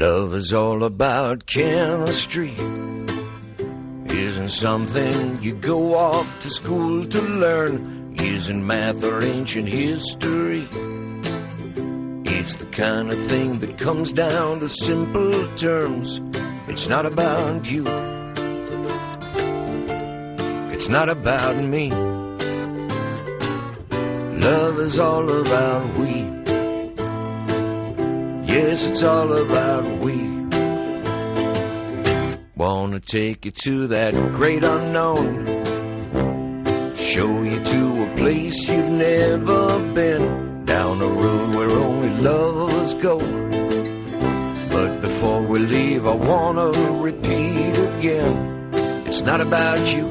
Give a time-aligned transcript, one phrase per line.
[0.00, 2.54] Love is all about chemistry.
[4.06, 8.16] Isn't something you go off to school to learn.
[8.18, 10.66] Isn't math or ancient history.
[12.24, 16.18] It's the kind of thing that comes down to simple terms.
[16.66, 17.84] It's not about you.
[20.72, 21.90] It's not about me.
[24.40, 26.39] Love is all about we.
[28.50, 30.16] Yes, it's all about we.
[32.56, 35.46] Wanna take you to that great unknown.
[36.96, 40.64] Show you to a place you've never been.
[40.64, 43.18] Down a road where only lovers go.
[44.74, 48.34] But before we leave, I wanna repeat again.
[49.06, 50.06] It's not about you.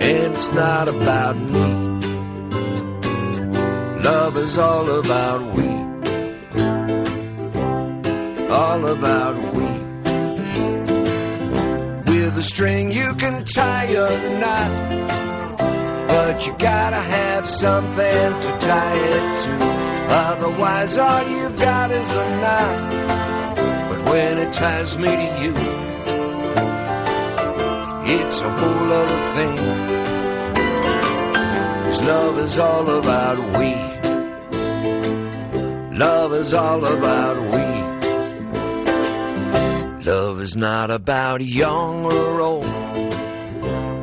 [0.00, 1.95] And it's not about me.
[4.06, 5.68] Love is all about we.
[8.48, 9.70] All about we.
[12.12, 14.72] With a string you can tie a knot.
[16.06, 19.52] But you gotta have something to tie it to.
[20.28, 23.56] Otherwise, all you've got is a knot.
[23.88, 25.54] But when it ties me to you,
[28.16, 29.56] it's a whole other thing.
[31.82, 33.95] Cause love is all about we.
[35.96, 37.64] Love is all about we.
[40.04, 42.66] Love is not about young or old.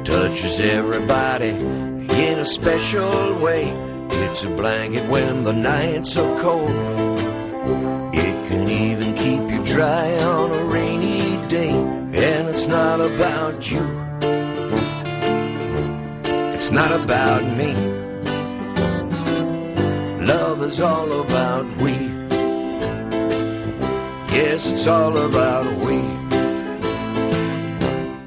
[0.03, 3.69] Touches everybody in a special way.
[4.09, 6.71] It's a blanket when the nights are cold.
[8.15, 11.69] It can even keep you dry on a rainy day.
[11.69, 13.85] And it's not about you.
[16.55, 17.92] It's not about me.
[20.63, 21.91] Is all about we.
[24.31, 25.97] Yes, it's all about we.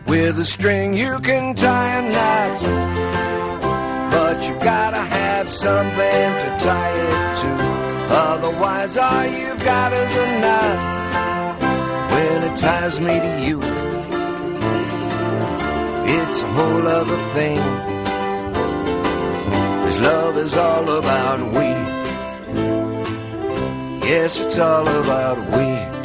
[0.07, 2.61] With a string you can tie a knot.
[4.11, 7.51] But you gotta have something to tie it to.
[8.29, 10.79] Otherwise, all you've got is a knot.
[12.13, 13.59] When it ties me to you,
[16.19, 17.63] it's a whole other thing.
[19.83, 21.76] Cause love is all about we.
[24.07, 25.96] Yes, it's all about we.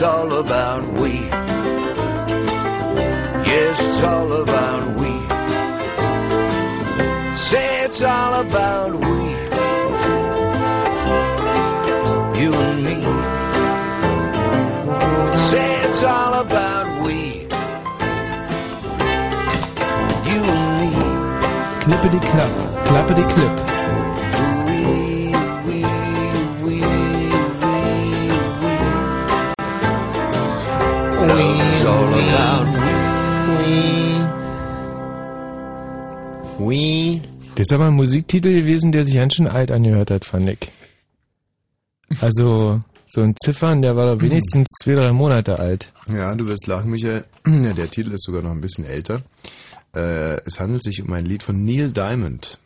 [0.00, 1.10] Is all about we.
[3.44, 5.12] Yes, it's all about we.
[7.36, 9.18] Say it's all about we.
[12.40, 12.98] You and me.
[15.50, 17.18] Say it's all about we.
[20.30, 20.90] You and me.
[21.84, 22.52] Knippe die Knapp,
[22.86, 23.79] klappe
[37.60, 40.60] Das ist aber ein Musiktitel gewesen, der sich ganz schön alt angehört hat, fand ich.
[42.22, 45.92] Also, so ein Ziffern, der war doch wenigstens zwei, drei Monate alt.
[46.10, 47.24] Ja, du wirst lachen, Michael.
[47.46, 49.20] Ja, der Titel ist sogar noch ein bisschen älter.
[49.94, 52.58] Äh, es handelt sich um ein Lied von Neil Diamond.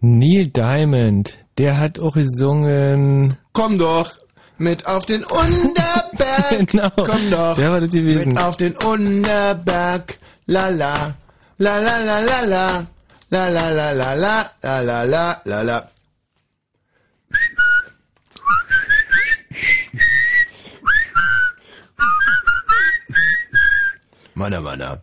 [0.00, 3.36] Neil Diamond, der hat auch gesungen.
[3.52, 4.12] Komm doch
[4.56, 6.00] mit auf den Unterberg.
[6.70, 6.88] Genau.
[6.96, 8.32] Komm doch Der war das gewesen.
[8.32, 10.16] mit auf den Unterberg.
[10.46, 11.14] La la.
[11.58, 12.86] La la la la la.
[13.30, 14.50] La la la la la.
[14.62, 15.88] La la la la la.
[24.34, 25.00] Manna, Manna.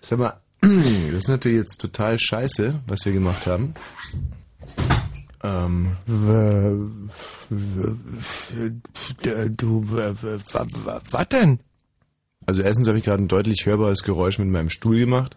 [0.00, 3.74] Sag mal, das ist natürlich jetzt total scheiße, was wir gemacht haben.
[5.42, 5.96] Ähm,
[9.56, 11.60] Du, was denn?
[12.46, 15.36] also erstens habe ich gerade ein deutlich hörbares Geräusch mit meinem Stuhl gemacht,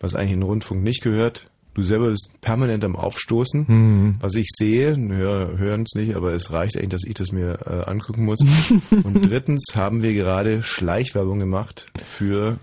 [0.00, 1.46] was eigentlich in Rundfunk nicht gehört.
[1.74, 3.68] Du selber bist permanent am Aufstoßen.
[3.68, 4.14] Hm.
[4.18, 7.58] Was ich sehe, hör, hören es nicht, aber es reicht eigentlich, dass ich das mir
[7.66, 8.40] äh, angucken muss.
[9.04, 12.58] Und drittens haben wir gerade Schleichwerbung gemacht für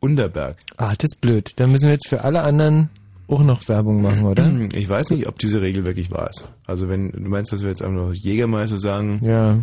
[0.00, 0.56] Unterberg.
[0.76, 1.52] Ah, das ist blöd.
[1.56, 2.90] Dann müssen wir jetzt für alle anderen
[3.28, 4.50] auch noch Werbung machen, oder?
[4.74, 6.48] Ich weiß nicht, ob diese Regel wirklich wahr ist.
[6.66, 9.58] Also wenn du meinst, dass wir jetzt einfach noch Jägermeister sagen Ja.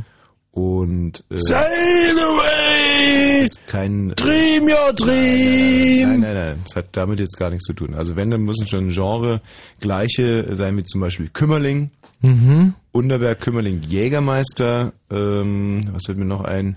[0.58, 3.46] Und äh, Sail away!
[3.46, 6.10] ist kein Dream your dream!
[6.10, 7.94] Nein, nein, nein, das hat damit jetzt gar nichts zu tun.
[7.94, 9.40] Also wenn, dann müssen schon Genre
[9.80, 12.74] gleiche sein, wie zum Beispiel Kümmerling, Mhm.
[12.92, 16.76] Unterberg, Kümmerling, Jägermeister, ähm, was fällt mir noch ein?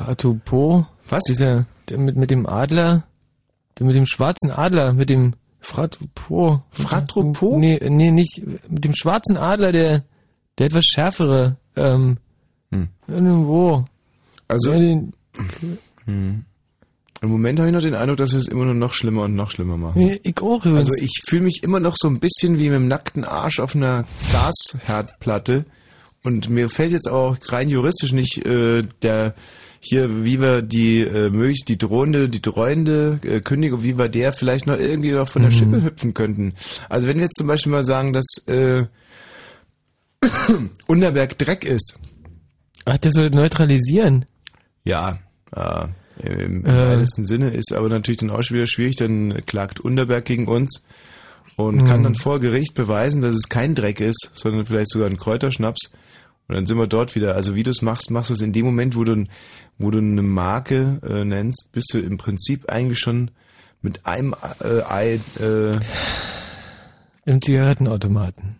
[0.00, 0.88] Ratopo.
[1.08, 1.22] Was?
[1.28, 3.04] Dieser, der mit, mit dem Adler,
[3.78, 6.64] der mit dem schwarzen Adler, mit dem Fratropo.
[6.72, 7.56] Fratropo?
[7.56, 10.02] Nee, nee, nicht, mit dem schwarzen Adler, der,
[10.58, 12.18] der etwas schärfere, ähm,
[12.72, 12.88] Hm.
[13.06, 13.84] irgendwo.
[14.48, 15.12] Also Ja, den,
[17.22, 19.36] im Moment habe ich noch den Eindruck, dass wir es immer nur noch schlimmer und
[19.36, 19.98] noch schlimmer machen.
[19.98, 20.90] nee, ich auch übrigens.
[20.90, 23.76] Also ich fühle mich immer noch so ein bisschen wie mit dem nackten Arsch auf
[23.76, 25.64] einer Gasherdplatte.
[26.24, 29.34] Und mir fällt jetzt auch rein juristisch nicht äh, der
[29.78, 34.32] hier, wie wir die äh, möglich die drohende, die dreuende äh, Kündigung, wie wir der
[34.32, 36.54] vielleicht noch irgendwie noch von der Schippe hüpfen könnten.
[36.88, 38.86] Also wenn wir jetzt zum Beispiel mal sagen, dass äh,
[40.86, 41.98] Unterberg Dreck ist,
[42.84, 44.24] Ach, das soll neutralisieren.
[44.84, 45.18] ja,
[45.54, 45.86] äh,
[46.22, 46.68] im, Äh.
[46.98, 50.82] weitesten Sinne ist aber natürlich dann auch schon wieder schwierig, dann klagt Unterberg gegen uns
[51.56, 55.16] und kann dann vor Gericht beweisen, dass es kein Dreck ist, sondern vielleicht sogar ein
[55.18, 55.90] Kräuterschnaps.
[56.48, 57.34] Und dann sind wir dort wieder.
[57.34, 59.24] Also wie du es machst, machst du es in dem Moment, wo du,
[59.78, 63.30] wo du eine Marke äh, nennst, bist du im Prinzip eigentlich schon
[63.80, 65.78] mit einem äh, Ei, äh,
[67.24, 68.56] Im Zigarettenautomaten.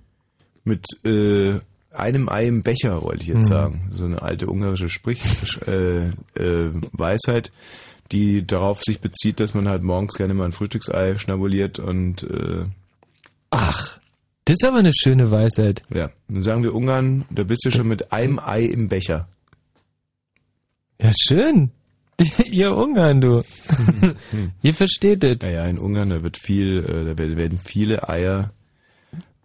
[0.64, 1.58] mit äh,
[1.94, 3.48] einem Ei im Becher, wollte ich jetzt Mhm.
[3.48, 3.88] sagen.
[3.90, 5.20] So eine alte ungarische Sprich
[5.66, 7.52] äh, äh, Weisheit,
[8.12, 12.64] die darauf sich bezieht, dass man halt morgens gerne mal ein Frühstücksei schnabuliert und äh,
[13.50, 13.98] Ach,
[14.44, 15.82] das ist aber eine schöne Weisheit.
[15.94, 19.28] ja, dann sagen wir Ungarn, da bist du schon mit einem Ei im Becher.
[21.00, 21.70] Ja, schön.
[22.50, 23.42] Ihr Ungarn, du.
[24.62, 25.38] Ihr versteht es.
[25.42, 28.50] Naja, in Ungarn, da wird viel, äh, da werden werden viele Eier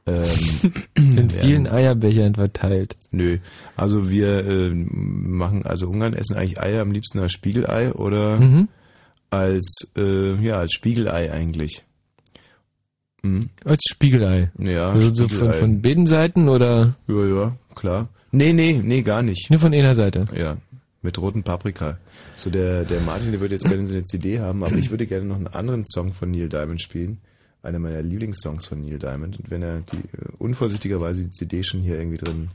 [0.08, 2.96] ähm, In vielen Eierbechern verteilt.
[3.12, 3.38] Nö,
[3.76, 8.68] also wir äh, machen, also Ungarn essen eigentlich Eier am liebsten als Spiegelei oder Mhm.
[9.30, 11.84] als, äh, ja, als Spiegelei eigentlich.
[13.24, 13.50] Mhm.
[13.66, 14.52] Als Spiegelei.
[14.60, 15.54] Ja, Also so von, Spiegelei.
[15.54, 18.08] von beiden Seiten oder Ja, ja, klar.
[18.32, 19.50] Nee, nee, nee, gar nicht.
[19.50, 20.26] nur von einer Seite?
[20.36, 20.58] Ja,
[21.02, 21.98] mit roten Paprika.
[22.36, 25.08] So der, der Martin, der würde jetzt gerne so eine CD haben, aber ich würde
[25.08, 27.18] gerne noch einen anderen Song von Neil Diamond spielen.
[27.68, 29.40] Einer meiner Lieblingssongs von Neil Diamond.
[29.40, 32.48] Und wenn er die, äh, unvorsichtigerweise die CD schon hier irgendwie drin.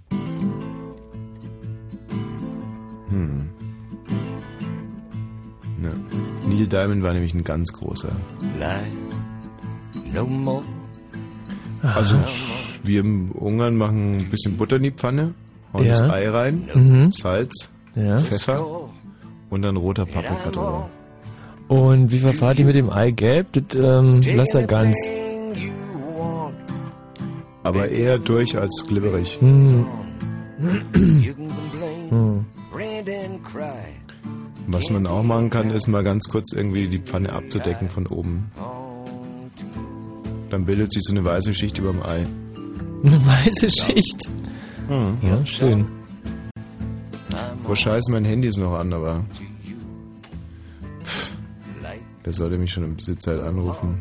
[3.11, 3.49] Hm.
[5.83, 5.91] Ne.
[6.49, 8.09] Neil Diamond war nämlich ein ganz großer.
[8.59, 8.87] Life
[10.15, 10.63] no more.
[11.83, 12.17] Also,
[12.83, 15.35] wir im Ungarn machen ein bisschen Butter in die Pfanne,
[15.75, 15.91] hauen Ja.
[15.93, 17.13] das Ei rein, Mhm.
[17.13, 18.19] Salz, Ja.
[18.19, 18.65] Pfeffer
[19.51, 20.89] und dann roter Paprika drüber.
[21.69, 23.47] Und wie verfahrt ihr mit dem Eigelb?
[23.53, 24.97] Das ähm, lasst er ganz.
[27.63, 29.39] Aber eher durch als glibberig.
[29.41, 29.87] Hm.
[32.11, 32.45] Hm.
[34.67, 38.51] Was man auch machen kann, ist mal ganz kurz irgendwie die Pfanne abzudecken von oben.
[40.51, 42.27] Dann bildet sich so eine weiße Schicht über dem Ei.
[43.05, 44.31] Eine weiße Schicht.
[44.89, 45.87] Ja, schön.
[47.69, 49.25] Oh scheiße, mein Handy ist noch an, aber
[52.25, 54.01] der sollte mich schon um diese Zeit anrufen.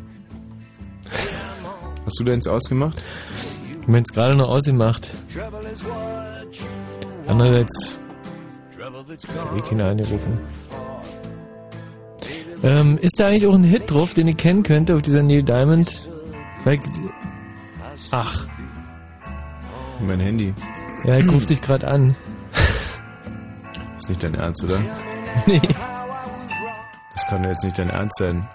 [2.06, 3.02] Hast du deins ausgemacht?
[3.82, 5.10] Ich habe es gerade noch ausgemacht.
[7.28, 7.98] Andererseits
[9.38, 10.40] habe ich keiner angerufen.
[12.64, 15.42] Ähm, ist da eigentlich auch ein Hit drauf, den ich kennen könnte auf dieser Neil
[15.44, 16.08] Diamond?
[18.12, 18.48] Ach,
[20.06, 20.54] Mein Handy.
[21.06, 22.16] ja, ich rufe dich gerade an.
[23.98, 24.80] Ist nicht dein Ernst, oder?
[25.48, 25.62] Nee.
[27.14, 28.48] Das kann doch jetzt nicht dein Ernst sein.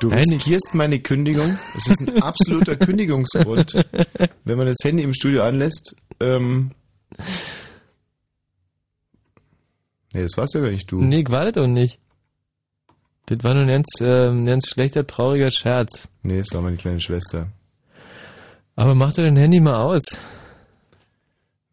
[0.00, 1.58] Du Nein, ich- riskierst meine Kündigung.
[1.74, 3.84] Das ist ein absoluter Kündigungsgrund.
[4.44, 6.72] Wenn man das Handy im Studio anlässt, ähm.
[10.12, 11.00] Nee, das warst ja gar nicht du.
[11.00, 11.98] Nee, ich war das auch nicht.
[13.26, 16.08] Das war nur ein ganz, ganz schlechter, trauriger Scherz.
[16.22, 17.48] Nee, es war meine kleine Schwester.
[18.76, 20.02] Aber mach doch dein Handy mal aus.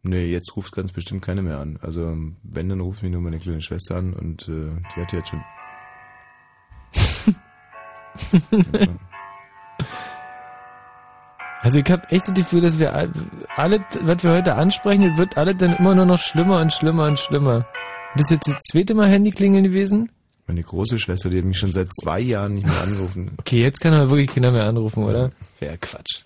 [0.04, 1.78] Nee, jetzt ruft ganz bestimmt keine mehr an.
[1.82, 5.30] Also, wenn, dann ruft mich nur meine kleine Schwester an und äh, die hat jetzt
[5.30, 5.44] schon.
[11.62, 13.12] Also ich habe echt das Gefühl, dass wir all-
[13.58, 17.20] alle, was wir heute ansprechen, wird alles dann immer nur noch schlimmer und schlimmer und
[17.20, 17.68] schlimmer.
[18.16, 20.10] Das ist jetzt das zweite Mal Handyklingeln gewesen?
[20.48, 23.32] Meine große Schwester, die hat mich schon seit zwei Jahren nicht mehr angerufen.
[23.40, 25.32] Okay, jetzt kann aber wirklich keiner mehr anrufen, oder?
[25.60, 26.24] Ja, Quatsch.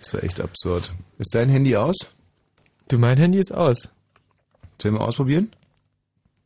[0.00, 0.92] Das war echt absurd.
[1.18, 1.96] Ist dein Handy aus?
[2.88, 3.90] Du, mein Handy ist aus.
[4.80, 5.52] Sollen wir ausprobieren?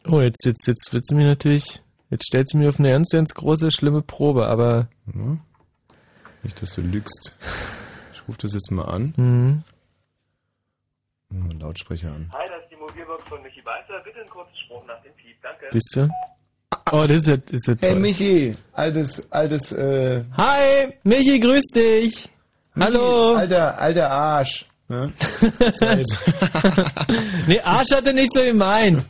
[0.07, 1.81] Oh, jetzt, jetzt, jetzt wird sie mir natürlich,
[2.11, 5.37] jetzt stellt sie mir auf eine ganz, ganz große, schlimme Probe, aber, Ja.
[6.43, 7.37] Nicht, dass du lügst.
[8.13, 9.15] Ich rufe das jetzt mal an.
[9.17, 9.63] hm,
[11.31, 12.31] Hm, Lautsprecher an.
[12.33, 14.01] Hi, das ist die Mobilbox von Michi Balzer.
[14.05, 15.37] Bitte einen kurzen Spruch nach dem Piep.
[15.43, 15.67] Danke.
[15.73, 16.09] Siehst du?
[16.93, 17.89] Oh, das ist ja, das ist ja toll.
[17.91, 22.29] Hey Michi, altes, altes, äh, Hi, Michi, grüß dich.
[22.75, 23.35] Michi, Hallo.
[23.37, 24.67] Alter, alter Arsch.
[24.89, 25.13] Ne?
[27.47, 29.05] Nee, Arsch hat er nicht so gemeint.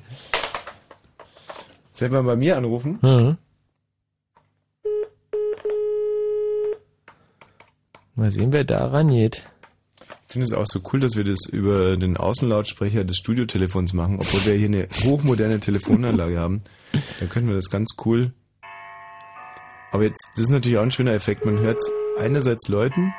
[1.95, 2.99] Soll ich mal bei mir anrufen?
[3.03, 3.39] Mhm.
[8.17, 9.47] Mal sehen, wer da rangeht.
[10.27, 14.17] Ich finde es auch so cool, dass wir das über den Außenlautsprecher des Studiotelefons machen,
[14.19, 16.63] obwohl wir hier eine hochmoderne Telefonanlage haben.
[17.21, 18.33] Dann könnten wir das ganz cool.
[19.93, 21.45] Aber jetzt, das ist natürlich auch ein schöner Effekt.
[21.47, 21.79] Man hört
[22.19, 23.15] einerseits Leuten,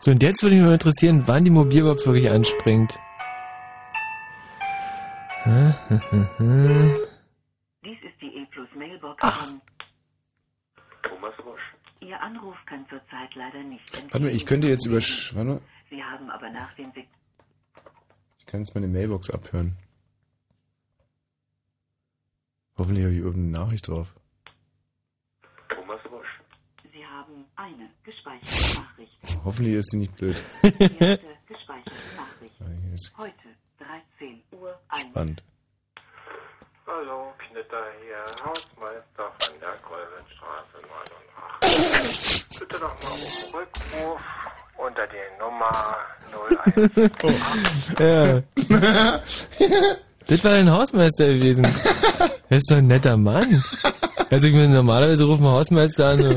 [0.00, 2.98] So, und jetzt würde mich mal interessieren, wann die Mobilbox wirklich anspringt.
[7.82, 9.62] Dies ist die E-Plus Mailbox von.
[11.02, 11.62] Thomas Rusch.
[12.00, 16.02] Ihr Anruf kann zurzeit leider nicht warte mal, ich könnte jetzt über, warte mal, Sie
[16.04, 17.08] haben aber nach dem Sig
[18.38, 19.76] ich kann jetzt meine Mailbox abhören.
[22.76, 24.14] Hoffentlich habe ich irgendeine Nachricht drauf.
[25.68, 26.40] Thomas Rusch.
[26.92, 29.18] Sie haben eine gespeicherte Nachricht.
[29.44, 30.36] Hoffentlich ist sie nicht blöd.
[30.62, 32.54] Erste gespeicherte Nachricht.
[33.18, 33.57] Heute
[34.18, 35.02] 13 Uhr 1.
[35.10, 35.42] spannend.
[36.86, 40.78] Hallo, Knitter hier, Hausmeister von der Kolbenstraße
[41.60, 42.58] 89.
[42.58, 44.20] Bitte doch mal um Rückruf
[44.78, 45.96] unter die Nummer
[46.66, 47.10] 01.
[47.98, 48.42] Ja.
[50.26, 51.66] das war dein Hausmeister gewesen.
[52.48, 53.62] Er ist doch ein netter Mann.
[54.30, 56.18] Also ich meine, normalerweise rufen wir Hausmeister an.
[56.18, 56.28] So,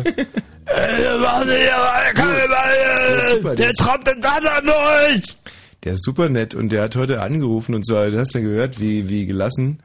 [0.65, 5.40] "Ey, machen Sie hier mal keine Ball, super, der tropft das Wasser durch!
[5.83, 8.79] Der ist super nett und der hat heute angerufen und zwar, du hast ja gehört,
[8.79, 9.79] wie, wie gelassen,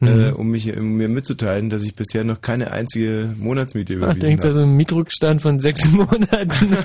[0.00, 4.20] äh, um mich um mir mitzuteilen, dass ich bisher noch keine einzige Monatsmiete Ach, überwiesen
[4.20, 4.60] denkst du, habe.
[4.60, 6.76] so ein Mietrückstand von sechs Monaten.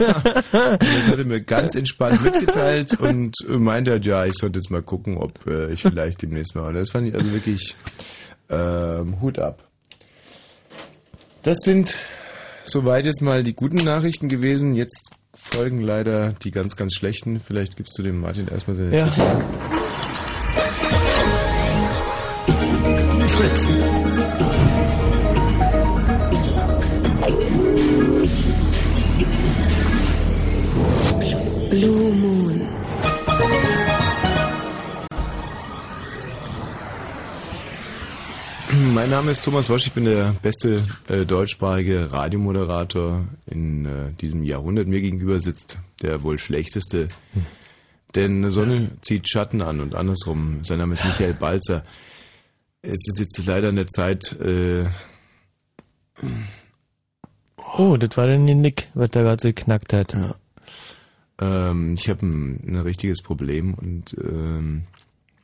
[0.52, 4.82] Das hat er mir ganz entspannt mitgeteilt und meinte halt, ja, ich sollte jetzt mal
[4.82, 6.74] gucken, ob äh, ich vielleicht demnächst mal.
[6.74, 7.76] Das fand ich also wirklich
[8.50, 9.64] ähm, Hut ab.
[11.44, 12.00] Das sind
[12.64, 14.74] soweit jetzt mal die guten Nachrichten gewesen.
[14.74, 15.12] Jetzt
[15.44, 17.40] folgen leider die ganz, ganz schlechten.
[17.40, 19.08] Vielleicht gibst du dem Martin erstmal seine Ja.
[19.10, 19.22] CD.
[38.94, 44.44] Mein Name ist Thomas Wosch, ich bin der beste äh, deutschsprachige Radiomoderator in äh, diesem
[44.44, 44.88] Jahrhundert.
[44.88, 47.10] Mir gegenüber sitzt der wohl schlechteste,
[48.14, 50.64] denn Sonne zieht Schatten an und andersrum.
[50.64, 51.84] Sein Name ist Michael Balzer.
[52.84, 54.86] Es ist jetzt leider eine Zeit, äh,
[57.76, 60.16] Oh, das war dann der Nick, was da gerade so geknackt hat.
[61.42, 64.84] ähm, ich habe ein, ein richtiges Problem und ähm,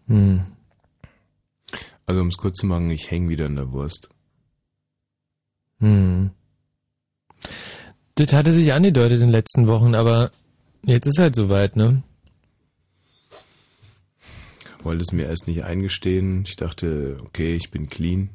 [0.07, 0.41] Hm.
[2.09, 4.09] Also um es kurz zu machen, ich hänge wieder in der Wurst.
[5.79, 6.31] Hm.
[8.15, 10.31] Das hatte sich angedeutet in den letzten Wochen, aber
[10.81, 12.01] jetzt ist halt soweit, ne?
[14.81, 16.45] wollte es mir erst nicht eingestehen.
[16.47, 18.31] Ich dachte, okay, ich bin clean.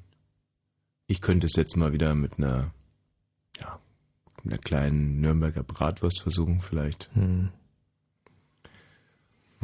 [1.09, 2.73] Ich könnte es jetzt mal wieder mit einer,
[3.59, 3.81] ja,
[4.45, 7.11] mit einer kleinen Nürnberger Bratwurst versuchen, vielleicht.
[7.15, 7.49] Hm.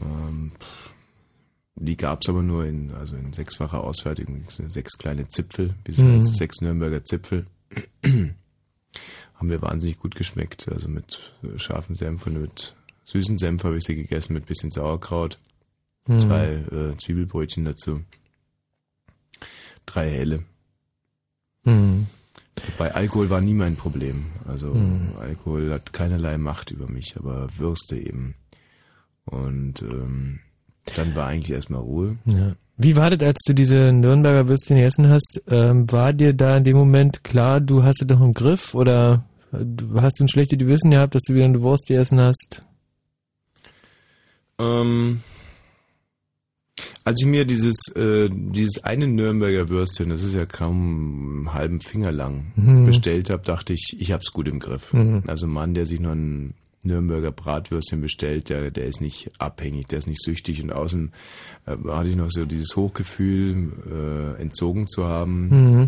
[0.03, 0.53] Ähm,
[1.83, 6.13] die gab's aber nur in, also in sechsfacher Ausfertigung, sechs kleine Zipfel, wie es Mhm.
[6.13, 7.47] heißt, sechs Nürnberger Zipfel.
[8.05, 10.69] Haben mir wahnsinnig gut geschmeckt.
[10.71, 12.75] Also mit scharfem Senf und mit
[13.07, 15.39] süßen Senf habe ich sie gegessen, mit bisschen Sauerkraut.
[16.05, 16.19] Hm.
[16.19, 18.03] Zwei äh, Zwiebelbrötchen dazu.
[19.87, 20.45] Drei helle.
[21.65, 22.07] Hm.
[22.77, 24.27] Bei Alkohol war nie mein Problem.
[24.47, 25.13] Also Hm.
[25.19, 28.35] Alkohol hat keinerlei Macht über mich, aber Würste eben.
[29.25, 30.41] Und ähm,
[30.97, 32.17] dann war eigentlich erstmal Ruhe.
[32.27, 32.53] Ja.
[32.77, 35.43] Wie war das, als du diese Nürnberger Würstchen gegessen hast?
[35.49, 39.25] Ähm, war dir da in dem Moment klar, du hast es doch im Griff oder
[39.97, 42.63] hast du ein schlechtes Gewissen gehabt, dass du wieder eine Wurst gegessen hast?
[44.59, 45.21] Ähm,
[47.05, 51.81] als ich mir dieses, äh, dieses eine Nürnberger Würstchen, das ist ja kaum einen halben
[51.81, 52.87] Finger lang, Mhm.
[52.87, 54.93] bestellt habe, dachte ich, ich hab's gut im Griff.
[54.93, 55.25] Mhm.
[55.27, 59.89] Also ein Mann, der sich noch ein Nürnberger Bratwürstchen bestellt, der, der ist nicht abhängig,
[59.89, 61.13] der ist nicht süchtig und außen
[61.67, 63.73] äh, hatte ich noch so dieses Hochgefühl,
[64.39, 65.49] äh, entzogen zu haben.
[65.49, 65.87] Mhm.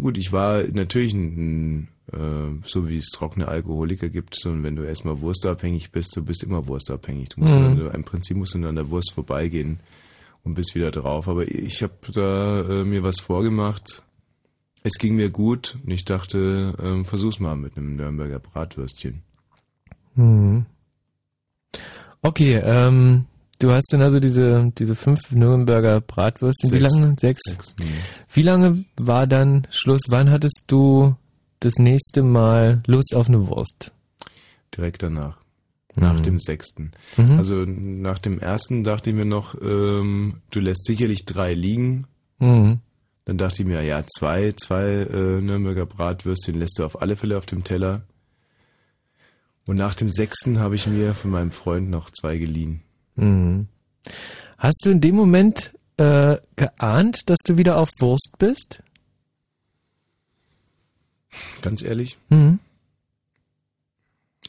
[0.00, 4.62] Gut, ich war natürlich ein, ein äh, so wie es trockene Alkoholiker gibt, so, und
[4.62, 7.30] wenn du erstmal wurstabhängig bist, du bist immer wurstabhängig.
[7.30, 7.74] Du musst Mhm.
[7.76, 9.80] nur, im Prinzip musst du nur an der Wurst vorbeigehen
[10.42, 11.28] und bist wieder drauf.
[11.28, 14.02] Aber ich habe da äh, mir was vorgemacht.
[14.82, 19.22] Es ging mir gut und ich dachte, ähm, versuch's mal mit einem Nürnberger Bratwürstchen.
[20.14, 20.66] Mhm.
[22.22, 23.26] Okay, ähm,
[23.60, 26.72] Du hast dann also diese, diese fünf Nürnberger Bratwürstchen.
[26.72, 27.14] Wie lange?
[27.20, 27.42] Sechs.
[27.44, 27.84] Sechs, nee.
[28.32, 30.00] Wie lange war dann Schluss?
[30.08, 31.14] Wann hattest du
[31.60, 33.92] das nächste Mal Lust auf eine Wurst?
[34.74, 35.36] Direkt danach.
[35.94, 36.22] Nach Mhm.
[36.22, 36.92] dem sechsten.
[37.18, 37.32] Mhm.
[37.32, 42.06] Also nach dem ersten dachte ich mir noch, ähm, du lässt sicherlich drei liegen.
[42.38, 42.78] Mhm.
[43.26, 47.36] Dann dachte ich mir, ja, zwei, zwei äh, Nürnberger Bratwürstchen lässt du auf alle Fälle
[47.36, 48.04] auf dem Teller.
[49.66, 52.82] Und nach dem sechsten habe ich mir von meinem Freund noch zwei geliehen.
[53.16, 53.68] Mhm.
[54.58, 58.82] Hast du in dem Moment äh, geahnt, dass du wieder auf Wurst bist?
[61.62, 62.18] Ganz ehrlich?
[62.30, 62.58] Mhm.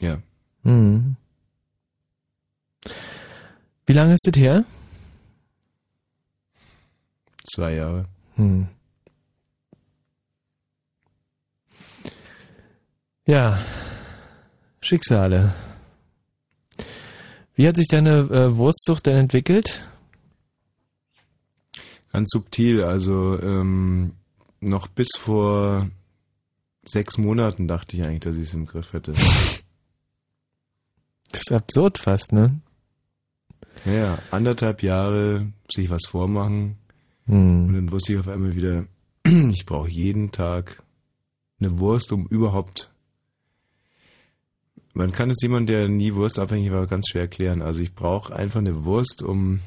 [0.00, 0.18] Ja.
[0.62, 1.16] Mhm.
[3.86, 4.64] Wie lange ist das her?
[7.44, 8.06] Zwei Jahre.
[8.36, 8.68] Hm.
[13.26, 13.58] Ja,
[14.82, 15.54] Schicksale.
[17.54, 19.88] Wie hat sich deine äh, Wurstsucht denn entwickelt?
[22.12, 24.12] Ganz subtil, also ähm,
[24.60, 25.88] noch bis vor
[26.84, 29.12] sechs Monaten dachte ich eigentlich, dass ich es im Griff hätte.
[29.12, 29.62] Das
[31.40, 32.60] ist absurd fast, ne?
[33.84, 36.76] Naja, anderthalb Jahre sich was vormachen
[37.26, 37.72] und Hm.
[37.72, 38.84] dann wusste ich auf einmal wieder,
[39.24, 40.82] ich brauche jeden Tag
[41.60, 42.91] eine Wurst, um überhaupt.
[44.94, 47.62] Man kann es jemand, der nie wurstabhängig war, ganz schwer erklären.
[47.62, 49.60] Also ich brauche einfach eine Wurst, um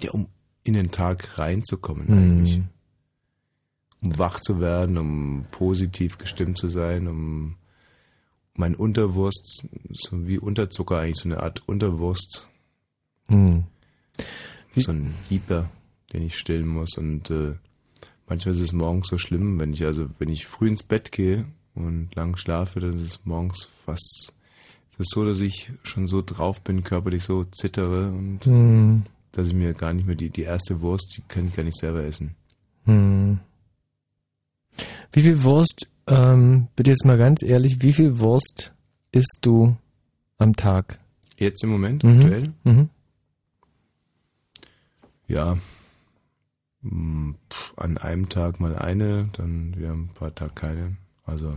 [0.00, 0.28] ja, um
[0.64, 2.56] in den Tag reinzukommen eigentlich.
[2.56, 2.68] Hm.
[4.00, 7.56] Um wach zu werden, um positiv gestimmt zu sein, um
[8.54, 12.48] mein Unterwurst, so wie Unterzucker eigentlich, so eine Art Unterwurst
[13.26, 13.64] Hm.
[14.74, 15.68] so ein Hieper,
[16.12, 16.96] den ich stillen muss.
[16.96, 17.56] Und äh,
[18.26, 21.44] manchmal ist es morgens so schlimm, wenn ich also, wenn ich früh ins Bett gehe
[21.78, 24.32] und lang schlafe, dann ist es morgens fast.
[24.92, 29.04] Es ist so, dass ich schon so drauf bin, körperlich so zittere und Hm.
[29.32, 31.78] dass ich mir gar nicht mehr die, die erste Wurst, die kann ich gar nicht
[31.78, 32.34] selber essen.
[32.84, 33.38] Hm.
[35.12, 38.72] Wie viel Wurst, ähm, bitte jetzt mal ganz ehrlich, wie viel Wurst
[39.12, 39.76] isst du
[40.38, 40.98] am Tag?
[41.36, 42.10] Jetzt im Moment, Mhm.
[42.10, 42.52] aktuell?
[42.64, 42.88] Mhm.
[45.26, 45.56] Ja.
[47.50, 50.96] pff, An einem Tag mal eine, dann wieder ein paar Tage keine.
[51.28, 51.54] Also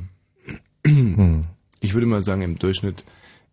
[0.86, 1.46] Hm.
[1.84, 3.04] Ich würde mal sagen, im Durchschnitt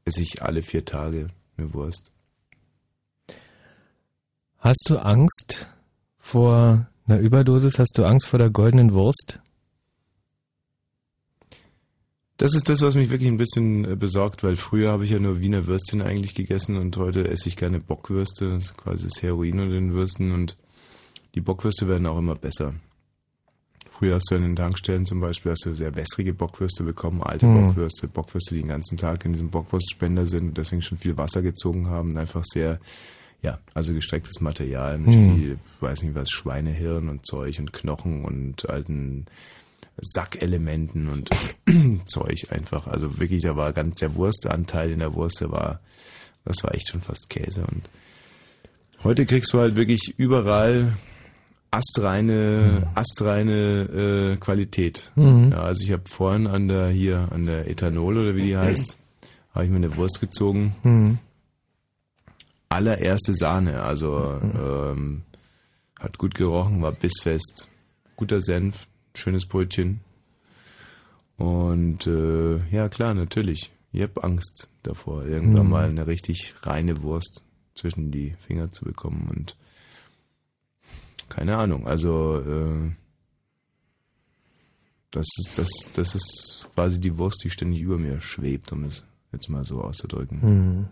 [0.04, 2.12] esse ich alle vier Tage eine Wurst.
[4.58, 5.66] Hast du Angst
[6.18, 7.78] vor einer Überdosis?
[7.78, 9.40] Hast du Angst vor der goldenen Wurst?
[12.36, 15.18] Das ist das, was mich wirklich ein bisschen äh, besorgt, weil früher habe ich ja
[15.18, 19.22] nur Wiener Würstchen eigentlich gegessen und heute esse ich gerne Bockwürste, das ist quasi das
[19.22, 20.58] Heroin unter den Würsten und
[21.34, 22.74] die Bockwürste werden auch immer besser.
[23.98, 27.46] Früher hast du in den Tankstellen zum Beispiel hast du sehr wässrige Bockwürste bekommen, alte
[27.46, 27.66] Hm.
[27.68, 31.42] Bockwürste, Bockwürste, die den ganzen Tag in diesem Bockwurstspender sind und deswegen schon viel Wasser
[31.42, 32.78] gezogen haben, und einfach sehr,
[33.42, 35.34] ja, also gestrecktes Material mit Hm.
[35.36, 39.26] viel, weiß nicht was, Schweinehirn und Zeug und Knochen und alten
[40.00, 41.30] Sackelementen und
[42.08, 42.86] Zeug einfach.
[42.86, 45.80] Also wirklich, da war ganz der Wurstanteil in der Wurst, der war,
[46.44, 47.62] das war echt schon fast Käse.
[47.62, 47.82] Und
[49.02, 50.92] heute kriegst du halt wirklich überall
[51.70, 55.12] astreine, astreine äh, Qualität.
[55.16, 55.50] Mhm.
[55.52, 58.96] Ja, also ich habe vorhin an der hier an der Ethanol oder wie die heißt,
[59.54, 60.74] habe ich mir eine Wurst gezogen.
[60.82, 61.18] Hm.
[62.70, 65.22] Allererste Sahne, also ähm,
[65.98, 67.68] hat gut gerochen, war bissfest,
[68.16, 70.00] guter Senf, schönes Brötchen.
[71.38, 73.70] Und äh, ja klar, natürlich.
[73.92, 75.70] Ich habe Angst davor, irgendwann Mhm.
[75.70, 77.42] mal eine richtig reine Wurst
[77.74, 79.56] zwischen die Finger zu bekommen und
[81.28, 81.86] keine Ahnung.
[81.86, 82.90] Also äh,
[85.10, 89.04] das ist das das ist quasi die Wurst, die ständig über mir schwebt, um es
[89.32, 90.42] jetzt mal so auszudrücken.
[90.42, 90.86] Hm.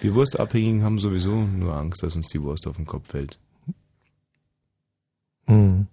[0.00, 3.38] Wir Wurstabhängigen haben sowieso nur Angst, dass uns die Wurst auf den Kopf fällt.
[5.46, 5.86] Hm.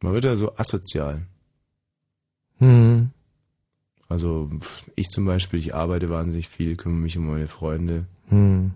[0.00, 1.26] Man wird ja so asozial.
[2.58, 3.10] Hm.
[4.08, 4.50] Also
[4.96, 8.72] ich zum Beispiel, ich arbeite wahnsinnig viel, kümmere mich um meine Freunde, Hm.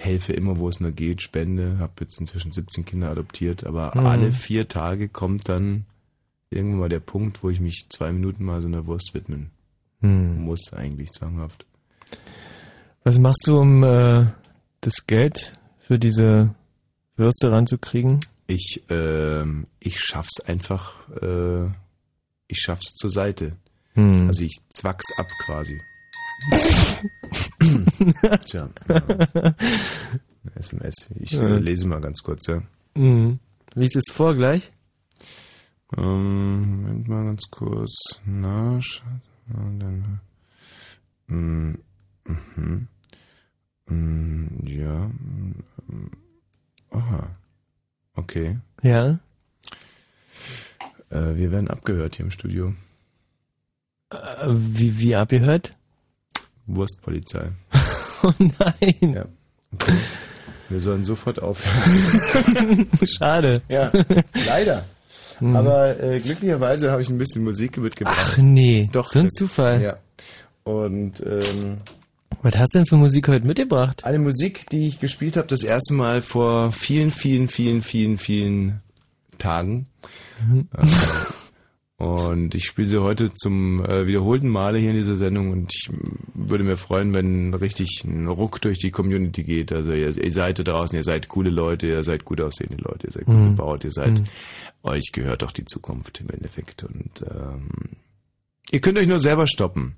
[0.00, 4.06] Helfe immer, wo es nur geht, spende, habe jetzt inzwischen 17 Kinder adoptiert, aber Mhm.
[4.06, 5.86] alle vier Tage kommt dann
[6.50, 9.50] irgendwann mal der Punkt, wo ich mich zwei Minuten mal so einer Wurst widmen
[10.00, 10.40] Hm.
[10.42, 11.66] muss, eigentlich zwanghaft.
[13.04, 14.26] Was machst du, um äh,
[14.80, 16.54] das Geld für diese
[17.16, 18.20] Würste ranzukriegen?
[18.46, 21.64] Ich, ähm, ich schaff's einfach, äh,
[22.46, 23.56] ich schaff's zur Seite.
[23.94, 24.28] Hm.
[24.28, 25.80] Also ich zwack's ab quasi.
[28.46, 28.68] Tja.
[28.88, 29.54] Ja.
[30.54, 31.10] SMS.
[31.16, 31.56] Ich ja.
[31.56, 32.62] lese mal ganz kurz, ja.
[32.94, 33.38] Mhm.
[33.74, 34.72] Lies es vor gleich.
[35.96, 38.20] Ähm, Moment mal ganz kurz.
[38.24, 38.80] Na,
[39.48, 40.20] dann.
[41.28, 41.78] Äh, mm,
[42.24, 42.88] mhm.
[43.86, 44.60] Mhm.
[44.64, 45.10] Ja.
[45.86, 46.10] Mm,
[46.90, 47.30] aha.
[48.14, 48.58] Okay.
[48.82, 49.18] Ja.
[51.10, 52.74] Äh, wir werden abgehört hier im Studio.
[54.10, 55.77] Äh, wie, wie abgehört?
[56.68, 57.50] Wurstpolizei.
[58.20, 59.14] Oh nein.
[59.14, 59.24] Ja.
[59.74, 59.92] Okay.
[60.68, 62.88] Wir sollen sofort aufhören.
[63.04, 63.62] Schade.
[63.68, 63.92] Ja,
[64.48, 64.84] leider.
[65.40, 68.18] Aber äh, glücklicherweise habe ich ein bisschen Musik mitgebracht.
[68.32, 68.90] Ach nee.
[68.92, 69.30] Doch, So ein.
[69.30, 69.80] Zufall.
[69.80, 69.98] Ja.
[70.64, 71.76] Und ähm,
[72.42, 74.02] Was hast du denn für Musik heute mitgebracht?
[74.04, 78.80] eine Musik, die ich gespielt habe, das erste Mal vor vielen, vielen, vielen, vielen, vielen
[79.38, 79.86] Tagen.
[80.76, 80.86] Äh,
[81.98, 85.90] und ich spiele sie heute zum äh, wiederholten Male hier in dieser Sendung und ich
[86.34, 89.72] würde mir freuen, wenn richtig ein Ruck durch die Community geht.
[89.72, 93.08] Also ihr, ihr seid da draußen, ihr seid coole Leute, ihr seid gut aussehende Leute,
[93.08, 93.48] ihr seid gut Mhm.
[93.56, 94.22] gebaut, ihr seid,
[94.84, 96.84] euch gehört doch die Zukunft im Endeffekt.
[96.84, 97.68] Und ähm,
[98.70, 99.96] ihr könnt euch nur selber stoppen.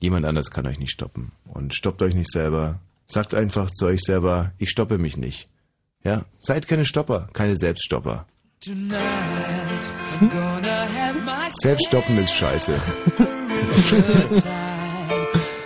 [0.00, 1.30] Jemand anders kann euch nicht stoppen.
[1.44, 2.80] Und stoppt euch nicht selber.
[3.06, 5.48] Sagt einfach zu euch selber, ich stoppe mich nicht.
[6.02, 8.26] Ja, seid keine Stopper, keine Selbststopper.
[11.62, 12.74] Selbststoppen ist scheiße.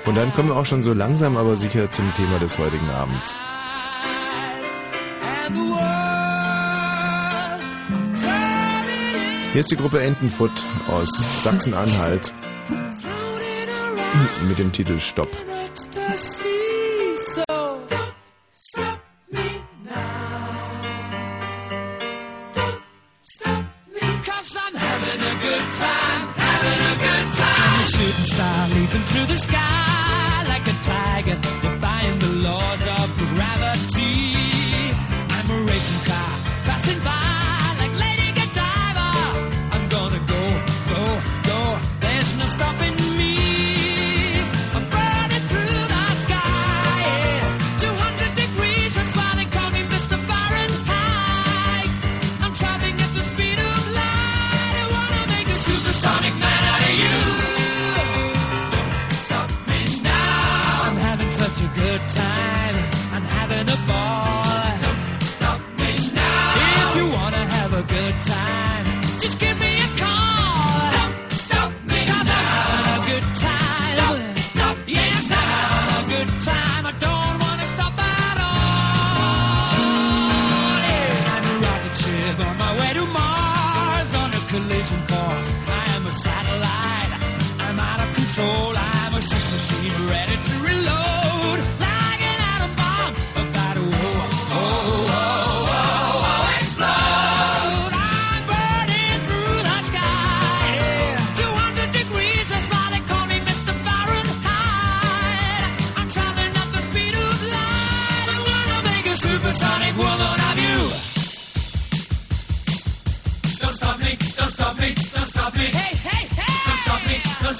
[0.06, 3.36] Und dann kommen wir auch schon so langsam, aber sicher zum Thema des heutigen Abends.
[9.52, 10.52] Hier ist die Gruppe Entenfutt
[10.86, 11.08] aus
[11.42, 12.32] Sachsen-Anhalt
[14.46, 15.30] mit dem Titel Stopp.
[28.36, 29.75] Star leaping through the sky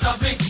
[0.07, 0.21] Mr.
[0.21, 0.46] Big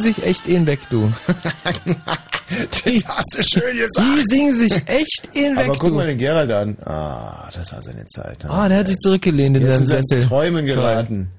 [0.00, 1.12] singen, sich echt ihn weg, du.
[2.46, 6.50] Das hast du schön Die singen sich echt ihn weg, Aber guck mal den Gerald
[6.50, 6.76] an.
[6.84, 8.44] Ah, das war seine Zeit.
[8.44, 10.28] Ah, der hat sich zurückgelehnt in seinem er Sessel.
[10.28, 11.30] Träumen geraten.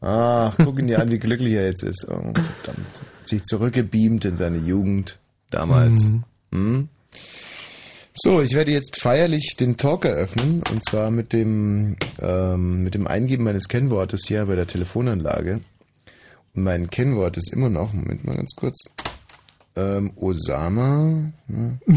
[0.00, 2.06] Ach, guck ihn dir an, wie glücklich er jetzt ist.
[2.08, 2.86] Oh, verdammt.
[3.24, 5.18] Sich zurückgebeamt in seine Jugend
[5.50, 6.10] damals.
[6.50, 6.88] Hm?
[8.14, 13.06] So, ich werde jetzt feierlich den Talk eröffnen und zwar mit dem ähm, mit dem
[13.06, 15.60] Eingeben meines Kennwortes hier bei der Telefonanlage.
[16.54, 18.84] Mein Kennwort ist immer noch, Moment mal ganz kurz,
[19.76, 21.32] ähm, Osama.
[21.48, 21.78] Ne?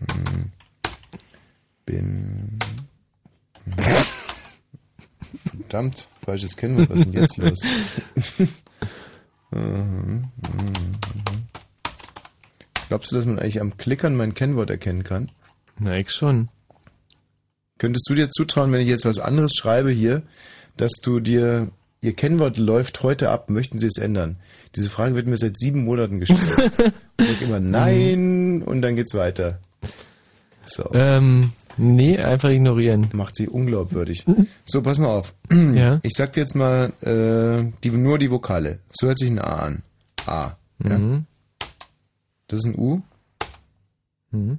[0.00, 0.50] Hm.
[1.84, 2.58] bin.
[5.44, 7.58] Verdammt, falsches Kennwort, was ist denn jetzt los?
[9.52, 10.30] Mhm,
[12.88, 15.30] Glaubst du, dass man eigentlich am Klickern mein Kennwort erkennen kann?
[15.78, 16.48] Na, ich schon.
[17.78, 20.22] Könntest du dir zutrauen, wenn ich jetzt was anderes schreibe hier,
[20.76, 21.70] dass du dir,
[22.02, 24.36] ihr Kennwort läuft heute ab, möchten Sie es ändern?
[24.76, 26.72] Diese Frage wird mir seit sieben Monaten gestellt.
[27.18, 29.58] und ich immer nein und dann geht's weiter.
[30.64, 30.88] So.
[30.94, 33.08] Ähm, nee, einfach ignorieren.
[33.12, 34.24] Macht sie unglaubwürdig.
[34.64, 35.34] So, pass mal auf.
[35.74, 35.98] Ja.
[36.02, 38.78] Ich sag dir jetzt mal äh, die, nur die Vokale.
[38.92, 39.82] So hört sich ein A an.
[40.26, 40.56] A.
[40.84, 40.98] Ja?
[40.98, 41.26] Mhm.
[42.48, 43.00] Das ist ein U
[44.32, 44.58] Mhm.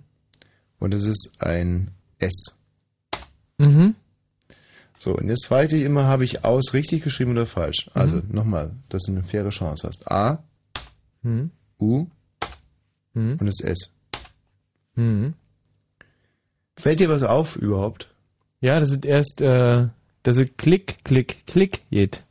[0.80, 2.58] und das ist ein S.
[3.58, 3.96] Mhm.
[5.04, 7.90] So, und jetzt frage ich dich immer, habe ich aus richtig geschrieben oder falsch?
[7.96, 10.12] Also nochmal, dass du eine faire Chance hast.
[10.12, 10.44] A,
[11.24, 11.50] Mhm.
[11.80, 12.06] U
[13.16, 13.38] Mhm.
[13.40, 13.90] und das S.
[14.94, 15.34] Mhm.
[16.78, 18.10] Fällt dir was auf überhaupt?
[18.60, 19.88] Ja, das ist erst, äh,
[20.22, 22.22] das ist Klick, Klick, Klick geht.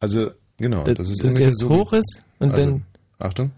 [0.00, 1.68] Also, genau, das, ist dass ungefähr erst so.
[1.68, 2.82] hoch ist und also, dann,
[3.18, 3.50] Achtung,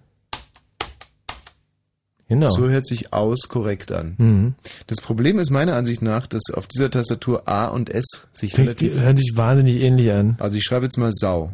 [2.29, 2.51] genau.
[2.51, 4.15] so hört sich aus korrekt an.
[4.19, 4.55] Mhm.
[4.87, 8.61] Das Problem ist meiner Ansicht nach, dass auf dieser Tastatur A und S sich die
[8.63, 9.01] relativ.
[9.01, 10.37] hören sich wahnsinnig ähnlich an.
[10.39, 11.53] Also ich schreibe jetzt mal Sau.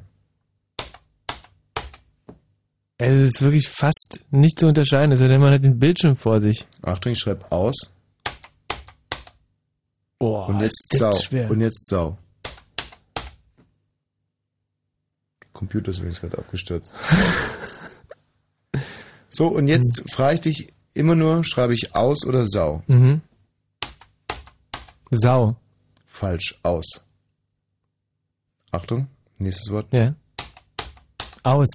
[2.98, 6.66] Das ist wirklich fast nicht zu unterscheiden, es denn, man hat den Bildschirm vor sich.
[6.82, 7.74] Achtung, ich schreibe aus
[10.18, 11.12] Boah, und jetzt Sau.
[11.12, 11.50] schwer.
[11.50, 12.18] Und jetzt Sau.
[15.54, 16.94] Computer ist übrigens gerade abgestürzt.
[19.30, 22.82] so, und jetzt frage ich dich immer nur, schreibe ich aus oder Sau?
[22.88, 23.22] Mhm.
[25.10, 25.56] Sau.
[26.06, 27.04] Falsch, aus.
[28.72, 29.06] Achtung,
[29.38, 29.86] nächstes Wort.
[29.92, 30.14] Ja.
[31.42, 31.68] Aus.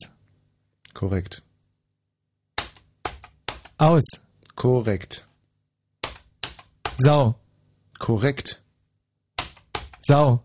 [0.94, 1.42] Korrekt.
[3.78, 4.04] Aus.
[4.56, 5.26] Korrekt.
[6.98, 7.36] Sau.
[8.00, 8.62] Korrekt.
[10.04, 10.44] Sau.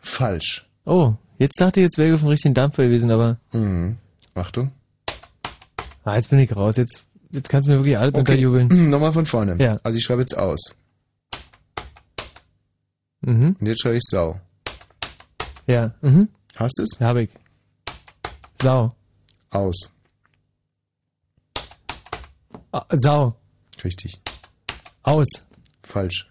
[0.00, 0.68] Falsch.
[0.84, 3.98] Oh, jetzt dachte ich, jetzt wäre ich auf dem richtigen Dampfer gewesen, aber Mhm.
[4.34, 4.72] Achtung.
[6.06, 6.76] Ah, jetzt bin ich raus.
[6.76, 8.68] Jetzt, jetzt kannst du mir wirklich alles unterjubeln.
[8.90, 9.56] Nochmal von vorne.
[9.62, 9.78] Ja.
[9.82, 10.74] Also ich schreibe jetzt aus.
[13.20, 13.56] Mhm.
[13.60, 14.40] Und jetzt schreibe ich Sau.
[15.66, 15.94] Ja.
[16.00, 16.28] Mhm.
[16.54, 16.98] Hast du es?
[17.00, 17.30] Ja, hab ich.
[18.62, 18.94] Sau.
[19.50, 19.92] Aus.
[22.72, 23.34] Ah, Sau.
[23.84, 24.20] Richtig.
[25.02, 25.26] Aus.
[25.82, 26.30] Falsch.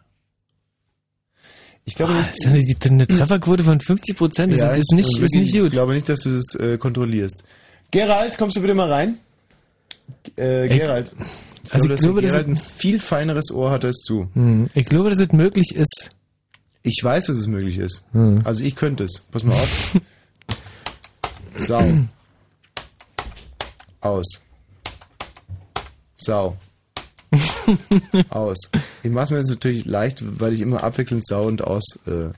[1.87, 2.29] Ich glaube Ah, nicht.
[2.29, 2.37] das
[2.85, 4.53] ist eine, Trefferquote von 50 Prozent.
[4.53, 5.71] Das, Ja, ist, ich ist, nicht, ist nicht gut.
[5.71, 7.43] glaube nicht, dass du das äh, kontrollierst.
[7.91, 9.19] Gerald, kommst du bitte mal rein?
[10.35, 11.13] Äh, Gerald.
[11.63, 14.03] Ich also glaube, ich dass glaube, der das Gerald ein viel feineres Ohr hat als
[14.07, 14.27] du.
[14.33, 16.11] Hm, Ich glaube, dass es möglich ist.
[16.83, 18.03] Ich weiß, dass es möglich ist.
[18.11, 18.41] Hm.
[18.43, 19.21] Also ich könnte es.
[19.31, 19.97] Pass mal auf.
[21.57, 21.83] Sau.
[24.01, 24.25] Aus.
[26.17, 26.57] Sau.
[28.29, 28.57] aus.
[29.03, 31.83] Ich mache mir jetzt natürlich leicht, weil ich immer abwechselnd Sau und Aus.
[32.05, 32.29] Äh.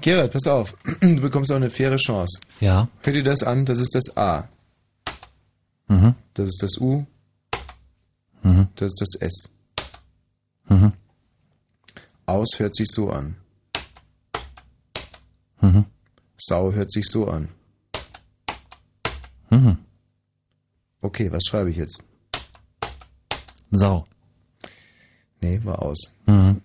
[0.00, 0.74] Gerald, pass auf.
[1.00, 2.40] Du bekommst auch eine faire Chance.
[2.60, 2.88] Ja.
[3.02, 4.48] Hör dir das an, das ist das A.
[5.88, 6.14] Mhm.
[6.34, 7.06] Das ist das U.
[8.42, 8.68] Mhm.
[8.76, 9.50] Das ist das S.
[10.68, 10.92] Mhm.
[12.26, 13.36] Aus hört sich so an.
[15.60, 15.86] Mhm.
[16.36, 17.48] Sau hört sich so an.
[19.50, 19.78] Mhm.
[21.00, 22.02] Okay, was schreibe ich jetzt?
[23.70, 24.06] Sau.
[25.40, 26.12] Nee, war aus.
[26.26, 26.62] Mhm.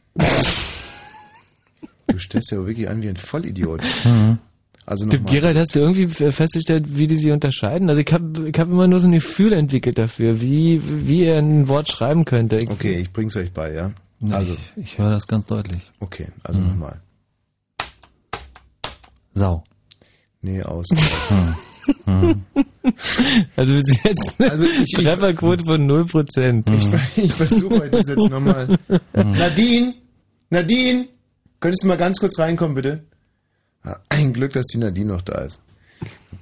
[2.08, 3.82] Du stellst ja wirklich an wie ein Vollidiot.
[4.04, 4.38] Mhm.
[4.86, 5.32] Also nochmal.
[5.34, 7.90] Gerald, hast du irgendwie festgestellt, wie die sich unterscheiden?
[7.90, 11.38] Also ich habe ich hab immer nur so ein Gefühl entwickelt dafür, wie, wie er
[11.40, 12.58] ein Wort schreiben könnte.
[12.60, 13.92] Ich, Okay, ich bring's euch bei, ja?
[14.20, 15.92] Nee, Also, ich, ich höre das ganz deutlich.
[16.00, 17.00] okay, also nochmal.
[19.34, 19.64] Sau.
[20.42, 20.86] Nee, aus.
[23.56, 26.64] Also bis jetzt eine Also ich- Trefferquote von 0%.
[27.18, 28.78] Ich, ich versuche euch das jetzt nochmal.
[29.14, 29.94] Nadine!
[30.50, 31.06] Nadine!
[31.60, 33.04] Könntest du mal ganz kurz reinkommen, bitte?
[34.10, 35.60] Ein Glück, dass die Nadine noch da ist.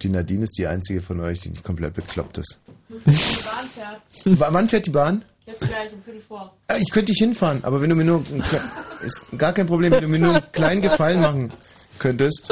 [0.01, 2.59] Die Nadine ist die einzige von euch, die nicht komplett bekloppt ist.
[2.89, 4.39] Die Bahn fährt.
[4.53, 5.23] Wann fährt die Bahn?
[5.45, 6.55] Jetzt gleich, um Viertel vor.
[6.67, 8.61] Ah, Ich könnte dich hinfahren, aber wenn du mir nur, kle-
[9.05, 11.51] ist gar kein Problem, wenn du mir nur einen kleinen Gefallen machen
[11.99, 12.51] könntest.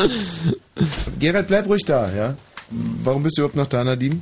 [1.19, 2.35] Gerald, bleib ruhig da, ja?
[2.69, 4.21] Warum bist du überhaupt noch da, Nadine?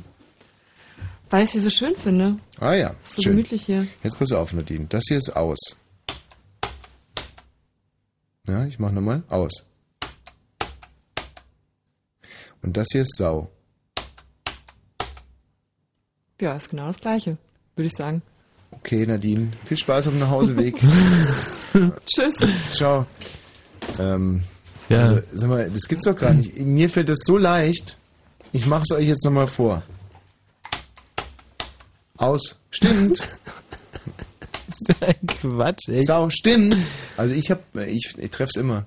[1.30, 2.38] Weil ich sie so schön finde.
[2.60, 3.32] Ah ja, So schön.
[3.32, 3.86] gemütlich hier.
[4.02, 4.86] Jetzt pass auf, Nadine.
[4.88, 5.58] Das hier ist aus.
[8.46, 9.22] Ja, ich mach nochmal.
[9.28, 9.64] Aus.
[12.62, 13.50] Und das hier ist Sau.
[16.40, 17.36] Ja, ist genau das gleiche,
[17.74, 18.22] würde ich sagen.
[18.70, 19.48] Okay, Nadine.
[19.64, 20.76] Viel Spaß auf dem Nachhauseweg.
[22.06, 22.34] Tschüss.
[22.72, 23.06] Ciao.
[23.98, 24.42] Ähm,
[24.88, 25.00] Ja.
[25.02, 26.56] also, sag mal, das gibt's doch gar nicht.
[26.58, 27.96] Mir fällt das so leicht.
[28.52, 29.82] Ich mach's euch jetzt nochmal vor.
[32.16, 32.56] Aus.
[32.70, 33.20] Stimmt.
[35.00, 36.06] ein Quatsch, echt.
[36.06, 36.76] Sau, stimmt.
[37.16, 38.84] Also ich hab, ich, ich treff's immer.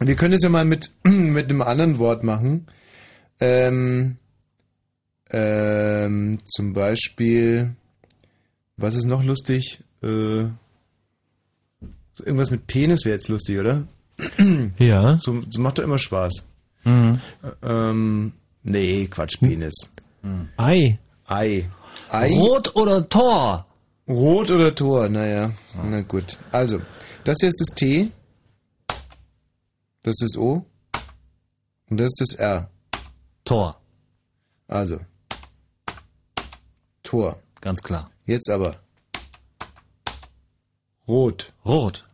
[0.00, 2.66] Wir können es ja mal mit, mit einem anderen Wort machen.
[3.40, 4.16] Ähm,
[5.30, 7.74] ähm, zum Beispiel,
[8.76, 9.80] was ist noch lustig?
[10.02, 10.46] Äh,
[12.24, 13.86] irgendwas mit Penis wäre jetzt lustig, oder?
[14.78, 15.18] Ja.
[15.18, 16.44] So, so macht doch immer Spaß.
[16.84, 17.20] Mhm.
[17.62, 19.74] Ähm, nee, Quatsch, Penis.
[20.56, 20.98] Ei.
[21.26, 21.68] Ei.
[22.10, 22.30] Ei.
[22.32, 23.66] Rot oder Tor?
[24.08, 25.50] Rot oder Tor, naja,
[25.82, 26.38] na gut.
[26.52, 26.80] Also,
[27.24, 28.10] das hier ist das T,
[30.04, 30.64] das ist das O
[31.90, 32.70] und das ist das R.
[33.44, 33.80] Tor.
[34.68, 35.00] Also,
[37.02, 37.38] Tor.
[37.60, 38.10] Ganz klar.
[38.24, 38.76] Jetzt aber.
[41.08, 41.52] Rot.
[41.64, 42.06] Rot.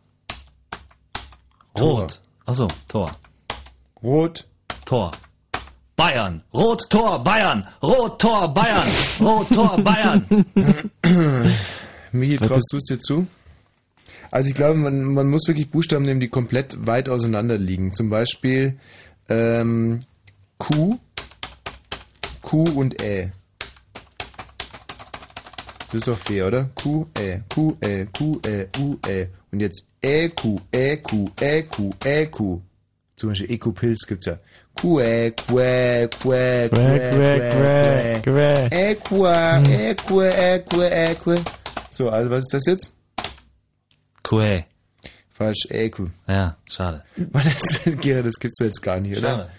[1.75, 2.01] Tor.
[2.01, 2.21] Rot.
[2.45, 3.09] Achso, Tor.
[4.03, 4.47] Rot.
[4.85, 5.11] Tor.
[5.95, 6.43] Bayern.
[6.53, 7.67] Rot, Tor, Bayern.
[7.81, 8.87] Rot, Tor, Bayern.
[9.19, 10.25] Rot, Tor, Bayern.
[12.11, 13.27] Michi, Was traust du es dir zu?
[14.31, 17.93] Also ich glaube, man, man muss wirklich Buchstaben nehmen, die komplett weit auseinander liegen.
[17.93, 18.77] Zum Beispiel
[19.29, 19.99] ähm,
[20.57, 20.97] Q,
[22.41, 23.31] Q und Ä.
[25.87, 26.69] Das ist doch fair, oder?
[26.75, 29.27] Q, Ä, Q, Ä, Q, Ä, U, Ä.
[29.51, 32.61] Und jetzt Ä, Q, Ä, Q, Ä, Q, Ä, Q.
[33.17, 34.37] Zum Beispiel Ecopilz gibt's ja.
[34.73, 38.31] Q, Ä, Q, Ä, Q, Ä, Q, Ä, Quä, Q, quä, Ä, quä, Q, Ä.
[38.31, 38.53] quä.
[38.71, 39.33] Äqua,
[39.89, 41.35] Äqua, Äqua, Äqua.
[41.91, 43.00] So, also was ist das jetzt?
[44.31, 44.63] Quä.
[45.33, 46.07] Falsch, Äqua.
[46.27, 47.03] Ja, schade.
[47.17, 49.21] Mann, das, Gerhard, das gibt's jetzt gar nicht, oder?
[49.29, 49.49] Schade.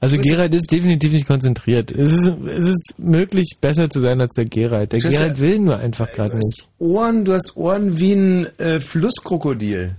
[0.00, 1.92] Also Gerald ist definitiv nicht konzentriert.
[1.92, 4.90] Es ist, es ist möglich, besser zu sein als der Gerald.
[4.92, 6.62] Der hast Gerald will nur einfach gerade Du nicht.
[6.62, 9.94] hast Ohren, du hast Ohren wie ein äh, Flusskrokodil.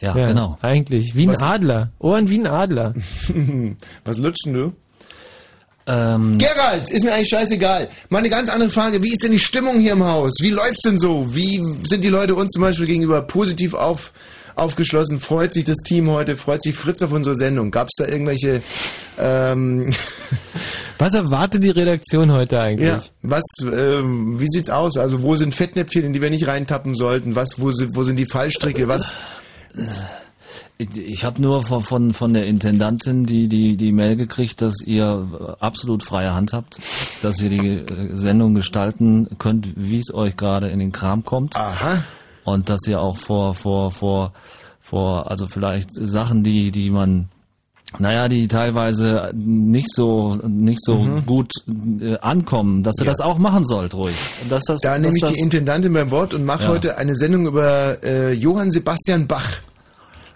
[0.00, 0.58] Ja, Ja, genau.
[0.60, 1.14] Eigentlich.
[1.14, 1.92] Wie ein Was- Adler.
[1.98, 2.92] Ohren wie ein Adler.
[4.04, 4.72] Was lutschen du?
[5.88, 7.88] Ähm, Gerald, ist mir eigentlich scheißegal.
[8.08, 9.02] Mal eine ganz andere Frage.
[9.02, 10.34] Wie ist denn die Stimmung hier im Haus?
[10.40, 11.34] Wie läuft's denn so?
[11.34, 14.12] Wie sind die Leute uns zum Beispiel gegenüber positiv auf,
[14.56, 15.20] aufgeschlossen?
[15.20, 16.36] Freut sich das Team heute?
[16.36, 17.70] Freut sich Fritz auf unsere Sendung?
[17.70, 18.62] Gab's da irgendwelche,
[19.20, 19.94] ähm,
[20.98, 22.88] Was erwartet die Redaktion heute eigentlich?
[22.88, 24.96] ja, was, ähm, wie sieht's aus?
[24.96, 27.36] Also wo sind Fettnäpfchen, in die wir nicht reintappen sollten?
[27.36, 28.88] Was, wo sind, wo sind die Fallstricke?
[28.88, 29.14] Was?
[30.78, 35.56] Ich habe nur von, von, von der Intendantin die, die, die Mail gekriegt, dass ihr
[35.60, 36.78] absolut freie Hand habt,
[37.22, 37.84] dass ihr die äh,
[38.14, 41.56] Sendung gestalten könnt, wie es euch gerade in den Kram kommt.
[41.56, 42.04] Aha.
[42.44, 44.32] Und dass ihr auch vor, vor, vor,
[44.82, 47.28] vor, also vielleicht Sachen, die, die man,
[47.98, 51.50] naja, die teilweise nicht so, nicht so gut
[52.00, 53.06] äh, ankommen, dass ihr Mhm.
[53.06, 53.12] Ja.
[53.12, 54.14] das auch machen sollt, ruhig.
[54.50, 56.68] Dass das, Da dass nehme ich das, die Intendantin beim Wort und mache Ja.
[56.68, 59.46] heute eine Sendung über äh, Johann Sebastian Bach.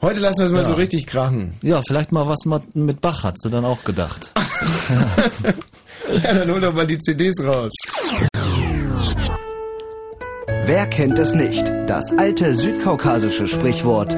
[0.03, 0.65] Heute lassen wir es mal Ja.
[0.65, 1.55] so richtig krachen.
[1.63, 4.33] Ja, vielleicht mal was mit Bach, hat sie dann auch gedacht.
[6.25, 7.71] Ja, dann hol doch mal die CDs raus.
[10.65, 11.65] Wer kennt es nicht?
[11.87, 14.11] Das alte südkaukasische Sprichwort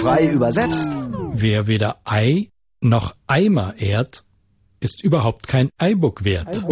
[0.00, 0.88] frei übersetzt.
[1.34, 2.48] Wer weder Ei
[2.80, 4.24] noch Eimer ehrt,
[4.80, 6.64] ist überhaupt kein Eibuck wert.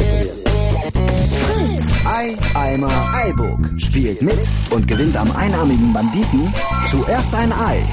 [2.23, 4.39] Ei, Eimer, Eiburg spielt mit
[4.71, 6.55] und gewinnt am einarmigen Banditen
[6.89, 7.85] zuerst ein Ei,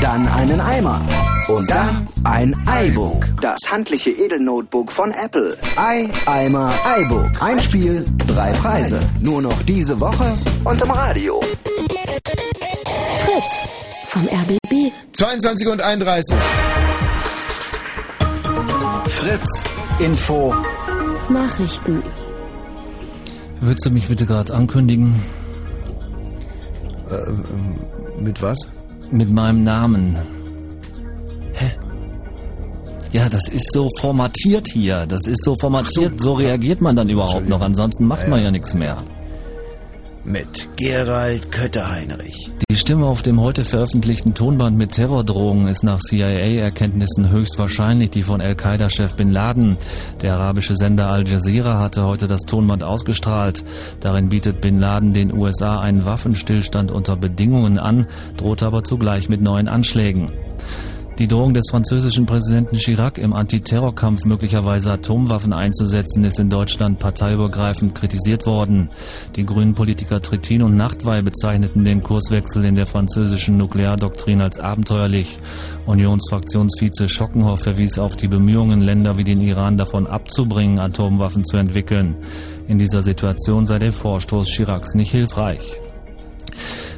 [0.00, 1.06] dann einen Eimer
[1.48, 3.26] und dann ein Eibook.
[3.42, 5.58] Das handliche Edelnotebook von Apple.
[5.76, 7.30] Ei, Eimer, Eibook.
[7.42, 9.02] Ein Spiel, drei Preise.
[9.20, 10.32] Nur noch diese Woche
[10.64, 11.42] und im Radio.
[13.20, 13.68] Fritz
[14.06, 14.92] vom RBB.
[15.12, 16.34] 22 und 31.
[19.08, 19.62] Fritz,
[19.98, 20.54] Info.
[21.28, 22.02] Nachrichten.
[23.60, 25.22] Würdest du mich bitte gerade ankündigen?
[27.10, 28.68] Äh, mit was?
[29.10, 30.16] Mit meinem Namen.
[31.54, 31.70] Hä?
[33.12, 35.06] Ja, das ist so formatiert hier.
[35.06, 36.20] Das ist so formatiert.
[36.20, 37.60] So, reagiert man dann überhaupt noch.
[37.60, 38.96] Ansonsten macht man ja nichts mehr.
[40.26, 42.50] Mit Gerald Kötterheinrich.
[42.70, 48.40] Die Stimme auf dem heute veröffentlichten Tonband mit Terrordrohungen ist nach CIA-Erkenntnissen höchstwahrscheinlich die von
[48.40, 49.76] Al-Qaida-Chef Bin Laden.
[50.22, 53.64] Der arabische Sender Al Jazeera hatte heute das Tonband ausgestrahlt.
[54.00, 58.06] Darin bietet Bin Laden den USA einen Waffenstillstand unter Bedingungen an,
[58.38, 60.32] droht aber zugleich mit neuen Anschlägen.
[61.18, 67.94] Die Drohung des französischen Präsidenten Chirac im Antiterrorkampf möglicherweise Atomwaffen einzusetzen, ist in Deutschland parteiübergreifend
[67.94, 68.90] kritisiert worden.
[69.36, 75.38] Die grünen Politiker Trittin und Nachtwey bezeichneten den Kurswechsel in der französischen Nukleardoktrin als abenteuerlich.
[75.86, 82.16] Unionsfraktionsvize Schockenhoff verwies auf die Bemühungen, Länder wie den Iran davon abzubringen, Atomwaffen zu entwickeln.
[82.66, 85.78] In dieser Situation sei der Vorstoß Chiracs nicht hilfreich.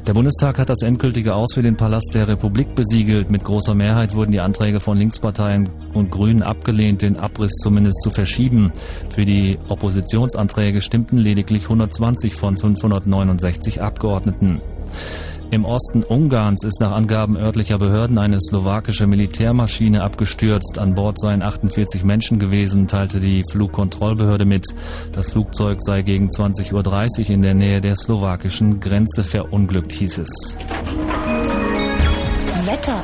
[0.07, 3.29] Der Bundestag hat das endgültige Aus für den Palast der Republik besiegelt.
[3.29, 8.11] Mit großer Mehrheit wurden die Anträge von Linksparteien und Grünen abgelehnt, den Abriss zumindest zu
[8.11, 8.73] verschieben.
[9.11, 14.61] Für die Oppositionsanträge stimmten lediglich 120 von 569 Abgeordneten.
[15.51, 20.79] Im Osten Ungarns ist nach Angaben örtlicher Behörden eine slowakische Militärmaschine abgestürzt.
[20.79, 24.67] An Bord seien 48 Menschen gewesen, teilte die Flugkontrollbehörde mit.
[25.13, 26.73] Das Flugzeug sei gegen 20.30
[27.21, 30.57] Uhr in der Nähe der slowakischen Grenze verunglückt, hieß es.
[32.67, 33.03] Wetter.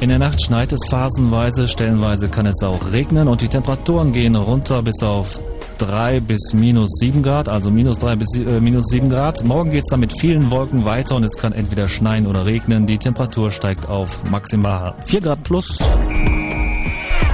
[0.00, 4.36] In der Nacht schneit es phasenweise, stellenweise kann es auch regnen und die Temperaturen gehen
[4.36, 5.40] runter bis auf
[5.78, 9.44] 3 bis minus 7 Grad, also minus 3 bis äh, minus 7 Grad.
[9.44, 12.86] Morgen geht es dann mit vielen Wolken weiter und es kann entweder schneien oder regnen.
[12.86, 15.78] Die Temperatur steigt auf maximal 4 Grad plus.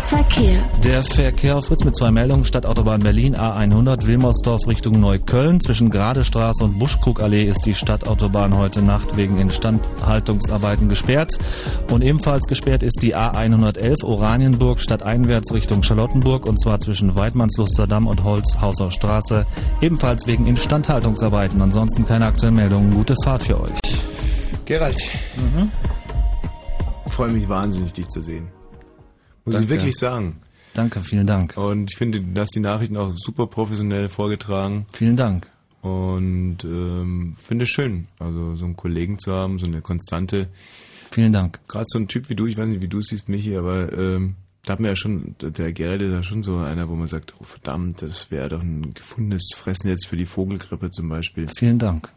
[0.08, 0.62] Verkehr.
[0.82, 2.44] Der Verkehr auf Fritz mit zwei Meldungen.
[2.44, 5.60] Stadtautobahn Berlin A100 Wilmersdorf Richtung Neukölln.
[5.60, 11.38] Zwischen Gradestraße und Buschkrugallee ist die Stadtautobahn heute Nacht wegen Instandhaltungsarbeiten gesperrt.
[11.90, 18.24] Und ebenfalls gesperrt ist die A111 Oranienburg stadteinwärts Richtung Charlottenburg und zwar zwischen Weidmannslusterdamm und
[18.24, 19.46] Holzhauser Straße.
[19.80, 21.62] Ebenfalls wegen Instandhaltungsarbeiten.
[21.62, 22.92] Ansonsten keine aktuellen Meldungen.
[22.94, 23.78] Gute Fahrt für euch.
[24.66, 24.98] Gerald.
[27.06, 28.48] Freue mich wahnsinnig, dich zu sehen.
[29.44, 29.64] Muss Danke.
[29.64, 30.40] ich wirklich sagen.
[30.74, 31.56] Danke, vielen Dank.
[31.56, 34.86] Und ich finde, du hast die Nachrichten auch super professionell vorgetragen.
[34.92, 35.48] Vielen Dank.
[35.82, 40.48] Und ähm, finde es schön, also so einen Kollegen zu haben, so eine Konstante.
[41.10, 41.60] Vielen Dank.
[41.68, 43.92] Gerade so ein Typ wie du, ich weiß nicht, wie du es siehst, Michi, aber
[43.92, 44.34] ähm,
[44.64, 47.34] da hat man ja schon, der Gerald ist ja schon so einer, wo man sagt,
[47.38, 51.48] oh verdammt, das wäre doch ein gefundenes Fressen jetzt für die Vogelgrippe zum Beispiel.
[51.54, 52.08] Vielen Dank.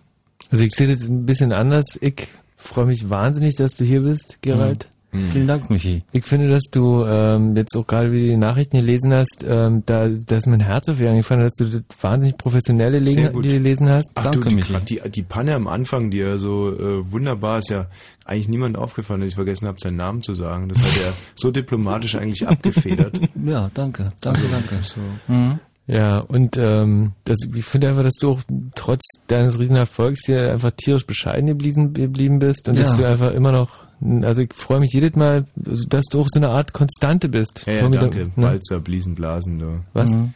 [0.50, 1.98] Also ich sehe das ein bisschen anders.
[2.00, 4.90] Ich freue mich wahnsinnig, dass du hier bist, Gerald.
[5.12, 6.04] Vielen Dank, Michi.
[6.12, 9.82] Ich finde, dass du ähm, jetzt auch gerade wie du die Nachrichten gelesen hast, ähm,
[9.86, 13.50] da, da ist mein Herz auf dir angefangen, dass du das wahnsinnig professionelle Legen, die
[13.50, 14.12] gelesen hast.
[14.16, 17.70] Ach du, die, grad die, die Panne am Anfang, die ja so äh, wunderbar ist,
[17.70, 17.88] ja
[18.26, 20.68] eigentlich niemand aufgefallen, dass ich vergessen habe, seinen Namen zu sagen.
[20.70, 23.20] Das hat er so diplomatisch eigentlich abgefedert.
[23.46, 24.12] Ja, danke.
[24.22, 24.84] Danke, Also, danke.
[24.84, 25.00] So.
[25.34, 25.60] Mhm.
[25.88, 28.42] Ja, und ähm, das, ich finde einfach, dass du auch
[28.76, 32.84] trotz deines riesen Erfolgs hier einfach tierisch bescheiden geblieben, geblieben bist und Ja.
[32.84, 33.87] dass du einfach immer noch,
[34.24, 37.64] also ich freue mich jedes Mal, dass du auch so eine Art Konstante bist.
[37.66, 38.10] Ja, ja, danke.
[38.18, 38.32] der- ne?
[38.36, 39.60] Walzer, Bliesen, Blasen.
[39.60, 39.80] Du.
[39.94, 40.12] Was?
[40.12, 40.34] Mhm.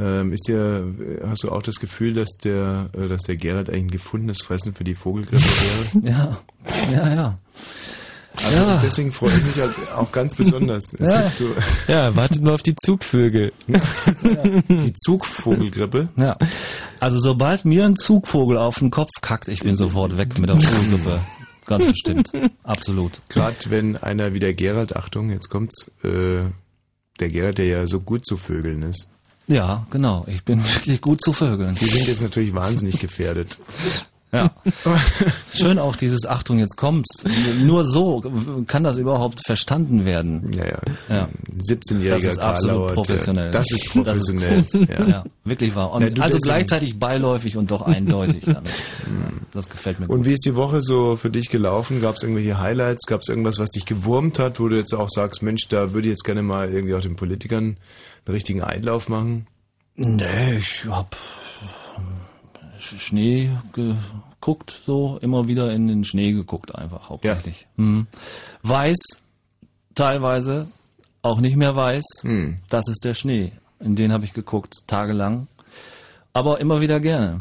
[0.00, 0.84] Ähm, ist dir,
[1.28, 4.72] hast du auch das Gefühl, dass der, äh, dass der Gerald eigentlich ein gefundenes Fressen
[4.74, 6.06] für die Vogelgrippe wäre?
[6.12, 6.38] Ja,
[6.92, 7.36] ja, ja.
[8.36, 8.80] Also Ja.
[8.84, 10.94] Deswegen freue ich mich halt auch ganz besonders.
[11.00, 11.30] Es Ja.
[11.30, 11.46] so
[11.88, 13.52] Ja, wartet nur auf die Zugvögel.
[14.68, 16.08] die Zugvogelgrippe.
[16.16, 16.36] Ja.
[17.00, 20.56] Also sobald mir ein Zugvogel auf den Kopf kackt, ich bin sofort weg mit der
[20.60, 21.20] Vogelgrippe.
[21.68, 22.32] Ganz bestimmt.
[22.64, 23.20] Absolut.
[23.28, 26.40] Gerade wenn einer wie der Gerald, Achtung, jetzt kommt's, äh,
[27.20, 29.08] der Gerald, der ja so gut zu Vögeln ist.
[29.46, 30.24] Ja, genau.
[30.26, 31.74] Ich bin wirklich gut zu Vögeln.
[31.74, 33.58] Die sind jetzt natürlich wahnsinnig gefährdet.
[34.32, 34.50] Ja.
[35.54, 37.24] Schön auch dieses Achtung, jetzt kommt's.
[37.62, 38.22] Nur so
[38.66, 40.50] kann das überhaupt verstanden werden.
[40.54, 40.78] Ja, ja.
[41.08, 41.28] Ja.
[41.50, 43.50] Ein 17-jähriger Das ist absolut Karlauer, professionell.
[43.58, 44.62] Das ist professionell.
[44.62, 45.06] Das ist, ja.
[45.06, 45.24] ja.
[45.44, 45.92] wirklich wahr.
[45.92, 48.44] Und du, also gleichzeitig beiläufig und doch eindeutig.
[49.52, 50.14] Das gefällt mir gut.
[50.14, 52.02] Und wie ist die Woche so für dich gelaufen?
[52.02, 53.06] Gab es irgendwelche Highlights?
[53.06, 56.06] Gab es irgendwas, was dich gewurmt hat, wo du jetzt auch sagst, Mensch, da würde
[56.06, 59.46] ich jetzt gerne mal irgendwie auch den Politikern einen richtigen Einlauf machen?
[59.96, 61.16] Nee, ich hab
[62.98, 67.66] Schnee geguckt, so immer wieder in den Schnee geguckt, einfach hauptsächlich.
[67.76, 68.06] Mhm.
[68.62, 68.96] Weiß,
[69.94, 70.68] teilweise
[71.22, 72.58] auch nicht mehr weiß, Hm.
[72.68, 73.52] das ist der Schnee.
[73.80, 75.46] In den habe ich geguckt, tagelang.
[76.32, 77.38] Aber immer wieder gerne.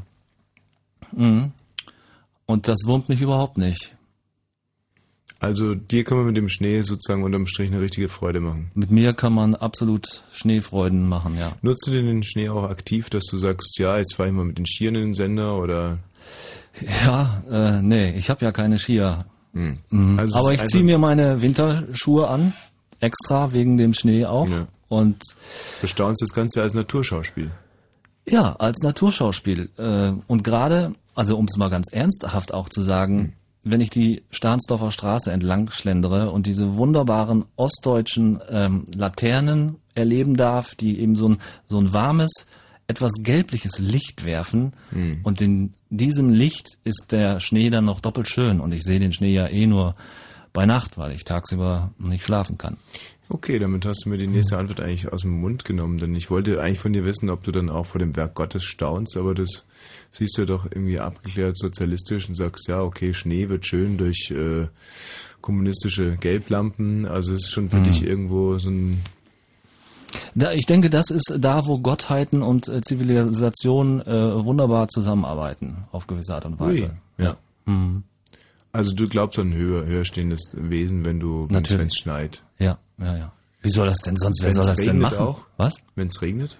[1.11, 1.51] Mhm.
[2.45, 3.95] Und das wurmt mich überhaupt nicht.
[5.39, 8.71] Also dir kann man mit dem Schnee sozusagen unterm Strich eine richtige Freude machen.
[8.73, 11.51] Mit mir kann man absolut Schneefreuden machen, ja.
[11.61, 14.45] Nutzt du denn den Schnee auch aktiv, dass du sagst, ja, jetzt fahre ich mal
[14.45, 15.99] mit den Skiern in den Sender oder...
[17.05, 19.25] Ja, äh, nee, ich habe ja keine Skier.
[19.53, 19.79] Hm.
[19.89, 20.19] Mhm.
[20.19, 22.53] Also Aber ich ziehe mir meine Winterschuhe an,
[22.99, 24.47] extra wegen dem Schnee auch.
[24.47, 24.67] Ja.
[24.87, 25.21] Und
[25.81, 27.49] Bestaunst das Ganze als Naturschauspiel.
[28.29, 29.69] ja, als Naturschauspiel.
[29.77, 33.33] Äh, und gerade, also um es mal ganz ernsthaft auch zu sagen,
[33.71, 40.75] wenn ich die Stahnsdorfer Straße entlang schlendere und diese wunderbaren ostdeutschen ähm, Laternen erleben darf,
[40.75, 41.37] die eben so ein,
[41.67, 42.45] so ein warmes,
[42.87, 44.73] etwas gelbliches Licht werfen.
[44.91, 45.19] Hm.
[45.23, 48.59] Und in diesem Licht ist der Schnee dann noch doppelt schön.
[48.59, 49.95] Und ich sehe den Schnee ja eh nur
[50.53, 52.77] bei Nacht, weil ich tagsüber nicht schlafen kann.
[53.29, 56.31] Okay, damit hast du mir die nächste Antwort eigentlich aus dem Mund genommen, denn ich
[56.31, 59.35] wollte eigentlich von dir wissen, ob du dann auch vor dem Werk Gottes staunst, aber
[59.35, 59.65] das
[60.11, 64.67] siehst du doch irgendwie abgeklärt sozialistisch und sagst, ja, okay, Schnee wird schön durch äh,
[65.41, 67.83] kommunistische Gelblampen, also es ist schon für Mhm.
[67.85, 69.01] dich irgendwo so ein
[70.35, 76.07] Da, ich denke, das ist da, wo Gottheiten und äh, Zivilisation äh, wunderbar zusammenarbeiten, auf
[76.07, 76.91] gewisse Art und Weise.
[77.19, 77.37] Ui, ja.
[77.65, 78.03] Mhm.
[78.71, 82.43] Also du glaubst an ein höher, höher stehendes Wesen, wenn du, wenn es schneit.
[82.59, 83.31] Ja, ja, ja.
[83.61, 85.17] Wie soll das denn sonst, wer Wenn's soll das denn machen?
[85.19, 85.45] auch?
[85.57, 85.75] Was?
[85.95, 86.57] Wenn es regnet?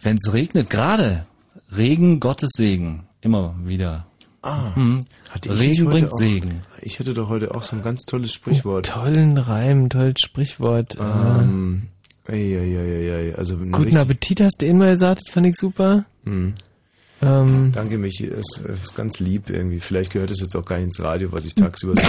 [0.00, 1.26] Wenn es regnet, gerade.
[1.76, 3.06] Regen, Gottes Segen.
[3.20, 4.06] Immer wieder.
[4.42, 4.72] Ah.
[5.30, 6.60] Hatte ich nicht Regen bringt auch- Segen.
[6.82, 8.86] Ich hatte doch heute auch so ein ganz tolles Sprichwort.
[8.86, 10.96] Tollen Reim, tolles Sprichwort.
[11.00, 11.88] Ähm,
[12.26, 15.46] ey, ey, ey, ey, ey, also guten richtig- Appetit hast du mal gesagt, das fand
[15.46, 16.04] ich super.
[16.24, 16.52] Hm.
[17.22, 18.26] Ähm, Danke, Michi.
[18.26, 19.80] Es ist ganz lieb irgendwie.
[19.80, 22.02] Vielleicht gehört es jetzt auch gar nicht ins Radio, was ich tagsüber so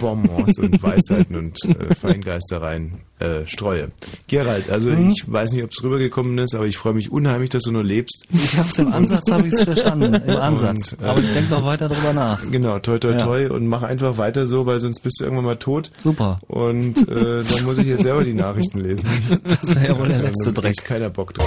[0.00, 3.90] Bonbons und Weisheiten und äh, Feingeistereien äh, streue.
[4.26, 5.10] Gerald, also Mhm.
[5.10, 7.84] ich weiß nicht, ob es rübergekommen ist, aber ich freue mich unheimlich, dass du nur
[7.84, 8.26] lebst.
[8.30, 10.14] Ich hab's im Ansatz, habe ich es verstanden.
[10.14, 10.92] Im Ansatz.
[10.94, 12.40] Und, äh, Aber ich denk noch weiter drüber nach.
[12.50, 13.18] Genau, toi toi Ja.
[13.24, 15.90] toi und mach einfach weiter so, weil sonst bist du irgendwann mal tot.
[16.02, 16.40] Super.
[16.48, 19.08] Und äh, dann muss ich jetzt selber die Nachrichten lesen.
[19.44, 20.74] Das wäre ja wohl der letzte Da Dreck.
[20.76, 21.46] kriegt keiner Bock drauf.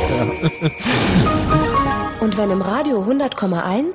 [2.21, 3.91] Und wenn im Radio 100,1,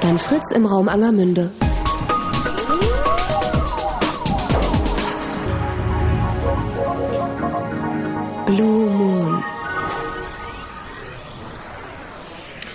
[0.00, 1.50] dann Fritz im Raum Angermünde.
[8.50, 9.44] Blue Moon.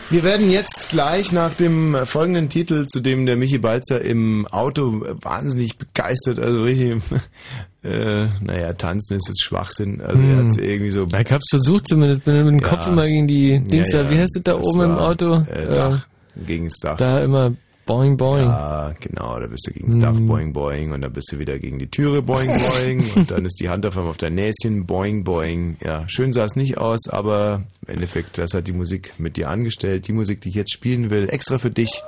[0.10, 5.02] Wir werden jetzt gleich nach dem folgenden Titel, zu dem der Michi Balzer im Auto
[5.22, 7.02] wahnsinnig begeistert, also richtig,
[7.84, 11.06] äh, naja, tanzen ist jetzt Schwachsinn, also er hat irgendwie so...
[11.08, 12.68] ich hab's versucht zumindest, bin mit dem Ja.
[12.68, 14.92] Kopf immer gegen die Dings Ja, da, ja, wie heißt das da das oben im
[14.98, 15.44] Auto?
[15.52, 16.08] Äh, Dach,
[16.46, 16.96] gegen das Dach.
[16.98, 17.52] Da immer
[17.86, 18.46] boing boing.
[18.46, 20.26] Ja, genau, da bist du gegen das Dach, Hm.
[20.26, 23.60] boing, boing, und dann bist du wieder gegen die Türe, boing, boing, und dann ist
[23.60, 25.78] die Hand auf einmal auf dein Näschen, boing, boing.
[25.84, 29.50] Ja, schön sah es nicht aus, aber im Endeffekt, das hat die Musik mit dir
[29.50, 32.02] angestellt, die Musik, die ich jetzt spielen will, extra für dich.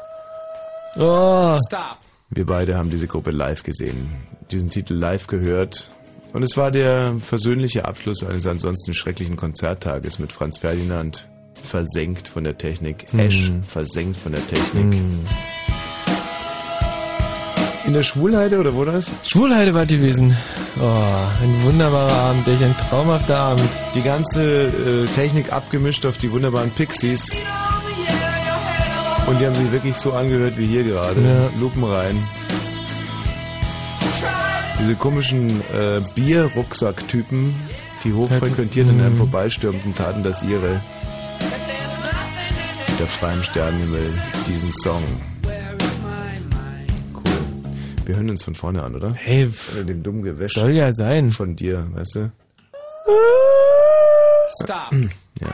[0.96, 1.58] Oh.
[1.68, 1.98] Stop.
[2.30, 4.12] Wir beide haben diese Gruppe live gesehen,
[4.52, 5.90] diesen Titel live gehört.
[6.34, 11.28] Und es war der versöhnliche Abschluss eines ansonsten schrecklichen Konzerttages mit Franz Ferdinand,
[11.66, 14.94] versenkt von der Technik, Esch, versenkt von der Technik.
[17.86, 19.10] In der Schwulheide oder wo das?
[19.24, 20.36] Schwulheide war die gewesen.
[20.80, 20.84] Oh,
[21.42, 23.70] ein wunderbarer Abend, echt ein traumhafter Abend.
[23.96, 27.42] Die ganze äh, Technik abgemischt auf die wunderbaren Pixies.
[29.26, 31.22] Und die haben sich wirklich so angehört wie hier gerade.
[31.22, 31.50] Ja.
[31.60, 32.22] Lupen rein.
[34.80, 37.56] Diese komischen äh, Bierrucksack-Typen,
[38.04, 40.82] die hochfrequentiert an einem vorbeistürmten, taten das ihre.
[43.00, 44.10] Der freien Sternenhimmel,
[44.48, 45.04] diesen Song.
[47.14, 47.24] Cool.
[48.06, 49.14] Wir hören uns von vorne an, oder?
[49.14, 51.30] Hey, Oder dem dummen Gewäsch soll ja sein.
[51.32, 52.32] von dir, weißt du?
[54.64, 54.92] Stop.
[55.42, 55.54] Ja.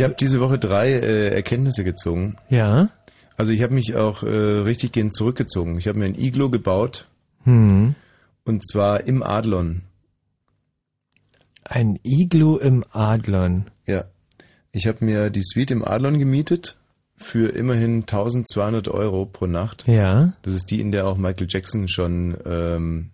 [0.00, 2.36] Ich habe diese Woche drei äh, Erkenntnisse gezogen.
[2.48, 2.88] Ja.
[3.36, 5.76] Also ich habe mich auch äh, richtig gehend zurückgezogen.
[5.76, 7.06] Ich habe mir ein Iglo gebaut
[7.44, 7.94] Hm.
[8.44, 9.82] und zwar im Adlon.
[11.64, 13.66] Ein Iglu im Adlon.
[13.86, 14.04] Ja.
[14.72, 16.78] Ich habe mir die Suite im Adlon gemietet
[17.18, 19.86] für immerhin 1200 Euro pro Nacht.
[19.86, 20.32] Ja.
[20.40, 23.10] Das ist die, in der auch Michael Jackson schon ähm,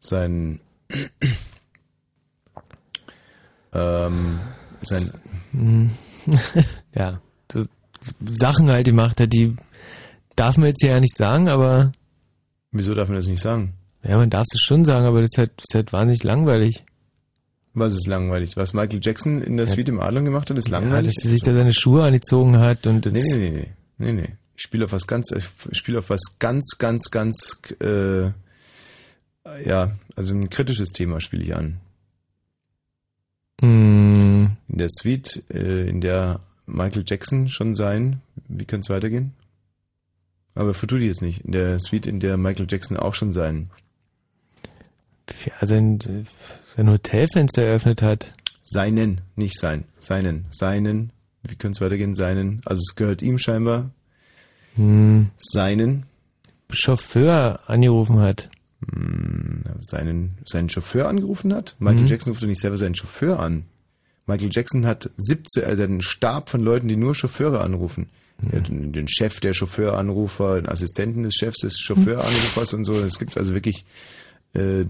[0.00, 0.60] sein
[3.72, 4.40] ähm,
[4.86, 5.10] sein
[6.94, 7.20] ja.
[7.52, 7.66] So
[8.34, 9.56] Sachen halt gemacht hat, die
[10.36, 11.92] darf man jetzt ja nicht sagen, aber.
[12.72, 13.74] Wieso darf man das nicht sagen?
[14.02, 16.84] Ja, man darf es schon sagen, aber das ist halt, das ist halt wahnsinnig langweilig.
[17.72, 18.56] Was ist langweilig?
[18.56, 19.72] Was Michael Jackson in der Ja.
[19.72, 21.14] Suite im Adlon gemacht hat, ist Ja, langweilig?
[21.14, 23.68] dass er sich da seine Schuhe angezogen hat und Nee, nee, nee, nee,
[23.98, 24.28] nee, nee.
[24.56, 25.44] Ich spiele auf was ganz, ich
[25.76, 28.26] spiele auf was ganz, ganz, ganz, äh,
[29.66, 31.80] ja, also ein kritisches Thema spiele ich an.
[33.60, 34.33] Hm,
[34.74, 39.32] In der Suite, äh, in der Michael Jackson schon sein, wie könnte es weitergehen?
[40.56, 41.42] Aber die jetzt nicht.
[41.44, 43.70] In der Suite, in der Michael Jackson auch schon sein.
[45.46, 46.00] ja, sein,
[46.76, 48.34] sein Hotelfenster eröffnet hat.
[48.64, 49.84] Seinen, nicht sein.
[50.00, 51.12] Seinen, seinen,
[51.44, 52.16] wie könnte es weitergehen?
[52.16, 53.90] Seinen, also es gehört ihm scheinbar.
[54.74, 56.04] Hm, Seinen,
[56.72, 58.50] Chauffeur angerufen hat.
[58.92, 61.76] hm, seinen, seinen Chauffeur angerufen hat.
[61.78, 62.06] Michael Mhm.
[62.08, 63.66] Jackson ruft doch nicht selber seinen Chauffeur an.
[64.26, 68.08] Michael Jackson hat 17, also einen Stab von Leuten, die nur Chauffeure anrufen.
[68.50, 72.94] Er hat den den Chef der Chauffeuranrufer, den Assistenten des Chefs des Chauffeuranrufers und so.
[72.94, 73.84] Es gibt also wirklich,
[74.54, 74.84] äh,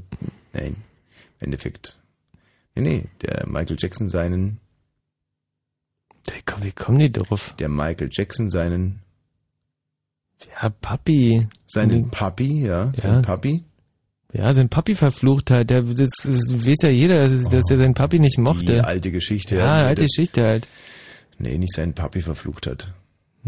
[0.53, 1.99] nein, im Endeffekt.
[2.75, 4.61] Nee, nee, der Michael Jackson seinen,
[6.61, 7.55] wie kommen die drauf?
[7.59, 9.01] der Michael Jackson seinen,
[10.63, 11.47] Ja, Papi.
[11.67, 12.11] seinen Mhm.
[12.11, 12.93] Papi, ja, Ja.
[12.97, 13.65] seinen Papi.
[14.37, 15.71] Ja, sein Papi verflucht hat.
[15.71, 18.85] Der, das, das weiß ja jeder, dass, dass er seinen Papi nicht Die mochte.
[18.85, 19.57] alte Geschichte.
[19.57, 20.67] ja, der- alte Geschichte halt.
[21.39, 22.93] Nee, nicht seinen Papi verflucht hat.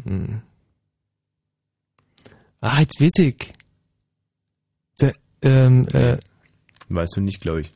[0.04, 0.42] Hm.
[2.60, 3.52] Ah, jetzt weiß ich.
[4.94, 5.12] Se,
[5.42, 6.18] ähm, äh,
[6.88, 7.72] Weißt du nicht, glaube ich.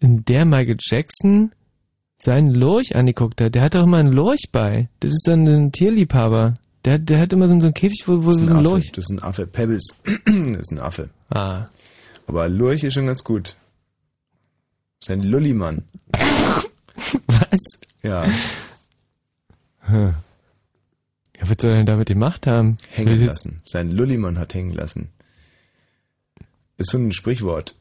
[0.00, 1.52] in der Michael Jackson
[2.18, 3.54] seinen Lorch angeguckt hat.
[3.54, 4.88] Der hat doch immer einen Lorch bei.
[5.00, 6.58] Das ist dann ein Tierliebhaber.
[6.84, 8.56] Der, der hat immer so, so einen Käfig, wo, wo Das so ist ein ein
[8.56, 8.62] Affe.
[8.64, 8.92] Lorch.
[8.92, 9.46] Das ist ein Affe.
[9.46, 9.86] Pebbles.
[10.04, 11.10] das ist ein Affe.
[11.30, 11.66] Ah.
[12.26, 13.56] Aber Lurch ist schon ganz gut.
[15.00, 15.84] Ist ein Lullimann.
[17.26, 17.78] Was?
[18.02, 18.24] Ja.
[19.80, 20.14] Hm.
[21.38, 22.78] Ja, was soll er denn damit gemacht haben?
[22.90, 23.60] Hängen lassen.
[23.66, 25.10] Sein Lullimann hat hängen lassen.
[26.78, 27.74] Ist so ein Sprichwort.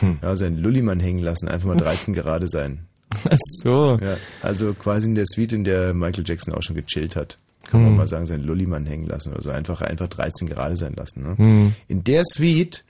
[0.00, 0.18] Hm.
[0.22, 1.48] Ja, sein Lullimann hängen lassen.
[1.48, 2.86] Einfach mal 13 gerade sein.
[3.28, 3.98] Ach so.
[4.00, 7.38] Ja, also quasi in der Suite, in der Michael Jackson auch schon gechillt hat.
[7.66, 7.96] Kann man Hm.
[7.96, 9.50] mal sagen, sein Lullimann hängen lassen oder so.
[9.50, 11.22] Einfach, einfach 13 gerade sein lassen.
[11.22, 11.36] Ne?
[11.38, 11.74] Hm.
[11.88, 12.84] In der Suite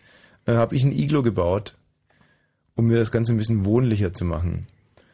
[0.47, 1.74] äh, habe ich ein Iglo gebaut,
[2.74, 4.66] um mir das Ganze ein bisschen wohnlicher zu machen.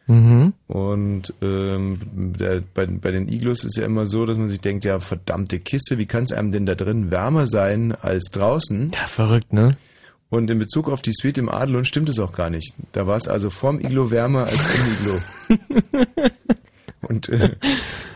[0.07, 0.53] Mhm.
[0.67, 1.99] Und ähm,
[2.37, 5.59] der, bei, bei den Iglos ist ja immer so, dass man sich denkt, ja, verdammte
[5.59, 8.91] Kiste, wie kann es einem denn da drin wärmer sein als draußen?
[8.93, 9.77] Ja, verrückt, ne?
[10.29, 12.73] Und in Bezug auf die Suite im Adlon stimmt es auch gar nicht.
[12.93, 15.19] Da war es also vorm Iglo wärmer als im Iglo.
[17.01, 17.55] Und äh,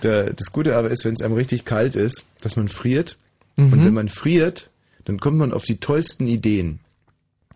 [0.04, 3.18] der, das Gute aber ist, wenn es einem richtig kalt ist, dass man friert.
[3.58, 3.74] Mhm.
[3.74, 4.70] Und wenn man friert,
[5.04, 6.80] dann kommt man auf die tollsten Ideen.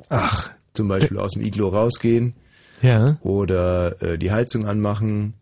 [0.10, 0.50] Ach.
[0.74, 2.34] Zum Beispiel aus dem Iglo rausgehen
[2.82, 3.18] Ja.
[3.22, 5.34] oder äh, die Heizung anmachen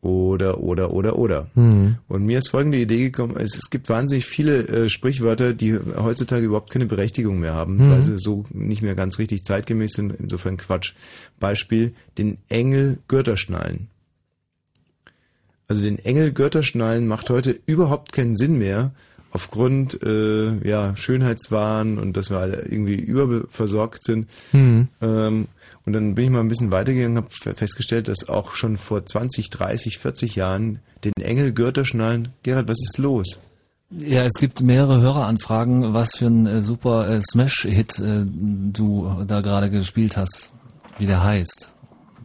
[0.00, 1.46] oder, oder, oder, oder.
[1.54, 1.96] Hm.
[2.08, 6.44] Und mir ist folgende Idee gekommen, es, es gibt wahnsinnig viele äh, Sprichwörter, die heutzutage
[6.44, 7.90] überhaupt keine Berechtigung mehr haben, Mhm.
[7.90, 10.92] weil sie so nicht mehr ganz richtig zeitgemäß sind, insofern Quatsch.
[11.40, 13.88] Beispiel, den Engel Gürtel schnallen.
[15.68, 18.92] Also den Engel Gürtel schnallen macht heute überhaupt keinen Sinn mehr,
[19.34, 24.30] aufgrund äh, ja, Schönheitswahn und dass wir alle irgendwie überversorgt sind.
[24.52, 24.88] Hm.
[25.02, 25.48] Ähm,
[25.84, 29.50] und dann bin ich mal ein bisschen weitergegangen, habe festgestellt, dass auch schon vor 20,
[29.50, 32.28] 30, 40 Jahren den Engel Gürtel schnallen.
[32.44, 33.40] Gerhard, was ist los?
[33.90, 39.40] Ja, es gibt mehrere Höreranfragen, was für ein äh, super äh, Smash-Hit äh, du da
[39.40, 40.50] gerade gespielt hast,
[40.98, 41.70] wie der heißt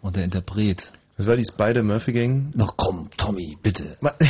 [0.01, 0.91] und der Interpret.
[1.20, 2.53] Das war die Spider-Murphy-Gang.
[2.55, 3.97] Noch komm, Tommy, bitte.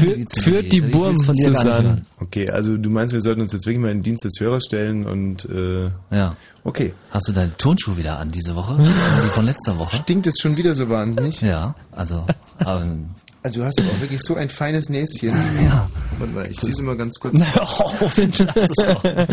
[0.00, 2.06] Die führt die Ich will's Burm von dir zusammen.
[2.18, 4.64] Okay, also du meinst, wir sollten uns jetzt wirklich mal in den Dienst des Hörers
[4.64, 6.34] stellen und äh, Ja.
[6.64, 6.94] okay.
[7.10, 8.74] Hast du deine Turnschuhe wieder an diese Woche?
[8.82, 9.96] die von letzter Woche?
[9.96, 11.42] Stinkt es schon wieder so wahnsinnig?
[11.42, 12.26] Ja, also,
[12.66, 13.10] ähm,
[13.46, 15.28] Also du hast aber auch wirklich so ein feines Näschen.
[15.62, 15.86] Ja.
[16.18, 17.38] Warte mal, ich zieh's mal ganz kurz.
[17.38, 17.62] hör
[18.00, 19.04] auf, lass es doch.
[19.04, 19.26] Nein,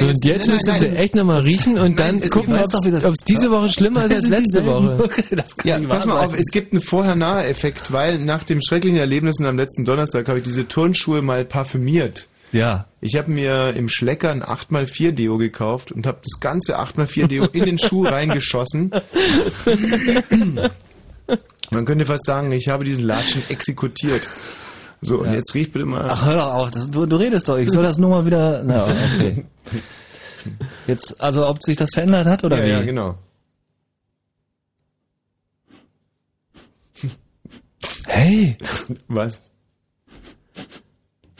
[0.00, 3.04] So, und jetzt nein, müsstest nein, du echt nochmal riechen und Nein, dann gucken, gibt-
[3.04, 5.10] ob es diese Woche schlimmer ist als letzte Woche.
[5.64, 6.26] Ja, pass mal sein.
[6.28, 10.44] auf, es gibt einen Vorher-Nachher-Effekt, weil nach dem schrecklichen Erlebnissen am letzten Donnerstag habe ich
[10.44, 12.28] diese Turnschuhe mal parfümiert.
[12.52, 12.86] Ja.
[13.00, 17.46] Ich habe mir im Schlecker ein 8x4 Deo gekauft und habe das ganze 8x4 Deo
[17.52, 18.92] in den Schuh reingeschossen.
[21.70, 24.28] Man könnte fast sagen, ich habe diesen Latschen exekutiert.
[25.02, 25.34] So, und Ja.
[25.34, 26.06] jetzt riech bitte mal.
[26.10, 28.62] Ach, hör doch auf, das, du, du redest doch, ich soll das nur mal wieder.
[28.64, 29.44] Na, okay.
[30.86, 32.70] Jetzt, also ob sich das verändert hat oder ja, wie?
[32.70, 33.14] ja, genau.
[38.06, 38.56] Hey!
[39.08, 39.42] Was?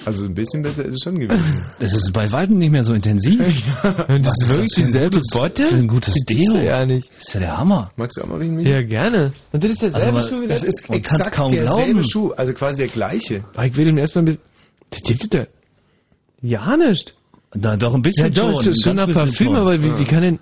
[0.07, 1.43] Also ein bisschen besser ist es schon gewesen.
[1.79, 3.39] Das ist bei weitem nicht mehr so intensiv.
[3.83, 5.63] Das Was ist wirklich für ein dieselbe gutes- Botte?
[5.65, 6.57] Für ein gutes Deo.
[6.57, 7.11] ja nicht.
[7.19, 7.91] Das ist ja der Hammer.
[7.97, 8.71] Magst du auch mal riechen, Michi?
[8.71, 9.33] Ja, gerne.
[9.53, 12.09] Und das ist derselbe Also, Schuh wie Das ist Man exakt kaum derselbe glauben.
[12.09, 13.45] Schuh, also quasi der gleiche.
[13.55, 14.41] Aber ich will ihm erstmal ein bisschen.
[14.91, 15.47] Das gibt es.
[16.43, 17.15] Ja, nicht.
[17.53, 18.73] Da, doch ein Ja, bisschen doch, schon.
[18.73, 20.39] ist schon ein Parfüm, aber wie, wie kann denn.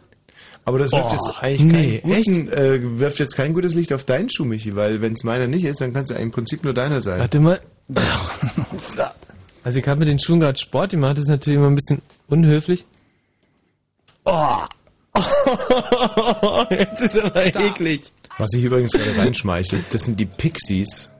[0.65, 4.05] Aber das wirft Oh, jetzt eigentlich nee, guten, äh, wirft jetzt kein gutes Licht auf
[4.05, 6.63] deinen Schuh, Michi, weil wenn es meiner nicht ist, dann kann es ja im Prinzip
[6.63, 7.19] nur deiner sein.
[7.21, 7.59] Warte mal.
[9.69, 12.01] Also, ich habe mit den Schuhen gerade Sport gemacht, das ist natürlich immer ein bisschen
[12.27, 12.87] unhöflich.
[14.25, 14.61] Oh!
[16.71, 18.03] Jetzt ist aber eklig.
[18.39, 21.11] Was ich übrigens gerade reinschmeichel, das sind die Pixies.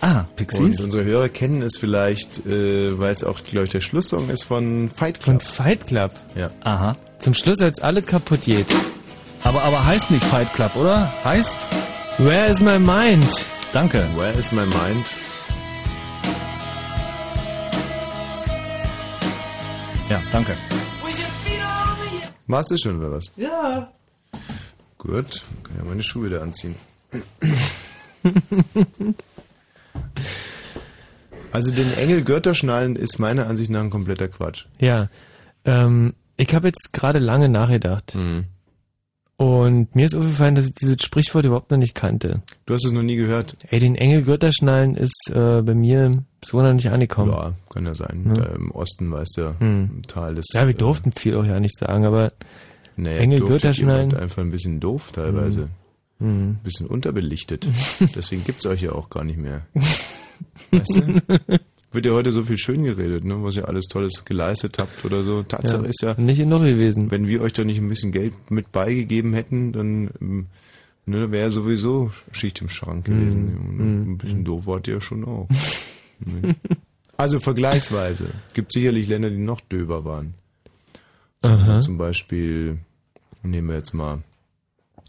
[0.00, 0.80] Ah, Und Pixies?
[0.80, 4.88] unsere Hörer kennen es vielleicht, äh, weil es auch, glaube ich, der Schlusssong ist von
[4.88, 5.34] Fight Club.
[5.34, 6.12] Und Fight Club.
[6.36, 6.50] Ja.
[6.64, 6.96] Aha.
[7.18, 8.64] Zum Schluss, als alles kaputt geht.
[9.42, 11.12] Aber, aber heißt nicht Fight Club, oder?
[11.22, 11.58] Heißt?
[12.16, 13.30] Where is my mind?
[13.74, 14.02] Danke.
[14.16, 15.04] Where is my mind?
[20.10, 20.56] Ja, danke.
[22.48, 23.32] Warst du schon oder was?
[23.36, 23.92] Ja.
[24.98, 26.74] Gut, kann ja meine Schuhe wieder anziehen.
[31.52, 34.66] Also den Engel Götter schnallen ist meiner Ansicht nach ein kompletter Quatsch.
[34.80, 35.08] Ja.
[35.64, 38.14] Ähm, ich habe jetzt gerade lange nachgedacht.
[38.14, 38.44] Mhm.
[39.36, 42.42] Und mir ist aufgefallen, dass ich dieses Sprichwort überhaupt noch nicht kannte.
[42.66, 43.56] Du hast es noch nie gehört?
[43.68, 47.32] Ey, den Engel Götter schnallen ist äh, bei mir so noch nicht angekommen.
[47.32, 48.24] Ja, kann ja sein.
[48.28, 48.42] Ja.
[48.42, 50.02] Da Im Osten, weißt du, Hm.
[50.06, 50.46] Tal des...
[50.54, 52.32] Ja, wir durften viel auch ja nicht sagen, aber
[52.96, 55.68] Nee, Engel Götter einfach ein bisschen doof teilweise.
[56.18, 56.50] Hm.
[56.50, 57.66] Ein bisschen unterbelichtet.
[58.14, 59.62] Deswegen gibt's euch ja auch gar nicht mehr.
[60.70, 61.20] Weißt du?
[61.92, 63.42] Wird ja heute so viel schön geredet, ne?
[63.42, 65.42] was ihr alles Tolles geleistet habt oder so.
[65.42, 67.10] Tatsache Ja, ist ja, nicht genug gewesen.
[67.10, 70.10] wenn wir euch da nicht ein bisschen Geld mit beigegeben hätten, dann
[71.06, 73.46] ne, wäre sowieso Schicht im Schrank gewesen.
[73.76, 75.48] Mm, ein bisschen doof wart ihr schon auch.
[77.16, 78.26] Also vergleichsweise.
[78.54, 80.34] Gibt sicherlich Länder, die noch döber waren.
[81.42, 81.80] Aha.
[81.80, 82.78] Zum Beispiel,
[83.42, 84.22] nehmen wir jetzt mal,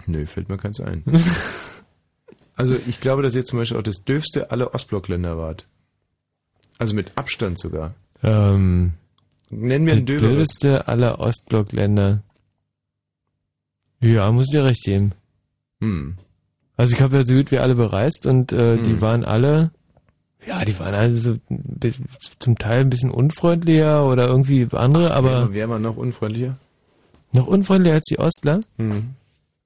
[0.08, 1.04] nö, fällt mir keins ein.
[2.56, 5.68] also ich glaube, dass ihr zum Beispiel auch das dürfste aller Ostblockländer wart.
[6.80, 7.94] Also mit Abstand sogar.
[8.24, 8.94] ähm,
[9.50, 10.28] Nennen wir einen Döber.
[10.28, 12.24] blödeste aller Ostblockländer.
[14.00, 15.12] Ja, muss ich dir recht geben.
[15.82, 16.18] Hm.
[16.78, 19.02] Also ich habe ja so gut wie alle bereist und äh, die Hm.
[19.02, 19.72] waren alle,
[20.48, 22.06] ja, die waren alle so ein bisschen-
[22.40, 26.58] zum Teil ein bisschen unfreundlicher oder irgendwie andere, aber Wer, war noch unfreundlicher?
[27.34, 28.60] noch unfreundlicher als die Ostler.
[28.78, 29.12] Hm.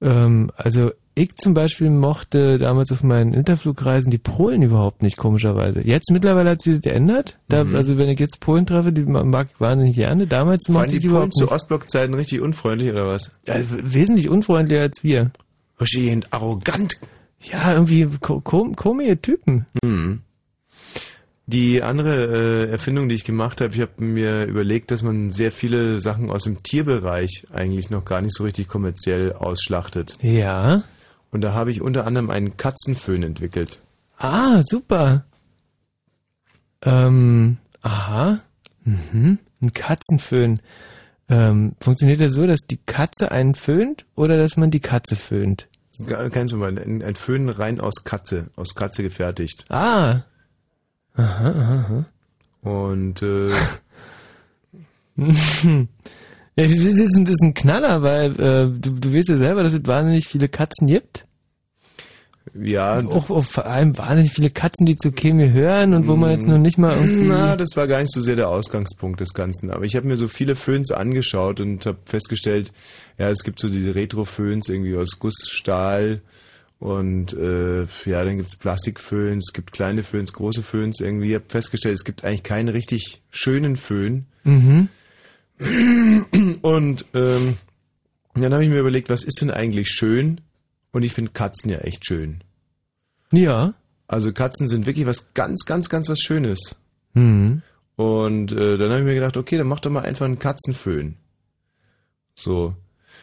[0.02, 5.80] Ähm, also ich zum Beispiel mochte damals auf meinen Interflugreisen die Polen überhaupt nicht, komischerweise.
[5.80, 7.38] Jetzt mittlerweile hat sie das geändert.
[7.48, 7.74] Da, Mhm.
[7.74, 10.26] Also wenn ich jetzt Polen treffe, die mag ich wahnsinnig gerne.
[10.26, 11.52] Damals Waren mochte die ich sie Polen überhaupt zu nicht.
[11.52, 13.30] Ostblockzeiten richtig unfreundlich oder was?
[13.48, 15.30] Also, wesentlich unfreundlicher als wir.
[15.80, 16.98] Richtig arrogant.
[17.40, 19.64] Ja, irgendwie ko kom komische Typen.
[19.82, 20.20] Hm.
[21.48, 25.52] Die andere äh, Erfindung, die ich gemacht habe, ich habe mir überlegt, dass man sehr
[25.52, 30.14] viele Sachen aus dem Tierbereich eigentlich noch gar nicht so richtig kommerziell ausschlachtet.
[30.22, 30.82] Ja.
[31.30, 33.78] Und da habe ich unter anderem einen Katzenföhn entwickelt.
[34.18, 35.24] Ah, super.
[36.82, 38.40] Ähm, aha.
[38.84, 39.38] Mhm.
[39.60, 40.60] Ein Katzenföhn.
[41.28, 45.68] Ähm, funktioniert das so, dass die Katze einen föhnt oder dass man die Katze föhnt?
[46.06, 49.64] Kein Problem, ein, ein Föhn rein aus Katze, aus Katze gefertigt.
[49.68, 50.22] Ah.
[51.16, 52.04] Aha, aha,
[52.62, 53.78] Und äh, aha.
[56.56, 59.62] ja, das ist, ein- das ist ein Knaller, weil äh, du, du weißt ja selber,
[59.62, 61.24] dass es wahnsinnig viele Katzen gibt.
[62.54, 66.32] ja, Auch, auch vor allem wahnsinnig viele Katzen, die zu Chemie hören und wo man
[66.32, 67.28] jetzt noch nicht mal irgendwie...
[67.28, 69.70] Na, das war gar nicht so sehr der Ausgangspunkt des Ganzen.
[69.70, 72.72] Aber ich habe mir so viele Föhns angeschaut und habe festgestellt,
[73.18, 76.20] ja, es gibt so diese Retro-Föhns irgendwie aus Gussstahl
[76.78, 81.28] und äh, ja, dann gibt's Plastikföhns, es gibt kleine Föhns, große Föhns irgendwie.
[81.28, 84.26] Ich habe festgestellt, es gibt eigentlich keinen richtig schönen Föhn.
[84.44, 84.88] Mhm.
[86.60, 87.56] Und ähm,
[88.34, 90.42] dann habe ich mir überlegt, was ist denn eigentlich schön?
[90.92, 92.44] Und ich finde Katzen ja echt schön.
[93.32, 93.74] Ja.
[94.06, 96.76] Also Katzen sind wirklich was ganz, ganz, ganz was Schönes.
[97.14, 97.62] Mhm.
[97.96, 101.16] Und äh, dann habe ich mir gedacht, okay, dann mach doch mal einfach einen Katzenföhn.
[102.34, 102.74] So.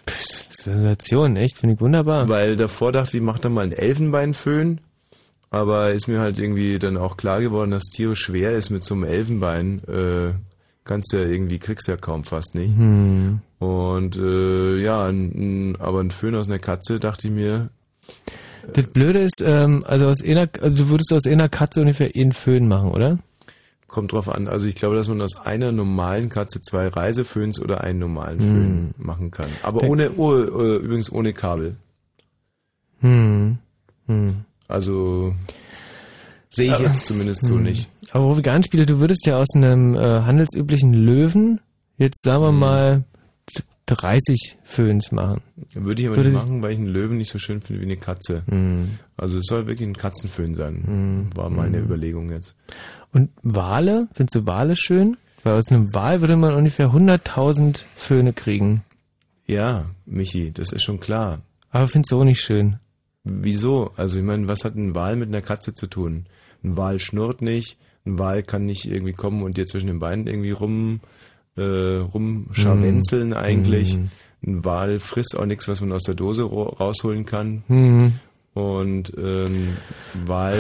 [0.08, 2.28] Sensation, echt, finde ich wunderbar.
[2.30, 4.80] Weil davor dachte ich, mach doch mal einen Elfenbeinföhn.
[5.50, 8.96] Aber ist mir halt irgendwie dann auch klar geworden, dass Tiere schwer ist mit so
[8.96, 9.82] einem Elfenbein.
[9.88, 10.34] Äh,
[10.84, 12.76] kannst ja irgendwie, kriegst ja kaum fast nicht.
[12.76, 13.40] Hm.
[13.60, 17.70] Und äh, ja, ein, aber ein Föhn aus einer Katze, dachte ich mir,
[18.74, 22.32] Das Blöde ist, ähm, also aus einer, also du würdest aus einer Katze ungefähr einen
[22.32, 23.20] Föhn machen, oder?
[23.94, 24.48] Kommt drauf an.
[24.48, 28.94] Also ich glaube, dass man aus einer normalen Katze zwei Reiseföhns oder einen normalen Föhn
[28.98, 29.50] machen kann.
[29.62, 30.34] Aber Denk- ohne, oh,
[30.80, 31.76] übrigens ohne Kabel.
[33.02, 33.60] Hm.
[34.08, 34.36] Hm.
[34.68, 35.36] Also
[36.50, 37.64] sehe ich jetzt zumindest so Hm.
[37.64, 37.88] nicht.
[38.14, 41.60] Aber wo nicht spielen, du würdest ja aus einem äh, handelsüblichen Löwen
[41.98, 43.04] jetzt sagen wir mal
[43.86, 45.42] 30 Föhns machen.
[45.76, 47.86] Würde ich aber Würde- nicht machen, weil ich einen Löwen nicht so schön finde wie
[47.86, 48.42] eine Katze.
[48.50, 48.90] Hm.
[49.18, 51.84] Also es soll wirklich ein Katzenföhn sein, war meine Hm.
[51.86, 52.56] Überlegung jetzt.
[53.14, 55.18] Und Wale, findest du Wale schön?
[55.44, 58.82] Weil aus einem Wal würde man ungefähr 100.000 Föhne kriegen.
[59.46, 61.40] Ja, Michi, das ist schon klar.
[61.70, 62.78] Aber findest du auch nicht schön?
[63.24, 63.92] Wieso?
[63.98, 66.26] Also ich meine, was hat ein Wal mit einer Katze zu tun?
[66.64, 70.28] Ein Wal schnurrt nicht, ein Wal kann nicht irgendwie kommen und dir zwischen den Beinen
[70.28, 71.02] irgendwie rum
[71.56, 71.62] äh,
[71.98, 73.34] rumscharwenzeln Mhm.
[73.34, 73.98] eigentlich.
[73.98, 74.10] Mhm.
[74.46, 77.64] Ein Wal frisst auch nichts, was man aus der Dose rausholen kann.
[77.68, 78.14] Mhm.
[78.54, 79.78] Und ähm,
[80.26, 80.60] Wal,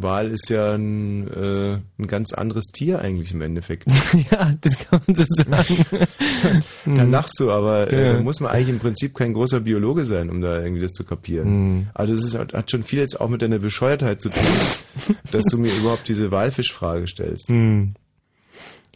[0.00, 3.86] Wal ist ja ein, äh, ein ganz anderes Tier eigentlich im Endeffekt.
[4.32, 5.86] ja, das kann man so sagen.
[6.96, 8.20] da lachst du, aber äh, Ja.
[8.20, 11.48] muss man eigentlich im Prinzip kein großer Biologe sein, um da irgendwie das zu kapieren.
[11.76, 11.86] Mhm.
[11.94, 14.42] Also das ist, hat schon viel jetzt auch mit deiner Bescheuertheit zu tun,
[15.30, 17.50] dass du mir überhaupt diese Walfischfrage stellst.
[17.50, 17.94] Hm.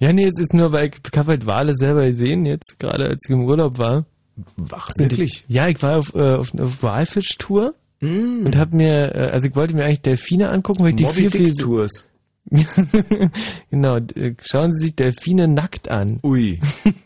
[0.00, 3.24] Ja, nee, es ist nur, weil ich habe halt Wale selber gesehen, jetzt gerade als
[3.24, 4.04] ich im Urlaub war.
[4.56, 5.44] Wach, wirklich?
[5.46, 8.44] Ja, ich war auf, äh, auf, auf Walfischtour Mm.
[8.44, 11.16] und habe mir, äh, also ich wollte mir eigentlich Delfine angucken, weil ich die Moby
[11.16, 11.46] viel, viel...
[11.46, 12.06] Dick Tours.
[13.70, 16.20] genau, äh, schauen Sie sich Delfine nackt an.
[16.22, 16.60] Ui.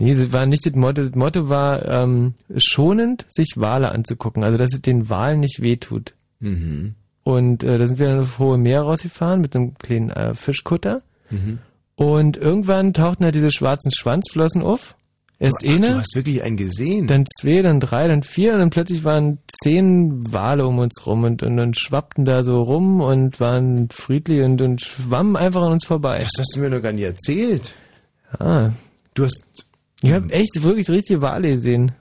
[0.00, 1.02] Nee, sie war nicht das Motto.
[1.02, 6.14] Das Motto war ähm, schonend, sich Wale anzugucken, also dass es den Walen nicht wehtut.
[6.38, 6.94] Mhm.
[7.24, 11.02] Und äh, da sind wir dann auf hohe Meer rausgefahren mit einem kleinen äh, Fischkutter.
[11.30, 11.58] Mhm.
[11.96, 14.96] Und irgendwann tauchten halt diese schwarzen Schwanzflossen auf.
[15.40, 17.06] Erst Ach, du eine, hast wirklich einen gesehen.
[17.06, 21.22] dann zwei, dann drei, dann vier und dann plötzlich waren zehn Wale um uns rum
[21.22, 25.72] und, und dann schwappten da so rum und waren friedlich und, und schwammen einfach an
[25.72, 26.18] uns vorbei.
[26.18, 27.74] Das hast du mir noch gar nicht erzählt.
[28.38, 28.70] Ah,
[29.14, 29.44] Du hast
[30.02, 31.92] ich habe echt wirklich richtige Wale gesehen.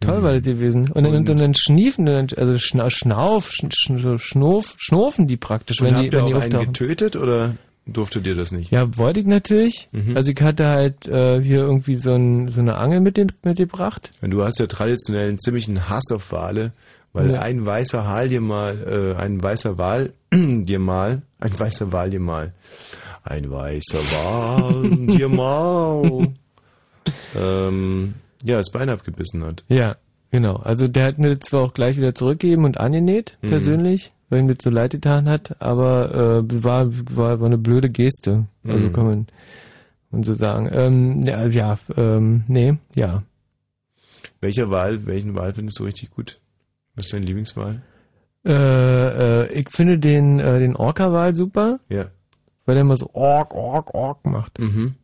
[0.00, 0.90] Toll war das gewesen.
[0.90, 1.14] Und, dann.
[1.14, 5.86] Und- und dann schniefen, also schna, schnauf, sch, sch, so schnof, schnurfen die praktisch, und
[5.86, 7.56] wenn habt die, ihr wenn die einen getötet oder
[7.86, 8.70] durfte dir das nicht?
[8.70, 9.88] Ja, wollte ich natürlich.
[9.92, 10.16] Mhm.
[10.16, 14.10] Also ich hatte halt äh, hier irgendwie so, ein, so eine Angel mit den, mitgebracht.
[14.22, 16.72] Und du hast ja traditionell einen ziemlichen Hass auf Wale,
[17.12, 17.40] weil Ja.
[17.42, 22.20] ein weißer Hal dir mal, äh, ein weißer Wal dir mal, ein weißer Wal dir
[22.20, 22.52] mal,
[23.24, 26.28] ein weißer Wal dir mal,
[27.36, 28.14] ähm,
[28.44, 29.64] ja, das Bein abgebissen hat.
[29.68, 29.96] Ja,
[30.30, 30.56] genau.
[30.56, 33.48] Also der hat mir das zwar auch gleich wieder zurückgegeben und angenäht, Mhm.
[33.48, 37.90] persönlich, weil ihm das so leid getan hat, aber äh, war, war, war eine blöde
[37.90, 38.46] Geste.
[38.66, 38.92] Also Mhm.
[38.94, 39.26] kann man,
[40.10, 40.70] man so sagen.
[40.72, 43.22] Ähm, ja, ja, ähm, nee, ja.
[44.40, 46.40] Welcher Wal, welchen Wal findest du richtig gut?
[46.96, 47.82] Was ist dein Lieblingswal?
[48.46, 48.52] Äh,
[49.44, 52.06] äh, ich finde den, äh, den Orca-Wal super, Ja.
[52.64, 54.58] weil der immer so Ork, Ork, Ork macht.
[54.58, 54.94] Mhm.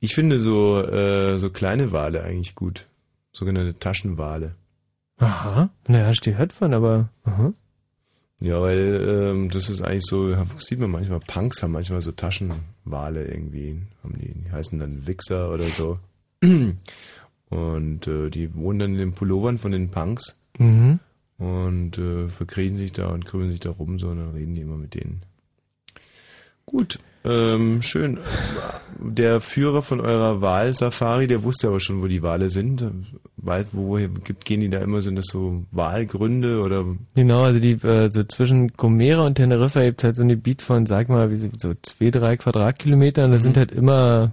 [0.00, 2.86] Ich finde so, äh, so kleine Wale eigentlich gut.
[3.32, 4.54] Sogenannte Taschenwale.
[5.18, 5.70] Aha.
[5.88, 7.52] Naja, hast du gehört von, aber aha.
[8.40, 12.12] Ja, weil ähm, das ist eigentlich so, ja, sieht man manchmal, Punks haben manchmal so
[12.12, 15.98] Taschenwale irgendwie, haben die, die heißen dann Wichser oder so.
[16.42, 21.00] Und äh, die wohnen dann in den Pullovern von den Punks Mhm.
[21.38, 24.60] und äh, verkriechen sich da und krümmeln sich da rum so und dann reden die
[24.60, 25.22] immer mit denen.
[26.66, 28.18] Gut, ähm, schön.
[29.00, 32.84] Der Führer von eurer Wahlsafari, der wusste aber schon, wo die Wale sind.
[33.36, 37.72] Wo, woher gibt, gehen die da immer, sind das so Wahlgründe oder Genau, also die,
[37.72, 41.50] äh, so zwischen Gomera und Teneriffa gibt halt so ein Gebiet von, sag mal, wie
[41.58, 43.32] so, zwei, drei Quadratkilometern.
[43.32, 44.32] Da sind halt immer,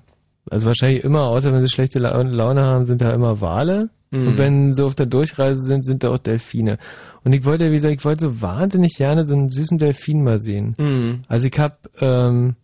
[0.49, 3.89] also wahrscheinlich immer, außer wenn sie schlechte La- Laune haben, sind da immer Wale.
[4.11, 4.27] Mhm.
[4.27, 6.77] Und wenn sie auf der Durchreise sind, sind da auch Delfine.
[7.23, 10.39] Und ich wollte, wie gesagt, ich wollte so wahnsinnig gerne so einen süßen Delfin mal
[10.39, 10.75] sehen.
[10.77, 11.21] Mhm.
[11.27, 12.55] Also ich habe, ähm,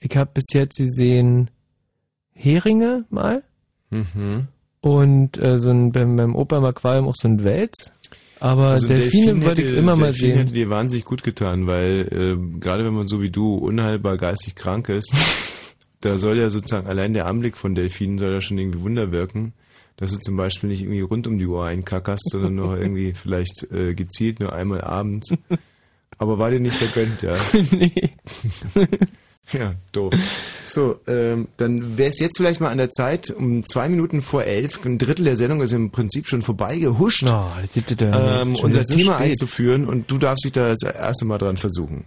[0.00, 1.50] ich habe bis jetzt gesehen
[2.32, 3.42] Heringe mal
[3.90, 4.46] Mhm.
[4.80, 7.92] und äh, so ein, beim, beim Opa im Aquarium auch so ein Wels.
[8.38, 10.38] Aber Also Delfine Delfin wollte ich immer mal Delfin sehen.
[10.38, 14.54] hätte dir wahnsinnig gut getan, weil äh, gerade wenn man so wie du unheilbar geistig
[14.54, 15.12] krank ist,
[16.00, 19.52] da soll ja sozusagen allein der Anblick von Delfinen soll ja schon irgendwie Wunder wirken,
[19.96, 23.66] dass du zum Beispiel nicht irgendwie rund um die Uhr einkackerst, sondern nur irgendwie vielleicht
[23.72, 25.28] äh, gezielt nur einmal abends.
[26.16, 27.34] Aber war dir nicht vergönnt, ja?
[27.72, 27.92] nee.
[29.52, 30.14] Ja, doof.
[30.64, 34.44] So, ähm, dann wäre es jetzt vielleicht mal an der Zeit, um zwei Minuten vor
[34.44, 36.42] elf, ein Drittel der Sendung ist im Prinzip schon
[37.28, 37.44] Oh,
[37.74, 39.30] gibt es ja ähm, unser So Thema spät.
[39.30, 42.04] einzuführen und du darfst dich da das erste Mal dran versuchen.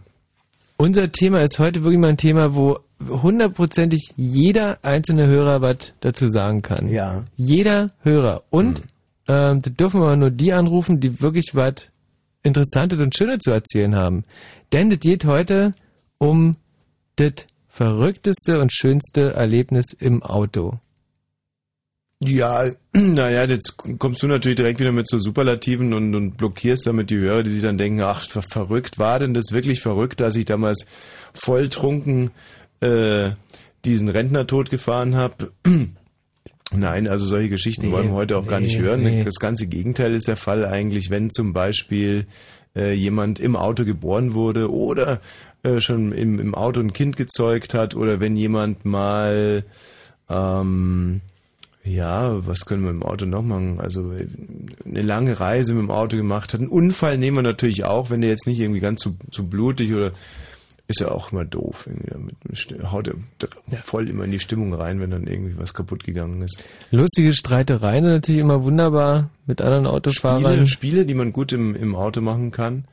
[0.78, 6.30] Unser Thema ist heute wirklich mal ein Thema, wo hundertprozentig jeder einzelne Hörer was dazu
[6.30, 6.90] sagen kann.
[6.90, 7.26] Ja.
[7.36, 8.44] Jeder Hörer.
[8.50, 8.82] Und
[9.28, 11.74] ähm, das dürfen aber nur die anrufen, die wirklich was
[12.44, 14.24] Interessantes und Schönes zu erzählen haben.
[14.72, 15.72] Denn das geht heute
[16.18, 16.56] um
[17.16, 17.34] das
[17.68, 20.80] verrückteste und schönste Erlebnis im Auto.
[22.24, 27.10] Ja, naja, jetzt kommst du natürlich direkt wieder mit so Superlativen und, und blockierst damit
[27.10, 30.36] die Hörer, die sich dann denken, ach, ver verrückt, war denn das wirklich verrückt, dass
[30.36, 30.86] ich damals
[31.34, 32.32] volltrunken
[32.80, 33.32] äh,
[33.86, 35.52] diesen Rentner totgefahren habe?
[36.76, 39.04] Nein, also solche Geschichten Nee, wollen wir heute auch gar nee, nicht hören.
[39.04, 39.24] nee.
[39.24, 42.26] Das ganze Gegenteil ist der Fall eigentlich, wenn zum Beispiel
[42.76, 45.22] äh, jemand im Auto geboren wurde oder
[45.64, 49.64] äh, schon im, im Auto ein Kind gezeugt hat oder wenn jemand mal
[50.30, 51.22] ähm,
[51.86, 53.80] ja, was können wir im Auto noch machen?
[53.80, 54.28] Also äh,
[54.86, 56.62] eine lange Reise mit dem Auto gemacht hat.
[56.62, 59.94] Einen Unfall nehmen wir natürlich auch, wenn der jetzt nicht irgendwie ganz zu, zu blutig
[59.94, 60.12] oder
[60.88, 61.88] ist ja auch immer doof.
[61.88, 62.36] Irgendwie
[62.86, 63.16] haut er
[63.78, 66.64] voll immer in die Stimmung rein, wenn dann irgendwie was kaputt gegangen ist.
[66.92, 70.52] Lustige Streitereien sind natürlich immer wunderbar mit anderen Autofahrern.
[70.52, 72.86] Spiele, Spiele, die man gut im, im Auto machen kann.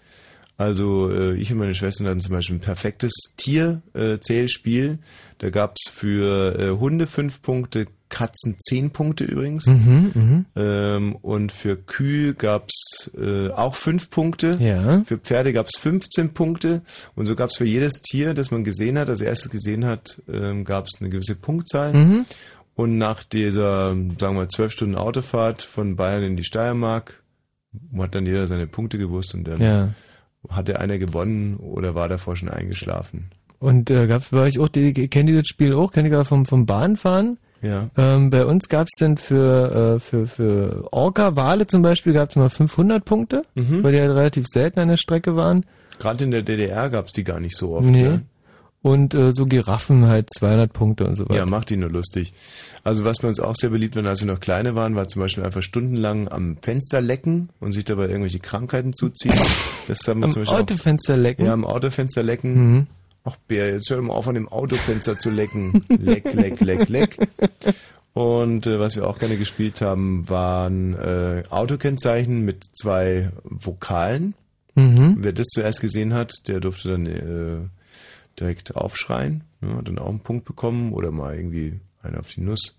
[0.61, 4.99] Also äh, ich und meine Schwestern hatten zum Beispiel ein perfektes Tier-Zählspiel.
[5.39, 9.65] da gab's für äh, Hunde fünf Punkte, Katzen zehn Punkte übrigens.
[9.65, 10.47] Mhm, mhm.
[10.55, 14.55] Ähm, und für Kühe gab's äh, auch fünf Punkte.
[14.59, 15.03] Ja.
[15.07, 16.83] Für Pferde gab's 15 Punkte.
[17.15, 20.65] Und so gab's für jedes Tier, das man gesehen hat, als erstes gesehen hat, ähm,
[20.65, 21.95] gab's eine gewisse Punktzahl.
[21.95, 22.27] Mhm.
[22.75, 27.23] Und nach dieser, sagen wir mal, zwölf Stunden Autofahrt von Bayern in die Steiermark
[27.97, 29.95] hat dann jeder seine Punkte gewusst und dann Ja.
[30.49, 33.31] Hatte einer gewonnen oder war davor schon eingeschlafen.
[33.59, 35.93] Und äh, gab es bei euch auch, die, kennt ihr das Spiel auch?
[35.93, 37.39] Kennt ihr vom, vom Bahnfahren?
[37.63, 37.91] Ja.
[37.99, 42.37] Ähm, bei uns gab es dann für, äh, für, für Orca-Wale zum Beispiel gab es
[42.37, 43.83] mal 500 Punkte, Mhm.
[43.83, 45.67] weil die halt relativ selten an der Strecke waren.
[45.99, 47.87] Gerade in der DDR gab's die gar nicht so oft.
[47.87, 48.03] nee.
[48.05, 48.23] Ne?
[48.83, 51.37] Und äh, so Giraffen halt 200 Punkte und so weiter.
[51.37, 52.33] Ja, macht die nur lustig.
[52.83, 55.21] Also was bei uns auch sehr beliebt war, als wir noch kleine waren, war zum
[55.21, 59.35] Beispiel einfach stundenlang am Fenster lecken und sich dabei irgendwelche Krankheiten zuziehen.
[59.87, 61.45] Das haben wir Am zum Beispiel Autofenster auch, lecken?
[61.45, 62.55] Ja, am Autofenster lecken.
[62.55, 62.87] Mhm.
[63.25, 65.85] Ach Bär, jetzt hör mal auf, an dem Autofenster zu lecken.
[65.89, 67.19] Leck, leck, leck, leck.
[68.15, 74.35] Und äh, was wir auch gerne gespielt haben, waren äh, Autokennzeichen mit zwei Vokalen.
[74.75, 75.17] Mhm.
[75.19, 77.59] Wer das zuerst gesehen hat, der durfte dann äh,
[78.41, 82.79] direkt aufschreien, ne, dann auch einen Punkt bekommen oder mal irgendwie einen auf die Nuss.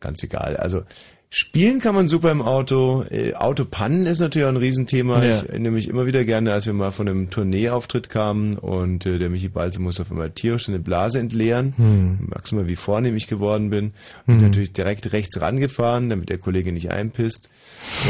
[0.00, 0.56] Ganz egal.
[0.56, 0.82] Also
[1.28, 3.04] spielen kann man super im Auto.
[3.08, 5.22] Äh, Autopannen ist natürlich auch ein Riesenthema.
[5.22, 5.30] Ja.
[5.30, 9.18] Ich erinnere mich immer wieder gerne, als wir mal von einem Tourneeauftritt kamen und äh,
[9.18, 11.74] der Michi Balze muss auf einmal tierisch eine Blase entleeren.
[11.76, 12.18] Hm.
[12.28, 13.92] Merkst du mal, wie vornehm ich geworden bin.
[14.24, 14.34] Hm.
[14.34, 17.48] Bin natürlich direkt rechts rangefahren, damit der Kollege nicht einpisst.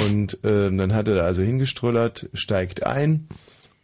[0.06, 3.28] Und ähm, dann hat er da also hingestrullert, steigt ein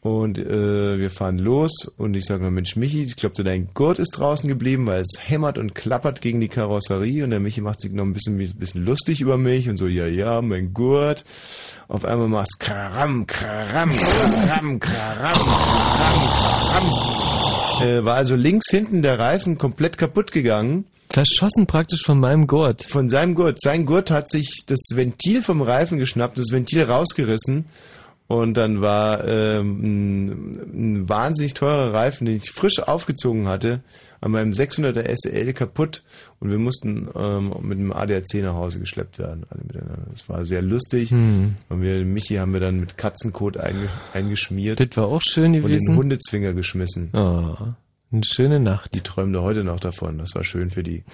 [0.07, 3.99] und äh, wir fahren los und ich sage mal, Mensch Michi, ich glaube, dein Gurt
[3.99, 7.81] ist draußen geblieben, weil es hämmert und klappert gegen die Karosserie und der Michi macht
[7.81, 11.25] sich noch ein bisschen, ein bisschen lustig über mich und so, ja, ja, mein Gurt.
[11.89, 16.21] Auf einmal macht's kraram, kraram, kraram, kraram, kraram,
[16.61, 17.87] kraram.
[17.87, 20.85] Äh, war also links hinten der Reifen komplett kaputt gegangen.
[21.09, 22.83] Zerschossen praktisch von meinem Gurt.
[22.83, 23.61] Von seinem Gurt.
[23.61, 27.67] Sein Gurt hat sich das Ventil vom Reifen geschnappt, das Ventil rausgerissen.
[28.29, 33.81] Und dann war ähm, ein, ein wahnsinnig teurer Reifen, den ich frisch aufgezogen hatte,
[34.21, 36.03] an meinem 600er SL kaputt.
[36.41, 39.45] Und wir mussten ähm, mit einem ADAC nach Hause geschleppt werden.
[39.49, 40.07] Alle miteinander.
[40.11, 41.11] Das war sehr lustig.
[41.11, 41.55] Hm.
[41.69, 44.81] Und wir, Michi haben wir dann mit Katzenkot einge, eingeschmiert.
[44.81, 45.93] Das war auch schön Und gewesen.
[45.93, 47.11] den Hundezwinger geschmissen.
[47.13, 47.55] Oh,
[48.17, 48.95] eine schöne Nacht.
[48.95, 50.19] Die träumen da heute noch davon.
[50.19, 51.05] Das war schön für die.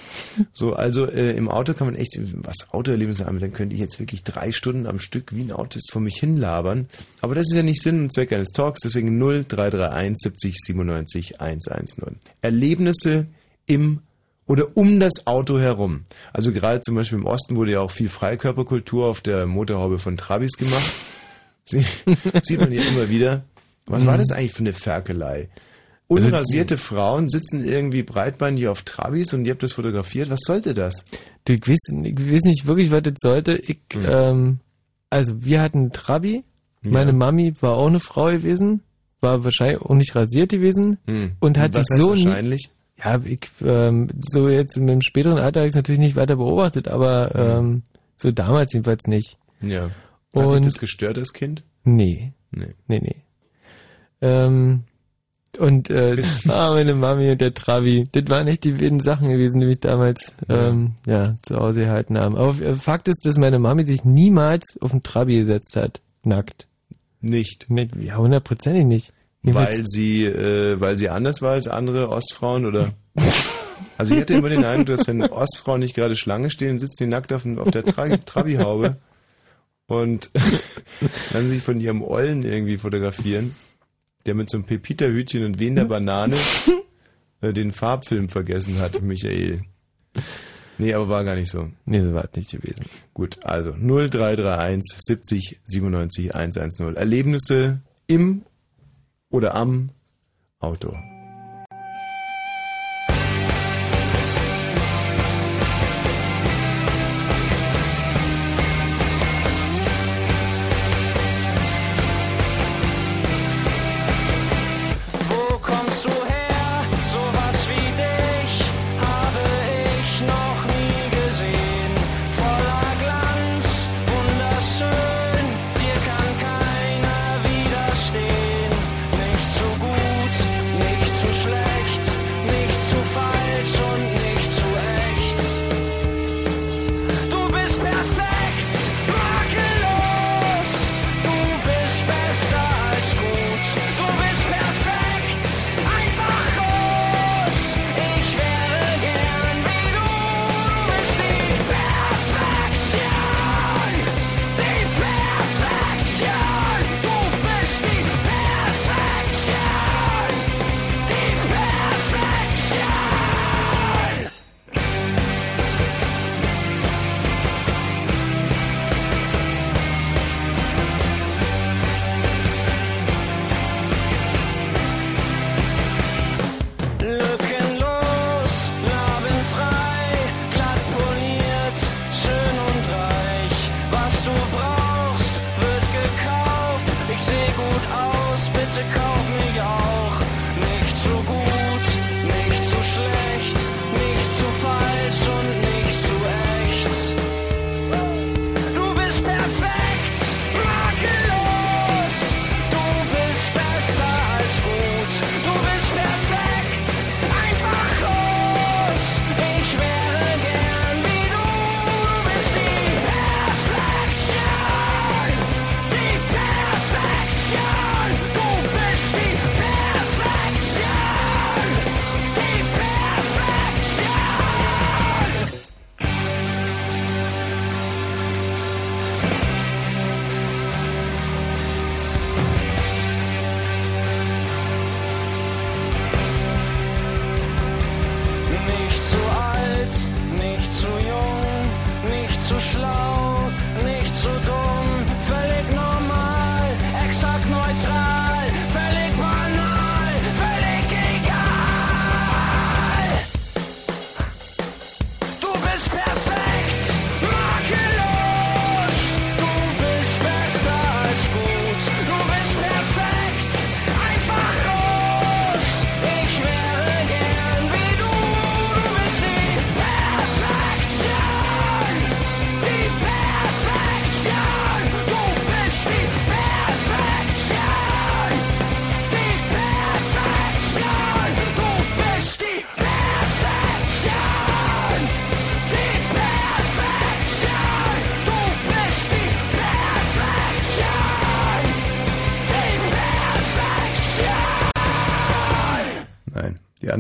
[0.53, 4.25] So, also äh, im Auto kann man echt, was Autoerlebnisse anbelangt, könnte ich jetzt wirklich
[4.25, 6.89] drei Stunden am Stück wie ein Autist vor mich hinlabern.
[7.21, 12.17] Aber das ist ja nicht Sinn und Zweck eines Talks, deswegen 0331 70 97 110.
[12.41, 13.27] Erlebnisse
[13.67, 14.01] im
[14.47, 16.05] oder um das Auto herum.
[16.33, 20.17] Also gerade zum Beispiel im Osten wurde ja auch viel Freikörperkultur auf der Motorhaube von
[20.17, 20.93] Trabis gemacht.
[21.65, 21.85] Sie-
[22.43, 23.45] Sieht man ja immer wieder.
[23.87, 25.49] Was war das eigentlich für eine Ferkelei?
[26.13, 30.31] Unrasierte Frauen sitzen irgendwie breitbeinig auf Trabis und ihr habt das fotografiert.
[30.31, 31.05] Was sollte das?
[31.45, 33.57] Du, ich, weiß, ich weiß nicht wirklich, was das sollte.
[33.57, 34.61] Ich, ähm,
[35.11, 36.45] also wir hatten einen Trabi.
[36.83, 37.17] Meine Ja.
[37.17, 38.81] Mami war auch eine Frau gewesen.
[39.21, 40.99] War wahrscheinlich auch nicht rasiert gewesen.
[41.07, 41.33] Hm.
[41.41, 42.71] Und hat Was sich so nie- wahrscheinlich?
[43.03, 46.87] Ja, ich, ähm, so jetzt im späteren Alter habe ich es natürlich nicht weiter beobachtet,
[46.89, 47.83] aber ähm,
[48.17, 49.39] so damals jedenfalls nicht.
[49.61, 49.83] Ja.
[49.85, 49.91] Hat
[50.35, 51.63] dich Und das gestört als Kind?
[51.85, 52.75] nee, Nee.
[52.87, 53.17] nee, nee.
[54.21, 54.85] Ähm,
[55.59, 59.61] und äh, ah, meine Mami und der Travi, das waren echt die wilden Sachen gewesen,
[59.61, 62.37] die mich damals ähm, ja, zu Hause gehalten haben.
[62.37, 66.67] Aber Fakt ist, dass meine Mami sich niemals auf den Trabi gesetzt hat, nackt.
[67.21, 67.67] Nicht.
[67.69, 69.13] Nee, ja, hundertprozentig nicht.
[69.43, 72.91] Jedenfalls- Weil sie, äh, weil sie anders war als andere Ostfrauen oder?
[73.99, 77.11] Also ich hatte immer den Eindruck, dass wenn Ostfrauen nicht gerade Schlange stehen, sitzen die
[77.11, 78.97] nackt auf, dem- auf der Tra Trabi-Haube.
[79.87, 80.31] und
[81.33, 83.55] dann sich von ihrem Ollen irgendwie fotografieren,
[84.27, 86.37] der mit so einem Pepita-Hütchen und wehender Banane
[87.41, 89.63] äh, den Farbfilm vergessen hat, Michael.
[90.79, 91.71] Nee, aber war gar nicht so.
[91.85, 92.85] Nee, so war es nicht gewesen.
[93.15, 96.97] Gut, also 0331 70 97 110.
[96.97, 98.43] Erlebnisse im
[99.31, 99.91] oder am
[100.59, 100.97] Auto.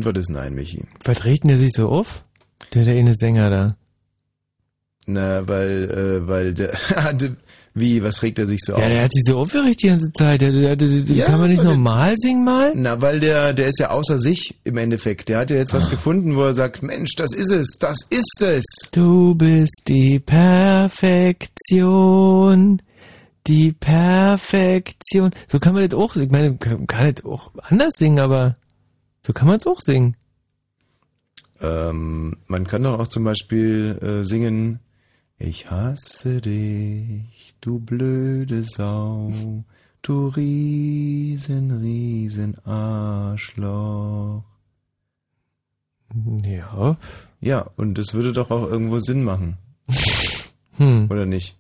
[0.03, 0.83] Antwort ist nein, Michi.
[1.05, 2.25] Was regt denn der sich so auf?
[2.75, 3.69] Der, der eine Sänger da.
[5.07, 6.73] Na, weil, äh, weil der,
[7.75, 8.85] wie, was regt er sich so Ja, auf?
[8.89, 10.41] der hat sich so aufgeregt die ganze Zeit.
[10.43, 12.73] Der, der, der, Ja, kann man nicht normal singen mal?
[12.75, 15.29] Na, weil der, der ist ja außer sich im Endeffekt.
[15.29, 18.43] Der hat ja jetzt was gefunden, wo er sagt, Mensch, das ist es, das ist
[18.43, 18.65] es.
[18.93, 20.19] Du bist die
[21.41, 22.81] Perfektion.
[23.49, 25.33] Die Perfektion.
[25.49, 28.57] So kann man das auch, ich meine, kann, kann das auch anders singen, aber
[29.25, 30.17] so kann man es auch singen.
[31.61, 34.81] Ähm, man kann doch auch zum Beispiel äh, singen,
[35.39, 39.33] ich hasse dich, du blöde Sau,
[40.03, 44.43] du riesen, riesen Arschloch.
[46.45, 46.97] Ja.
[47.41, 49.57] Ja, und das würde doch auch irgendwo Sinn machen.
[50.77, 51.09] Hm.
[51.11, 51.59] Oder nicht?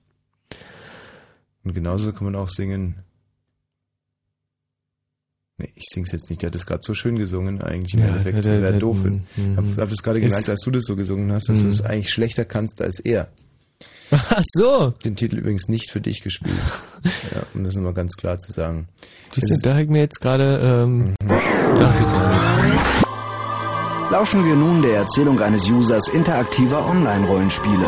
[1.65, 2.97] Und genauso kann man auch singen.
[5.63, 6.43] Nee, ich sing's jetzt nicht.
[6.43, 8.35] Der hat das gerade so schön gesungen, eigentlich im Ja, Endeffekt.
[8.37, 8.97] der- der- Wäre der- doof.
[9.05, 9.23] mhm.
[9.57, 11.63] Hab, hab das gerade gemerkt, als du das so gesungen hast, dass Mhm.
[11.63, 13.29] du es eigentlich schlechter kannst als er.
[14.11, 14.91] Ach so.
[15.05, 16.53] Den Titel übrigens nicht für dich gespielt.
[17.35, 18.89] ja, um das nochmal ganz klar zu sagen.
[19.33, 21.29] Siehst da ich mir jetzt gerade, ähm, Mhm.
[21.29, 22.83] dachte gar nicht.
[24.11, 27.87] Lauschen wir nun der Erzählung eines Users interaktiver Online-Rollenspiele.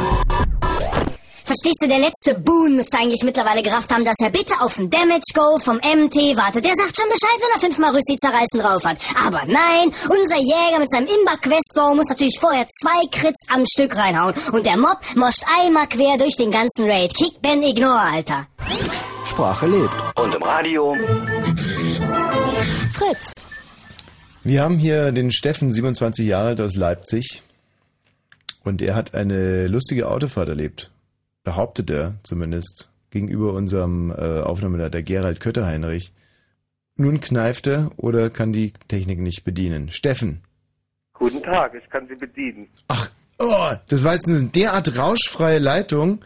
[1.44, 4.88] Verstehst du, der letzte Boon müsste eigentlich mittlerweile gerafft haben, dass er bitte auf den
[4.88, 6.64] Damage Go vom MT wartet.
[6.64, 8.96] Der sagt schon Bescheid, wenn er fünfmal Rüssi zerreißen drauf hat.
[9.26, 14.34] Aber nein, unser Jäger mit seinem Imba-Questbau muss natürlich vorher zwei Crits am Stück reinhauen.
[14.52, 17.12] Und der Mob moscht einmal quer durch den ganzen Raid.
[17.14, 18.46] Kick Ben Ignore, Alter.
[19.26, 19.94] Sprache lebt.
[20.16, 20.96] Und im Radio.
[22.94, 23.32] Fritz.
[24.44, 27.42] Wir haben hier den Steffen, 27 Jahre alt aus Leipzig.
[28.62, 30.90] Und er hat eine lustige Autofahrt erlebt.
[31.44, 32.90] Behauptet er zumindest.
[33.10, 36.12] Gegenüber unserem äh, Aufnahmeleiter Gerald Kötterheinrich.
[36.96, 39.90] Nun kneift er oder kann die Technik nicht bedienen.
[39.90, 40.42] Steffen.
[41.12, 42.68] Guten Tag, ich kann Sie bedienen.
[43.38, 46.24] Oh, das war jetzt eine derart rauschfreie Leitung.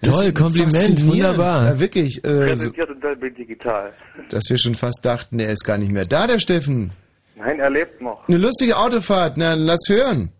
[0.00, 1.64] Das Toll, Kompliment, wunderbar.
[1.64, 2.24] Ja, wirklich.
[2.24, 3.92] Äh, so, Präsentiert in Dolby Digital.
[4.30, 6.92] dass wir schon fast dachten, er ist gar nicht mehr da, der Steffen.
[7.36, 8.28] Nein, er lebt noch.
[8.28, 10.30] Eine lustige Autofahrt, na, lass hören.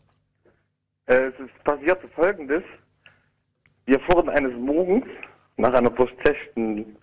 [1.07, 2.63] Äh, es ist passierte folgendes.
[3.89, 5.07] Wir fuhren eines Morgens
[5.57, 6.95] nach einer durchzechten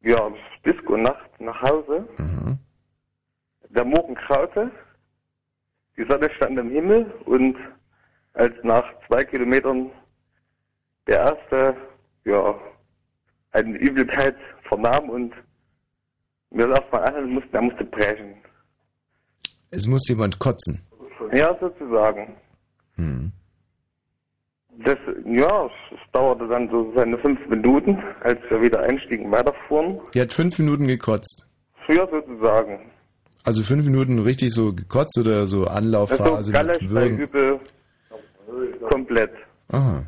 [0.00, 0.32] ja,
[0.64, 2.08] Disco-Nacht nach Hause.
[3.68, 4.70] Der Morgen graute,
[5.98, 7.58] die Sonne stand im Himmel und
[8.32, 9.90] als nach zwei Kilometern
[11.06, 11.76] der erste,
[12.24, 12.58] ja,
[13.50, 14.36] eine Übelkeit
[14.66, 15.34] vernahm und
[16.48, 18.36] wir erstmal anhalten mussten, er musste brechen.
[19.70, 20.80] Es muss jemand kotzen.
[21.34, 22.36] Ja, sozusagen.
[22.96, 23.32] Hm.
[24.84, 30.00] Das, ja, es dauerte dann so seine fünf Minuten, als wir wieder einstiegen, weiterfuhren.
[30.14, 31.46] Die hat fünf Minuten gekotzt.
[31.88, 32.90] Ja, sozusagen.
[33.44, 37.60] Also fünf Minuten richtig so gekotzt oder so Das Anlaufphase ist so Galle,
[38.90, 39.30] komplett.
[39.68, 40.04] Aha.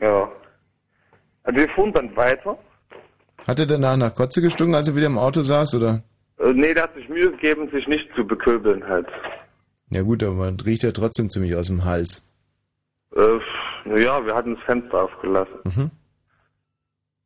[0.00, 0.30] Ja.
[1.44, 2.58] Also wir fuhren dann weiter.
[3.46, 6.02] Hat er danach nach Kotze gestunken, als er wieder im Auto saß, oder?
[6.38, 9.06] Äh, nee, der hat sich Mühe gegeben, sich nicht zu beköbeln halt.
[9.90, 12.27] Ja gut, aber man riecht ja trotzdem ziemlich aus dem Hals.
[13.14, 13.38] Äh,
[13.84, 15.60] naja, wir hatten das Fenster aufgelassen.
[15.64, 15.90] Mhm.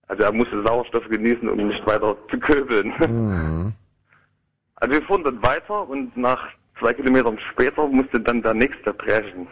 [0.08, 2.92] Also er musste Sauerstoff genießen, um nicht weiter zu köbeln.
[2.98, 3.72] Mhm.
[4.76, 6.44] Also wir fuhren dann weiter und nach
[6.80, 9.46] zwei Kilometern später musste dann der nächste brechen.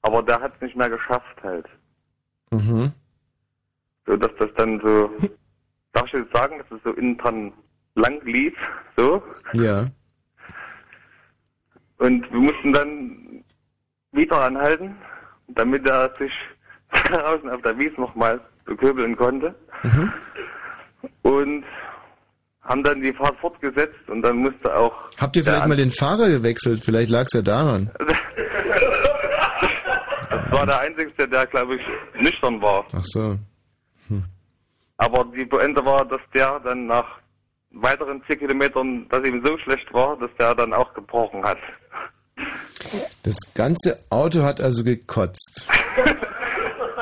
[0.00, 1.66] Aber der hat es nicht mehr geschafft halt.
[2.50, 2.92] Mhm.
[4.06, 5.10] So dass das dann so,
[5.92, 7.52] darf ich jetzt sagen, dass es so innen dran
[7.94, 8.56] lang lief,
[8.96, 9.22] so.
[9.52, 9.86] Ja.
[11.98, 13.27] Und wir mussten dann
[14.18, 14.96] wieder anhalten,
[15.48, 16.32] damit er sich
[17.08, 19.54] draußen auf der Wies nochmal beköbeln konnte.
[19.82, 20.12] Mhm.
[21.22, 21.64] Und
[22.62, 24.92] haben dann die Fahrt fortgesetzt und dann musste auch.
[25.18, 26.82] Habt ihr vielleicht mal den Fahrer gewechselt?
[26.84, 27.90] Vielleicht lag es ja daran.
[30.30, 31.82] Das war der Einzige, der, glaube ich,
[32.20, 32.84] nüchtern war.
[32.92, 33.38] Ach so.
[34.98, 37.06] Aber die Pointe war, dass der dann nach
[37.70, 41.58] weiteren vier Kilometern, dass ihm so schlecht war, dass der dann auch gebrochen hat.
[43.22, 45.66] Das ganze Auto hat also gekotzt.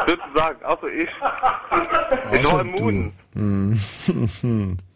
[0.06, 1.08] Sozusagen, also ich.
[2.32, 3.12] Ich war immun.
[3.34, 4.78] Hm.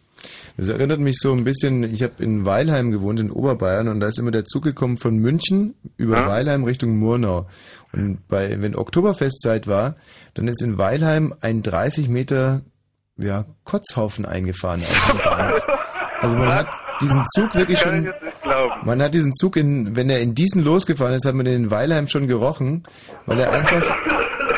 [0.56, 4.08] Das erinnert mich so ein bisschen, ich habe in Weilheim gewohnt, in Oberbayern, und da
[4.08, 6.28] ist immer der Zug gekommen von München über Ja.
[6.28, 7.46] Weilheim Richtung Murnau.
[7.92, 9.94] Und bei, wenn Oktoberfestzeit war,
[10.34, 12.60] dann ist in Weilheim ein 30 Meter
[13.16, 14.82] ja, Kotzhaufen eingefahren.
[16.20, 16.68] Also man hat
[17.00, 18.12] diesen Zug wirklich schon,
[18.84, 21.70] man hat diesen Zug in, wenn er in diesen losgefahren ist, hat man den in
[21.70, 22.82] Weilheim schon gerochen,
[23.24, 23.82] weil er einfach,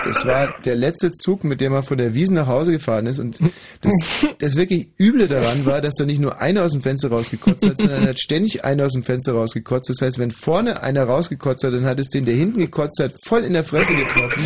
[0.04, 3.20] das war der letzte Zug, mit dem er von der Wiesen nach Hause gefahren ist
[3.20, 3.38] und
[3.80, 7.64] das, das wirklich Üble daran war, dass da nicht nur einer aus dem Fenster rausgekotzt
[7.64, 9.88] hat, sondern er hat ständig einer aus dem Fenster rausgekotzt.
[9.90, 13.14] Das heißt, wenn vorne einer rausgekotzt hat, dann hat es den, der hinten gekotzt hat,
[13.24, 14.42] voll in der Fresse getroffen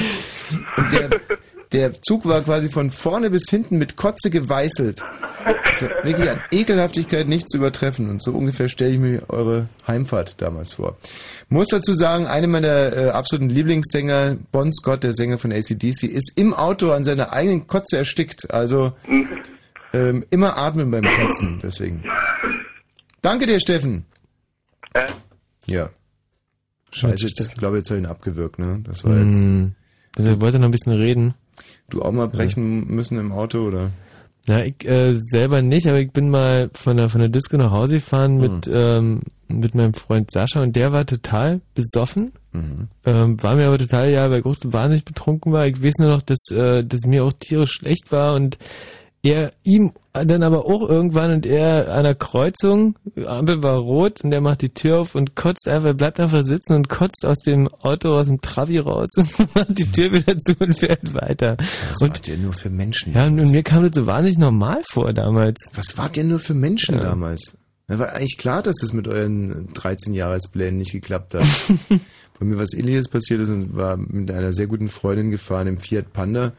[0.77, 1.09] und der,
[1.73, 5.03] der Zug war quasi von vorne bis hinten mit Kotze geweißelt.
[5.65, 8.09] Also wirklich an Ekelhaftigkeit nicht zu übertreffen.
[8.09, 10.97] Und so ungefähr stelle ich mir eure Heimfahrt damals vor.
[11.49, 16.33] Muss dazu sagen, einer meiner äh, absoluten Lieblingssänger, Bon Scott, der Sänger von ACDC, ist
[16.37, 18.51] im Auto an seiner eigenen Kotze erstickt.
[18.51, 18.93] Also
[19.93, 21.61] ähm, immer atmen beim Kotzen.
[21.63, 22.05] Deswegen.
[23.23, 24.05] Danke dir, Steffen.
[24.93, 25.07] Äh?
[25.67, 25.91] Ja.
[26.93, 28.81] Scheiße, jetzt, ich glaube, jetzt habe ich ihn abgewürgt, ne?
[28.85, 29.41] Das war jetzt.
[29.41, 29.75] Hm.
[30.17, 31.35] Also, ich wollte noch ein bisschen reden.
[31.89, 33.91] Du auch mal brechen müssen im Auto, oder?
[34.49, 37.73] Na, ich äh, selber nicht, aber ich bin mal von der, von der Disco nach
[37.73, 42.33] Hause gefahren mit, ähm, mit meinem Freund Sascha und der war total besoffen.
[42.53, 42.89] Mhm.
[43.05, 45.67] Ähm, war mir aber total, ja, weil ich auch wahnsinnig betrunken war.
[45.67, 48.57] Ich weiß nur noch, dass, äh, dass mir auch tierisch schlecht war und
[49.27, 52.97] er ihm dann aber auch irgendwann und er an der Kreuzung,
[53.27, 56.75] Ampel war rot und er macht die Tür auf und kotzt einfach, bleibt einfach sitzen
[56.75, 60.55] und kotzt aus dem Auto, aus dem Travi raus und macht die Tür wieder zu
[60.59, 61.57] und fährt weiter.
[61.91, 63.13] Was und wart ihr nur für Menschen?
[63.15, 65.71] ja, und mir kam das so wahnsinnig normal vor damals.
[65.75, 67.03] Was wart ihr nur für Menschen Ja.
[67.03, 67.59] damals?
[67.89, 71.45] Na, war eigentlich klar, dass das mit euren 13-Jahresplänen nicht geklappt hat.
[72.39, 75.79] Bei mir was ähnliches passiert ist und war mit einer sehr guten Freundin gefahren im
[75.81, 76.53] Fiat Panda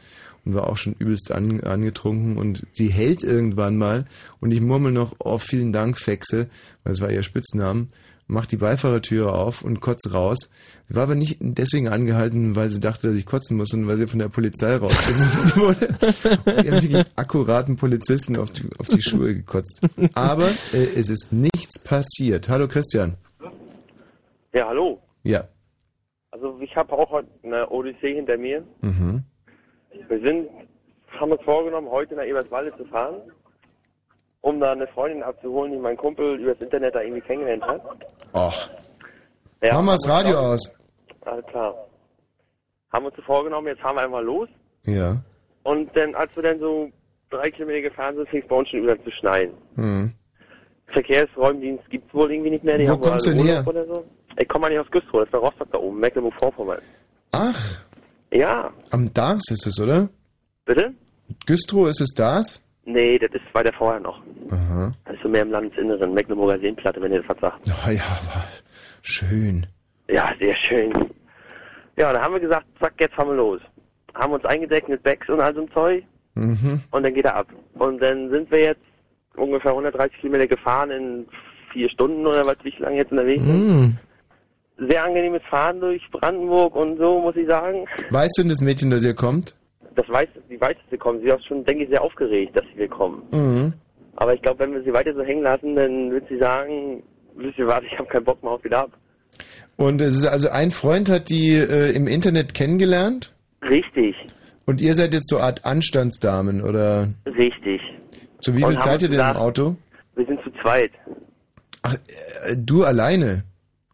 [0.48, 4.06] und war auch schon übelst an, angetrunken und sie hält irgendwann mal
[4.40, 6.48] und ich murmel noch, oh vielen Dank Fexe,
[6.84, 7.92] weil es war ihr Spitznamen,
[8.28, 10.50] macht die Beifahrertüre auf und kotzt raus.
[10.88, 13.98] Sie war aber nicht deswegen angehalten, weil sie dachte, dass ich kotzen muss, sondern weil
[13.98, 15.88] sie von der Polizei rausgenommen wurde.
[15.88, 19.82] Und die haben wirklich akkuraten Polizisten auf die, auf die Schuhe gekotzt.
[20.14, 22.48] Aber äh, es ist nichts passiert.
[22.48, 23.16] Hallo Christian.
[24.54, 25.02] Ja, hallo.
[25.24, 25.48] Ja.
[26.32, 28.64] Also ich habe auch heute eine Odyssee hinter mir.
[28.82, 29.24] Mhm.
[29.92, 30.50] Wir sind,
[31.20, 33.16] haben uns vorgenommen, heute nach Eberswalde zu fahren,
[34.42, 37.82] um da eine Freundin abzuholen, die mein Kumpel übers Internet da irgendwie kennengelernt hat.
[38.34, 38.70] Ach.
[39.64, 40.76] Ja, Mach mal das wir Radio uns- aus.
[41.26, 41.76] Alles klar.
[42.94, 44.48] Haben uns so vorgenommen, jetzt fahren wir einfach los.
[44.84, 45.18] Ja.
[45.64, 46.90] Und dann, als wir dann so
[47.30, 49.52] drei Kilometer gefahren sind, fing es bei uns schon wieder zu schneien.
[49.76, 50.14] Hm.
[50.88, 52.78] Verkehrsräumdienst gibt's wohl irgendwie nicht mehr.
[52.78, 54.06] Die Wo kommst du denn Oder so.
[54.40, 56.80] Ich komme mal nicht aus Güstrow, das ist bei Rostock da oben, Mecklenburg-Vorpommern.
[57.34, 57.87] Ach,
[58.32, 60.10] Ja, am Dars ist es, oder?
[60.66, 60.94] bitte?
[61.46, 62.64] Güstrow ist es Dars?
[62.86, 64.22] Nee, das ist weiter vorher noch.
[64.50, 64.92] Aha.
[65.06, 67.68] Das ist so mehr im Landesinneren, Mecklenburger Seenplatte, wenn ihr das was sagt.
[67.68, 68.46] Ja, ja, aber
[69.02, 69.66] schön.
[70.10, 70.94] Ja, sehr schön.
[71.98, 73.62] Ja, da haben wir gesagt, zack, jetzt fahren wir los.
[74.14, 76.04] Haben uns eingedeckt mit Bags und all so Zeug
[76.36, 76.82] Mhm.
[76.92, 77.48] und dann geht er ab.
[77.74, 78.82] Und dann sind wir jetzt
[79.36, 81.26] ungefähr 130 Kilometer gefahren in
[81.74, 83.68] vier Stunden oder was, wie lange jetzt unterwegs sind.
[83.68, 83.98] Mhm.
[84.78, 87.86] Sehr angenehmes Fahren durch Brandenburg und so, muss ich sagen.
[88.12, 89.56] Weißt du denn das Mädchen, das ihr kommt?
[89.96, 91.20] Das weiß, die weiß, dass wir kommen.
[91.22, 93.24] Sie ist auch schon, denke ich, sehr aufgeregt, dass wir kommen.
[93.32, 93.74] Mhm.
[94.18, 97.02] Aber ich glaube, wenn wir sie weiter so hängen lassen, dann wird sie sagen,
[97.36, 98.92] wisst ihr was, ich habe keinen Bock mehr auf wieder ab.
[99.76, 103.34] Und es ist also ein Freund hat die äh, im Internet kennengelernt
[103.68, 104.16] Richtig,
[104.68, 107.82] und ihr seid jetzt so Art Anstandsdamen oder richtig.
[108.42, 109.78] zu wie Und viel seid ihr denn im Auto?
[110.16, 110.92] Wir sind zu zweit.
[111.84, 113.46] Äh, du alleine?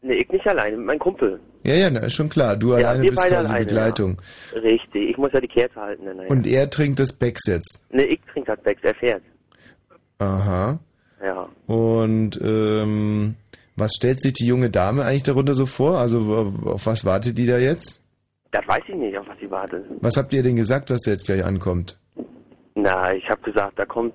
[0.06, 1.40] Nee, ich nicht alleine, mein Kumpel.
[1.64, 2.58] Ja, ja, na, ist schon klar.
[2.58, 4.18] Du Ja, alleine wir bist beide quasi alleine, Begleitung.
[4.54, 6.06] Richtig, ich muss ja die Kerze halten.
[6.06, 7.82] Dann, Und er trinkt das Becks jetzt.
[7.90, 9.24] Nee, ich trinke das Becks, er fährt.
[10.20, 10.78] Aha.
[11.24, 11.48] Ja.
[11.68, 13.36] Und ähm,
[13.78, 16.00] was stellt sich die junge Dame eigentlich darunter so vor?
[16.00, 18.02] Also auf was wartet die da jetzt?
[18.52, 19.86] Das weiß ich nicht, auf was sie wartet.
[20.02, 21.98] Was habt ihr denn gesagt, was da jetzt gleich ankommt?
[22.76, 24.14] Na, ich habe gesagt, da kommt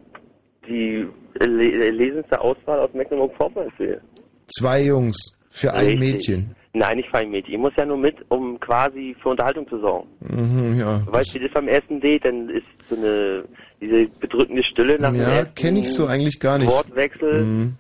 [0.69, 1.09] die
[1.40, 3.73] le lesendste Auswahl aus Mecklenburg-Vorpommern.
[4.48, 6.01] Zwei Jungs für ein Richtig.
[6.12, 6.55] Mädchen.
[6.75, 7.55] Nein, nicht für ein Mädchen.
[7.55, 10.09] Ich muss ja nur mit, um quasi für Unterhaltung zu sorgen.
[10.20, 10.99] Mhm, ja.
[11.05, 13.45] Du weißt, wie das beim ersten Date, dann ist so eine,
[13.81, 16.70] diese bedrückende Stille nach dem Ja, ersten kenne ich so eigentlich gar nicht.
[16.70, 17.43] Wortwechsel.
[17.43, 17.75] Mhm.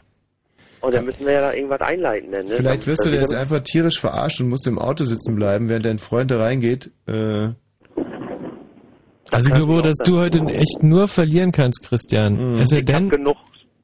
[0.80, 2.30] Und dann müssen wir ja da irgendwas einleiten.
[2.32, 2.52] Dann, ne?
[2.52, 5.84] Vielleicht wirst du Dann- jetzt einfach tierisch verarscht und musst im Auto sitzen bleiben, während
[5.86, 6.90] dein Freund da reingeht.
[7.06, 7.48] Äh,
[9.30, 12.54] Also ich glaube, dass du heute echt nur verlieren kannst, Christian.
[12.54, 12.60] Mhm.
[12.60, 13.36] Es Ich hab denn, genug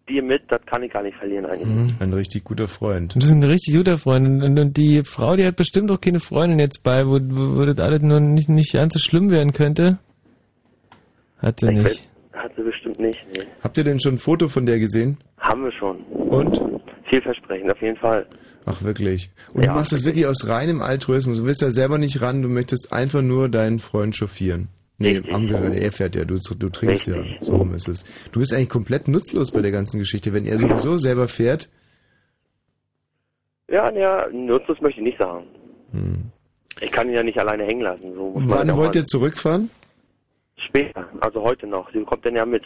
[0.06, 1.94] Bier mit, das kann ich gar nicht verlieren eigentlich.
[2.00, 3.14] ein richtig guter Freund.
[3.14, 4.42] du bist ein richtig guter Freund.
[4.42, 7.64] Und, und die Frau, die hat bestimmt auch keine Freundin jetzt bei, wo, wo, wo
[7.64, 9.98] das alles nur nicht, nicht ganz so schlimm werden könnte.
[11.38, 11.86] Hat sie Ich nicht.
[11.86, 13.18] weiß- Hat sie bestimmt nicht.
[13.36, 13.44] Nee.
[13.62, 15.16] Habt ihr denn schon ein Foto von der gesehen?
[15.38, 15.98] Haben wir schon.
[16.10, 16.60] Und?
[17.08, 18.26] Vielversprechend, auf jeden Fall.
[18.66, 19.30] Ach, wirklich.
[19.52, 21.38] Und Ja, du machst das wirklich aus reinem Altruismus.
[21.38, 24.68] Du willst da selber nicht ran, du möchtest einfach nur deinen Freund chauffieren.
[24.98, 27.16] Nee, haben wir, er fährt ja, du, du trinkst ja.
[27.40, 28.04] So rum ist es.
[28.30, 30.32] Du bist eigentlich komplett nutzlos bei der ganzen Geschichte.
[30.32, 31.68] Wenn er sowieso selber fährt,
[33.68, 35.46] Ja, ja, nutzlos möchte ich nicht sagen.
[35.90, 36.30] Hm.
[36.80, 38.14] Ich kann ihn ja nicht alleine hängen lassen.
[38.14, 39.70] So wann wollt ihr zurückfahren?
[40.56, 41.90] Später, also heute noch.
[41.92, 42.62] Sie kommt dann ja mit.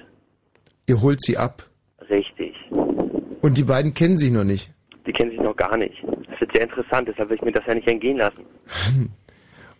[0.86, 1.64] Ihr holt sie ab.
[2.10, 2.54] Richtig.
[2.70, 4.70] Und die beiden kennen sich noch nicht.
[5.06, 5.96] Die kennen sich noch gar nicht.
[6.30, 8.44] Das wird sehr interessant, deshalb will ich mir das ja nicht entgehen lassen.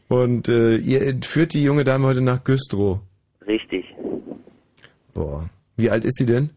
[0.09, 3.01] Und äh, ihr entführt die junge Dame heute nach Güstrow.
[3.47, 3.85] Richtig.
[5.15, 5.49] Boah.
[5.77, 6.51] Wie alt ist sie denn?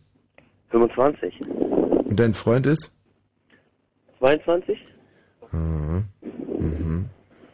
[0.70, 1.42] 25.
[1.42, 2.92] Und dein Freund ist?
[4.20, 4.78] 22?
[5.52, 6.06] Mhm.
[6.60, 7.10] Mhm.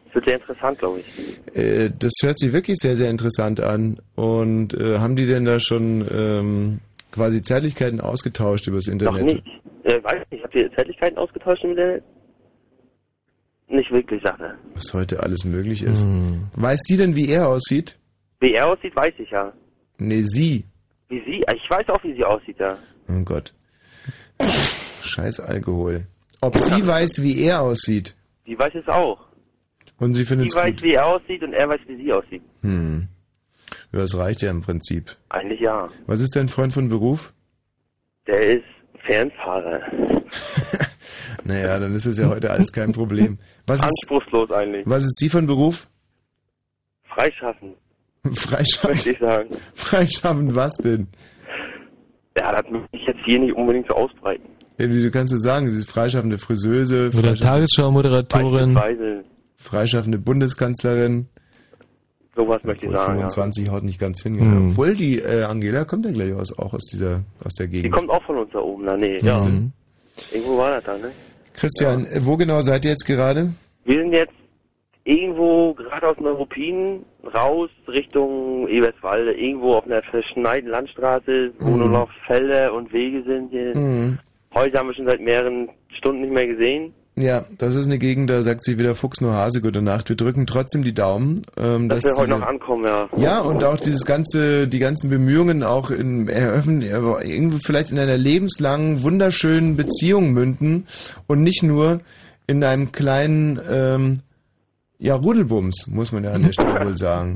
[0.05, 1.55] Das wird sehr interessant, glaube ich.
[1.55, 3.99] Äh, das hört sich wirklich sehr, sehr interessant an.
[4.15, 6.79] Und äh, haben die denn da schon ähm,
[7.11, 9.25] quasi Zärtlichkeiten ausgetauscht übers Internet?
[9.25, 9.43] Noch nicht.
[9.83, 12.03] Äh, weiß nicht, habt ihr Zärtlichkeiten ausgetauscht im Internet?
[13.69, 14.55] Nicht wirklich, sagt er.
[14.75, 16.05] Was heute alles möglich ist.
[16.53, 17.97] Weiß sie denn, wie er aussieht?
[18.39, 19.51] Wie er aussieht, weiß ich ja.
[19.97, 20.63] Nee, sie.
[21.09, 21.43] Wie sie?
[21.55, 22.77] Ich weiß auch, wie sie aussieht, ja.
[23.09, 23.53] Oh Gott.
[25.03, 26.05] Scheiß Alkohol.
[26.41, 28.15] Ob sie weiß, wie er aussieht.
[28.45, 29.19] Sie weiß es auch.
[29.97, 30.83] Und sie findet Sie es weiß, gut.
[30.83, 32.43] wie er aussieht und er weiß, wie sie aussieht.
[32.61, 33.07] Hm.
[33.91, 35.15] Ja, das reicht ja im Prinzip.
[35.29, 35.89] Eigentlich ja.
[36.05, 37.33] Was ist dein Freund von Beruf?
[38.27, 38.65] Der ist
[39.05, 39.81] Fernfahrer.
[41.47, 43.37] Naja, dann ist es ja heute alles kein Problem.
[43.65, 44.83] Was ist, Anspruchslos eigentlich.
[44.85, 45.87] was ist sie von Beruf?
[47.05, 47.73] Freischaffen,
[48.33, 48.89] Freischaffen.
[48.91, 49.49] möchte ich sagen.
[49.73, 51.07] Freischaffen was denn?
[52.37, 54.43] Ja, das möchte ich jetzt hier nicht unbedingt so ausbreiten.
[54.77, 58.77] Ja, wie du kannst es sagen, sie ist freischaffende Friseuse, Oder freischaffende- Tagesschau-Moderatorin.
[59.55, 61.27] Freischaffende Bundeskanzlerin.
[62.35, 63.13] sowas möchte ich sagen.
[63.19, 63.27] Ja.
[63.29, 64.33] 25 haut nicht ganz hin.
[64.35, 64.69] Mhm.
[64.71, 67.95] Obwohl die äh, Angela kommt ja gleich aus, auch aus dieser, aus der Die Gegend.
[67.95, 69.39] kommt auch von uns da oben, da, nee, ja.
[69.43, 69.71] Mhm.
[70.31, 71.11] Irgendwo war das da, ne?
[71.57, 73.49] Christian, äh, wo genau seid ihr jetzt gerade?
[73.85, 74.33] Wir sind jetzt
[75.03, 77.03] irgendwo gerade aus Neuruppin
[77.33, 81.77] raus Richtung Eberswalde, irgendwo auf einer verschneiten Landstraße, wo Mhm.
[81.79, 83.53] nur noch Felder und Wege sind.
[83.75, 84.19] Mhm.
[84.53, 86.93] Heute haben wir schon seit mehreren Stunden nicht mehr gesehen.
[87.19, 90.07] Ja, das ist eine Gegend, da sagt sich wieder Fuchs nur Hase gute Nacht.
[90.07, 91.41] Wir drücken trotzdem die Daumen.
[91.57, 93.09] Ähm, Dass wir heute noch ankommen, ja.
[93.17, 98.17] Ja, und auch dieses ganze, die ganzen Bemühungen auch in eröffnen, irgendwie vielleicht in einer
[98.17, 100.85] lebenslangen, wunderschönen Beziehung münden
[101.25, 102.01] und nicht nur
[102.45, 104.19] in einem kleinen, ähm,
[104.99, 107.35] ja, Rudelbums, muss man ja an der Stelle wohl sagen.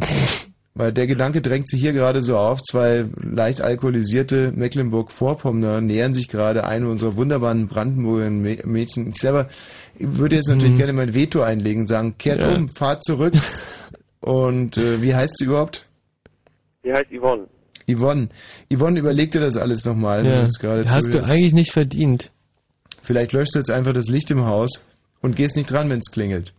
[0.74, 6.30] Weil der Gedanke drängt sich hier gerade so auf, zwei leicht alkoholisierte Mecklenburg-Vorpommerer nähern sich
[6.30, 9.10] gerade einem unserer wunderbaren Brandenburger Mä- Mädchen.
[9.10, 9.50] Ich selber
[10.00, 10.78] würde jetzt natürlich Mhm.
[10.78, 12.56] gerne mein Veto einlegen, sagen, kehrt Ja.
[12.56, 13.34] um, fahrt zurück.
[14.22, 15.86] Und äh, wie heißt sie überhaupt?
[16.86, 17.48] Die heißt Yvonne.
[17.90, 18.30] Yvonne.
[18.74, 20.24] Yvonne, überleg dir das alles nochmal.
[20.24, 20.86] wenn Ja.
[20.88, 22.32] Hast du eigentlich nicht verdient.
[23.04, 24.84] Vielleicht löschst du jetzt einfach das Licht im Haus
[25.22, 26.54] und gehst nicht dran, wenn es klingelt.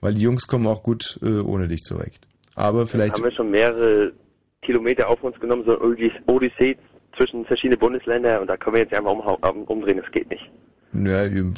[0.00, 2.26] Weil die Jungs kommen auch gut äh, ohne dich zurecht.
[2.54, 3.16] Aber vielleicht...
[3.16, 4.12] haben wir schon mehrere
[4.62, 6.76] Kilometer auf uns genommen, so ein Odyssee
[7.16, 10.50] zwischen verschiedenen Bundesländern und da können wir jetzt einfach um, um, umdrehen, das geht nicht.
[10.94, 11.54] Ja, ihr, ihr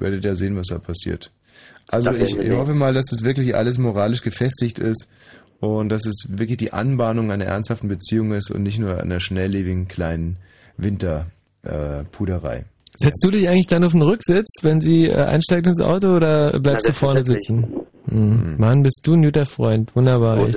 [0.00, 1.32] werdet ja sehen, was da passiert.
[1.88, 5.08] Also Das ich, ich hoffe mal, dass das wirklich alles moralisch gefestigt ist
[5.60, 9.88] und dass es wirklich die Anbahnung einer ernsthaften Beziehung ist und nicht nur einer schnelllebigen
[9.88, 10.38] kleinen
[10.76, 12.58] Winterpuderei.
[12.58, 12.64] Äh.
[12.98, 16.58] Setzt du dich eigentlich dann auf den Rücksitz, wenn sie äh, einsteigt ins Auto oder
[16.60, 17.64] bleibst Na, du vorne sitzen?
[18.06, 18.54] Mhm.
[18.58, 19.94] Mann, bist du ein guter Freund.
[19.96, 20.48] Wunderbar,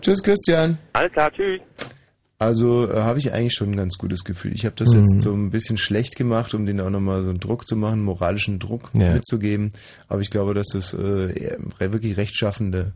[0.00, 0.78] Tschüss, Christian.
[0.92, 1.60] Alles klar, tschüss.
[2.40, 4.52] Also äh, habe ich eigentlich schon ein ganz gutes Gefühl.
[4.54, 5.00] Ich habe das Mhm.
[5.04, 8.04] jetzt so ein bisschen schlecht gemacht, um denen auch nochmal so einen Druck zu machen,
[8.04, 9.12] moralischen Druck Ja.
[9.14, 9.72] mitzugeben.
[10.06, 12.92] Aber ich glaube, dass das äh, wirklich rechtschaffende,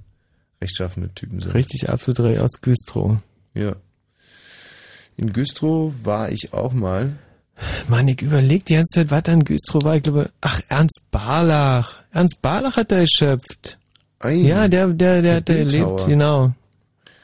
[0.60, 1.54] rechtschaffende Typen sind.
[1.54, 3.16] Richtig absolut aus Güstrow.
[3.54, 3.74] Ja.
[5.16, 7.16] In Güstrow war ich auch mal.
[7.88, 9.96] Mann, ich überleg die ganze Zeit, was an Güstrow war.
[9.96, 12.00] Ich glaube, ach, Ernst Barlach.
[12.12, 13.78] Ernst Barlach hat da geschöpft.
[14.22, 15.96] Ei, Ja, der, der, der hat da Bildhauer.
[15.96, 16.52] gelebt, genau.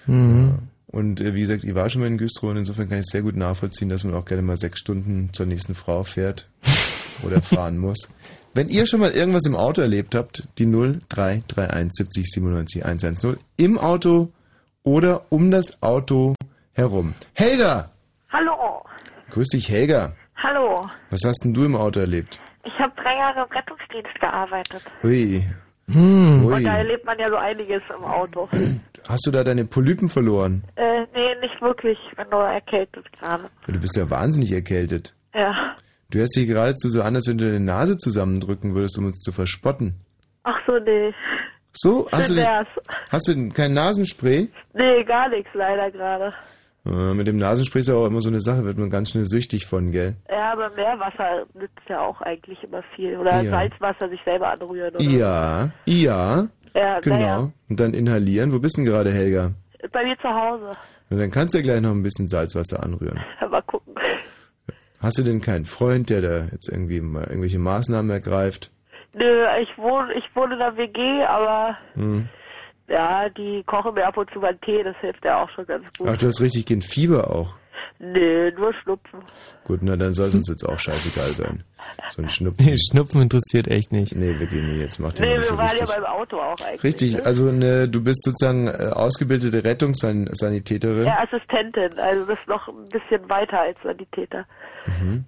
[0.07, 0.59] Mhm.
[0.87, 3.23] Und äh, wie gesagt, ich war schon mal in Güstrow und insofern kann ich sehr
[3.23, 6.49] gut nachvollziehen, dass man auch gerne mal sechs Stunden zur nächsten Frau fährt
[7.23, 8.09] oder fahren muss.
[8.55, 13.79] Wenn ihr schon mal irgendwas im Auto erlebt habt, die 0331 70 97 110 im
[13.79, 14.31] Auto
[14.83, 16.35] oder um das Auto
[16.73, 17.15] herum.
[17.35, 17.91] Helga!
[18.31, 18.83] Hallo.
[19.31, 20.13] Grüß dich, Helga.
[20.37, 20.89] Hallo.
[21.11, 22.41] Was hast denn du im Auto erlebt?
[22.65, 24.83] Ich habe drei Jahre im Rettungsdienst gearbeitet.
[25.05, 25.45] Ui.
[25.91, 26.45] Hm.
[26.45, 28.49] Und da erlebt man ja so einiges im Auto.
[29.09, 30.63] Hast du da deine Polypen verloren?
[30.77, 31.99] Äh, nee, nicht wirklich.
[32.11, 33.45] Ich bin nur erkältet gerade.
[33.67, 35.15] Du bist ja wahnsinnig erkältet.
[35.35, 35.77] Ja.
[36.11, 39.21] Du hörst dich geradezu so an, als wenn du deine Nase zusammendrücken würdest, um uns
[39.21, 39.95] zu verspotten.
[40.43, 41.13] Ach so, nee.
[41.73, 42.67] So, hast du, Schön wär's.
[43.11, 44.49] hast du denn kein Nasenspray?
[44.75, 46.33] Nee, gar nichts leider gerade.
[46.87, 49.25] Äh, mit dem Nasenspray ist ja auch immer so eine Sache, wird man ganz schnell
[49.27, 50.17] süchtig von, gell?
[50.31, 53.17] Ja, aber Meerwasser nützt ja auch eigentlich immer viel.
[53.19, 53.51] Oder Ja.
[53.51, 54.95] Salzwasser sich selber anrühren.
[54.95, 55.05] Oder?
[55.05, 57.17] Ja, ja, Ja, genau.
[57.17, 57.51] naja.
[57.69, 58.53] Und dann inhalieren.
[58.53, 59.51] Wo bist denn gerade, Helga?
[59.93, 60.73] Bei mir zu Hause.
[61.11, 63.21] Na, dann kannst du ja gleich noch ein bisschen Salzwasser anrühren.
[63.51, 63.95] Mal gucken.
[65.01, 68.71] Hast du denn keinen Freund, der da jetzt irgendwie mal irgendwelche Maßnahmen ergreift?
[69.15, 72.29] Nö, ich wohne, ich wohne in der WG, aber Hm.
[72.89, 75.67] Ja, die kochen mir ab und zu mal einen Tee, das hilft ja auch schon
[75.67, 76.09] ganz gut.
[76.11, 77.55] Ach, du hast richtig gegen Fieber auch.
[78.01, 79.21] Nee, nur Schnupfen.
[79.65, 81.65] Gut, na dann soll es uns jetzt auch scheißegal sein.
[82.11, 82.65] So ein Schnupfen.
[82.67, 84.15] Nee, Schnupfen interessiert echt nicht.
[84.15, 84.79] Nee, wirklich nicht.
[84.81, 85.89] Jetzt macht Nee, wir so waren richtig.
[85.89, 86.85] ja beim Auto auch eigentlich.
[86.85, 87.27] Richtig, ne?
[87.27, 91.07] also ne, du bist sozusagen äh, ausgebildete Rettungssanitäterin.
[91.07, 94.47] Ja, Assistentin, also das ist noch ein bisschen weiter als Sanitäter.
[94.87, 95.25] Mhm.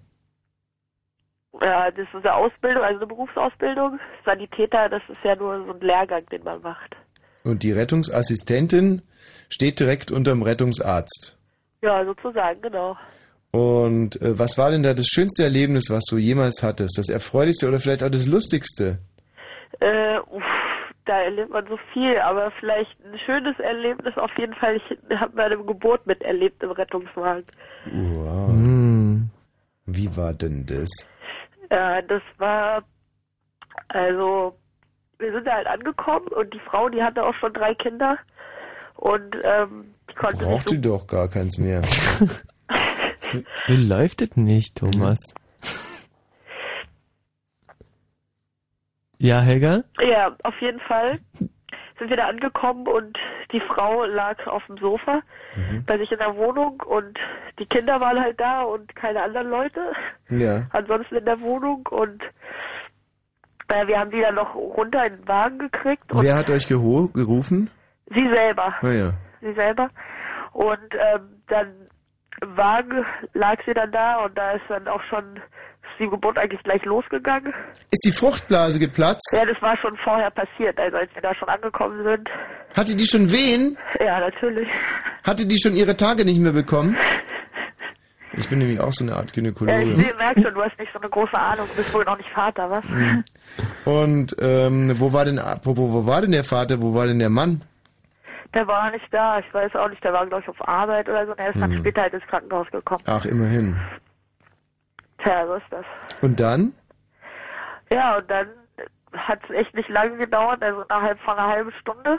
[1.61, 3.99] Ja, das ist eine Ausbildung, also eine Berufsausbildung.
[4.25, 6.95] Sanitäter, das ist ja nur so ein Lehrgang, den man macht.
[7.45, 9.03] Und die Rettungsassistentin
[9.49, 11.37] steht direkt unterm Rettungsarzt.
[11.83, 12.97] Ja, sozusagen, genau.
[13.53, 16.99] Und äh, was war denn da das schönste Erlebnis, was du jemals hattest?
[16.99, 18.99] Das erfreulichste oder vielleicht auch das lustigste?
[19.81, 20.45] Äh, uff,
[21.07, 24.77] da erlebt man so viel, aber vielleicht ein schönes Erlebnis auf jeden Fall.
[24.77, 27.45] Ich habe meine Geburt miterlebt im Rettungswagen.
[27.87, 28.49] Wow.
[28.51, 29.31] Hm.
[29.87, 30.89] Wie war denn das?
[31.73, 32.85] Ja, das war,
[33.89, 34.57] also,
[35.21, 38.19] wir sind da halt angekommen und die Frau, die hatte auch schon drei Kinder
[38.97, 41.83] und ähm, die konnte Braucht so die doch gar keins mehr.
[43.23, 45.19] So, so läuft es nicht, Thomas.
[49.19, 49.83] Ja, Helga?
[50.01, 51.19] Ja, auf jeden Fall
[51.99, 53.19] sind wir da angekommen und
[53.53, 55.21] die Frau lag auf dem Sofa
[55.57, 55.85] Mhm.
[55.85, 57.19] bei sich in der Wohnung und
[57.59, 59.81] die Kinder waren halt da und keine anderen Leute.
[60.31, 60.67] Ja.
[60.71, 62.23] Ansonsten in der Wohnung und
[63.71, 66.67] äh, wir haben die dann noch runter in den Wagen gekriegt und Wer hat euch
[66.69, 67.71] gerufen?
[68.15, 68.75] sie selber.
[68.81, 69.13] Ah ja.
[69.41, 69.89] sie selber.
[70.53, 71.69] Und ähm, dann
[72.43, 75.41] im Wagen lag sie dann da und da ist dann auch schon
[76.01, 77.53] die Geburt eigentlich gleich losgegangen.
[77.91, 79.33] Ist die Fruchtblase geplatzt?
[79.37, 82.29] Ja, das war schon vorher passiert, also als wir da schon angekommen sind.
[82.75, 83.77] Hatte die schon Wehen?
[84.01, 84.67] Ja, natürlich.
[85.25, 86.97] Hatte die schon ihre Tage nicht mehr bekommen?
[88.35, 89.97] Ich bin nämlich auch so eine Art Ja, ich Gynäkologe.
[89.97, 92.31] seh- merk schon, du hast nicht so eine große Ahnung, du bist wohl noch nicht
[92.31, 92.85] Vater, was?
[93.85, 97.31] Und ähm, wo war denn, apropos, wo war denn der Vater, wo war denn der
[97.31, 97.61] Mann?
[98.55, 101.25] Der war nicht da, ich weiß auch nicht, der war glaube ich auf Arbeit oder
[101.27, 101.79] so und er ist dann Mhm.
[101.79, 103.03] später halt ins Krankenhaus gekommen.
[103.07, 103.77] Ach, immerhin.
[105.23, 105.85] Tja, so ist das.
[106.23, 106.73] Und dann?
[107.93, 108.47] Ja, und dann
[109.13, 112.19] hat es echt nicht lange gedauert, also innerhalb von einer halben Stunde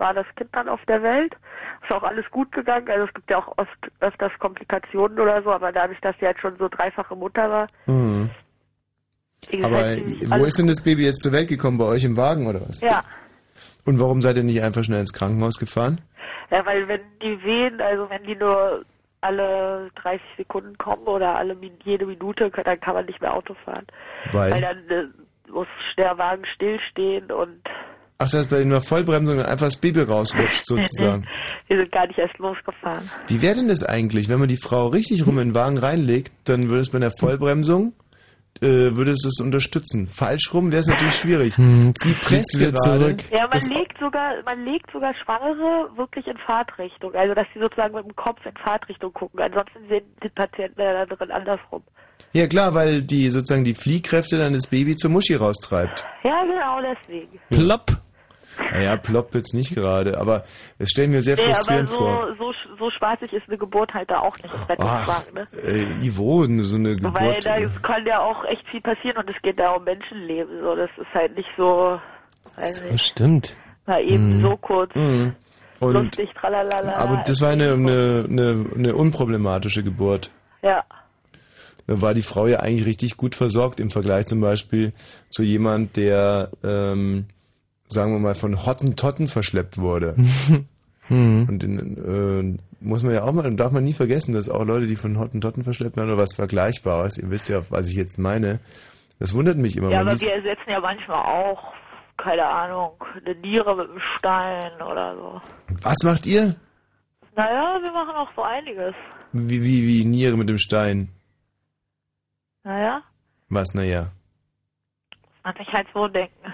[0.00, 1.34] war das Kind dann auf der Welt.
[1.82, 5.52] Ist auch alles gut gegangen, also es gibt ja auch oft öfters Komplikationen oder so,
[5.52, 8.30] aber dadurch, dass sie halt schon so dreifache Mutter war, Mhm.
[9.62, 11.78] Aber halt wo ist denn das Baby jetzt zur Welt gekommen?
[11.78, 12.80] Bei euch im Wagen oder was?
[12.82, 13.02] Ja,
[13.86, 16.00] Und warum seid ihr nicht einfach schnell ins Krankenhaus gefahren?
[16.50, 18.84] ja, weil wenn die Wehen, also wenn die nur
[19.22, 23.86] alle 30 Sekunden kommen oder alle jede Minute, dann kann man nicht mehr Auto fahren.
[24.32, 24.52] Weil?
[24.52, 25.04] Weil dann äh,
[25.50, 27.62] muss der Wagen stillstehen und
[28.22, 31.26] Ach, dass bei einer Vollbremsung dann einfach das Baby rausrutscht sozusagen.
[31.68, 33.08] wir sind gar nicht erst losgefahren.
[33.28, 36.30] Wie wäre denn das eigentlich, wenn man die Frau richtig rum in den Wagen reinlegt,
[36.44, 37.94] dann würde es bei einer Vollbremsung,
[38.60, 40.06] äh, würde es es unterstützen.
[40.06, 41.56] Falsch rum wäre es natürlich schwierig.
[41.56, 43.00] Hm, Sie presst wieder gerade.
[43.16, 43.24] zurück.
[43.32, 47.60] Ja, man das- legt sogar, man legt sogar Schwangere wirklich in Fahrtrichtung, also dass sie
[47.60, 49.40] sozusagen mit dem Kopf in Fahrtrichtung gucken.
[49.40, 51.82] Ansonsten sehen die Patienten ja da drin andersrum.
[52.34, 56.04] Ja klar, weil die sozusagen die Fliehkräfte dann das Baby zur Muschi raustreibt.
[56.22, 57.40] Ja, genau deswegen.
[57.48, 57.92] Plopp.
[58.72, 60.44] Naja, plopp jetzt nicht gerade, aber
[60.78, 62.28] es stelle ich mir sehr Nee, aber frustrierend vor.
[62.38, 65.46] so, so, so schwarzig ist eine Geburt halt da auch nicht im Ach, Rettungswagen, ne?
[66.02, 66.96] äh, Yvonne, so eine Weil
[67.34, 67.46] Geburt.
[67.46, 70.60] da kann ja auch echt viel passieren und es geht da um Menschenleben.
[70.62, 71.98] So, das ist halt nicht so,
[72.56, 73.56] weiß Das nicht, stimmt.
[73.86, 74.42] mal eben Mhm.
[74.42, 75.34] so kurz Mhm.
[75.80, 76.94] Und, lustig, tralalala.
[76.94, 80.30] aber das war eine, eine, eine, eine unproblematische Geburt.
[80.62, 80.84] Ja,
[81.86, 84.92] Da war die Frau ja eigentlich richtig gut versorgt im Vergleich zum Beispiel
[85.30, 87.24] zu jemand, der, ähm,
[87.92, 90.16] sagen wir mal, von Hottentotten verschleppt wurde.
[91.10, 91.48] Hm.
[91.48, 94.86] Und den, äh, muss man ja auch mal, darf man nie vergessen, dass auch Leute,
[94.86, 98.60] die von Hottentotten verschleppt werden oder was Vergleichbares, ihr wisst ja, was ich jetzt meine,
[99.18, 99.90] das wundert mich immer.
[99.90, 101.74] ja aber wir ersetzen ja manchmal auch,
[102.16, 102.92] keine Ahnung,
[103.26, 105.42] eine Niere mit einem Stein oder so.
[105.82, 106.54] was macht ihr?
[107.34, 108.94] Naja, wir machen auch so einiges.
[109.32, 111.08] Wie, wie, wie Niere mit dem Stein?
[112.62, 113.02] Naja,
[113.48, 114.12] Was, naja.
[115.42, 116.52] man sich halt so denken.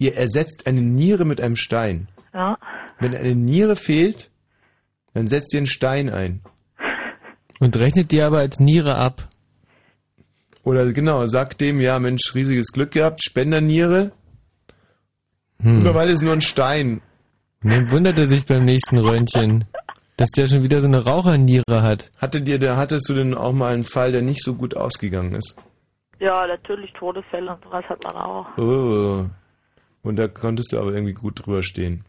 [0.00, 2.08] Ihr ersetzt eine Niere mit einem Stein.
[2.32, 2.56] Ja.
[3.00, 4.30] Wenn eine Niere fehlt,
[5.12, 6.40] dann setzt ihr einen Stein ein.
[7.60, 9.28] Und rechnet die aber als Niere ab.
[10.64, 14.12] Oder genau, sagt dem, ja, Mensch, riesiges Glück gehabt, Spenderniere.
[15.60, 15.76] Hm.
[15.76, 17.02] Mittlerweile ist nur ein Stein.
[17.62, 19.66] Und dann wundert er sich beim nächsten Röntgen,
[20.16, 22.10] dass der schon wieder so eine Raucherniere hat.
[22.16, 25.32] Hatte dir, da hattest du denn auch mal einen Fall, der nicht so gut ausgegangen
[25.32, 25.58] ist?
[26.20, 28.46] Ja, natürlich Todesfälle und sowas hat man auch.
[28.56, 29.26] Oh.
[30.02, 32.04] Und da konntest du aber irgendwie gut drüber stehen.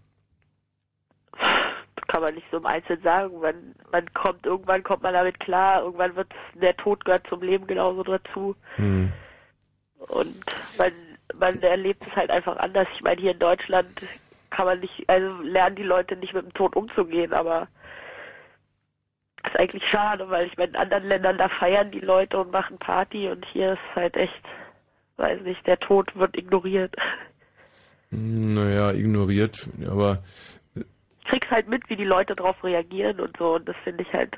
[2.07, 3.39] Kann man nicht so im Einzelnen sagen.
[3.39, 7.67] Man, man kommt, irgendwann kommt man damit klar, irgendwann wird der Tod gehört zum Leben
[7.67, 8.55] genauso dazu.
[8.75, 9.11] Hm.
[10.07, 10.45] Und
[10.77, 10.91] man,
[11.35, 12.87] man erlebt es halt einfach anders.
[12.95, 13.87] Ich meine, hier in Deutschland
[14.49, 17.67] kann man nicht, also lernen die Leute nicht mit dem Tod umzugehen, aber
[19.43, 22.77] ist eigentlich schade, weil ich meine, in anderen Ländern, da feiern die Leute und machen
[22.77, 24.43] Party und hier ist halt echt,
[25.17, 26.95] weiß nicht, der Tod wird ignoriert.
[28.11, 30.21] Naja, ignoriert, aber
[30.75, 34.13] Ich krieg's halt mit, wie die Leute darauf reagieren und so und das finde ich
[34.13, 34.37] halt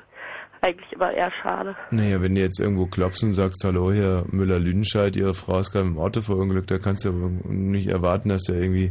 [0.60, 1.76] eigentlich immer eher schade.
[1.90, 5.86] naja, wenn du jetzt irgendwo klopfst und sagst, hallo, Herr Müller-Lüdenscheid, Ihre Frau ist gerade
[5.86, 8.90] im Auto verunglückt, da kannst du aber nicht erwarten, dass der irgendwie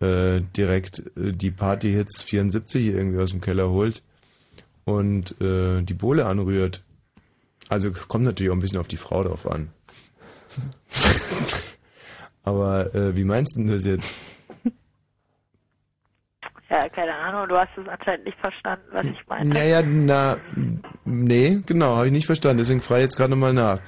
[0.00, 4.02] äh, direkt äh, die Party-Hits 74 irgendwie aus dem Keller holt
[4.84, 6.82] und äh, die Bohle anrührt.
[7.68, 9.68] Also kommt natürlich auch ein bisschen auf die Frau drauf an.
[12.46, 14.14] Aber äh, wie meinst du das jetzt?
[16.68, 19.54] Ja, keine Ahnung, du hast es anscheinend nicht verstanden, was ich meine.
[19.54, 20.36] Naja, na,
[21.04, 22.58] nee, genau, habe ich nicht verstanden.
[22.58, 23.78] Deswegen frage ich jetzt gerade nochmal nach.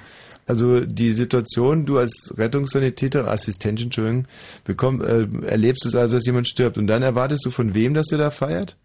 [0.47, 4.29] Also die Situation, du als Rettungssanitäter, Assistentin, Entschuldigung,
[4.65, 8.13] bekomm, äh, erlebst es also, dass jemand stirbt und dann erwartest du von wem, dass
[8.13, 8.77] er da feiert?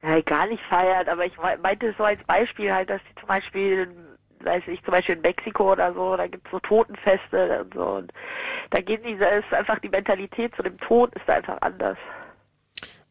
[0.00, 3.18] Ja, gar nicht feiert, aber ich mei- meinte es so als Beispiel halt, dass die
[3.18, 3.88] zum Beispiel,
[4.44, 8.12] weiß ich, zum Beispiel in Mexiko oder so, da gibt's so Totenfeste und so und
[8.70, 11.98] da geht die, da ist einfach die Mentalität zu dem Tod ist da einfach anders.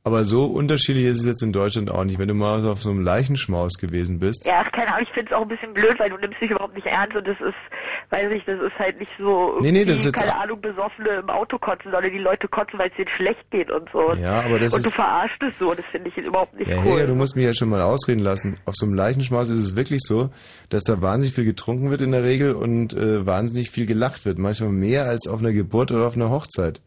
[0.07, 2.17] Aber so unterschiedlich ist es jetzt in Deutschland auch nicht.
[2.17, 4.45] Wenn du mal so auf so einem Leichenschmaus gewesen bist.
[4.45, 6.75] Ja, keine Ahnung, ich finde es auch ein bisschen blöd, weil du nimmst dich überhaupt
[6.75, 7.53] nicht ernst und das ist,
[8.11, 11.09] weiß ich, das ist halt nicht so, Nee, nee, das ist jetzt- keine Ahnung, Besoffene
[11.09, 14.13] im Auto kotzen, sondern die Leute kotzen, weil es denen schlecht geht und so.
[14.13, 16.83] Ja, aber das und du verarschst es so, das finde ich überhaupt nicht Ja, cool.
[16.85, 18.55] Helga, du musst mich ja schon mal ausreden lassen.
[18.63, 20.29] Auf so einem Leichenschmaus ist es wirklich so,
[20.69, 24.37] dass da wahnsinnig viel getrunken wird in der Regel und äh, wahnsinnig viel gelacht wird.
[24.37, 26.79] Manchmal mehr als auf einer Geburt oder auf einer Hochzeit.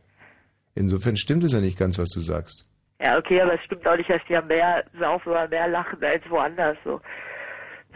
[0.74, 2.64] Insofern stimmt es ja nicht ganz, was du sagst.
[3.02, 6.02] Ja, okay, aber es stimmt auch nicht, dass die ja mehr saufen oder mehr lachen
[6.04, 6.76] als woanders.
[6.84, 7.00] So.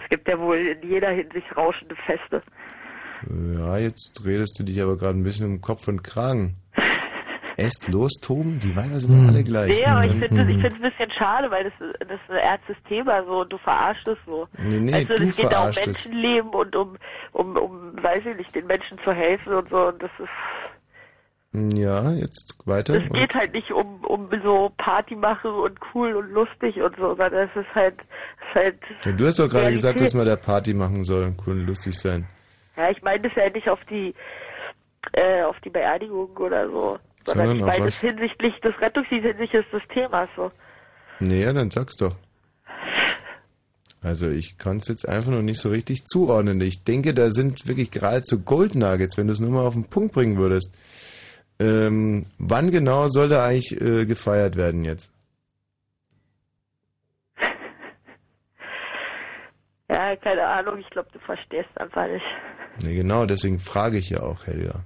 [0.03, 2.43] Es gibt ja wohl in jeder Hinsicht rauschende Feste.
[3.57, 6.57] Ja, jetzt redest du dich aber gerade ein bisschen um Kopf und Kragen.
[7.57, 9.79] Esst los, Toben, die Weiber sind doch alle gleich.
[9.79, 10.19] Nee, aber ich Mhm.
[10.23, 13.53] finde es ich ein bisschen schade, weil das, das ist ein ernstes Thema so und
[13.53, 14.49] du verarschst es so.
[14.59, 15.75] Nee, nee, also, du es geht da um.
[15.75, 16.97] Menschenleben und um,
[17.33, 20.29] um, um, weiß ich nicht, den Menschen zu helfen und so und das ist,
[21.55, 22.97] Ja, jetzt weiter.
[22.97, 27.15] es geht halt nicht um, um so Party machen und cool und lustig und so,
[27.15, 28.79] sondern es ist halt, es ist halt.
[29.05, 29.77] Ja, du hast doch gerade Realität.
[29.77, 31.33] gesagt, dass man der Party machen soll.
[31.47, 32.27] Cool und lustig sein.
[32.77, 34.13] Ja, ich meine das ja nicht auf die,
[35.13, 36.99] äh, auf die Beerdigung oder so.
[37.25, 40.51] Sondern Sondern ich meine es hinsichtlich des Rettungsdienstes, hinsichtlich des Themas so.
[41.21, 42.17] Naja, dann sag's doch.
[44.03, 46.61] Also ich kann es jetzt einfach noch nicht so richtig zuordnen.
[46.61, 50.13] Ich denke, da sind wirklich geradezu Goldnuggets, wenn du es nur mal auf den Punkt
[50.15, 50.75] bringen würdest.
[51.61, 55.11] Ähm, wann genau soll da eigentlich äh, gefeiert werden jetzt?
[59.87, 62.25] Ja, keine Ahnung, ich glaube, du verstehst einfach nicht.
[62.83, 64.81] Ne, genau, deswegen frage ich ja auch, Helga.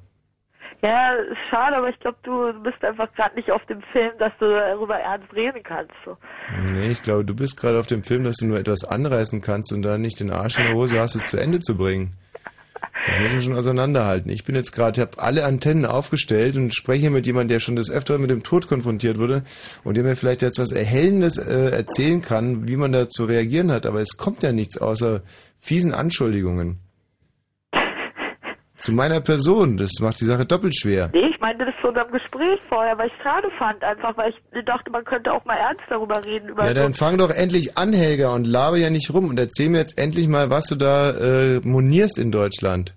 [0.82, 4.32] Ja, ist schade, aber ich glaube, du bist einfach gerade nicht auf dem Film, dass
[4.39, 5.93] du darüber ernst reden kannst.
[6.05, 6.16] So.
[6.73, 9.73] Nee, ich glaube, du bist gerade auf dem Film, dass du nur etwas anreißen kannst
[9.73, 12.12] und dann nicht den Arsch in der Hose hast, es zu Ende zu bringen.
[13.09, 14.30] Das müssen wir schon auseinanderhalten.
[14.30, 17.76] Ich bin jetzt gerade, ich habe alle Antennen aufgestellt und spreche mit jemandem, der schon
[17.76, 19.43] des Öfteren mit dem Tod konfrontiert wurde
[19.82, 23.72] und der mir vielleicht jetzt was Erhellendes äh, erzählen kann, wie man da zu reagieren
[23.72, 23.86] hat.
[23.86, 25.22] Aber es kommt ja nichts außer
[25.59, 26.80] fiesen Anschuldigungen.
[28.78, 29.76] Zu meiner Person.
[29.76, 31.10] Das macht die Sache doppelt schwer.
[31.12, 34.32] Nee, ich meinte das zu unserem Gespräch vorher, weil ich es schade fand, einfach weil
[34.52, 36.55] ich dachte, man könnte auch mal ernst darüber reden.
[36.56, 37.05] Ja, dann so.
[37.05, 40.28] fang doch endlich an, Helga, und laber ja nicht rum und erzähl mir jetzt endlich
[40.28, 42.94] mal, was du da äh, monierst in Deutschland.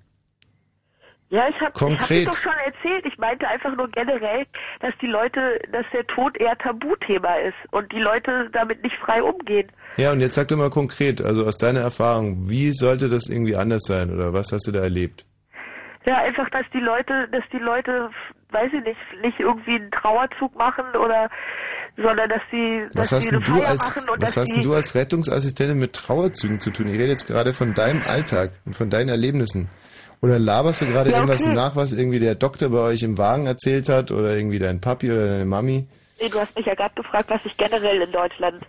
[1.31, 3.05] Ja, ich habe hab dir doch schon erzählt.
[3.05, 4.45] Ich meinte einfach nur generell,
[4.81, 9.23] dass die Leute, dass der Tod eher Tabuthema ist und die Leute damit nicht frei
[9.23, 9.71] umgehen.
[9.95, 13.55] Ja, und jetzt sag doch mal konkret, also aus deiner Erfahrung, wie sollte das irgendwie
[13.55, 15.25] anders sein oder was hast du da erlebt?
[16.05, 18.09] Ja, einfach, dass die Leute, dass die Leute,
[18.49, 21.29] weiß ich nicht, nicht irgendwie einen Trauerzug machen oder,
[21.95, 24.37] sondern dass sie, Was dass hast sie eine du Feier als machen und was dass
[24.37, 26.87] hast denn du als Rettungsassistentin mit Trauerzügen zu tun?
[26.87, 29.69] Ich rede jetzt gerade von deinem Alltag und von deinen Erlebnissen.
[30.21, 31.53] Oder laberst du gerade Ja, irgendwas okay.
[31.53, 35.11] nach, was irgendwie der Doktor bei euch im Wagen erzählt hat oder irgendwie dein Papi
[35.11, 35.87] oder deine Mami?
[36.21, 38.63] nee, du hast mich ja gerade gefragt, was ich generell in Deutschland,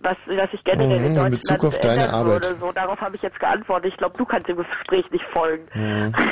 [0.00, 2.44] was, was ich generell Mhm, in in Deutschland Bezug auf deine Arbeit.
[2.44, 2.56] würde.
[2.60, 3.90] So, darauf habe ich jetzt geantwortet.
[3.92, 5.64] Ich glaube, du kannst dem Gespräch nicht folgen.
[5.74, 6.14] Mhm.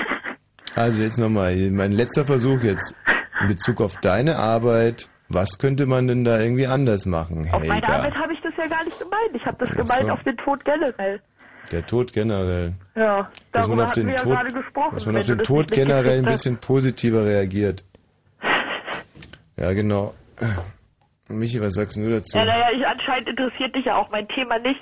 [0.76, 2.96] Also jetzt nochmal, mein letzter Versuch jetzt
[3.40, 5.08] in Bezug auf deine Arbeit.
[5.28, 7.88] Was könnte man denn da irgendwie anders machen, Auf meine Helga?
[7.94, 9.30] Arbeit habe ich das ja gar nicht gemeint.
[9.34, 10.10] Ich habe das Ach gemeint so.
[10.12, 11.20] auf den Tod generell.
[11.72, 12.74] Der Tod generell.
[13.00, 14.94] Ja, Dass man auf den wir ja Tod, gerade gesprochen.
[14.94, 17.84] dass man auf den das Tod generell ein bisschen positiver reagiert.
[19.56, 20.14] Ja, genau.
[21.28, 22.38] Michi, was sagst du dazu?
[22.38, 24.80] Ja, naja, ich, anscheinend interessiert dich ja auch mein Thema nicht.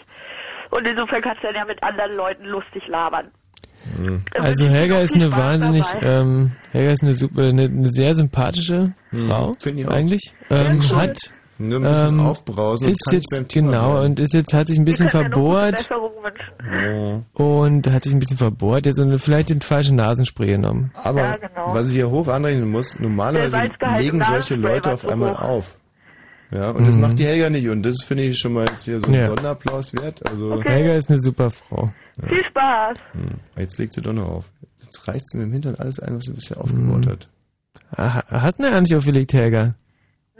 [0.71, 3.29] Und insofern kannst du dann ja mit anderen Leuten lustig labern.
[3.97, 4.23] Hm.
[4.35, 9.57] Also Helga ist eine wahnsinnig, ähm, Helga ist eine super, eine, eine sehr sympathische Frau,
[9.61, 9.93] Finde ich auch.
[9.93, 10.33] eigentlich.
[10.51, 11.19] Ähm, Ja, hat
[11.59, 14.07] Nur ein bisschen ähm, aufbrausen und ist jetzt beim Thema genau bleiben.
[14.07, 15.89] und ist jetzt hat sich ein bisschen verbohrt.
[16.71, 17.23] Ja.
[17.33, 20.93] und hat sich ein bisschen verbohrt jetzt und vielleicht den falschen Nasenspray genommen.
[20.95, 21.75] Aber Ja, genau.
[21.75, 25.43] was ich hier hoch anrechnen muss, normalerweise legen solche Leute auf einmal hoch.
[25.43, 25.79] auf.
[26.51, 27.03] Ja, und das Mhm.
[27.03, 29.25] macht die Helga nicht und das finde ich schon mal jetzt hier so ein Ja.
[29.25, 30.27] Sonderapplaus wert.
[30.31, 31.91] Also Helga ist eine super Frau.
[32.27, 32.97] Viel Spaß.
[33.13, 34.51] Hm, Jetzt legt sie doch noch auf.
[34.83, 37.11] Jetzt reißt sie mit dem Hintern alles ein, was sie bisher aufgebaut Mhm.
[37.11, 37.29] hat.
[37.97, 39.75] Ah, Hast du ja nicht aufgelegt, Helga?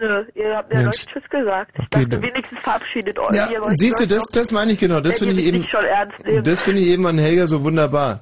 [0.01, 1.05] Nö, ihr habt mir Mensch.
[1.07, 1.73] Tschüss gesagt.
[1.75, 3.35] Ich Okay, dachte, dann- wenigstens verabschiedet euch.
[3.35, 5.01] Ja, siehst du, das, das meine ich genau.
[5.01, 6.45] Das finde ich eben, nicht schon ernst nehmen.
[6.45, 8.21] das finde ich eben an Helga so wunderbar.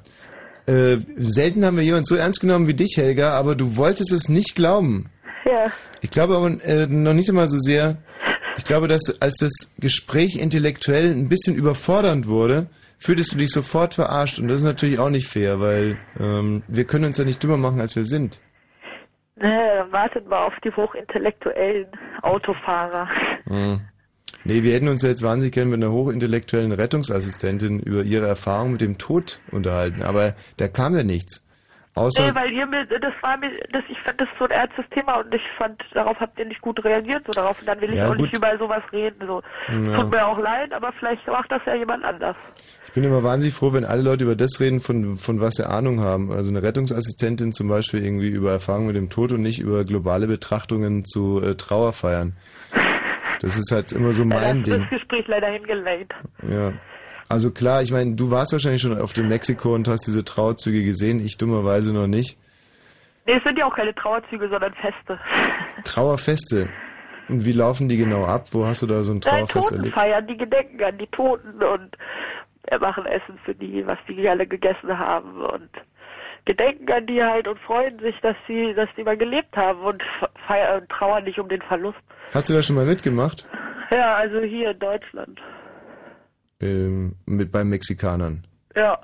[0.66, 4.28] Äh, selten haben wir jemanden so ernst genommen wie dich, Helga, aber du wolltest es
[4.28, 5.10] nicht glauben.
[5.44, 5.70] Ja.
[6.00, 7.96] Ich glaube aber äh, noch nicht einmal so sehr.
[8.56, 12.66] Ich glaube, dass als das Gespräch intellektuell ein bisschen überfordernd wurde,
[12.98, 14.38] fühltest du dich sofort verarscht.
[14.38, 17.58] Und das ist natürlich auch nicht fair, weil ähm, wir können uns ja nicht dümmer
[17.58, 18.40] machen, als wir sind.
[19.36, 19.48] Nee,
[19.90, 21.88] wartet mal auf die hochintellektuellen
[22.22, 23.08] Autofahrer.
[23.44, 23.80] Mhm.
[24.44, 28.80] Nee, wir hätten uns jetzt wahnsinnig gerne mit einer hochintellektuellen Rettungsassistentin über ihre Erfahrung mit
[28.80, 31.45] dem Tod unterhalten, aber da kam ja nichts.
[31.96, 34.84] Außer, Nee, weil ihr mir, das war mir, das, ich fand das so ein ernstes
[34.90, 37.88] Thema und ich fand, darauf habt ihr nicht gut reagiert, so darauf, und dann will
[37.90, 38.36] ich Ja, auch nicht gut.
[38.38, 39.42] über sowas reden, so.
[39.86, 39.96] Ja.
[40.02, 42.36] Tut mir auch leid, aber vielleicht macht das ja jemand anders.
[42.84, 45.66] ich bin immer wahnsinnig froh, wenn alle Leute über das reden, von, von was sie
[45.68, 46.30] Ahnung haben.
[46.30, 50.26] Also eine Rettungsassistentin zum Beispiel irgendwie über Erfahrungen mit dem Tod und nicht über globale
[50.26, 52.36] Betrachtungen zu äh, Trauerfeiern.
[53.40, 54.82] Das ist halt immer so Ja, mein das, Ding.
[54.82, 56.14] das Gespräch leider hingelenkt.
[56.46, 56.72] Ja.
[57.28, 60.84] Also klar, ich meine, du warst wahrscheinlich schon auf dem Mexiko und hast diese Trauerzüge
[60.84, 62.38] gesehen, ich dummerweise noch nicht.
[63.26, 65.18] Nee, es sind ja auch keine Trauerzüge, sondern Feste.
[65.84, 66.68] Trauerfeste.
[67.28, 68.46] Und wie laufen die genau ab?
[68.52, 69.94] Wo hast du da so ein Nein, Trauerfest erlebt?
[69.94, 71.96] Totenfeiern, die gedenken an die Toten und
[72.68, 75.70] äh, machen Essen für die, was die alle gegessen haben und
[76.44, 80.02] gedenken an die halt und freuen sich, dass sie, dass die mal gelebt haben und
[80.46, 81.98] feiern und trauern nicht um den Verlust.
[82.32, 83.46] Hast du da schon mal mitgemacht?
[83.88, 85.40] Ja, also hier in Deutschland.
[86.60, 88.46] Ähm, mit bei Mexikanern.
[88.74, 88.98] Ja.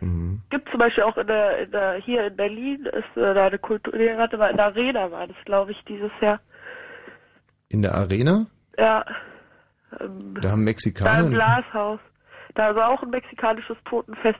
[0.00, 0.40] Mhm.
[0.50, 3.58] Gibt zum Beispiel auch in der, in der hier in Berlin ist äh, da eine
[3.58, 6.40] Kultur, nee, warte mal, in der Arena war das, glaube ich, dieses Jahr.
[7.68, 8.46] In der Arena?
[8.78, 9.04] Ja.
[10.00, 11.26] Ähm, Da haben da Mexikaner.
[11.26, 12.00] im Glashaus.
[12.54, 14.38] Da ist auch ein mexikanisches Totenfest.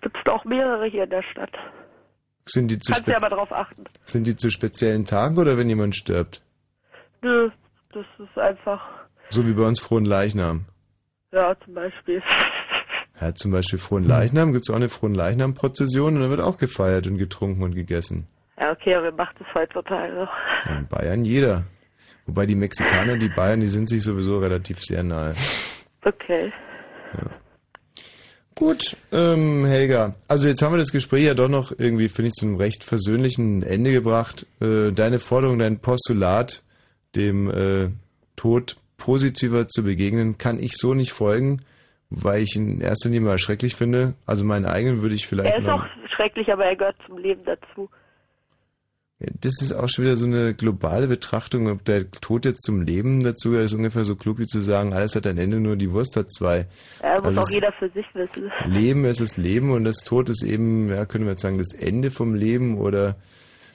[0.00, 1.52] Gibt es auch mehrere hier in der Stadt.
[2.46, 3.84] Sind die, zu Kannst du ja mal drauf achten.
[4.04, 6.42] sind die zu speziellen Tagen oder wenn jemand stirbt?
[7.20, 7.50] Nö,
[7.92, 8.80] das ist einfach,
[9.30, 10.64] So wie bei uns Frohen Leichnam.
[11.32, 12.22] Ja, zum Beispiel.
[13.20, 16.56] Ja, zum Beispiel Frohen Leichnam gibt es auch eine Frohen Leichnam-Prozession und da wird auch
[16.56, 18.28] gefeiert und getrunken und gegessen.
[18.60, 20.30] Ja, okay, aber wer macht das heutzutage noch?
[20.66, 21.64] Ja, in Bayern jeder.
[22.26, 25.34] Wobei die Mexikaner, die Bayern, die sind sich sowieso relativ sehr nahe.
[26.04, 26.52] Okay.
[28.54, 32.34] Gut, ähm, Helga, also jetzt haben wir das Gespräch ja doch noch irgendwie, finde ich,
[32.34, 34.46] zum recht versöhnlichen Ende gebracht.
[34.60, 36.62] Äh, deine Forderung, dein Postulat,
[37.14, 37.88] dem äh,
[38.34, 41.62] Tod positiver zu begegnen, kann ich so nicht folgen,
[42.10, 44.14] weil ich ihn in erster Linie mal schrecklich finde.
[44.26, 45.82] Also meinen eigenen würde ich vielleicht Er ist noch...
[45.82, 47.88] auch schrecklich, aber er gehört zum Leben dazu.
[49.20, 52.82] Ja, Das ist auch schon wieder so eine globale Betrachtung, ob der Tod jetzt zum
[52.82, 55.76] Leben dazu gehört, ist ungefähr so klug wie zu sagen, alles hat ein Ende, nur
[55.76, 56.66] die Wurst hat zwei.
[57.00, 58.50] Er muss Also auch jeder für sich wissen.
[58.66, 61.72] Leben ist das Leben und das Tod ist eben, ja, können wir jetzt sagen, das
[61.74, 63.16] Ende vom Leben oder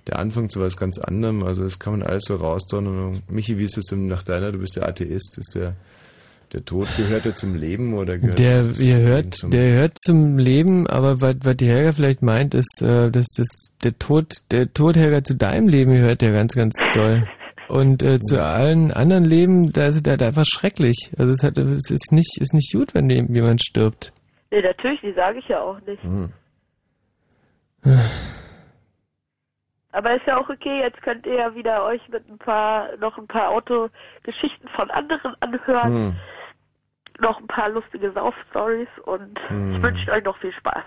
[0.08, 1.44] der Anfang zu was ganz anderem.
[1.44, 3.22] Also das kann man alles so rausdonnern.
[3.30, 5.76] Michi, wie ist es denn nach deiner, du bist der Atheist, ist der,
[6.52, 9.74] der Tod gehört der zum Leben oder gehört Der, das ihr Leben hört, zum der
[9.74, 13.48] hört zum Leben, aber was, was die Helga vielleicht meint, ist, äh, dass das,
[13.84, 17.28] der Tod, der Tod Helga zu deinem Leben gehört ja ganz, ganz doll.
[17.70, 21.12] Und äh, zu allen anderen Leben, da ist es halt einfach schrecklich.
[21.18, 24.14] Also es, hat, es ist nicht, ist nicht gut, wenn jemand stirbt.
[24.52, 26.04] Nee, natürlich, die sage ich ja auch nicht.
[26.04, 26.30] Hm.
[29.94, 33.18] Aber ist ja auch okay, jetzt könnt ihr ja wieder euch mit ein paar, noch
[33.18, 35.94] ein paar Autogeschichten von anderen anhören.
[35.94, 36.15] Hm.
[37.20, 39.76] Noch ein paar lustige Sauf-Stories und Hm.
[39.76, 40.84] ich wünsche euch noch viel Spaß.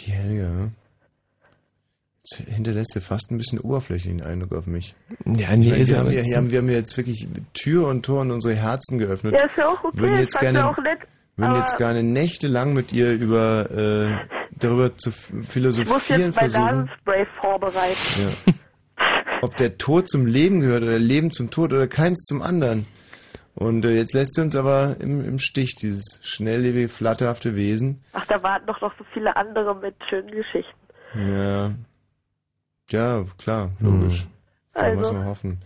[0.00, 0.70] Die Helga, ne?
[2.22, 4.94] Jetzt hinterlässt sie fast ein bisschen oberflächlichen Eindruck auf mich.
[5.26, 7.28] Ja, Ich nee, meine, ist wir, haben ja, hier haben, wir haben ja jetzt wirklich
[7.54, 9.34] Tür und Tor in unsere Herzen geöffnet.
[9.34, 10.98] Ja, ist ja auch okay, Würden jetzt fand ich gerne, auch nett.
[11.36, 16.38] würden jetzt gerne nächtelang mit ihr über äh, darüber zu f- ich muss philosophieren jetzt
[16.38, 16.64] versuchen.
[16.64, 18.28] Nasenspray vorbereiten.
[18.46, 18.52] Ja.
[19.42, 22.86] Ob der Tod zum Leben gehört oder Leben zum Tod oder keins zum anderen.
[23.54, 28.02] Und äh, jetzt lässt sie uns aber im, im Stich, dieses schnelllebige, flatterhafte Wesen.
[28.12, 30.72] Ach, da warten doch noch so viele andere mit schönen Geschichten.
[31.14, 31.72] Ja.
[32.90, 34.26] Ja, klar, logisch.
[34.72, 34.98] Da Also.
[34.98, 35.58] muss man hoffen.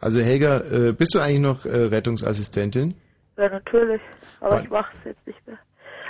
[0.00, 2.94] Also Helga, äh, bist du eigentlich noch äh, Rettungsassistentin?
[3.36, 4.00] Ja, natürlich.
[4.40, 5.58] Aber Wann- ich mach's jetzt nicht mehr.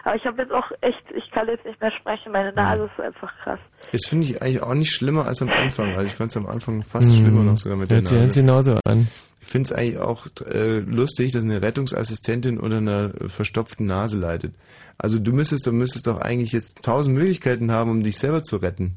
[0.04, 2.32] Aber ich habe jetzt auch echt, ich kann jetzt nicht mehr sprechen.
[2.32, 3.60] Meine Nase ist einfach krass.
[3.92, 5.94] Das finde ich eigentlich auch nicht schlimmer als am Anfang.
[5.94, 8.28] Also ich fand es am Anfang fast schlimmer noch sogar mit der Hört sich ganz
[8.36, 8.40] Nase.
[8.40, 9.06] genauso an.
[9.40, 14.54] Ich finde es eigentlich auch äh, lustig, dass eine Rettungsassistentin unter einer verstopften Nase leidet.
[14.98, 18.56] Also du müsstest, du müsstest doch eigentlich jetzt tausend Möglichkeiten haben, um dich selber zu
[18.56, 18.96] retten.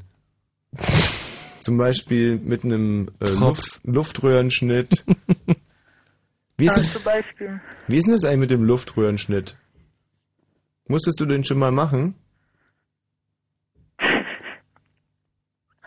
[1.60, 5.04] Zum Beispiel mit einem äh, Luft, Luftröhrenschnitt.
[6.58, 7.60] Wie ist, Beispiel.
[7.86, 9.58] wie ist denn das eigentlich mit dem Luftröhrenschnitt?
[10.88, 12.14] Musstest du den schon mal machen?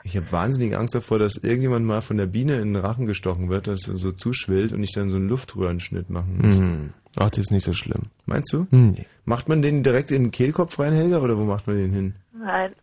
[0.04, 3.50] Ich habe wahnsinnig Angst davor, dass irgendjemand mal von der Biene in den Rachen gestochen
[3.50, 6.58] wird, dass er so zuschwillt und ich dann so einen Luftröhrenschnitt machen muss.
[6.58, 6.94] Hm.
[7.18, 8.02] Ach, das ist nicht so schlimm.
[8.26, 8.66] Meinst du?
[8.72, 9.06] Nee.
[9.26, 12.16] Macht man den direkt in den Kehlkopf rein, Helga, oder wo macht man den hin?
[12.34, 12.74] Nein.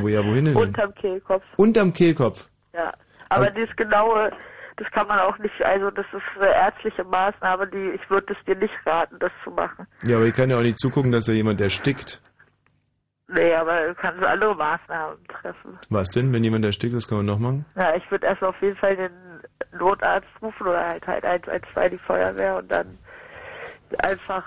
[0.00, 0.56] Wo ja, wohin denn?
[0.56, 1.44] Unterm Kehlkopf.
[1.56, 2.48] Unterm Kehlkopf.
[2.74, 2.92] Ja.
[3.28, 4.32] Aber Also- das genaue,
[4.78, 8.44] das kann man auch nicht, also das ist eine ärztliche Maßnahme, die, ich würde es
[8.46, 9.86] dir nicht raten, das zu machen.
[10.04, 12.22] Ja, aber ich kann ja auch nicht zugucken, dass da jemand erstickt.
[13.26, 15.78] Nee, aber du kannst andere Maßnahmen treffen.
[15.90, 17.66] Was denn, wenn jemand erstickt, was kann man noch machen?
[17.76, 19.10] Ja, ich würde erst auf jeden Fall den
[19.78, 22.98] Notarzt rufen oder halt halt 112 die Feuerwehr und dann
[24.02, 24.44] einfach,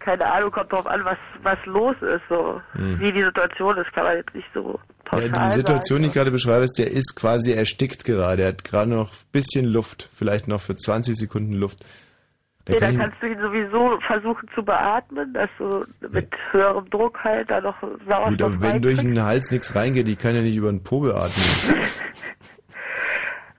[0.00, 2.60] keine Ahnung, kommt drauf an, was, was los ist, so.
[2.72, 2.98] Hm.
[3.00, 6.14] Wie die Situation ist, kann man jetzt nicht so pauschal Ja, die Situation, die ich
[6.14, 8.42] gerade beschreibe, ist, der ist quasi erstickt gerade.
[8.42, 11.84] Er hat gerade noch ein bisschen Luft, vielleicht noch für 20 Sekunden Luft.
[12.64, 16.28] Da Nee, kann dann ich- kannst du ihn sowieso versuchen zu beatmen, dass du mit
[16.50, 20.16] höherem Druck halt da noch Gut, Sauerstoff aber wenn durch den Hals nichts reingeht, die
[20.16, 21.30] kann ja nicht über den Po beatmen.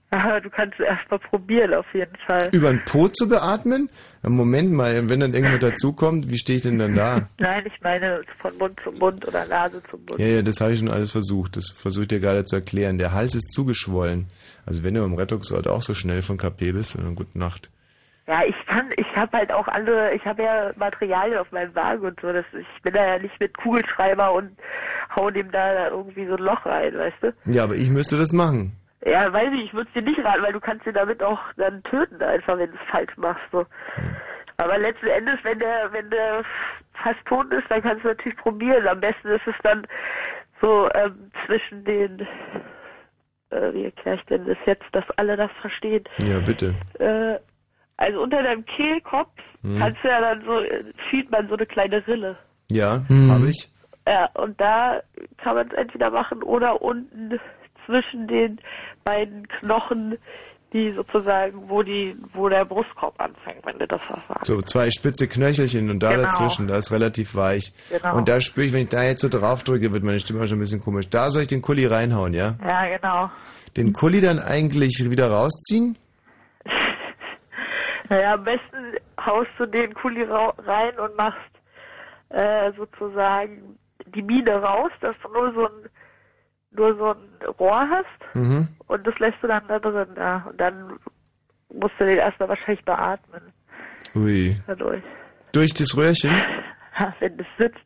[0.10, 2.50] Du kannst erst mal probieren, auf jeden Fall.
[2.54, 3.90] über den Po zu beatmen?
[4.24, 7.28] Moment mal, wenn dann irgendjemand dazukommt, wie stehe ich denn dann da?
[7.40, 10.18] Nein, ich meine von Mund zu Mund oder Nase zu Mund.
[10.18, 11.58] Ja, ja, das habe ich schon alles versucht.
[11.58, 12.98] Das versuche ich dir gerade zu erklären.
[12.98, 14.28] Der Hals ist zugeschwollen.
[14.66, 17.70] Also wenn du im Rettungsort auch so schnell von KP bist, dann gute Nacht.
[18.28, 22.06] Ja, ich kann, ich habe halt auch andere, ich habe ja Materialien auf meinem Wagen
[22.06, 24.52] und so, das, ich bin da ja nicht mit Kugelschreiber und
[25.16, 27.34] hau dem da irgendwie so ein Loch rein, weißt du?
[27.46, 28.74] Ja, aber ich müsste das machen.
[29.08, 31.40] Ja, weiß ich, ich würde es dir nicht raten, weil du kannst ihn damit auch
[31.56, 33.66] dann töten einfach, wenn du es falsch machst, so.
[34.58, 36.44] Aber letzten Endes, wenn der, wenn der
[36.94, 38.88] fast tot ist, dann kannst du natürlich probieren.
[38.88, 39.88] Am besten ist es dann
[40.60, 42.22] so ähm, zwischen den,
[43.52, 46.04] äh, wie erkläre ich denn das jetzt, dass alle das verstehen.
[46.18, 46.74] Ja, bitte.
[47.00, 47.40] Äh,
[47.98, 49.32] also unter deinem Kehlkopf
[49.62, 49.80] Hm.
[49.80, 52.38] kannst du ja dann so, äh, fühlt man so eine kleine Rille.
[52.70, 53.32] Ja, Hm.
[53.32, 53.70] habe ich.
[54.08, 55.02] Ja, und da
[55.38, 57.40] kann man es entweder machen oder unten
[57.88, 58.60] zwischen den
[59.04, 60.18] beiden Knochen,
[60.74, 64.46] die sozusagen, wo die, wo der Brustkorb anfängt, wenn du das was sagst.
[64.46, 66.24] So zwei spitze Knöchelchen und da Genau.
[66.24, 67.72] dazwischen, da ist relativ weich.
[67.90, 68.18] Genau.
[68.18, 70.58] Und da spüre ich, wenn ich da jetzt so drauf drücke, wird meine Stimme schon
[70.58, 71.10] ein bisschen komisch.
[71.10, 72.56] Da soll ich den Kulli reinhauen, ja?
[72.68, 73.32] Ja, genau.
[73.78, 75.98] Den Kulli dann eigentlich wieder rausziehen?
[78.10, 81.40] Naja, am besten haust du den Kuli rein und machst
[82.30, 83.78] äh, sozusagen
[84.16, 85.90] die Mine raus, dass du nur so ein
[86.78, 88.68] nur so ein Rohr hast Mhm.
[88.88, 90.08] und das lässt du dann da drin.
[90.16, 90.46] Ja.
[90.50, 91.00] Und dann
[91.74, 93.42] musst du den erstmal wahrscheinlich beatmen
[94.16, 94.56] Ui.
[94.68, 95.04] dadurch.
[95.52, 96.32] Durch das Röhrchen?
[97.00, 97.78] Ja, wenn das sitzt.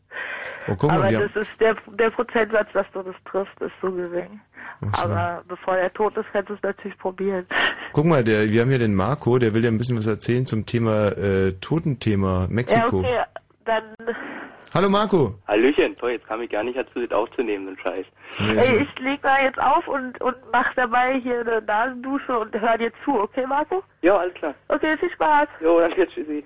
[0.69, 3.91] Oh, guck mal, Aber das ist der, der Prozentsatz, dass du das triffst, ist so
[3.91, 4.39] gering.
[4.79, 5.03] So.
[5.03, 7.45] Aber bevor er tot ist, kannst du es natürlich probieren.
[7.91, 10.45] guck mal, der, wir haben hier den Marco, der will ja ein bisschen was erzählen
[10.45, 13.01] zum Thema äh, Totenthema Mexiko.
[13.01, 13.23] Ja, okay,
[13.65, 13.83] dann
[14.73, 15.35] Hallo Marco.
[15.47, 18.05] Hallöchen, toll, jetzt kam ich gar nicht dazu, das aufzunehmen, so ein Scheiß.
[18.69, 22.77] Ey, ich leg mal jetzt auf und, und mach dabei hier eine Nasendusche und hör
[22.77, 23.83] dir zu, okay, Marco?
[24.01, 24.55] Ja, alles klar.
[24.69, 25.49] Okay, viel Spaß.
[25.61, 26.43] Jo, danke, tschüssi.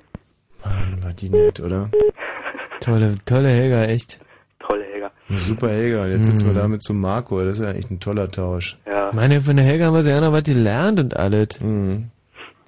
[1.03, 1.89] War die nett, oder?
[2.79, 4.19] Tolle, tolle Helga, echt.
[4.59, 5.11] Tolle Helga.
[5.29, 6.03] Super Helga.
[6.05, 6.55] Und jetzt sitzen Mhm.
[6.55, 7.39] wir da mit zum Marco.
[7.43, 8.77] Das ist ja echt ein toller Tausch.
[8.87, 9.11] Ja.
[9.13, 11.61] Meine, von der Helga haben wir ja noch was gelernt und alles.
[11.61, 12.09] Mhm.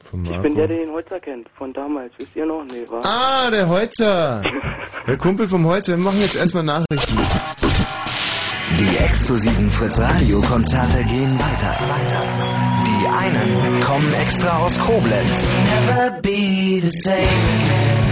[0.10, 2.14] Von Ich bin der, der den Holzer kennt, von damals.
[2.18, 2.64] Wisst ihr noch?
[2.64, 3.04] Nee, war.
[3.04, 4.42] Ah, der Holzer.
[5.08, 5.96] Der Kumpel vom Holzer.
[5.98, 7.18] Wir machen jetzt erstmal Nachrichten.
[8.80, 11.78] Die exklusiven Fritz Radio Konzerte gehen weiter.
[12.86, 15.56] Die einen kommen extra aus Koblenz.
[15.88, 17.28] Never be the same.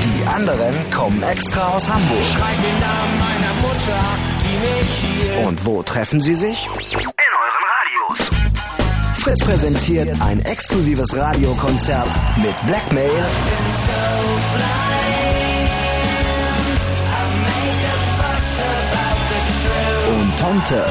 [0.04, 2.26] Die anderen kommen extra aus Hamburg.
[2.34, 4.02] Schreit den Namen meiner Mutter,
[4.42, 5.48] die mich hier.
[5.48, 6.70] Und wo treffen sie sich?
[9.26, 12.08] Fritz präsentiert ein exklusives Radiokonzert
[12.38, 13.10] mit Blackmail
[20.10, 20.86] und Tomte.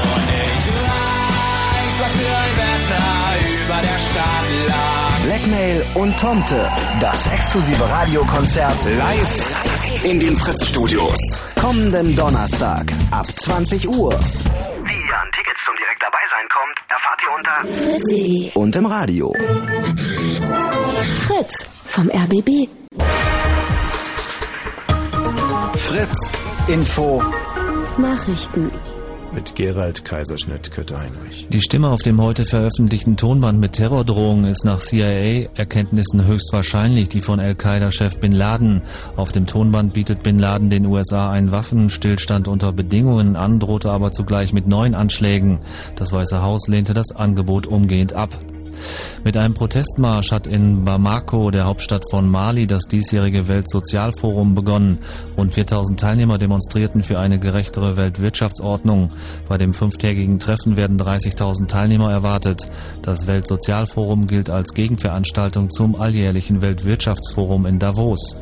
[5.22, 6.68] Blackmail und Tomte.
[6.98, 11.18] Das exklusive Radiokonzert live in den Fritz-Studios.
[11.60, 14.10] Kommenden Donnerstag ab 20 Uhr.
[14.10, 18.52] Wie ihr an Tickets zum direkt dabei sein kommt, erfahrt ihr unter Fritzi.
[18.54, 19.32] Und im Radio.
[21.26, 22.68] Fritz vom RBB.
[25.76, 26.32] Fritz.
[26.68, 27.22] Info.
[27.98, 28.70] Nachrichten.
[29.34, 31.48] Mit Gerald Kaiserschnitt, Kötter Heinrich.
[31.50, 37.40] Die Stimme auf dem heute veröffentlichten Tonband mit Terrordrohungen ist nach CIA-Erkenntnissen höchstwahrscheinlich die von
[37.40, 38.82] Al-Qaida-Chef Bin Laden.
[39.16, 44.12] Auf dem Tonband bietet Bin Laden den USA einen Waffenstillstand unter Bedingungen an, drohte aber
[44.12, 45.58] zugleich mit neuen Anschlägen.
[45.96, 48.38] Das Weiße Haus lehnte das Angebot umgehend ab.
[49.24, 54.98] Mit einem Protestmarsch hat in Bamako, der Hauptstadt von Mali, das diesjährige Weltsozialforum begonnen.
[55.36, 59.12] Rund 4000 Teilnehmer demonstrierten für eine gerechtere Weltwirtschaftsordnung.
[59.48, 62.68] Bei dem fünftägigen Treffen werden 30.000 Teilnehmer erwartet.
[63.02, 68.36] Das Weltsozialforum gilt als Gegenveranstaltung zum alljährlichen Weltwirtschaftsforum in Davos.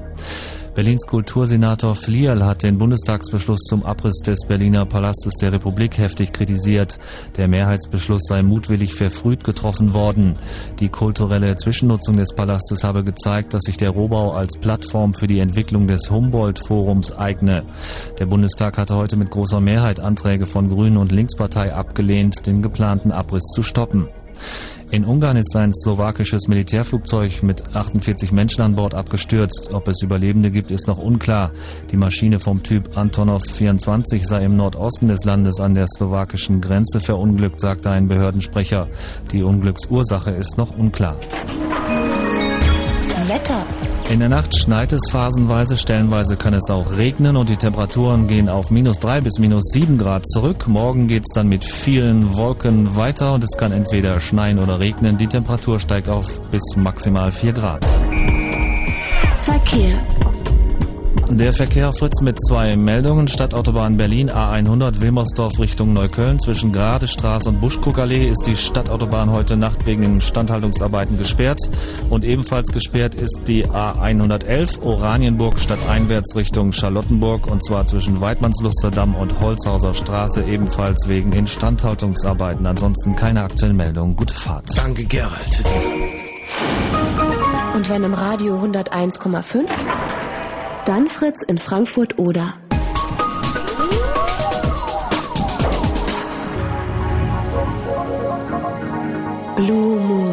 [0.74, 6.99] Berlins Kultursenator Flierl hat den Bundestagsbeschluss zum Abriss des Berliner Palastes der Republik heftig kritisiert.
[7.36, 10.32] Der Mehrheitsbeschluss sei mutwillig verfrüht getroffen worden.
[10.81, 15.40] Die kulturelle Zwischennutzung des Palastes habe gezeigt, dass sich der Rohbau als Plattform für die
[15.40, 17.65] Entwicklung des Humboldt-Forums eigne.
[18.19, 23.12] Der Bundestag hatte heute mit großer Mehrheit Anträge von Grünen und Linkspartei abgelehnt, den geplanten
[23.12, 24.09] Abriss zu stoppen.
[24.93, 29.70] In Ungarn ist ein slowakisches Militärflugzeug mit 48 Menschen an Bord abgestürzt.
[29.73, 31.52] Ob es Überlebende gibt, ist noch unklar.
[31.90, 37.01] Die Maschine vom Typ Antonov 24 sei im Nordosten des Landes an der slowakischen Grenze
[37.01, 38.86] verunglückt, sagte ein Behördensprecher.
[39.32, 41.16] Die Unglücksursache ist noch unklar.
[43.28, 43.64] Wetter.
[44.12, 48.51] In der Nacht schneit es phasenweise, stellenweise kann es auch regnen und die Temperaturen gehen
[48.51, 50.68] auf minus drei bis minus sieben Grad zurück.
[50.68, 55.16] Morgen geht es dann mit vielen Wolken weiter und es kann entweder schneien oder regnen.
[55.16, 57.86] Die Temperatur steigt auf bis maximal vier Grad.
[59.39, 60.05] Verkehr.
[61.35, 63.27] Der Verkehr Fritz mit zwei Meldungen.
[63.27, 66.39] Stadtautobahn Berlin A100 Wilmersdorf Richtung Neukölln.
[66.39, 71.59] Zwischen Gradestraße und Buschkuckallee ist die Stadtautobahn heute Nacht wegen Instandhaltungsarbeiten gesperrt.
[72.11, 77.47] Und ebenfalls gesperrt ist die A111 Oranienburg stadteinwärts Richtung Charlottenburg.
[77.47, 82.67] Und zwar zwischen Weidmannslusterdamm und Holzhauser Straße ebenfalls wegen Instandhaltungsarbeiten.
[82.67, 84.17] Ansonsten keine aktuellen Meldungen.
[84.17, 84.67] Gute Fahrt.
[84.77, 85.65] Danke, Gerald.
[87.75, 89.65] Und wenn im Radio 101,5,
[90.85, 92.55] dann Fritz in Frankfurt oder.
[99.57, 100.32] Blue Moon.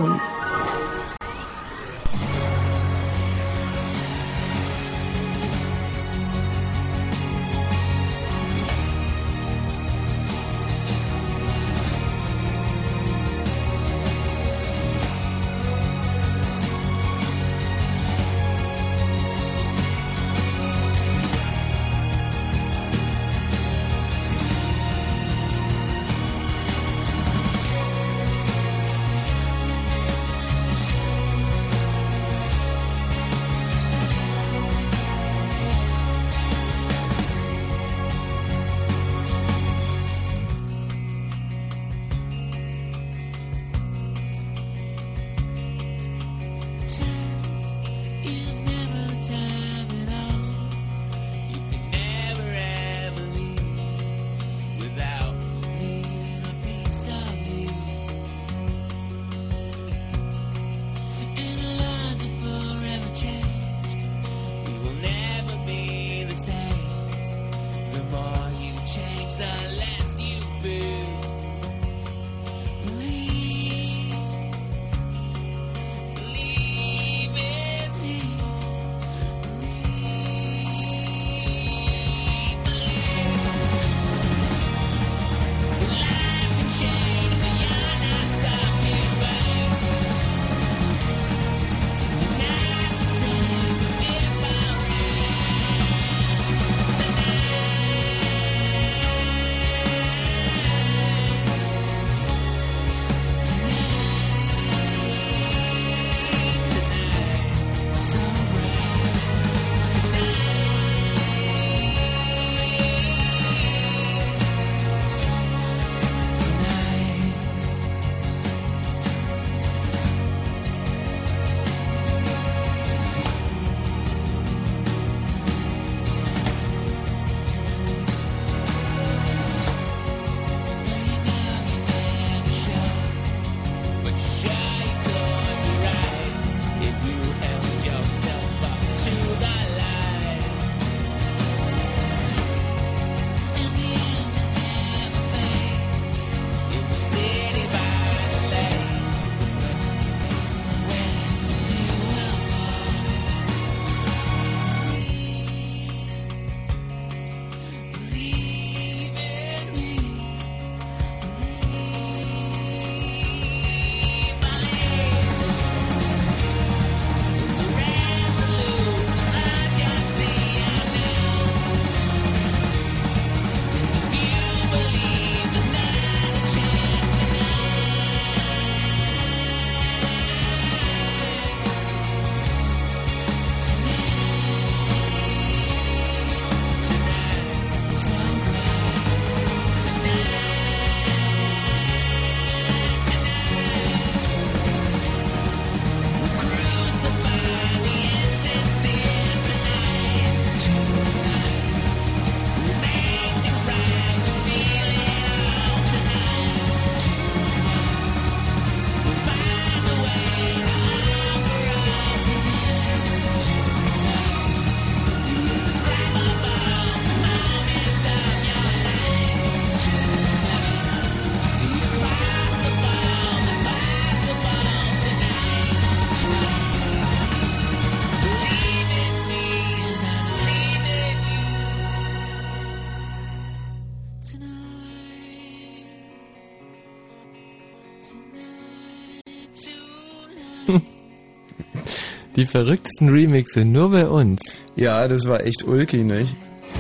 [242.40, 244.40] Die verrücktesten Remixe nur bei uns.
[244.78, 246.34] Ja, das war echt ulkig, nicht?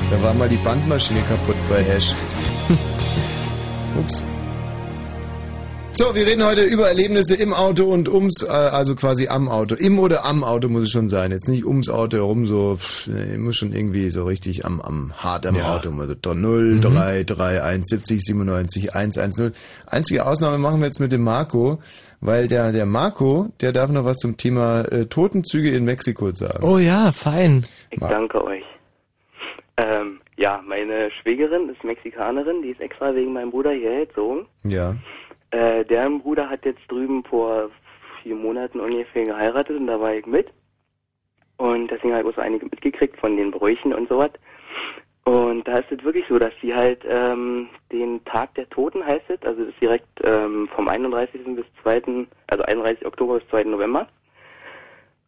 [0.09, 2.15] Da war mal die Bandmaschine kaputt bei Ash.
[3.99, 4.23] Ups.
[5.91, 9.75] So, wir reden heute über Erlebnisse im Auto und ums, äh, also quasi am Auto.
[9.75, 11.31] Im oder am Auto muss es schon sein.
[11.31, 15.11] Jetzt nicht ums Auto herum, so, pff, nee, muss schon irgendwie so richtig am, am,
[15.17, 15.75] hart am Ja.
[15.75, 15.91] Auto.
[15.99, 19.51] Also 0, 3, 3, 1, 70, 97, 1, 1, 0.
[19.87, 21.79] Einzige Ausnahme machen wir jetzt mit dem Marco,
[22.21, 26.63] weil der, der Marco, der darf noch was zum Thema äh, Totenzüge in Mexiko sagen.
[26.63, 27.65] Oh ja, fein.
[27.91, 28.63] Ich danke euch.
[29.77, 34.45] Ähm, ja, meine Schwägerin ist Mexikanerin, die ist extra wegen meinem Bruder hierher gezogen.
[34.63, 34.95] Ja.
[35.51, 37.69] Äh, deren Bruder hat jetzt drüben vor
[38.21, 40.47] vier Monaten ungefähr geheiratet und da war ich mit.
[41.57, 44.31] Und deswegen habe ich auch so einige mitgekriegt von den Bräuchen und sowas.
[45.29, 49.29] Und da ist es wirklich so, dass die halt ähm, den Tag der Toten heißt
[49.45, 51.41] also das ist direkt ähm, vom 31.
[51.55, 53.05] bis 2., also 31.
[53.05, 53.65] Oktober bis 2.
[53.65, 54.07] November.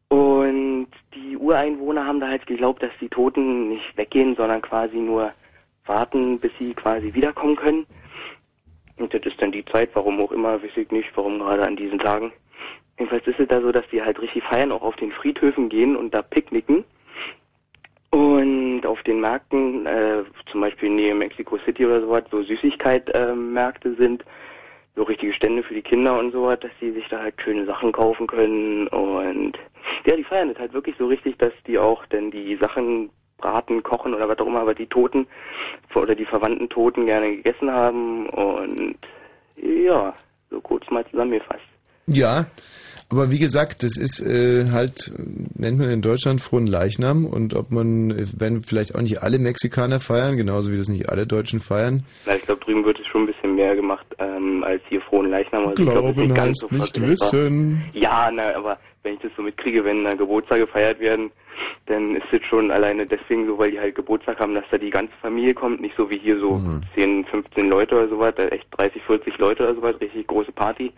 [0.08, 5.34] Und die Ureinwohner haben da halt geglaubt, dass die Toten nicht weggehen, sondern quasi nur
[5.86, 7.86] warten, bis sie quasi wiederkommen können.
[8.98, 11.76] Und das ist dann die Zeit, warum auch immer, weiß ich nicht, warum gerade an
[11.76, 12.34] diesen Tagen.
[12.98, 15.96] Jedenfalls ist es da so, dass die halt richtig feiern, auch auf den Friedhöfen gehen
[15.96, 16.86] und da picknicken.
[18.12, 24.26] Und auf den Märkten, äh, zum Beispiel Nähe Mexico City oder sowas, so Süßigkeit-Märkte sind,
[24.96, 27.94] so richtige Stände für die Kinder und sowas, dass die sich da halt schöne Sachen
[27.94, 28.88] kaufen können.
[28.90, 29.54] Und
[30.06, 33.82] ja, die feiern das halt wirklich so richtig, dass die auch dann die Sachen braten,
[33.82, 35.26] kochen oder was auch immer, aber die Toten
[35.96, 38.28] oder die verwandten Toten gerne gegessen haben.
[38.30, 38.98] Und
[39.56, 40.14] ja,
[40.50, 41.62] so kurz mal zusammengefasst.
[42.08, 42.46] Ja,
[43.12, 45.12] aber wie gesagt, das ist äh, halt,
[45.56, 49.38] nennt man in Deutschland frohen Leichnam und ob man, äh, wenn vielleicht auch nicht alle
[49.38, 52.04] Mexikaner feiern, genauso wie das nicht alle Deutschen feiern.
[52.26, 55.30] Na, ich glaube, drüben wird es schon ein bisschen mehr gemacht ähm, als hier frohen
[55.30, 55.68] Leichnam.
[55.68, 57.84] Also ich glaub, Glauben nicht ganz heißt so nicht wissen.
[57.94, 61.32] Ja, na, aber wenn ich das so mitkriege, wenn da Geburtstage gefeiert werden,
[61.88, 64.90] dann ist es schon alleine deswegen so, weil die halt Geburtstag haben, dass da die
[64.90, 66.82] ganze Familie kommt, nicht so wie hier so Mhm.
[66.96, 70.94] 10, 15 Leute oder sowas, da echt 30, 40 Leute oder sowas, richtig große Party.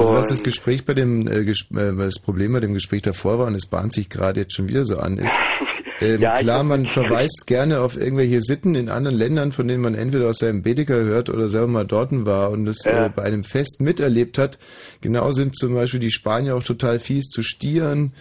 [0.00, 3.38] Also was das Gespräch bei dem, äh, ges- äh, das Problem bei dem Gespräch davor
[3.38, 5.32] war, und es bahnt sich gerade jetzt schon wieder so an, ist,
[6.00, 9.94] ähm, Ja, klar, man verweist gerne auf irgendwelche Sitten in anderen Ländern, von denen man
[9.94, 13.06] entweder aus seinem Bedecker hört oder selber mal dort war und das Ja.
[13.06, 14.58] äh, bei einem Fest miterlebt hat.
[15.02, 18.12] Genau sind zum Beispiel die Spanier auch total fies zu Stieren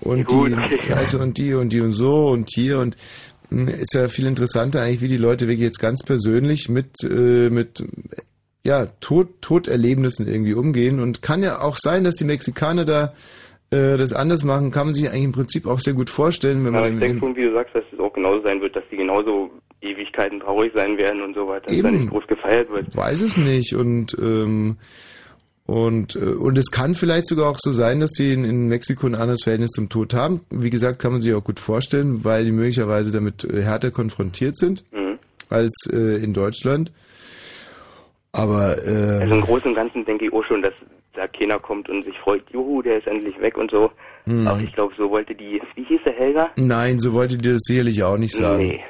[0.00, 2.96] und Gut, die, also und die und die und so und hier und
[3.50, 7.50] mh, ist ja viel interessanter eigentlich, wie die Leute wirklich jetzt ganz persönlich mit, äh,
[7.50, 7.82] mit
[8.66, 11.00] ja, Tod, Toderlebnissen irgendwie umgehen.
[11.00, 13.12] Und kann ja auch sein, dass die Mexikaner da
[13.70, 16.74] äh, das anders machen, kann man sich eigentlich im Prinzip auch sehr gut vorstellen, wenn
[16.74, 18.84] Ja, man ich denke schon, wie du sagst, dass es auch genauso sein wird, dass
[18.90, 19.50] die genauso
[19.82, 21.98] Ewigkeiten traurig sein werden und so weiter, dass da Eben.
[21.98, 22.96] nicht groß gefeiert wird.
[22.96, 24.76] weiß es nicht und ähm,
[25.66, 29.06] und äh, und es kann vielleicht sogar auch so sein, dass sie in, in Mexiko
[29.06, 30.40] ein anderes Verhältnis zum Tod haben.
[30.50, 34.56] Wie gesagt, kann man sich auch gut vorstellen, weil die möglicherweise damit äh, härter konfrontiert
[34.56, 35.18] sind Mhm.
[35.48, 36.92] als äh, in Deutschland.
[38.36, 40.74] Aber äh, Also im Großen und Ganzen denke ich auch schon, dass
[41.14, 43.90] da keiner kommt und sich freut, juhu, der ist endlich weg und so.
[44.26, 44.46] Mhm.
[44.46, 46.50] Aber ich glaube, so wollte die, wie hieß der Helga?
[46.56, 48.66] Nein, so wollte die das sicherlich auch nicht sagen.
[48.66, 48.84] Nee.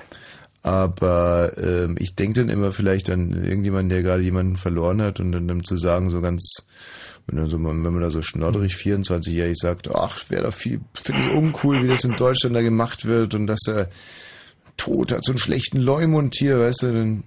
[0.64, 5.31] Aber ähm, ich denke dann immer vielleicht an irgendjemanden, der gerade jemanden verloren hat und
[5.31, 6.66] dann, dann zu sagen, so ganz,
[7.28, 11.28] wenn, dann so, wenn man da so schnodderig 24-jährig sagt, ach, wäre doch viel, finde
[11.28, 13.89] ich uncool, wie das in Deutschland da gemacht wird und dass der
[14.77, 17.23] Tod hat so einen schlechten Leumund hier, weißt du, dann,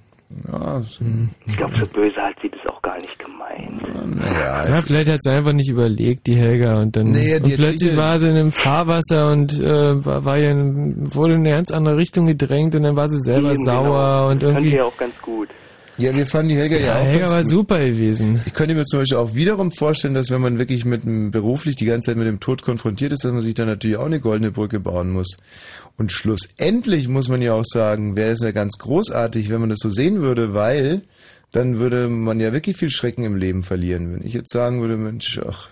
[0.51, 1.03] ja, so,
[1.47, 4.15] Ich glaube, so böse hat sie das auch gar nicht gemeint.
[4.17, 7.57] naja, Ja, vielleicht hat sie einfach nicht überlegt, die Helga, und dann Nee, die und
[7.57, 11.49] plötzlich war sie in einem Fahrwasser und äh, war, war ja in, wurde in eine
[11.51, 14.29] ganz andere Richtung gedrängt und dann war sie selber Eben, sauer genau.
[14.31, 14.67] und Das fand irgendwie.
[14.67, 15.49] ich ja auch ganz gut.
[15.97, 17.51] Ja, wir fanden die Helga ja, Ja, auch Helga ganz war gut.
[17.51, 18.41] super gewesen.
[18.45, 21.75] Ich könnte mir zum Beispiel auch wiederum vorstellen, dass wenn man wirklich mit dem beruflich
[21.75, 24.21] die ganze Zeit mit dem Tod konfrontiert ist, dass man sich dann natürlich auch eine
[24.21, 25.35] goldene Brücke bauen muss.
[25.99, 29.79] Und schlussendlich muss man ja auch sagen, wäre es ja ganz großartig, wenn man das
[29.81, 31.01] so sehen würde, weil
[31.51, 34.13] dann würde man ja wirklich viel Schrecken im Leben verlieren.
[34.13, 35.67] Wenn ich jetzt sagen würde, Mensch, ach,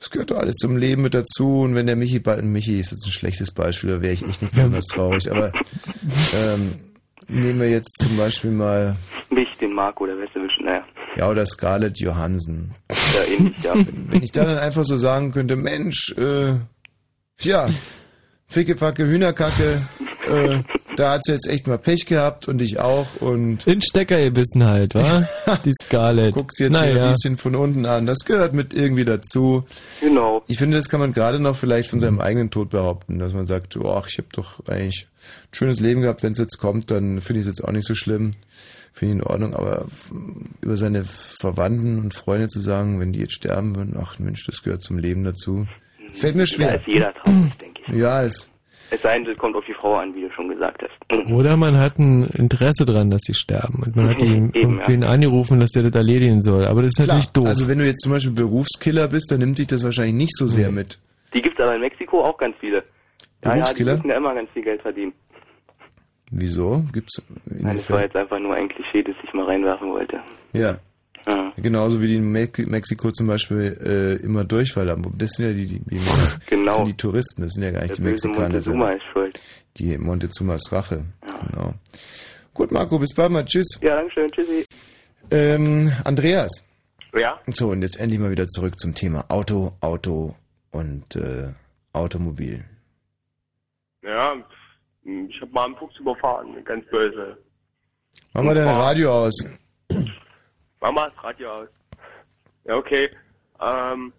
[0.00, 1.60] das gehört doch alles zum Leben mit dazu.
[1.60, 4.54] Und wenn der Michi, Michi ist jetzt ein schlechtes Beispiel, da wäre ich echt nicht
[4.54, 5.30] besonders traurig.
[5.30, 5.52] Aber
[6.34, 6.76] ähm,
[7.28, 8.96] nehmen wir jetzt zum Beispiel mal
[9.28, 10.84] Mich, den Marco, der Westewitsch, naja.
[11.16, 12.70] ja, oder Scarlett Johansson.
[12.90, 13.74] Ja, ähnlich, ja.
[13.74, 16.54] Wenn ich da dann einfach so sagen könnte, Mensch, äh,
[17.40, 17.68] ja,
[18.50, 19.82] Ficke, Facke, Hühnerkacke,
[20.30, 20.62] äh,
[20.96, 24.64] da hat sie jetzt echt mal Pech gehabt und ich auch und In Stecker gebissen
[24.64, 25.28] halt, wa?
[25.66, 26.34] Die Scarlett.
[26.34, 27.06] guckt sie jetzt hier naja.
[27.06, 28.06] ein bisschen von unten an.
[28.06, 29.64] Das gehört mit irgendwie dazu.
[30.00, 30.42] Genau.
[30.48, 33.46] Ich finde, das kann man gerade noch vielleicht von seinem eigenen Tod behaupten, dass man
[33.46, 36.22] sagt, oh, ach, ich habe doch eigentlich ein schönes Leben gehabt.
[36.22, 38.30] Wenn es jetzt kommt, dann finde ich es jetzt auch nicht so schlimm.
[38.94, 39.84] Finde ich in Ordnung, aber
[40.62, 44.62] über seine Verwandten und Freunde zu sagen, wenn die jetzt sterben würden, ach Mensch, das
[44.62, 45.66] gehört zum Leben dazu.
[46.12, 46.74] Fällt mir Da schwer.
[46.76, 47.96] ist jeder traurig, denke ich.
[47.96, 48.50] Ja, es.
[48.90, 51.30] Es sei denn, es kommt auf die Frau an, wie du schon gesagt hast.
[51.30, 53.82] Oder man hat ein Interesse dran, dass sie sterben.
[53.84, 56.64] Und man hat ihn Eben, irgendwen angerufen, dass der das erledigen soll.
[56.64, 57.46] Aber das ist Klar, natürlich doof.
[57.46, 60.46] Also wenn du jetzt zum Beispiel Berufskiller bist, dann nimmt dich das wahrscheinlich nicht so
[60.46, 60.98] sehr mit.
[61.34, 62.76] Die gibt es aber in Mexiko auch ganz viele.
[62.76, 63.96] Ja, ja, die Berufskiller?
[63.96, 65.12] müssen ja immer ganz viel Geld verdienen.
[66.30, 66.82] Wieso?
[66.92, 70.18] Gibt's Nein, das war jetzt einfach nur ein Klischee, das ich mal reinwerfen wollte.
[70.54, 70.76] Ja.
[71.28, 71.52] Ja.
[71.58, 75.02] Genauso wie die in Mex Mexiko zum Beispiel äh, immer Durchfall haben.
[75.18, 76.00] Das sind ja die, die, die
[76.46, 76.64] Genau.
[76.66, 78.48] das sind die Touristen, das sind ja gar nicht Der die Mexikaner.
[78.48, 79.40] Montezuma ist schuld.
[79.76, 81.04] Die Montezumas Rache.
[81.50, 81.74] Genau.
[82.54, 83.44] Gut, Marco, bis bald mal.
[83.44, 83.78] Tschüss.
[83.82, 84.30] Ja, danke schön.
[84.30, 84.64] Tschüssi.
[85.30, 86.66] Ähm, Andreas.
[87.14, 87.38] Ja?
[87.48, 90.34] So, und jetzt endlich mal wieder zurück zum Thema Auto, Auto
[90.70, 91.48] und äh,
[91.92, 92.64] Automobil.
[94.02, 94.34] Ja,
[95.04, 97.36] ich habe mal einen Fuchs überfahren, ganz böse.
[98.32, 99.34] Mach mal dein Radio aus.
[100.80, 101.68] Mach mal das Radio aus.
[102.64, 103.10] Ja, okay.
[103.60, 104.12] Ähm,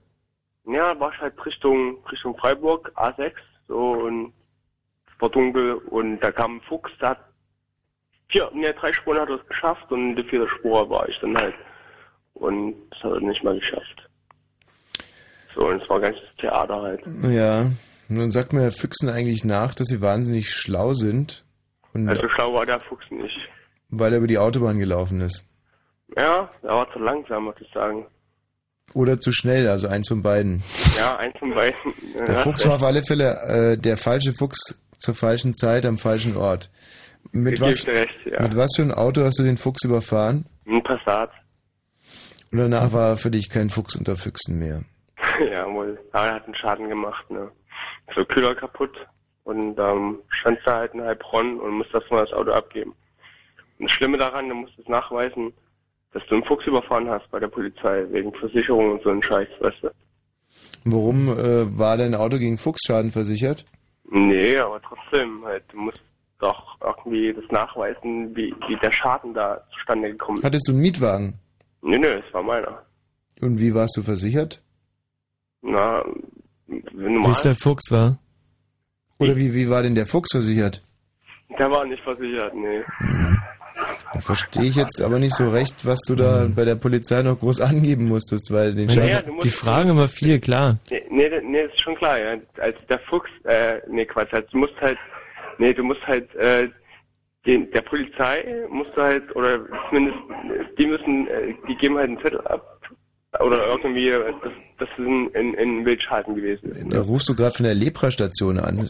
[0.65, 3.33] ja, war ich halt Richtung, Richtung Freiburg, A6,
[3.67, 4.33] so, und
[5.07, 7.19] es war dunkel, und da kam ein Fuchs, der hat
[8.27, 11.37] vier, ne, drei Spuren hat er es geschafft, und die vierte Spur war ich dann
[11.37, 11.55] halt.
[12.33, 14.09] Und das hat er nicht mal geschafft.
[15.55, 17.01] So, und es war ganz Theater halt.
[17.23, 17.65] Ja,
[18.07, 21.43] nun sagt mir Herr Füchsen eigentlich nach, dass sie wahnsinnig schlau sind.
[21.93, 23.37] Und Also schlau war der Fuchs nicht.
[23.89, 25.48] weil er über die Autobahn gelaufen ist.
[26.15, 28.05] Ja, er war zu langsam, muss ich sagen.
[28.93, 30.63] Oder zu schnell, also eins von beiden.
[30.97, 31.93] Ja, eins von beiden.
[32.27, 36.35] Der Fuchs war auf alle Fälle äh, der falsche Fuchs zur falschen Zeit am falschen
[36.35, 36.71] Ort.
[37.31, 38.41] Mit was, recht, ja.
[38.41, 40.45] mit was für ein Auto hast du den Fuchs überfahren?
[40.65, 41.31] Ein Passat.
[42.51, 44.83] Und danach war für dich kein Fuchs unter Füchsen mehr.
[45.51, 45.99] ja, wohl.
[46.11, 47.51] Aber er hat einen Schaden gemacht, ne.
[48.15, 48.95] So Kühler kaputt.
[49.43, 52.93] Und ähm, stand da halt in Heilbronn und musste erstmal das Auto abgeben.
[53.77, 55.53] Und das Schlimme daran, du musst es nachweisen,
[56.13, 59.47] dass du einen Fuchs überfahren hast bei der Polizei, wegen Versicherung und so ein Scheiß,
[59.59, 59.89] weißt du?
[60.85, 63.65] Warum äh, war dein Auto gegen Fuchsschaden versichert?
[64.09, 66.01] Nee, aber trotzdem, halt, du musst
[66.39, 70.43] doch irgendwie das nachweisen, wie, wie der Schaden da zustande gekommen ist.
[70.43, 71.33] Hattest du einen Mietwagen?
[71.81, 72.81] Nee, nee, es war meiner.
[73.41, 74.61] Und wie warst du versichert?
[75.61, 76.03] Na,
[76.67, 77.31] wenn Wie normal.
[77.31, 78.19] es der Fuchs war.
[79.17, 80.81] Oder wie, wie war denn der Fuchs versichert?
[81.57, 82.83] Der war nicht versichert, nee.
[84.13, 87.39] Da verstehe ich jetzt aber nicht so recht, was du da bei der Polizei noch
[87.39, 89.09] groß angeben musstest, weil den Schaden...
[89.09, 90.77] Ja, du musst- Die fragen immer viel, klar.
[90.89, 92.35] Nee, nee, nee, ist schon klar, ja.
[92.57, 94.97] Als der Fuchs, äh, nee, Quatsch, also du musst halt,
[95.59, 96.67] nee, du musst halt, äh,
[97.45, 100.17] den, der Polizei musst du halt, oder zumindest,
[100.77, 102.65] die müssen, äh, die geben halt einen Zettel ab.
[103.39, 106.81] Oder irgendwie, äh, dass das ein, ein, ein Wildschaden gewesen ist.
[106.93, 108.87] Da rufst du gerade von der Lepra-Station an.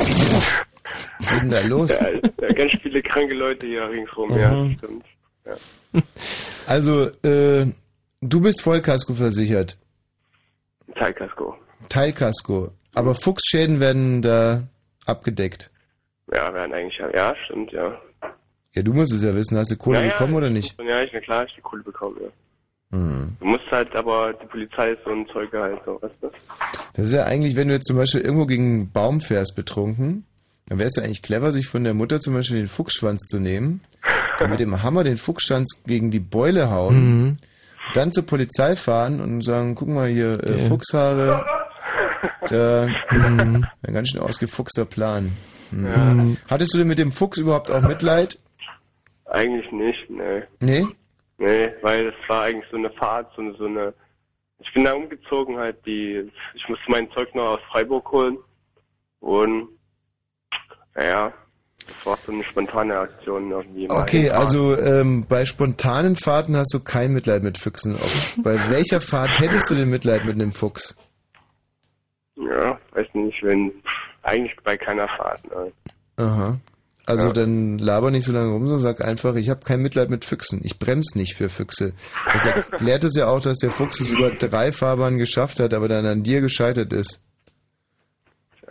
[1.19, 1.89] Was ist denn da los?
[1.89, 2.09] Ja,
[2.41, 4.77] ja, ganz viele kranke Leute hier ringsrum, ja, Mhm.
[4.77, 5.05] stimmt.
[5.45, 6.01] Ja.
[6.67, 7.65] Also, äh,
[8.21, 9.77] du bist Vollkasko versichert.
[10.95, 11.55] Teilkasko.
[11.89, 12.71] Teilkasko.
[12.95, 14.63] Aber Fuchsschäden werden da
[15.05, 15.71] abgedeckt.
[16.33, 17.99] Ja, werden eigentlich, ja, ja, stimmt, ja.
[18.73, 19.57] Ja, du musst es ja wissen.
[19.57, 20.75] Hast du Kohle ja, bekommen ja, oder nicht?
[20.81, 22.29] Ja, ich, na klar, ich die Kohle bekommen, ja.
[22.97, 23.35] Hm.
[23.39, 26.31] Du musst halt, aber die Polizei ist so ein Zeuge halt, so, weißt du?
[26.93, 30.25] Das ist ja eigentlich, wenn du jetzt zum Beispiel irgendwo gegen einen Baum fährst betrunken,
[30.69, 33.39] dann wäre es ja eigentlich clever, sich von der Mutter zum Beispiel den Fuchsschwanz zu
[33.39, 33.81] nehmen,
[34.39, 36.95] und mit dem Hammer den Fuchsschwanz gegen die Beule hauen,
[37.27, 37.37] Mhm.
[37.93, 40.67] dann zur Polizei fahren und sagen, guck mal hier, äh.
[40.69, 41.45] Fuchshaare,
[42.49, 43.65] da, Mhm.
[43.81, 45.31] ein ganz schön ausgefuchster Plan.
[45.71, 45.85] Mhm.
[45.85, 46.09] Ja.
[46.49, 48.39] Hattest du denn mit dem Fuchs überhaupt auch Mitleid?
[49.25, 50.47] Eigentlich nicht, ne.
[50.59, 50.85] Nee?
[51.37, 53.93] Nee, weil das war eigentlich so eine Fahrt, so eine, so eine,
[54.59, 58.37] ich bin da umgezogen halt, die, ich musste mein Zeug noch aus Freiburg holen
[59.19, 59.69] und,
[60.95, 61.33] naja,
[61.87, 63.87] das war so eine spontane Aktion irgendwie.
[63.87, 67.95] mal Okay, also ähm, bei spontanen Fahrten hast du kein Mitleid mit Füchsen.
[67.95, 70.95] Ob, bei welcher Fahrt hättest du denn Mitleid mit einem Fuchs?
[72.35, 73.71] Ja, weiß nicht, wenn,
[74.23, 75.71] eigentlich bei keiner Fahrt, ne.
[76.17, 76.57] Aha.
[77.05, 77.33] Also Ja.
[77.33, 80.61] dann laber nicht so lange rum, sondern sag einfach, ich habe kein Mitleid mit Füchsen.
[80.63, 81.93] Ich bremse nicht für Füchse.
[82.31, 85.87] Das erklärt es ja auch, dass der Fuchs es über drei Fahrbahnen geschafft hat, aber
[85.87, 87.21] dann an dir gescheitert ist.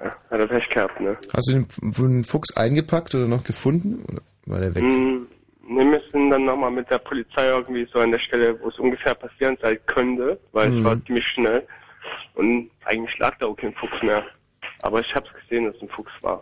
[0.03, 1.17] Ja, hat er Pech gehabt, ne.
[1.35, 4.05] Hast du den, den Fuchs eingepackt oder noch gefunden?
[4.09, 4.85] Oder war der weg?
[4.85, 5.27] Hm,
[5.69, 9.15] wir müssen dann nochmal mit der Polizei irgendwie so an der Stelle, wo es ungefähr
[9.15, 10.79] passieren sein könnte, weil Mhm.
[10.79, 11.67] es war ziemlich schnell.
[12.35, 14.25] Und eigentlich lag da auch kein Fuchs mehr.
[14.81, 16.41] Aber ich hab's gesehen, dass es ein Fuchs war.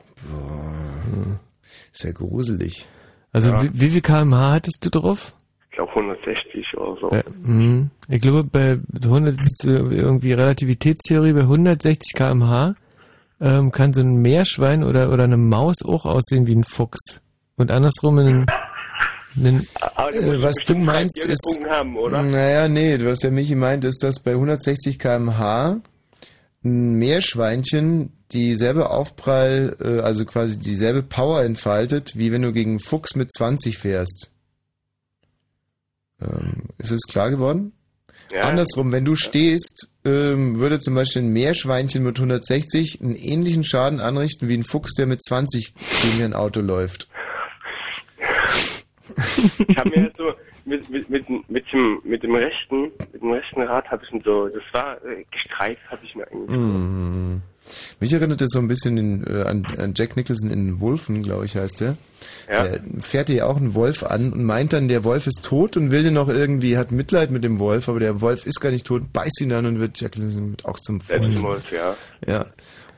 [1.92, 2.86] Ist ja gruselig.
[3.32, 3.62] Also Ja.
[3.62, 5.34] wie, wie viel kmh hattest du drauf?
[5.70, 7.08] Ich glaube 160 oder so.
[7.08, 7.90] Bei, mhm.
[8.08, 12.74] Ich glaube, bei 100 ist äh, irgendwie Relativitätstheorie, bei 160 kmh
[13.40, 17.20] ähm, kann so ein Meerschwein oder, oder eine Maus auch aussehen wie ein Fuchs.
[17.56, 18.46] Und andersrum ein
[19.36, 19.50] du
[20.36, 22.22] Äh, was du meinst ist, haben, oder?
[22.22, 25.80] naja, nee, was der Michi meint, ist, dass bei 160 km/h
[26.64, 32.80] ein Meerschweinchen dieselbe Aufprall, äh, also quasi dieselbe Power entfaltet, wie wenn du gegen einen
[32.80, 34.30] Fuchs mit 20 fährst.
[36.20, 37.72] Ähm, ist es klar geworden?
[38.32, 38.42] Ja.
[38.42, 44.00] Andersrum, wenn du stehst, ähm, würde zum Beispiel ein Meerschweinchen mit 160 einen ähnlichen Schaden
[44.00, 47.08] anrichten wie ein Fuchs, der mit 20 gegen ein Auto läuft.
[49.68, 50.34] Ich habe mir so
[50.64, 54.20] mit, mit, mit, mit, dem, mit dem rechten, mit dem rechten Rad habe ich ihn
[54.22, 56.50] so, das war äh, gestreift, habe ich mir eigentlich.
[56.50, 57.42] Mhm.
[58.00, 61.44] Mich erinnert das so ein bisschen in, äh, an, an Jack Nicholson in Wolfen, glaube
[61.44, 61.96] ich, heißt der.
[62.48, 62.64] Ja.
[62.64, 65.90] Der fährt ja auch einen Wolf an und meint dann, der Wolf ist tot und
[65.90, 68.86] will den noch irgendwie, hat Mitleid mit dem Wolf, aber der Wolf ist gar nicht
[68.86, 71.42] tot, beißt ihn dann und wird Jack Nicholson auch zum Freund.
[71.42, 71.94] Wolf, ja.
[72.26, 72.46] Ja.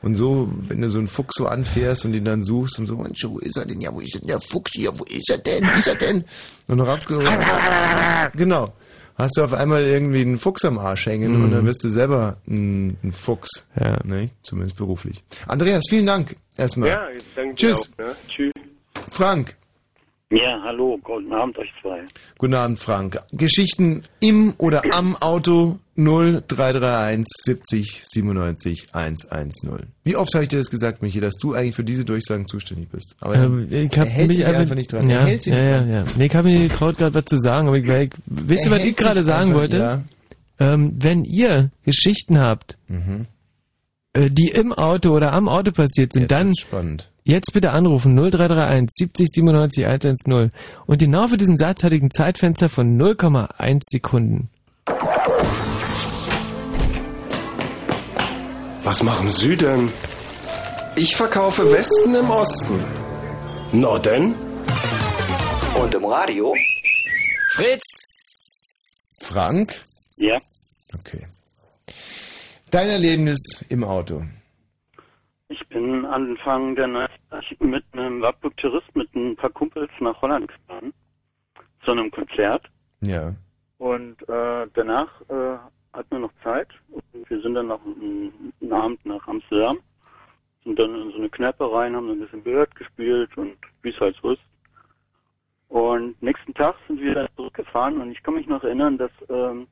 [0.01, 2.95] Und so, wenn du so einen Fuchs so anfährst und ihn dann suchst und so,
[2.95, 3.81] Mensch, wo ist er denn?
[3.81, 4.97] Ja, wo ist denn der Fuchs hier?
[4.97, 5.65] Wo ist er denn?
[5.65, 6.23] Wo ist er denn?
[6.67, 8.33] Und raufgehört.
[8.35, 8.73] genau.
[9.19, 11.43] Hast du auf einmal irgendwie einen Fuchs am Arsch hängen Mhm.
[11.43, 13.67] und dann wirst du selber ein, ein Fuchs.
[13.79, 13.99] Ja.
[14.05, 14.29] Ne?
[14.43, 15.23] Zumindest beruflich.
[15.47, 16.89] Andreas, vielen Dank erstmal.
[16.89, 17.91] Ja, danke Tschüss.
[17.91, 18.15] dir auch, ne?
[18.29, 18.53] Tschüss.
[19.11, 19.55] Frank.
[20.31, 22.01] Ja, hallo, guten Abend euch zwei.
[22.37, 23.19] Guten Abend, Frank.
[23.31, 29.87] Geschichten im oder am Auto 0331 70 97 110.
[30.03, 32.89] Wie oft habe ich dir das gesagt, Michi, dass du eigentlich für diese Durchsagen zuständig
[32.89, 33.15] bist?
[33.19, 35.09] Aber Ähm, ich er hab hält mich sich einfach nicht dran.
[35.09, 35.89] Ja, er hält sich ja, nicht ja, dran.
[35.89, 36.05] ja.
[36.17, 38.71] Nee, ich habe mir nicht getraut, gerade was zu sagen, aber ich, ich wisst ihr,
[38.71, 39.77] Er was ich gerade sagen einfach, wollte?
[39.77, 40.01] ja.
[40.59, 43.25] Ähm, wenn ihr Geschichten habt, Mhm.
[44.13, 47.09] äh, die im Auto oder am Auto passiert sind, dann spannend.
[47.23, 50.51] jetzt bitte anrufen 0331 70 97 110
[50.85, 54.49] und genau für diesen Satz hatte ich ein Zeitfenster von 0,1 Sekunden.
[58.89, 59.91] Was machen Sie denn?
[60.95, 62.83] Ich verkaufe Westen im Osten.
[63.71, 64.33] Na denn?
[65.79, 66.55] Und im Radio?
[67.51, 67.83] Fritz!
[69.21, 69.75] Frank?
[70.17, 70.39] Ja.
[70.97, 71.27] Okay.
[72.71, 74.23] Dein Erlebnis im Auto.
[75.49, 80.91] Ich bin Anfang der 90 mit einem Wartburg-Tourist mit ein paar Kumpels nach Holland gefahren.
[81.85, 82.65] Zu einem Konzert.
[83.01, 83.35] Ja.
[83.77, 85.59] Und äh, danach äh,
[85.93, 86.67] hatten wir noch Zeit.
[86.91, 89.79] Und wir sind dann noch einen, einen Abend nach Amsterdam.
[90.63, 93.99] Sind dann in so eine Kneipe rein, haben ein bisschen Billard gespielt und wie es
[93.99, 94.41] halt so ist.
[95.69, 99.67] Und nächsten Tag sind wir dann zurückgefahren und ich kann mich noch erinnern, dass ähm,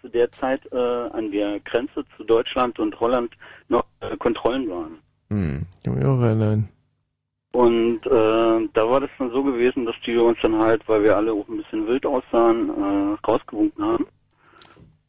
[0.00, 3.32] zu der Zeit äh, an der Grenze zu Deutschland und Holland
[3.68, 4.98] noch äh, Kontrollen waren.
[5.28, 5.66] Hm.
[5.84, 6.68] Kann mich auch erinnern.
[7.52, 11.16] Und äh, da war das dann so gewesen, dass die uns dann halt, weil wir
[11.16, 14.06] alle auch ein bisschen wild aussahen, äh, rausgewunken haben.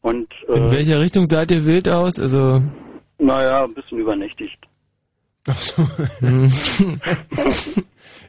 [0.02, 2.18] Und In äh, welcher Richtung seid ihr wild aus?
[2.18, 2.62] Also
[3.22, 4.58] naja, ein bisschen übernächtigt.
[5.46, 5.86] Ach so.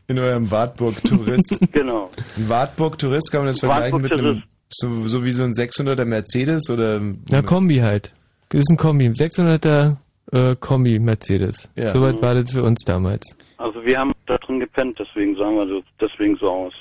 [0.07, 1.59] In eurem Wartburg-Tourist.
[1.71, 2.11] genau.
[2.37, 6.69] Ein Wartburg-Tourist kann man das vergleichen mit einem, so, so wie so ein 600er Mercedes
[6.69, 7.01] oder?
[7.29, 8.13] Na, Kombi halt.
[8.49, 9.05] Das ist ein Kombi.
[9.05, 9.97] Ein 600er
[10.31, 11.71] äh, Kombi Mercedes.
[11.75, 11.91] Ja.
[11.91, 13.35] Soweit war das für uns damals.
[13.57, 16.73] Also wir haben da drin gepennt, deswegen sagen wir so, deswegen so aus.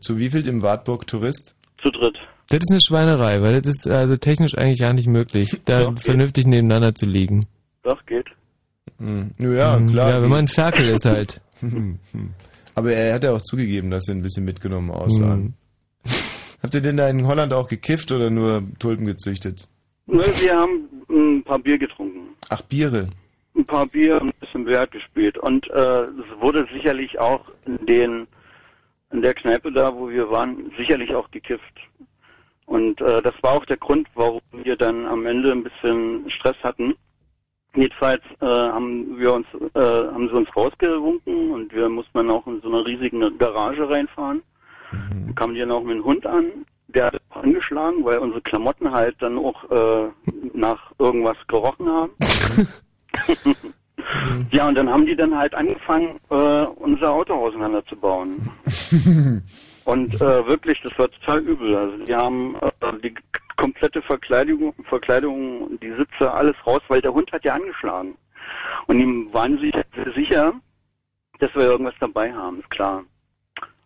[0.00, 1.56] Zu wie viel im Wartburg-Tourist?
[1.78, 2.18] Zu dritt.
[2.48, 6.46] Das ist eine Schweinerei, weil das ist also technisch eigentlich gar nicht möglich, da vernünftig
[6.46, 7.46] nebeneinander zu liegen.
[7.82, 8.26] Doch, geht.
[8.98, 9.30] Hm.
[9.38, 10.10] Ja, Hm, klar.
[10.10, 11.40] Ja, wenn man ein Ferkel ist halt.
[12.74, 15.34] Aber er hat ja auch zugegeben, dass er ein bisschen mitgenommen aussah.
[15.34, 15.54] Hm.
[16.62, 19.68] Habt ihr denn da in Holland auch gekifft oder nur Tulpen gezüchtet?
[20.06, 22.28] Nö, wir haben ein paar Bier getrunken.
[22.48, 23.08] Ach, Biere.
[23.56, 25.38] ein paar Bier und ein bisschen Wert gespielt.
[25.38, 28.26] Und äh, es wurde sicherlich auch in den
[29.12, 31.62] in der Kneipe da, wo wir waren, sicherlich auch gekifft.
[32.66, 36.56] Und äh, das war auch der Grund, warum wir dann am Ende ein bisschen Stress
[36.62, 36.94] hatten.
[37.74, 42.46] Jedenfalls äh, haben wir uns äh, haben sie uns rausgewunken und wir mussten dann auch
[42.46, 44.42] in so eine riesige Garage reinfahren.
[44.92, 48.92] Dann kamen die dann auch mit dem Hund an, der hat angeschlagen, weil unsere Klamotten
[48.92, 50.08] halt dann auch äh,
[50.52, 52.12] nach irgendwas gerochen haben.
[54.50, 58.50] Ja, und dann haben die dann halt angefangen, äh, unser Auto auseinanderzubauen.
[59.84, 61.76] Und äh, wirklich, das war total übel.
[61.76, 63.14] Also die haben äh, die
[63.56, 68.16] komplette Verkleidung, Verkleidung, die Sitze, alles raus, weil der Hund hat ja angeschlagen.
[68.86, 69.74] Und die waren sich
[70.14, 70.54] sicher,
[71.38, 73.04] dass wir irgendwas dabei haben, ist klar.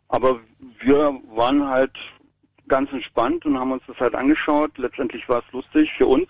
[0.09, 0.41] Aber
[0.81, 1.97] wir waren halt
[2.67, 4.77] ganz entspannt und haben uns das halt angeschaut.
[4.79, 6.29] Letztendlich war es lustig für uns.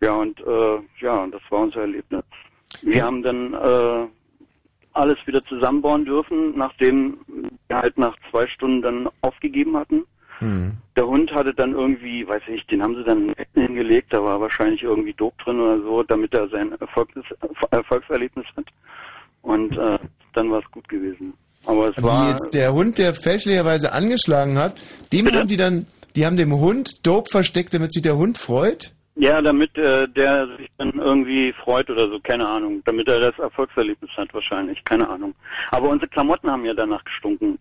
[0.00, 2.24] Ja, und äh, ja, das war unser Erlebnis.
[2.82, 4.06] Wir haben dann äh,
[4.94, 7.18] alles wieder zusammenbauen dürfen, nachdem
[7.68, 10.04] wir halt nach zwei Stunden dann aufgegeben hatten.
[10.38, 10.72] Hm.
[10.96, 14.82] Der Hund hatte dann irgendwie, weiß ich, den haben sie dann hingelegt, da war wahrscheinlich
[14.82, 17.14] irgendwie Dope drin oder so, damit er sein Erfolgs
[17.70, 18.66] Erfolgserlebnis hat.
[19.42, 19.98] Und äh,
[20.32, 21.34] dann war es gut gewesen.
[21.66, 24.76] Aber es Wie war jetzt der Hund, der fälschlicherweise angeschlagen hat,
[25.12, 28.93] dem haben die dann, die haben dem Hund Dope versteckt, damit sich der Hund freut?
[29.16, 32.82] Ja, damit äh, der sich dann irgendwie freut oder so, keine Ahnung.
[32.84, 35.34] Damit er das Erfolgserlebnis hat wahrscheinlich, keine Ahnung.
[35.70, 37.58] Aber unsere Klamotten haben ja danach gestunken.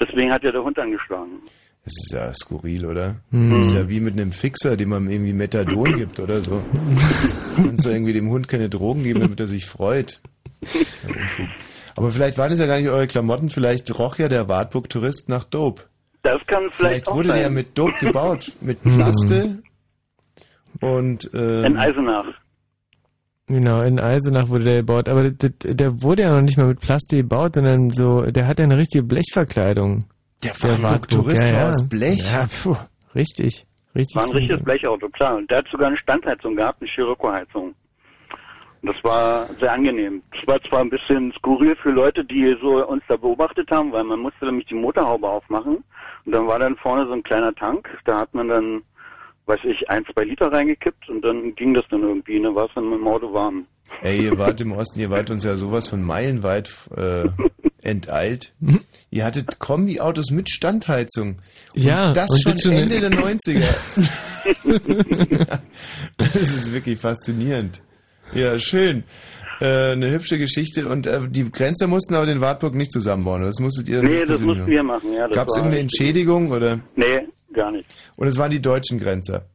[0.00, 1.40] Deswegen hat ja der Hund angeschlagen.
[1.84, 3.14] Das ist ja skurril, oder?
[3.30, 3.56] Mhm.
[3.56, 6.60] Das ist ja wie mit einem Fixer, dem man irgendwie Methadon gibt oder so.
[7.54, 10.20] Kannst du irgendwie dem Hund keine Drogen geben, damit er sich freut.
[11.94, 15.44] Aber vielleicht waren es ja gar nicht eure Klamotten, vielleicht roch ja der Wartburg-Tourist nach
[15.44, 15.82] Dope.
[16.22, 17.38] Das kann vielleicht, Vielleicht auch wurde sein.
[17.38, 19.62] der mit Dope gebaut, mit Plaste
[20.80, 22.26] und äh, In Eisenach.
[23.48, 25.08] Genau, in Eisenach wurde der gebaut.
[25.08, 28.58] Aber der, der wurde ja noch nicht mal mit Plastik gebaut, sondern so, der hat
[28.58, 30.04] ja eine richtige Blechverkleidung.
[30.42, 32.32] Der Wartburg-Tourist war aus Blech.
[32.32, 32.76] Ja, puh,
[33.14, 33.66] richtig.
[33.94, 34.16] Richtig.
[34.16, 35.36] War ein richtiges Blechauto, klar.
[35.36, 37.74] Und der hat sogar eine Standheizung gehabt, eine Scirocco-Heizung.
[38.82, 40.22] Und das war sehr angenehm.
[40.32, 44.04] Das war zwar ein bisschen skurril für Leute, die so uns da beobachtet haben, weil
[44.04, 45.82] man musste nämlich die Motorhaube aufmachen.
[46.24, 47.88] Und dann war dann vorne so ein kleiner Tank.
[48.04, 48.82] Da hat man dann,
[49.46, 52.40] weiß ich, ein, zwei Liter reingekippt und dann ging das dann irgendwie.
[52.42, 53.66] Dann war es dann im Auto warm.
[54.02, 57.28] Ey, ihr wart im Osten, ihr wart uns ja sowas von meilenweit äh,
[57.82, 58.52] enteilt.
[59.10, 61.36] Ihr hattet Kombi-Autos mit Standheizung.
[61.74, 63.62] Und Ja, das und schon eine- Ende der 90er.
[66.18, 67.80] das ist wirklich faszinierend.
[68.34, 69.04] Ja, schön.
[69.60, 70.88] Äh, eine hübsche Geschichte.
[70.88, 73.42] Und äh, die Grenzer mussten aber den Wartburg nicht zusammenbauen.
[73.42, 75.80] Das musstet ihr dann Nee, das mussten wir machen, ja, das Gab es irgendeine.
[75.82, 76.80] Entschädigung oder?
[76.96, 77.92] Nee, gar nicht.
[78.16, 79.46] Und es waren die deutschen Grenzer.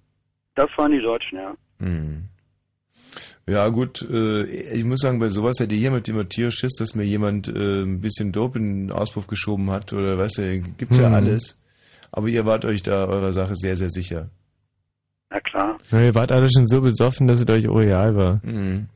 [0.55, 1.53] Das waren die Deutschen, ja.
[1.79, 2.25] Hm.
[3.47, 7.03] Ja, gut, äh, ich muss sagen, bei sowas hätte jemand immer tierisch Schiss, dass mir
[7.03, 11.07] jemand äh, ein bisschen Dope in den Auspuff geschoben hat oder weißt du, gibt's ja
[11.07, 11.13] Hm.
[11.13, 11.57] alles.
[12.11, 14.29] Aber ihr wart euch da eurer Sache sehr, sehr sicher.
[15.29, 15.77] Na klar.
[15.91, 18.41] Ja, ihr wart alle schon so besoffen, dass es euch real war.
[18.45, 18.87] Mhm.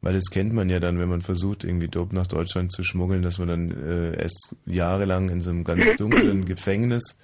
[0.00, 3.22] Weil das kennt man ja dann, wenn man versucht, irgendwie Dope nach Deutschland zu schmuggeln,
[3.22, 7.16] dass man dann äh, erst jahrelang in so einem ganz dunklen Gefängnis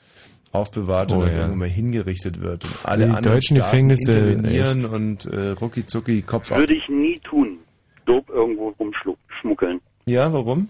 [0.55, 1.36] aufbewahrt und Oh, dann ja.
[1.39, 2.64] irgendwann mal hingerichtet wird.
[2.64, 4.89] Und alle Die anderen deutschen Staaten Gefängnisse, intervenieren echt.
[4.89, 6.59] und äh, rucki zucki Kopf ab.
[6.59, 7.59] Würde ich nie tun.
[8.06, 9.81] Dope irgendwo rumschmuggeln.
[10.06, 10.68] Ja, warum?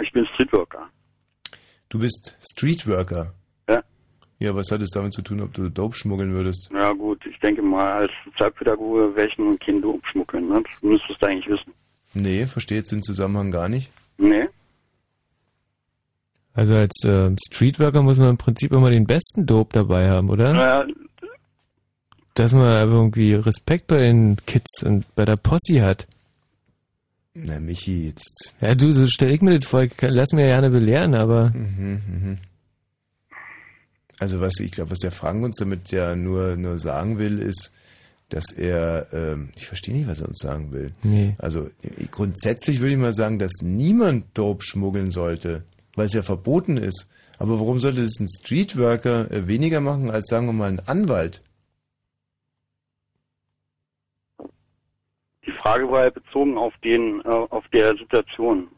[0.00, 0.88] Ich bin Streetworker.
[1.88, 3.32] Du bist Streetworker.
[3.68, 3.82] Ja.
[4.40, 6.70] Ja, was hat es damit zu tun, ob du Dope schmuggeln würdest?
[6.72, 10.48] Ja gut, ich denke mal, als Sozialpädagoge wäre ich nun kein Dope schmuggeln.
[10.48, 10.62] Ne?
[10.62, 11.72] Das müsstest du eigentlich wissen.
[12.14, 13.90] Nee, verstehe jetzt den Zusammenhang gar nicht.
[14.18, 14.48] Nee?
[16.54, 20.52] Also als äh, Streetworker muss man im Prinzip immer den besten Dope dabei haben, oder?
[20.52, 20.86] Naja,
[22.34, 26.06] Dass man aber irgendwie Respekt bei den Kids und bei der Posse hat.
[27.34, 28.56] Na, Michi, jetzt.
[28.60, 31.14] Ja, du, so stell ich mir das vor, ich kann, lass mir ja gerne belehren,
[31.14, 32.38] aber Mhm, mhm.
[34.20, 37.72] Also was ich glaube, was der Frank uns damit ja nur, nur sagen will, ist,
[38.28, 40.92] dass er, ähm, ich verstehe nicht, was er uns sagen will.
[41.02, 41.34] Nee.
[41.38, 41.68] Also
[42.12, 45.62] grundsätzlich würde ich mal sagen, dass niemand Dope schmuggeln sollte,
[45.96, 47.08] weil es ja verboten ist.
[47.38, 51.42] Aber warum sollte das ein Streetworker äh, weniger machen als, sagen wir mal, ein Anwalt?
[55.46, 58.68] die Frage war ja bezogen auf den, äh, auf der Situation.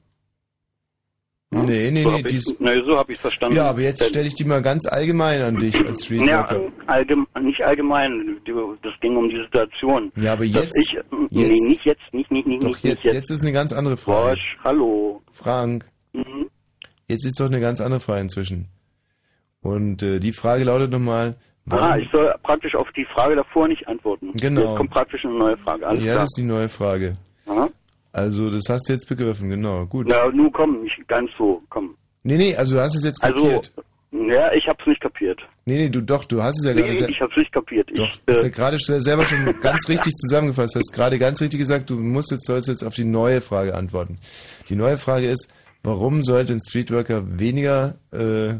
[1.51, 2.23] Nee, nee, so nee.
[2.25, 3.57] dies- ich, nee, so habe ich verstanden.
[3.57, 6.73] ja, aber jetzt stelle ich die mal ganz allgemein an dich als Ja, Streetworker.
[6.89, 8.41] allgem nicht allgemein.
[8.83, 10.11] Das ging um die Situation.
[10.17, 10.99] Ja, aber jetzt- Ich,
[11.31, 13.73] nee, jetzt- nicht jetzt, nicht, nicht, nicht, Doch nicht, jetzt, nicht jetzt ist eine ganz
[13.73, 14.31] andere Frage.
[14.33, 15.23] Bosch, hallo.
[15.33, 16.51] Frank, Mhm.
[17.09, 18.66] Jetzt ist doch eine ganz andere Frage inzwischen.
[19.62, 21.37] Und äh, die Frage lautet nochmal.
[21.70, 24.33] Ah, ich soll praktisch auf die Frage davor nicht antworten.
[24.35, 24.61] Genau.
[24.70, 25.87] Jetzt kommt praktisch eine neue Frage.
[25.87, 26.20] Alles ja, klar.
[26.20, 27.16] das ist die neue Frage.
[27.47, 27.69] Aha.
[28.12, 30.07] Also, das hast du jetzt begriffen, genau, gut.
[30.09, 31.97] Na, nun komm, nicht ganz so, komm.
[32.23, 33.73] Nee, nee, also du hast es jetzt Also, kapiert.
[34.12, 35.41] ja, ich hab's nicht kapiert.
[35.66, 37.91] nee, nee, du doch, du hast es ja Nee, gerade se- ich hab's nicht kapiert.
[37.95, 40.77] Doch, ich, du hast ja äh, gerade se- selber schon ganz richtig zusammengefasst.
[40.77, 43.74] Du hast gerade ganz richtig gesagt, du musst jetzt, sollst jetzt auf die neue Frage
[43.74, 44.19] antworten.
[44.69, 45.53] Die neue Frage ist,
[45.87, 48.55] warum sollte ein Streetworker weniger äh,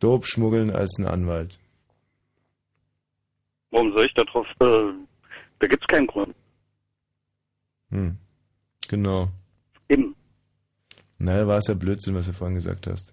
[0.00, 1.58] Dope schmuggeln als ein Anwalt?
[3.72, 4.92] warum soll ich da drauf, äh,
[5.58, 6.34] da gibt's keinen Grund.
[7.90, 8.16] Hm.
[8.88, 9.28] Genau.
[9.88, 10.14] Eben.
[11.18, 13.12] Na, war es ja Blödsinn, was du vorhin gesagt hast.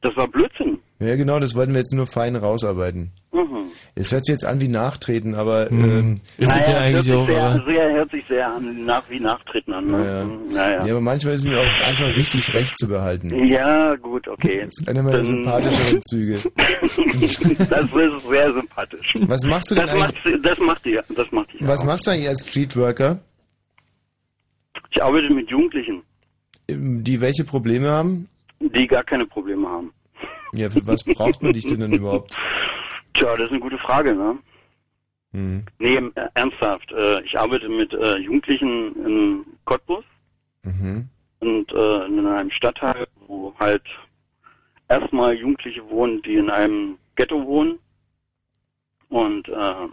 [0.00, 0.78] Das war Blödsinn.
[0.98, 3.10] Ja, genau, das wollten wir jetzt nur fein rausarbeiten.
[3.32, 3.66] Mhm.
[3.94, 5.84] Es hört sich jetzt an wie Nachtreten, aber Hm.
[5.84, 9.86] ähm, naja, hört sich sehr, sehr, hört sich sehr an, nach, wie Nachtreten an.
[9.86, 9.98] Ne?
[9.98, 10.24] Naja.
[10.24, 10.86] Mhm, naja.
[10.86, 13.46] Ja, aber manchmal ist mir auch einfach wichtig, Recht zu behalten.
[13.46, 14.62] Ja, gut, okay.
[14.64, 16.38] Das ist einer meiner Dann- sympathischeren Züge.
[16.56, 19.18] das ist sehr sympathisch.
[19.22, 20.24] Was machst du denn das eigentlich?
[20.34, 21.68] Macht, das macht ihr, das macht ihr.
[21.68, 23.18] Was machst du eigentlich als Streetworker,
[24.90, 26.02] Ich arbeite mit Jugendlichen,
[26.68, 28.28] die welche Probleme haben?
[28.60, 29.92] die gar keine Probleme haben.
[30.52, 32.36] Ja, für was braucht man dich denn dann überhaupt?
[33.14, 34.38] Tja, das ist eine gute Frage, ne?
[35.32, 35.64] Hm.
[35.78, 36.92] Nee, äh, ernsthaft.
[36.92, 40.04] Äh, ich arbeite mit äh, Jugendlichen in Cottbus
[40.64, 41.08] Mhm.
[41.38, 43.84] und in einem Stadtteil, wo halt
[44.88, 47.78] erstmal Jugendliche wohnen, die in einem Ghetto wohnen.
[49.08, 49.88] Und äh,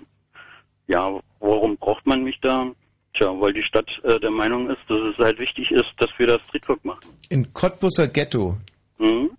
[0.88, 2.72] ja, warum braucht man mich da?
[3.14, 6.26] Tja, weil die Stadt äh, der Meinung ist, dass es halt wichtig ist, dass wir
[6.26, 7.06] das Streetwork machen.
[7.30, 8.58] In Cottbusser Ghetto.
[8.98, 9.30] Mhm.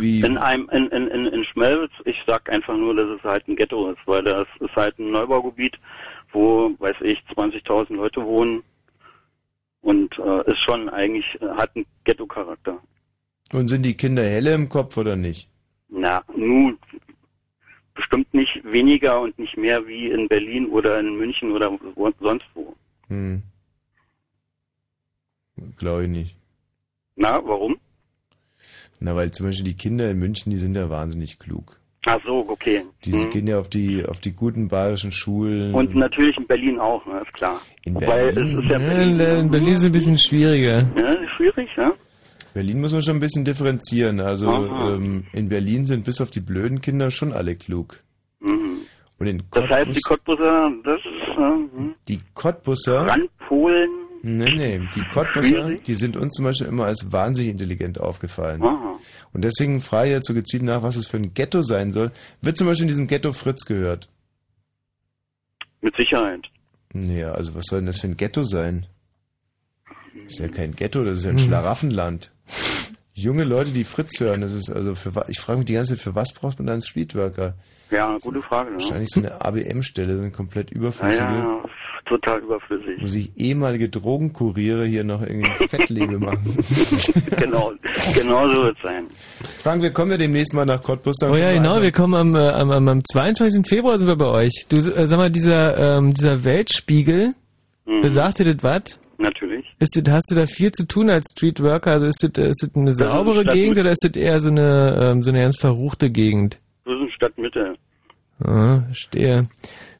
[0.00, 0.20] Wie?
[0.20, 3.56] In einem, in, in, in, in Schmelwitz, ich sag einfach nur, dass es halt ein
[3.56, 5.78] Ghetto ist, weil das ist halt ein Neubaugebiet,
[6.32, 8.62] wo, weiß ich, 20.000 Leute wohnen
[9.80, 12.78] und äh, ist schon eigentlich, äh, hat einen Ghetto-Charakter.
[13.52, 15.48] Und sind die Kinder helle im Kopf oder nicht?
[15.88, 16.78] Na, nun,
[17.94, 22.46] bestimmt nicht weniger und nicht mehr wie in Berlin oder in München oder wo, sonst
[22.54, 22.74] wo.
[23.08, 23.42] Hm.
[25.76, 26.36] Glaube ich nicht.
[27.16, 27.78] Na, warum?
[29.00, 31.78] Na, weil zum Beispiel die Kinder in München, die sind ja wahnsinnig klug.
[32.06, 32.82] Ach so, okay.
[33.04, 33.30] Die Hm.
[33.30, 35.72] gehen ja auf die auf die guten bayerischen Schulen.
[35.74, 37.60] Und natürlich in Berlin auch, ne, ist klar.
[37.84, 38.58] In Wobei Berlin?
[38.58, 39.20] ist ja Ja, Berlin.
[39.40, 40.86] in Berlin ist es ein bisschen schwieriger.
[40.96, 41.92] Ja, schwierig, ja.
[42.52, 44.20] Berlin muss man schon ein bisschen differenzieren.
[44.20, 48.00] Also ähm, in Berlin sind bis auf die blöden Kinder schon alle klug.
[48.40, 48.82] Mhm.
[49.18, 51.94] Und in Das heißt, die Cottbus, Cottbusser, das ist, äh, hm.
[52.08, 53.88] die Cottbusser, Randpolen.
[54.24, 58.62] Nee, nee, die Cottbusser, die sind uns zum Beispiel immer als wahnsinnig intelligent aufgefallen.
[58.62, 58.96] Aha.
[59.32, 62.10] Und deswegen frage ich jetzt so gezielt nach, was es für ein Ghetto sein soll.
[62.40, 64.08] Wird zum Beispiel in diesem Ghetto Fritz gehört?
[65.80, 66.46] Mit Sicherheit.
[66.94, 68.86] Ja, also was soll denn das für ein Ghetto sein?
[70.24, 71.44] Das ist ja kein Ghetto, das ist ja ein Hm.
[71.44, 72.32] Schlaraffenland.
[73.12, 76.02] Junge Leute, die Fritz hören, das ist also für ich frage mich die ganze Zeit,
[76.02, 77.54] für was braucht man da einen Streetworker?
[77.90, 78.70] Ja, gute Frage.
[78.70, 78.76] Ne?
[78.78, 81.62] Wahrscheinlich so eine ABM-Stelle, so eine komplett überflüssige, Naja,
[82.04, 83.00] total überflüssig.
[83.00, 86.56] wo sich ehemalige Drogenkuriere hier noch irgendwie ein Fettlebe machen.
[87.38, 87.72] genau,
[88.14, 89.06] genau so wird es sein.
[89.62, 91.16] Frank, wir kommen ja demnächst mal nach Cottbus.
[91.18, 93.66] dann Oh ja, genau, wir kommen am, äh, am, am, am 22.
[93.66, 94.66] Februar sind wir bei euch.
[94.68, 97.32] Du, äh, sag mal, dieser, ähm, dieser Weltspiegel,
[97.86, 98.00] Mhm.
[98.00, 98.98] besagt dir das was?
[99.18, 99.66] Natürlich.
[99.78, 101.90] Ist das, hast du da viel zu tun als Streetworker?
[101.92, 104.48] Also ist das, äh, ist das eine saubere Stadt- Gegend oder ist das eher so
[104.48, 106.58] eine, ähm, so eine ganz verruchte Gegend?
[106.86, 107.74] Das ist eine Stadtmitte.
[108.42, 109.44] Ah, verstehe.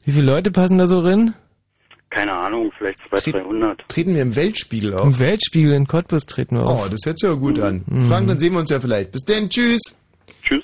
[0.03, 1.35] Wie viele Leute passen da so rein?
[2.09, 3.89] Keine Ahnung, vielleicht 200, 300.
[3.89, 5.03] Treten wir im Weltspiegel auf?
[5.05, 6.85] Im Weltspiegel in Cottbus treten wir auf.
[6.85, 7.83] Oh, das hört sich ja gut an.
[7.87, 8.07] Mhm.
[8.07, 9.11] Frank, dann sehen wir uns ja vielleicht.
[9.11, 9.81] Bis denn, tschüss.
[10.43, 10.63] Tschüss.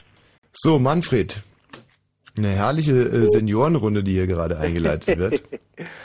[0.53, 1.41] So, Manfred.
[2.37, 5.43] Eine herrliche äh, Seniorenrunde, die hier gerade eingeleitet wird.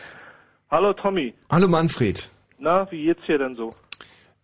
[0.71, 1.33] Hallo Tommy.
[1.49, 2.29] Hallo Manfred.
[2.59, 3.71] Na, wie geht's dir denn so?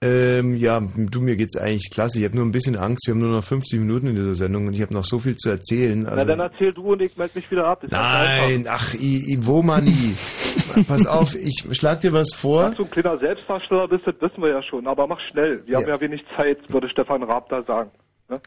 [0.04, 2.18] Ähm, ja, du, mir geht's eigentlich klasse.
[2.18, 3.06] Ich habe nur ein bisschen Angst.
[3.06, 5.36] Wir haben nur noch 50 Minuten in dieser Sendung und ich habe noch so viel
[5.36, 6.00] zu erzählen.
[6.02, 7.84] Na, Also, dann erzähl du und ich melde mich wieder ab.
[7.84, 10.14] Ist nein, ach, i, i, wo man nie.
[10.88, 12.64] Pass auf, ich schlag dir was vor.
[12.64, 14.88] Dass du ein kleiner Selbstdarsteller bist, das wissen wir ja schon.
[14.88, 15.62] Aber mach schnell.
[15.66, 17.90] Wir haben ja wenig Zeit, würde Stefan Raab da sagen.
[18.28, 18.40] Ne?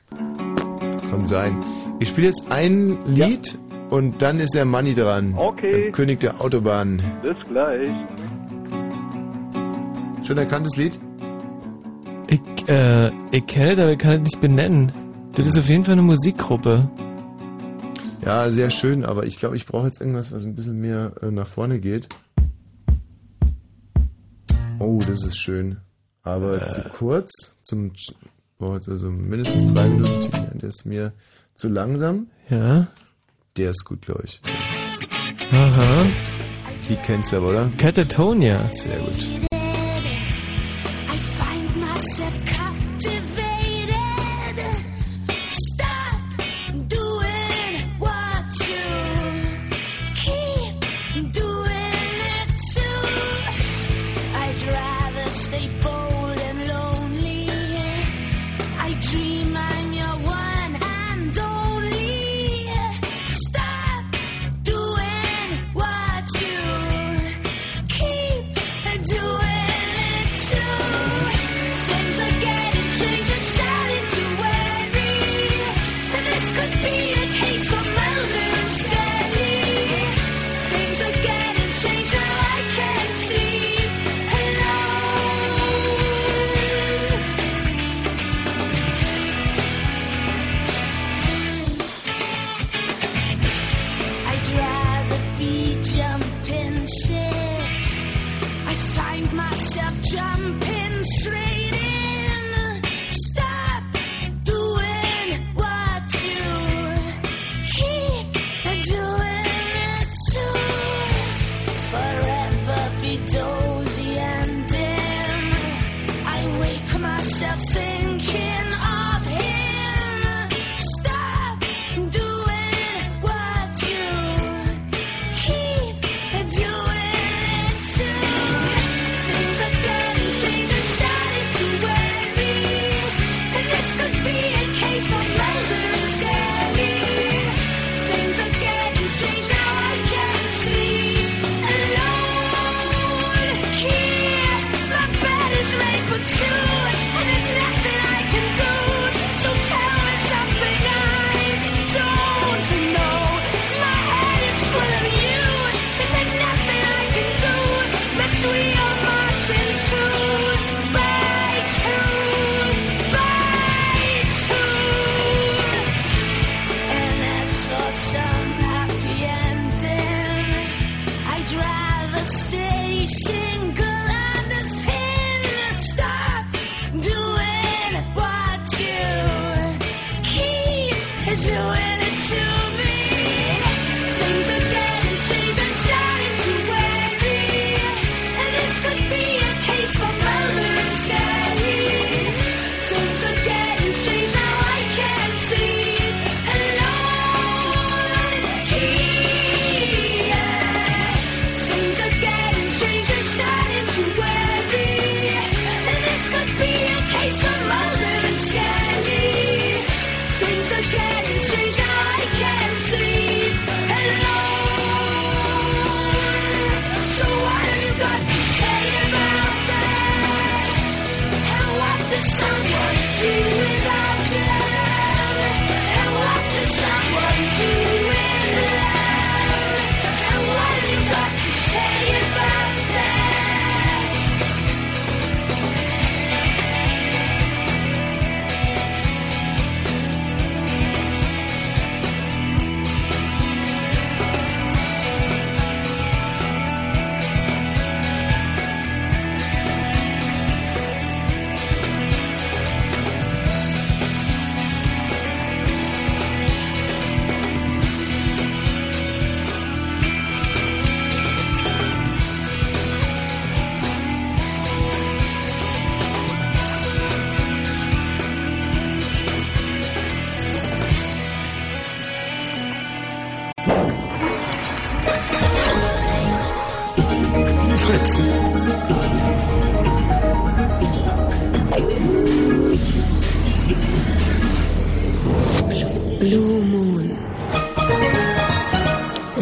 [1.10, 1.58] Kann sein.
[2.02, 3.58] Ich spiele jetzt ein Lied
[3.92, 5.36] und dann ist der Manni dran.
[5.38, 5.84] Okay.
[5.84, 7.02] Der König der Autobahn.
[7.22, 7.90] Bis gleich.
[10.26, 11.00] Schon erkanntes Lied?
[12.28, 14.92] Ich, äh, ich kenne das, aber ich kann es nicht benennen.
[15.36, 16.80] Das ist auf jeden Fall eine Musikgruppe.
[18.24, 21.30] Ja, sehr schön, aber ich glaube, ich brauche jetzt irgendwas, was ein bisschen mehr äh,
[21.30, 22.08] nach vorne geht.
[24.80, 25.78] Oh, das ist schön.
[26.24, 26.68] Aber Äh.
[26.68, 27.92] zu kurz, zum
[28.74, 30.32] jetzt also mindestens drei Minuten.
[30.60, 31.14] Der ist mir
[31.56, 32.28] zu langsam.
[32.50, 32.88] Ja.
[33.58, 34.42] Der ist gut, glaube ich.
[35.52, 36.06] Aha.
[36.90, 37.72] Die kennst du aber, oder?
[37.78, 38.58] Catatonia.
[38.72, 39.28] Sehr gut.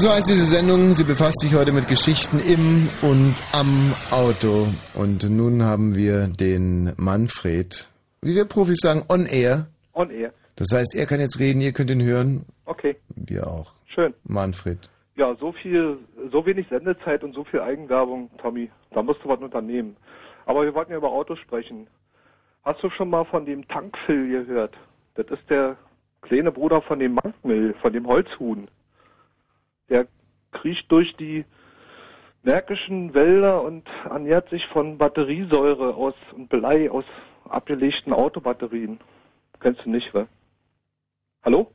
[0.04, 0.94] So heißt diese Sendung.
[0.96, 4.68] Sie befasst sich heute mit Geschichten im und am Auto.
[4.96, 7.88] Und nun haben wir den Manfred,
[8.20, 9.68] wie wir Profis sagen, on air.
[9.94, 10.34] On air.
[10.58, 12.44] Das heißt, er kann jetzt reden, ihr könnt ihn hören.
[12.66, 12.98] Okay.
[13.16, 13.72] Wir auch.
[13.96, 14.14] Schön.
[14.26, 14.78] Manfred.
[15.16, 16.00] Ja, so viel,
[16.34, 18.70] so wenig Sendezeit und so viel Eigenwerbung, Tommy.
[18.92, 19.96] Da musst du was unternehmen.
[20.46, 21.88] Aber wir wollten ja über Autos sprechen.
[22.66, 24.76] Hast du schon mal von dem Tankphil gehört?
[25.16, 25.78] Das ist der
[26.24, 28.68] kleine Bruder von dem Mankmill, von dem Holzhuhn.
[29.90, 30.08] Der
[30.52, 31.46] kriecht durch die
[32.44, 37.06] märkischen Wälder und ernährt sich von Batteriesäure aus und Blei aus
[37.46, 39.00] abgelegten Autobatterien.
[39.60, 40.28] Kennst du nicht, wa?
[41.44, 41.72] Hallo?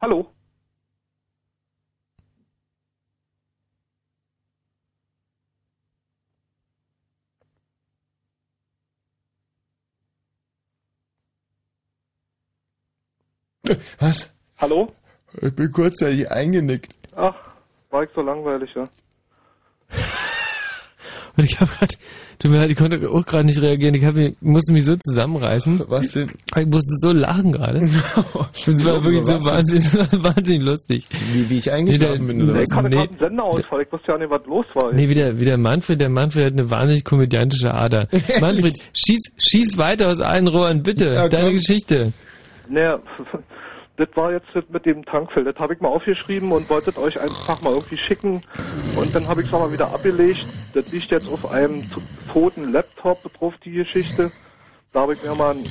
[0.00, 0.32] Hallo?
[13.98, 14.34] Was?
[14.58, 14.92] Hallo?
[15.40, 16.92] Ich bin kurzzeitig eingenickt.
[17.16, 17.34] Ach,
[17.90, 18.84] war ich so langweilig, ja?
[21.34, 21.94] Und ich habe gerade,
[22.38, 23.94] tut mir leid, ich konnte auch gerade nicht reagieren.
[23.94, 25.82] Ich hab, mich- musste mich so zusammenreißen.
[25.88, 26.30] Was denn?
[26.58, 27.80] Ich musste so lachen gerade.
[28.64, 31.06] Das war wirklich so wahnsinnig, wahnsinnig lustig.
[31.32, 32.76] Wie, wie ich eingeschlafen bin, oder Ich was?
[32.76, 34.92] hatte Nee, gerade einen Senderausfall, ich wusste ja nicht, was los war.
[34.92, 36.00] nee wie, der, wie der Manfred.
[36.00, 38.06] Der Manfred hat eine wahnsinnig komödiantische Ader.
[38.40, 41.06] Manfred, schieß, schieß weiter aus allen Rohren, bitte.
[41.14, 41.52] Ja, Deine.
[41.54, 42.12] Geschichte.
[42.68, 43.00] Naja,
[43.96, 45.46] das war jetzt mit dem Tankfeld.
[45.46, 48.42] Das habe ich mal aufgeschrieben und wolltet euch einfach mal irgendwie schicken.
[48.96, 50.46] Und dann habe ich es mal wieder abgelegt.
[50.72, 51.84] Das liegt jetzt auf einem
[52.32, 54.32] toten Laptop drauf, die Geschichte.
[54.92, 55.64] Da habe ich mir mal ein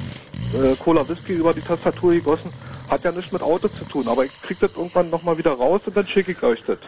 [0.54, 2.52] äh, Cola Whisky über die Tastatur gegossen.
[2.90, 5.82] Hat ja nichts mit Auto zu tun, aber ich krieg das irgendwann nochmal wieder raus
[5.86, 6.80] und dann schicke ich euch das.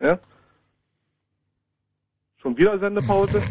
[0.00, 0.18] Ja?
[2.38, 3.42] Schon wieder Sendepause?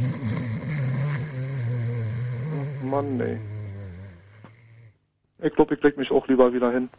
[2.52, 3.40] Ach, Mann, ey.
[5.42, 6.90] Ich glaube, ich leg mich auch lieber wieder hin.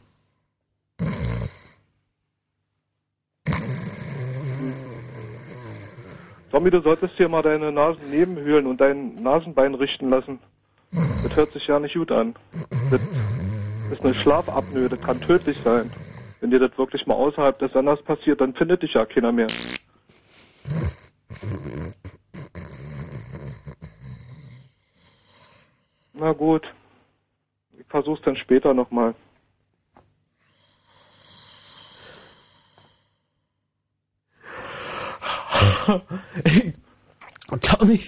[6.55, 10.39] Tommy, du solltest dir mal deine Nasennebenhöhlen und dein Nasenbein richten lassen.
[10.93, 12.37] Das hört sich ja nicht gut an.
[12.93, 13.01] Das
[13.91, 15.91] ist eine Schlafapnoe, das kann tödlich sein.
[16.39, 19.49] Wenn dir das wirklich mal außerhalb des Senders passiert, dann findet dich ja keiner mehr.
[26.13, 26.73] Na gut.
[27.77, 29.17] Ich versuch's dann später nochmal.
[37.61, 38.01] Tommy.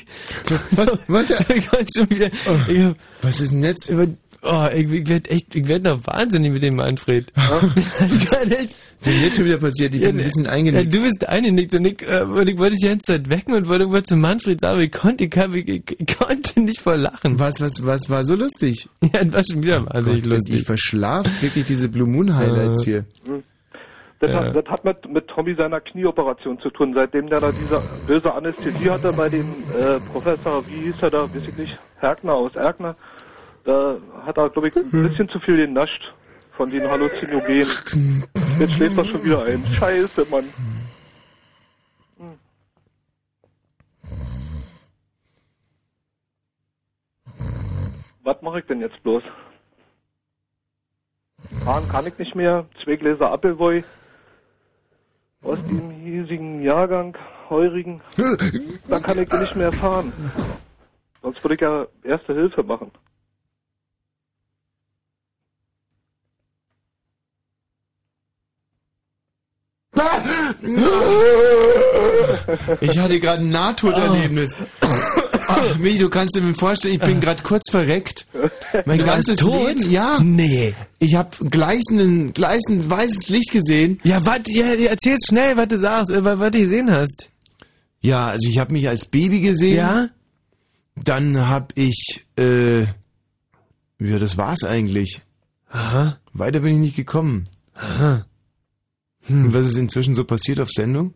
[0.72, 0.98] Was?
[1.08, 1.30] Was?
[1.50, 1.64] ich
[1.94, 2.30] schon wieder.
[2.68, 3.92] Ich hab, was ist denn jetzt?
[4.42, 7.32] Oh, ich, ich werde echt, ich werde noch wahnsinnig mit dem Manfred.
[7.36, 9.94] Das echt- Was ist jetzt schon wieder passiert?
[9.94, 10.92] Ich bin ein bisschen eingenickt.
[10.94, 13.54] Ja, du bist eingenickt und ich, äh, und ich wollte dich die ganze Zeit wecken
[13.54, 15.34] und wollte irgendwas zu Manfred sagen, aber ich konnte, ich,
[15.68, 17.38] ich, ich, konnte nicht vor Lachen.
[17.38, 18.88] Was, was, was war so lustig?
[19.02, 20.54] Ja, das war schon wieder wahnsinnig Gott, lustig.
[20.54, 23.04] Ich verschlaf wirklich diese Blue Moon Highlights hier.
[24.18, 24.44] Das, Ja.
[24.44, 26.94] hat, das hat mit, mit Tommy seiner Knieoperation zu tun.
[26.94, 31.22] Seitdem der da diese böse Anästhesie hatte bei dem äh, Professor, wie hieß er da,
[31.24, 32.96] weiß ich nicht, Herkner aus Erkner,
[33.64, 36.14] da hat er, glaube ich, ein bisschen zu viel genascht
[36.52, 37.70] von den Halluzinogenen.
[38.58, 39.66] Jetzt schläft er schon wieder ein.
[39.66, 40.44] Scheiße, Mann.
[42.18, 42.38] Hm.
[48.22, 49.22] Was mache ich denn jetzt bloß?
[51.64, 52.64] Fahren kann ich nicht mehr.
[52.82, 53.84] Zwei Gläser Appleboy
[55.46, 57.16] aus dem hiesigen Jahrgang,
[57.48, 58.00] heurigen.
[58.88, 60.12] Dann kann ich nicht mehr fahren.
[61.22, 62.90] Sonst würde ich ja erste Hilfe machen.
[72.80, 74.56] Ich hatte gerade ein Nahtoderlebnis.
[75.48, 78.26] Ach, Michi, du kannst dir vorstellen, ich bin gerade kurz verreckt.
[78.84, 79.68] Mein Du ganzes tot?
[79.68, 80.18] Leben, ja.
[80.20, 80.74] Nee.
[80.98, 84.00] Ich habe gleißenden, gleißend weißes Licht gesehen.
[84.02, 84.40] Ja, was?
[84.48, 87.30] Ja, erzähl's schnell, was du sagst, äh, was du gesehen hast.
[88.00, 89.76] Ja, also ich habe mich als Baby gesehen.
[89.76, 90.08] Ja?
[90.96, 95.20] Dann habe ich, äh, ja, das war's eigentlich.
[95.70, 96.18] Aha.
[96.32, 97.44] Weiter bin ich nicht gekommen.
[97.74, 98.26] Aha.
[99.28, 101.14] Und was ist inzwischen so passiert auf Sendung?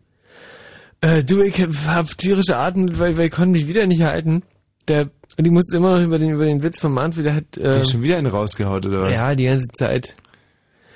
[1.01, 4.43] Äh, du, ich hab tierische Atem, weil, weil ich konnte mich wieder nicht halten.
[4.87, 7.55] Der, und ich musste immer noch über den, über den Witz von Manfred, der hat,
[7.55, 9.13] Der äh, hat schon wieder einen rausgehaut, oder was?
[9.13, 10.15] ja, die ganze Zeit.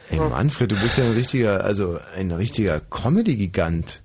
[0.09, 4.03] Ey, Manfred, du bist ja ein richtiger, also ein richtiger Comedy-Gigant.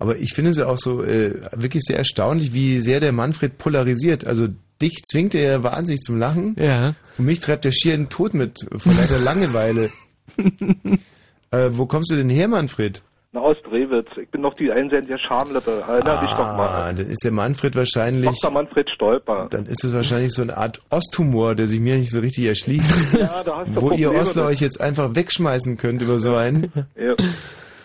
[0.00, 3.58] Aber ich finde es ja auch so äh, wirklich sehr erstaunlich, wie sehr der Manfred
[3.58, 4.26] polarisiert.
[4.26, 4.48] Also
[4.80, 6.56] dich zwingt er wahnsinnig zum Lachen.
[6.58, 6.94] Ja.
[7.16, 9.90] Und mich treibt er schier in den Tod mit, vor lauter Langeweile.
[11.50, 13.02] äh, wo kommst du denn her, Manfred?
[13.38, 14.08] Na, aus Drewitz.
[14.20, 15.82] Ich bin noch die einsendige Schamlippe.
[15.88, 16.94] Erinner dich doch Ah, mal.
[16.94, 18.30] dann ist der Manfred wahrscheinlich.
[18.40, 18.50] Dr.
[18.50, 19.46] Manfred Stolper.
[19.50, 23.18] Dann ist es wahrscheinlich so eine Art Osthumor, der sich mir nicht so richtig erschließt.
[23.18, 24.52] Ja, da hast du wo ihr Probleme Ostler mit.
[24.52, 26.72] euch jetzt einfach wegschmeißen könnt über so einen.
[26.96, 27.14] Ja.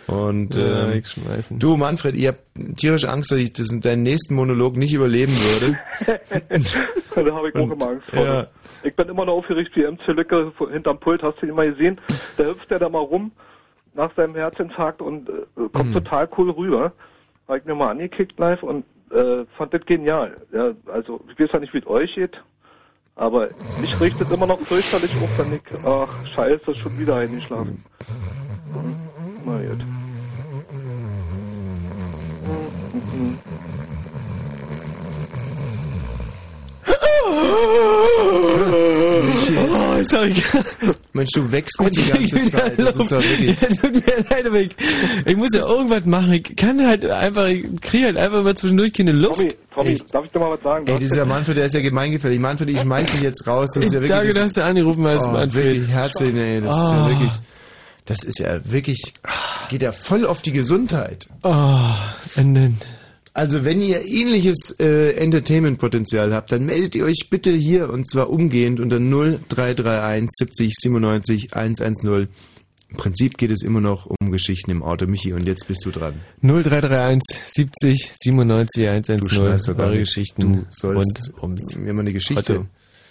[0.07, 1.59] Und Ja, wegschmeißen.
[1.59, 2.41] du Manfred, ihr habt
[2.77, 5.79] tierische Angst, dass ich das in deinen nächsten Monolog nicht überleben würde.
[7.15, 8.23] da habe ich auch immer Angst vor.
[8.25, 8.47] ja.
[8.83, 11.23] Ich bin immer noch aufgeregt wie MC Lücke hinterm Pult.
[11.23, 11.97] Hast du ihn mal gesehen?
[12.35, 13.31] Da hüpft er da mal rum
[13.93, 15.93] nach seinem Herzinfarkt und äh, kommt Hm.
[15.93, 16.91] total cool rüber.
[17.47, 20.37] Habe ich mir mal angekickt live und äh, fand das genial.
[20.51, 22.41] Ja, also ich weiß ja nicht, wie es euch geht,
[23.15, 23.49] aber
[23.79, 27.83] mich richtet immer noch fürchterlich auf, wenn ich, ach scheiße, schon wieder eingeschlafen.
[28.73, 28.95] Hm.
[29.45, 29.85] Na gut.
[32.93, 33.37] Mhm.
[39.51, 40.43] Oh, jetzt hab ich...
[41.13, 42.79] Mensch, du wächst mir die ganze Zeit.
[42.79, 43.59] Das ist doch wirklich.
[43.61, 44.69] Ja, tut mir leid, aber ich,
[45.25, 46.33] ich muss ja irgendwas machen.
[46.33, 49.37] Ich kann halt einfach, ich kriege halt einfach mal zwischendurch keine Luft.
[49.39, 50.85] Tommy, Tommy, darf ich dir mal was sagen?
[50.87, 52.39] Ey, dieser Manfred, der ist ja gemeingefährlich.
[52.39, 53.71] Manfred, ich schmeiß dich jetzt raus.
[53.75, 54.11] Das ist ja wirklich.
[54.17, 55.63] Danke, das, dass du angerufen hast, oh, Manfred.
[55.65, 57.09] wirklich herzlich, nee, das ist ja Oh.
[57.09, 57.31] wirklich.
[58.05, 59.13] Das ist ja wirklich,
[59.69, 61.27] geht ja voll auf die Gesundheit.
[61.43, 61.49] Oh,
[62.35, 62.77] und dann,
[63.33, 68.29] Also wenn ihr ähnliches äh, Entertainment-Potenzial habt, dann meldet ihr euch bitte hier und zwar
[68.29, 72.27] umgehend unter 0331 70 97 110.
[72.89, 75.89] Im Prinzip geht es immer noch um Geschichten im Auto, Michi, und jetzt bist du
[75.89, 76.21] dran.
[76.43, 79.19] 0331 70 97 110.
[79.19, 79.27] Du
[79.81, 79.97] eure.
[79.97, 82.53] Geschichten Du sollst rund ums mir mal eine Geschichte.
[82.59, 82.65] Auto.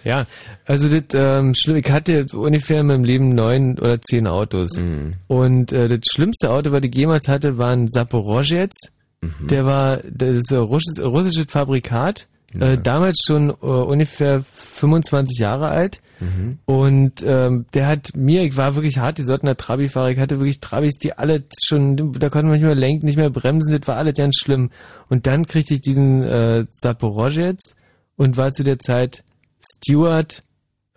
[0.05, 0.27] Ja,
[0.67, 4.77] also das ähm, ich hatte ungefähr in meinem Leben neun oder zehn Autos.
[4.77, 5.15] Mhm.
[5.27, 8.93] Und äh, das schlimmste Auto, was ich jemals hatte, war ein Saporozhets.
[9.23, 9.47] Mhm.
[9.47, 12.29] Der war, das ist ein russisches, Fabrikat,
[12.59, 16.01] äh, damals schon äh, ungefähr 25 Jahre alt.
[16.21, 16.59] Mhm.
[16.67, 20.61] Und ähm, der hat mir, ich war wirklich hart, die Sortener Trabi-Fahrer, ich hatte wirklich
[20.61, 23.97] Trabis, die alle schon, da konnte man nicht mehr lenken, nicht mehr bremsen, das war
[23.97, 24.71] alles ganz schlimm.
[25.09, 27.75] Und dann kriegte ich diesen äh, Saporozhets
[28.17, 29.25] und war zu der Zeit
[29.61, 30.45] Steward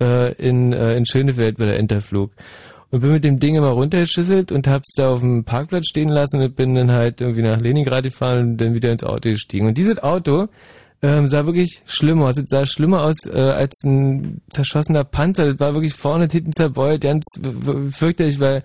[0.02, 2.32] äh, in, äh, in Schönefeld bei der Enterflug.
[2.92, 6.42] Und bin mit dem Ding immer runtergeschüsselt und hab's da auf dem Parkplatz stehen lassen
[6.42, 9.68] und bin dann halt irgendwie nach Leningrad gefahren und dann wieder ins Auto gestiegen.
[9.68, 10.46] Und dieses Auto
[11.06, 12.38] ähm, sah wirklich schlimm aus.
[12.38, 15.46] Es sah schlimmer aus äh, als ein zerschossener Panzer.
[15.46, 17.24] Das war wirklich vorne und hinten zerbeult, ganz
[17.92, 18.64] fürchterlich, weil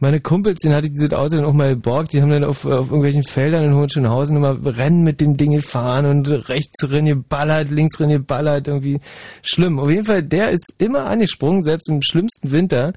[0.00, 2.64] meine Kumpels, denen hatte ich dieses Auto dann auch mal geborgt, die haben dann auf,
[2.64, 7.70] auf irgendwelchen Feldern in Hohenschönhausen immer Rennen mit dem Ding gefahren und rechts drin geballert,
[7.70, 9.00] links drin geballert, irgendwie
[9.42, 9.78] schlimm.
[9.78, 12.92] Auf jeden Fall, der ist immer angesprungen, selbst im schlimmsten Winter.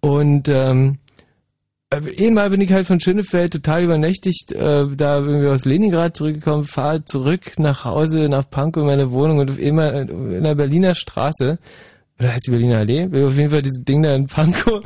[0.00, 0.98] Und ähm,
[1.90, 6.64] äh, Einmal bin ich halt von Schönefeld total übernächtigt, äh, da irgendwie aus Leningrad zurückgekommen,
[6.64, 10.94] fahre zurück nach Hause, nach Pankow in meine Wohnung und auf einmal in der Berliner
[10.94, 11.58] Straße,
[12.18, 13.06] oder heißt die Berliner Allee?
[13.06, 14.82] Auf jeden Fall dieses Ding da in Pankow,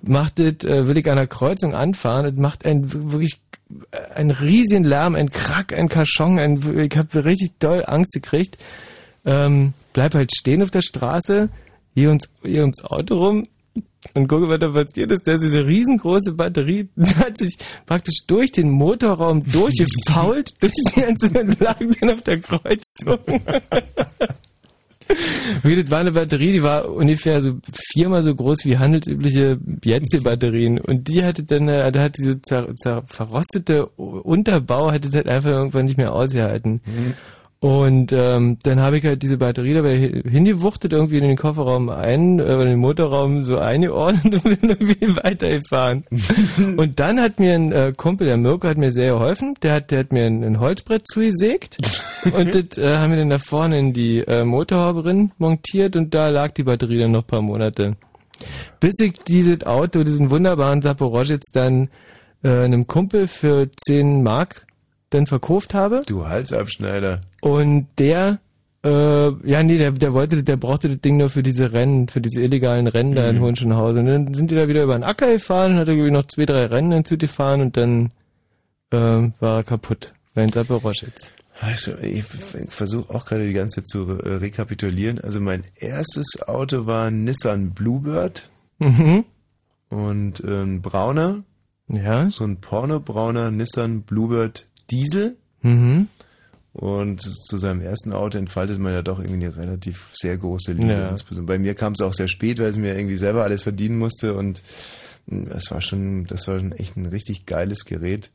[0.00, 3.38] macht das, äh, will ich an der Kreuzung anfahren und macht ein wirklich
[3.90, 8.56] äh, einen riesigen Lärm, ein Krack, ein Kaschong, ein, ich habe richtig doll Angst gekriegt.
[9.26, 11.50] Ähm, bleib halt stehen auf der Straße,
[11.94, 13.44] hier uns, hier ums Auto rum
[14.14, 15.26] und gucke, was da passiert ist.
[15.26, 21.00] Da ist diese riesengroße Batterie, die hat sich praktisch durch den Motorraum durchgefault, durch die
[21.00, 21.28] ganze
[21.58, 23.18] lag dann auf der Kreuzung.
[25.62, 27.58] Wie, das war eine Batterie, die war ungefähr so
[27.92, 30.80] viermal so groß wie handelsübliche Jetze-Batterien.
[30.80, 35.28] Und die hatte dann, äh, da hat diese zer, zer, verrostete Unterbau, hatte das halt
[35.28, 36.80] einfach irgendwann nicht mehr ausgehalten.
[37.66, 41.88] Und ähm, dann habe ich halt diese Batterie dabei hi- hingewuchtet, irgendwie in den Kofferraum
[41.88, 46.04] ein, äh, in den Motorraum so eingeordnet und bin irgendwie weitergefahren.
[46.76, 49.54] und dann hat mir ein äh, Kumpel, der Mirko, hat mir sehr geholfen.
[49.64, 51.78] Der hat, der hat mir ein, ein Holzbrett zugesägt
[52.38, 56.14] und das äh, haben wir dann da vorne in die äh, Motorhaube drin montiert und
[56.14, 57.96] da lag die Batterie dann noch ein paar Monate.
[58.78, 61.88] Bis ich dieses Auto, diesen wunderbaren Saporozhets dann
[62.44, 64.66] äh, einem Kumpel für 10 Mark
[65.10, 66.00] dann verkauft habe.
[66.06, 67.20] Du Halsabschneider.
[67.42, 68.38] Und der,
[68.84, 72.20] äh, ja nee, der, der wollte, der brauchte das Ding nur für diese Rennen, für
[72.20, 74.00] diese illegalen Rennen da in Hohenschönhausen.
[74.00, 76.46] Und dann sind die da wieder über den Acker gefahren und hat irgendwie noch zwei,
[76.46, 78.10] drei Rennen hinzugefahren und dann
[78.90, 78.96] äh,
[79.40, 80.12] war er kaputt.
[80.34, 81.32] Mein Saporozhets.
[81.58, 82.22] Also, ich
[82.68, 85.20] versuche auch gerade die ganze Zeit zu äh, rekapitulieren.
[85.20, 89.24] Also mein erstes Auto war ein Nissan Bluebird Mhm.
[89.88, 91.44] und äh, ein brauner.
[91.88, 92.28] Ja.
[92.28, 95.36] So ein pornobrauner Nissan Bluebird Diesel.
[95.62, 96.08] Mhm.
[96.72, 100.92] Und zu seinem ersten Auto entfaltet man ja doch irgendwie eine relativ sehr große Liebe.
[100.92, 101.14] Ja.
[101.42, 104.34] Bei mir kam es auch sehr spät, weil es mir irgendwie selber alles verdienen musste
[104.34, 104.62] und
[105.26, 108.30] mh, das war schon, das war schon echt ein richtig geiles Gerät,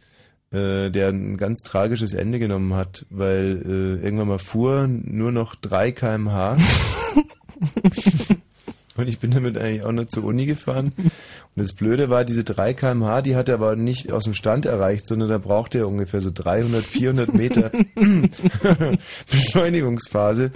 [0.50, 5.54] äh, der ein ganz tragisches Ende genommen hat, weil äh, irgendwann mal fuhr nur noch
[5.54, 6.58] 3 kmh
[8.98, 10.92] Und ich bin damit eigentlich auch noch zur Uni gefahren.
[10.98, 11.12] Und
[11.56, 15.08] das Blöde war, diese 3 kmh, die hat er aber nicht aus dem Stand erreicht,
[15.08, 17.72] sondern da brauchte er ungefähr so 300, 400 Meter
[19.32, 20.52] Beschleunigungsphase.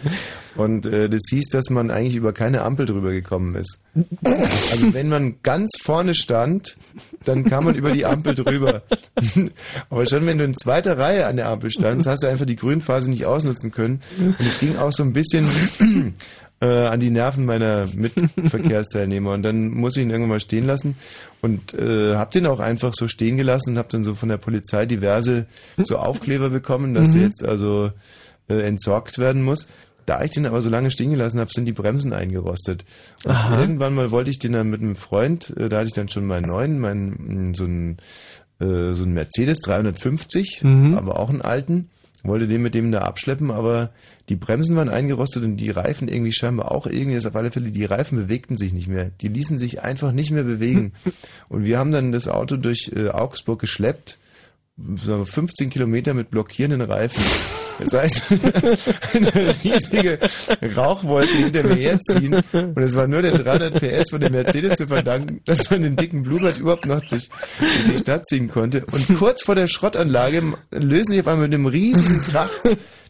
[0.56, 3.80] Und äh, das hieß, dass man eigentlich über keine Ampel drüber gekommen ist.
[4.72, 6.78] Also wenn man ganz vorne stand,
[7.26, 8.84] dann kam man über die Ampel drüber.
[9.90, 12.56] Aber schon wenn du in zweiter Reihe an der Ampel standst, hast du einfach die
[12.56, 14.02] Grünphase nicht ausnutzen können.
[14.18, 15.46] Und es ging auch so ein bisschen
[16.66, 19.32] äh, an die Nerven meiner Mitverkehrsteilnehmer.
[19.32, 20.96] Und dann muss ich ihn irgendwann mal stehen lassen
[21.42, 24.38] und äh, hab den auch einfach so stehen gelassen und hab dann so von der
[24.38, 25.46] Polizei diverse
[25.78, 27.28] so Aufkleber bekommen, dass der Mhm.
[27.28, 27.92] jetzt also
[28.50, 29.68] äh, entsorgt werden muss.
[30.06, 32.86] Da ich den aber so lange stehen gelassen habe, sind die Bremsen eingerostet.
[33.24, 33.60] Und Aha.
[33.60, 36.26] irgendwann mal wollte ich den dann mit einem Freund, äh, da hatte ich dann schon
[36.28, 37.98] meinen neuen, meinen, so einen,
[38.60, 40.96] äh, so einen Mercedes 350, Mhm.
[40.96, 41.90] aber auch einen alten,
[42.28, 43.92] wollte den mit dem da abschleppen, aber
[44.30, 47.72] die Bremsen waren eingerostet und die Reifen irgendwie scheinbar auch irgendwie, das auf alle Fälle,
[47.72, 49.12] die Reifen bewegten sich nicht mehr.
[49.22, 50.94] Die ließen sich einfach nicht mehr bewegen.
[51.50, 54.18] Und wir haben dann das Auto durch äh, Augsburg geschleppt,
[54.78, 57.24] 15 Kilometer mit blockierenden Reifen.
[57.80, 58.24] Das heißt,
[59.14, 60.20] eine riesige
[60.76, 62.42] Rauchwolke hinter mir herziehen.
[62.54, 65.96] Und es war nur der 300 PS von dem Mercedes zu verdanken, dass man den
[65.96, 67.30] dicken Bluebird überhaupt noch durch,
[67.60, 68.86] durch die Stadt ziehen konnte.
[68.86, 72.50] Und kurz vor der Schrottanlage lösen sich auf einmal mit einem riesigen Krach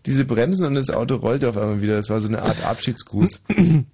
[0.06, 1.96] diese Bremsen und das Auto rollte auf einmal wieder.
[1.96, 3.42] Das war so eine Art Abschiedsgruß.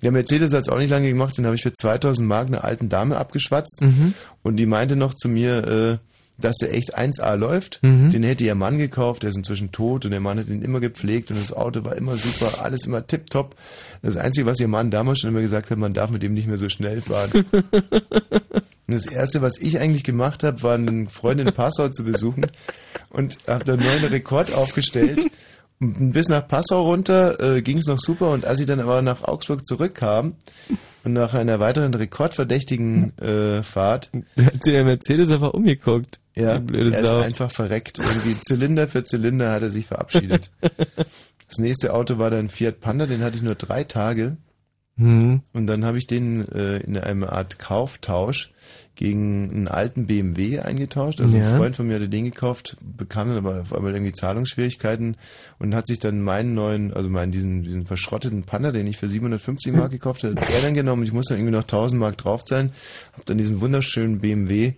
[0.02, 2.64] Der Mercedes hat es auch nicht lange gemacht, den habe ich für 2000 Mark einer
[2.64, 3.82] alten Dame abgeschwatzt.
[3.82, 4.14] Mhm.
[4.44, 6.11] Und die meinte noch zu mir, äh,
[6.44, 7.80] dass der echt 1A läuft.
[7.82, 8.10] Mhm.
[8.10, 10.80] Den hätte ihr Mann gekauft, der ist inzwischen tot und der Mann hat ihn immer
[10.80, 13.56] gepflegt und das Auto war immer super, alles immer tipptopp.
[14.02, 16.48] Das Einzige, was ihr Mann damals schon immer gesagt hat, man darf mit dem nicht
[16.48, 17.32] mehr so schnell fahren.
[18.88, 22.48] Das Erste, was ich eigentlich gemacht habe, war einen Freund in Passau zu besuchen
[23.10, 25.32] und habe da einen neuen Rekord aufgestellt.
[25.84, 29.24] Bis nach Passau runter äh, ging es noch super und als ich dann aber nach
[29.24, 30.36] Augsburg zurückkam
[31.04, 36.20] und nach einer weiteren rekordverdächtigen äh, Fahrt, Da hat sich der Mercedes einfach umgeguckt.
[36.36, 37.20] ja, blöde er ist Sau.
[37.22, 37.98] einfach verreckt.
[37.98, 40.52] Irgendwie Zylinder für Zylinder hat er sich verabschiedet.
[41.48, 44.38] Das nächste Auto war dann Fiat Panda, den hatte ich nur drei Tage.
[44.96, 45.42] Mhm.
[45.52, 48.54] Und dann habe ich den äh, in einer Art Kauftausch
[48.96, 51.22] gegen einen alten BMW eingetauscht.
[51.22, 51.50] Also Ja.
[51.50, 55.16] ein Freund von mir hatte den gekauft, bekam dann aber auf einmal irgendwie Zahlungsschwierigkeiten
[55.60, 59.08] und hat sich dann meinen neuen, also meinen diesen, diesen verschrotteten Panda, den ich für
[59.08, 61.04] 750 Mark gekauft hatte, hat er dann genommen.
[61.04, 62.72] Ich musste dann irgendwie noch 1000 Mark draufzahlen.
[63.14, 64.74] Hab dann diesen wunderschönen BMW,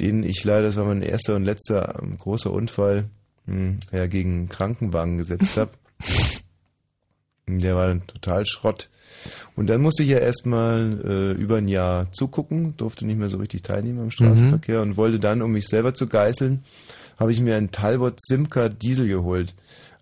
[0.00, 3.04] den ich leider, das war mein erster und letzter ähm, großer Unfall,
[3.46, 5.72] mh, ja, gegen einen Krankenwagen gesetzt habe.
[7.48, 8.88] Der war dann total Schrott.
[9.56, 13.38] Und dann musste ich ja erstmal äh, über ein Jahr zugucken, durfte nicht mehr so
[13.38, 16.64] richtig teilnehmen am Straßenverkehr und wollte dann, um mich selber zu geißeln,
[17.18, 19.54] habe ich mir einen Talbot Simca Diesel geholt.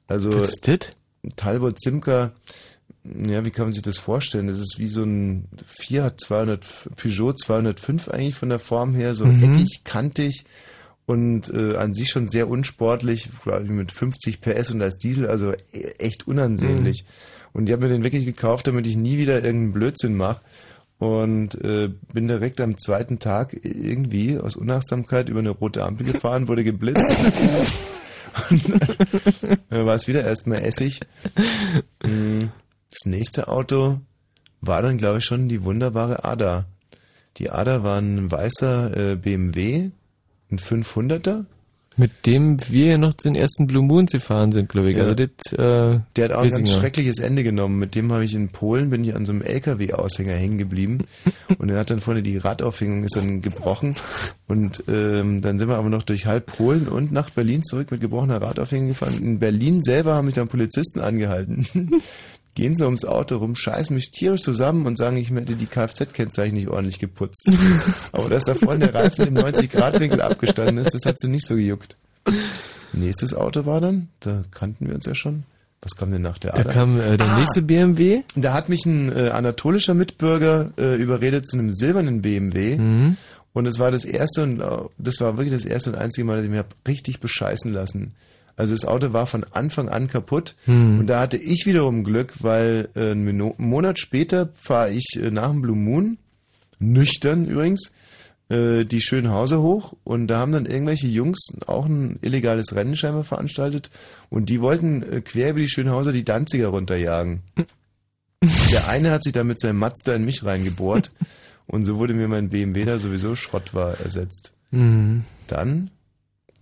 [0.08, 0.92] Also Was ist das?
[1.36, 2.32] Talbot Simca,
[3.04, 4.46] ja, wie kann man sich das vorstellen?
[4.46, 6.64] Das ist wie so ein Fiat 200,
[6.96, 9.42] Peugeot 205 eigentlich von der Form her, so Mhm.
[9.42, 10.44] eckig, kantig
[11.06, 15.26] und äh, an sich schon sehr unsportlich, glaub ich, mit 50 PS und als Diesel,
[15.28, 17.04] also e- echt unansehnlich.
[17.52, 20.40] Und ich habe mir den wirklich gekauft, damit ich nie wieder irgendeinen Blödsinn mache.
[20.98, 26.46] Und äh, bin direkt am zweiten Tag irgendwie aus Unachtsamkeit über eine rote Ampel gefahren,
[26.46, 27.10] wurde geblitzt.
[29.70, 31.00] Dann war es wieder erstmal Essig.
[32.04, 32.48] Mm,
[32.90, 34.00] Das nächste Auto
[34.60, 36.66] war dann, glaube ich, schon die wunderbare Ada.
[37.38, 39.90] Die Ada war ein weißer äh, BMW,
[40.50, 41.46] ein 500er.
[42.00, 44.96] Mit dem wir noch zu den ersten Blue Moons gefahren sind, glaube ich.
[44.96, 45.02] Ja.
[45.02, 47.78] Also das, äh, Der hat auch ein ganz schreckliches Ende genommen.
[47.78, 51.04] Mit dem habe ich in Polen, bin ich an so einem LKW-Aushänger hängen geblieben.
[51.58, 53.96] Und er hat dann vorne die Radaufhängung ist dann gebrochen.
[54.48, 58.00] Und ähm, dann sind wir aber noch durch halb Polen und nach Berlin zurück mit
[58.00, 59.18] gebrochener Radaufhängung gefahren.
[59.22, 61.66] In Berlin selber haben mich dann Polizisten angehalten.
[62.54, 66.56] Gehen so ums Auto rum, scheißen mich tierisch zusammen und sagen, ich hätte die Kfz-Kennzeichen
[66.56, 67.50] nicht ordentlich geputzt.
[68.12, 71.54] aber dass da vorne der Reifen im 90-Grad-Winkel abgestanden ist, das hat sie nicht so
[71.54, 71.96] gejuckt.
[72.92, 75.44] Nächstes Auto war dann, da kannten wir uns ja schon.
[75.82, 76.72] Was kam denn nach der Da Ada?
[76.72, 78.22] kam äh, der Ah, nächste BMW.
[78.36, 82.76] Da hat mich ein äh, anatolischer Mitbürger äh, überredet zu einem silbernen BMW.
[82.76, 83.16] Mhm.
[83.52, 84.64] Und es war das erste und äh,
[84.98, 88.12] das war wirklich das erste und einzige Mal, dass ich mich hab richtig bescheißen lassen.
[88.60, 90.54] Also das Auto war von Anfang an kaputt.
[90.66, 91.00] Mhm.
[91.00, 95.50] Und da hatte ich wiederum Glück, weil äh, einen Monat später fahre ich äh, nach
[95.50, 96.18] dem Blue Moon,
[96.78, 97.90] nüchtern übrigens,
[98.50, 103.24] äh, die Schönhauser hoch und da haben dann irgendwelche Jungs auch ein illegales Rennen scheinbar
[103.24, 103.90] veranstaltet
[104.28, 107.40] und die wollten äh, quer über die Schönhauser die Danziger runterjagen.
[108.72, 111.12] Der eine hat sich da mit seinem Mazda in mich reingebohrt
[111.66, 114.52] und so wurde mir mein BMW da sowieso Schrott war ersetzt.
[114.70, 115.24] Mhm.
[115.46, 115.90] Dann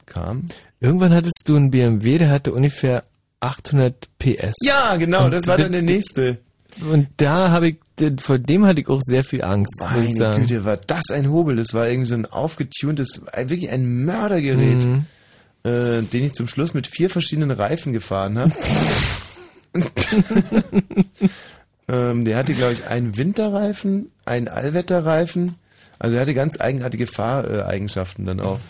[0.07, 0.47] kam
[0.81, 3.05] Irgendwann hattest du einen BMW, der hatte ungefähr
[3.41, 4.55] 800 PS.
[4.63, 6.39] Ja, genau, Und das war dann der nächste.
[6.91, 7.77] Und da habe ich
[8.21, 10.39] vor dem hatte ich auch sehr viel Angst, Meine.
[10.41, 11.57] Güte, war das ein Hobel.
[11.57, 15.05] Das war irgendwie so ein aufgetuntes, wirklich ein Mördergerät, Mhm.
[15.65, 18.53] äh, den ich zum Schluss mit vier verschiedenen Reifen gefahren habe.
[21.89, 25.57] ähm, der hatte, glaube ich, einen Winterreifen, einen Allwetterreifen.
[25.99, 28.61] Also er hatte ganz eigenartige Fahreigenschaften dann auch.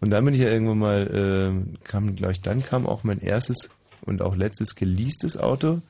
[0.00, 3.20] Und dann bin ich ja irgendwann mal, äh, kam, glaube ich, dann kam auch mein
[3.20, 3.70] erstes
[4.04, 5.80] und auch letztes geleastes Auto.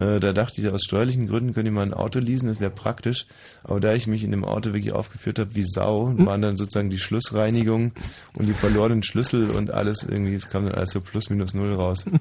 [0.00, 2.70] Äh, da dachte ich, aus steuerlichen Gründen könnte ich mal ein Auto leasen, das wäre
[2.70, 3.26] praktisch.
[3.64, 6.90] Aber da ich mich in dem Auto wirklich aufgeführt habe wie Sau, waren dann sozusagen
[6.90, 7.92] die Schlussreinigung
[8.34, 11.74] und die verlorenen Schlüssel und alles irgendwie, es kam dann alles so plus minus null
[11.74, 12.04] raus.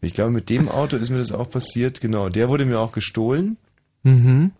[0.00, 2.28] Ich glaube, mit dem Auto ist mir das auch passiert, genau.
[2.28, 3.56] Der wurde mir auch gestohlen.
[4.02, 4.52] Mhm.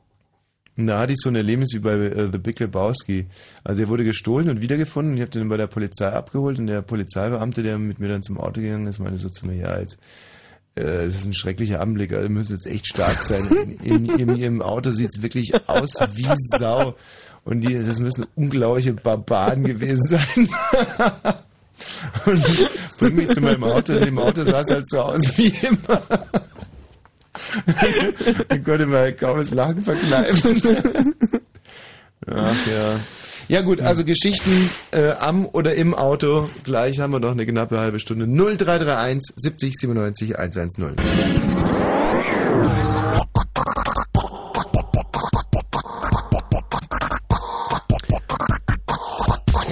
[0.77, 3.27] Und da hatte ich so ein Erlebnis wie bei äh, The Big Lebowski.
[3.62, 6.67] Also er wurde gestohlen und wiedergefunden und ich habe den bei der Polizei abgeholt und
[6.67, 9.78] der Polizeibeamte, der mit mir dann zum Auto gegangen ist, meinte so zu mir, ja,
[9.78, 9.99] jetzt,
[10.77, 13.77] äh, es ist ein schrecklicher Anblick, also müsst jetzt echt stark sein.
[13.85, 16.27] In, in, in ihrem Auto sieht's wirklich aus wie
[16.59, 16.97] Sau.
[17.44, 20.49] Und die, das müssen unglaubliche Barbaren gewesen sein.
[22.27, 22.44] und
[22.99, 26.03] bring mich zu meinem Auto, in dem Auto sah es halt so aus wie immer.
[28.54, 30.62] ich konnte mir kaum das Lachen verkneifen.
[32.26, 33.00] Ach ja.
[33.46, 36.48] Ja gut, also Geschichten äh, am oder im Auto.
[36.64, 38.26] Gleich haben wir noch eine knappe halbe Stunde.
[38.26, 40.84] 0331 70 97 110.
[40.84, 41.00] Und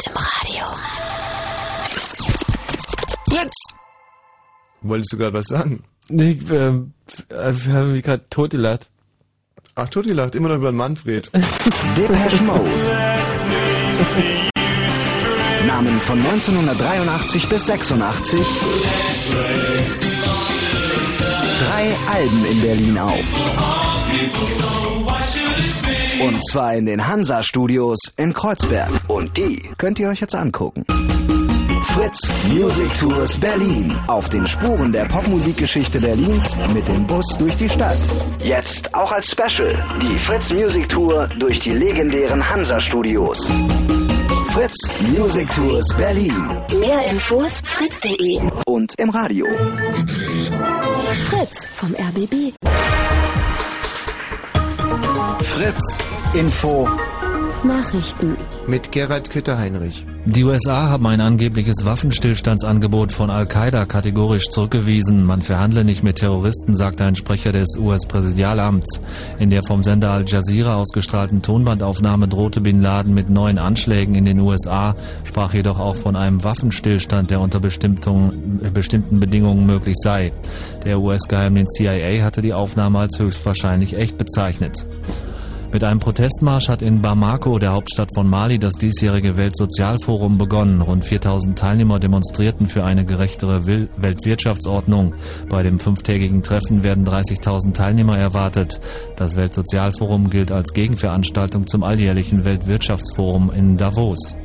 [0.07, 0.67] im Radio.
[3.27, 3.55] Fritz!
[4.83, 5.85] Wolltest du gerade was sagen?
[6.15, 6.93] Nee, ich, ähm,
[7.31, 8.91] äh, wir haben mich gerade totgelacht.
[9.75, 11.31] Ach, totgelacht, immer noch über den Manfred.
[11.97, 12.61] Depeche Mode.
[15.67, 18.41] Namen von 1983 bis 86.
[21.59, 23.25] Drei Alben in Berlin auf.
[26.21, 28.91] Und zwar in den Hansa-Studios in Kreuzberg.
[29.09, 30.85] Und die könnt ihr euch jetzt angucken.
[31.95, 33.95] Fritz Music Tours Berlin.
[34.07, 37.99] Auf den Spuren der Popmusikgeschichte Berlins mit dem Bus durch die Stadt.
[38.43, 39.87] Jetzt auch als Special.
[40.01, 43.53] Die Fritz Music Tour durch die legendären Hansa-Studios.
[44.47, 44.75] Fritz
[45.15, 46.63] Music Tours Berlin.
[46.81, 48.41] Mehr Infos fritz.de.
[48.67, 49.47] Und im Radio.
[51.29, 52.55] Fritz vom RBB.
[55.43, 55.99] Fritz
[56.33, 56.89] Info.
[57.65, 58.37] Nachrichten.
[58.67, 60.05] Mit Gerhard Kütter-Heinrich.
[60.25, 65.25] Die USA haben ein angebliches Waffenstillstandsangebot von Al-Qaida kategorisch zurückgewiesen.
[65.25, 69.01] Man verhandle nicht mit Terroristen, sagte ein Sprecher des US-Präsidialamts.
[69.39, 74.25] In der vom Sender Al Jazeera ausgestrahlten Tonbandaufnahme drohte Bin Laden mit neuen Anschlägen in
[74.25, 80.33] den USA, sprach jedoch auch von einem Waffenstillstand, der unter bestimmten, bestimmten Bedingungen möglich sei.
[80.85, 84.85] Der US-Geheimdienst CIA hatte die Aufnahme als höchstwahrscheinlich echt bezeichnet.
[85.73, 90.83] Mit einem Protestmarsch hat in Bamako, der Hauptstadt von Mali, das diesjährige Weltsozialforum begonnen.
[90.83, 95.15] Rund 4000 Teilnehmer demonstrierten für eine gerechtere Weltwirtschaftsordnung.
[95.49, 98.81] Bei dem fünftägigen Treffen werden 30.000 Teilnehmer erwartet.
[99.17, 104.37] Das Weltsozialforum gilt als Gegenveranstaltung zum alljährlichen Weltwirtschaftsforum in Davos.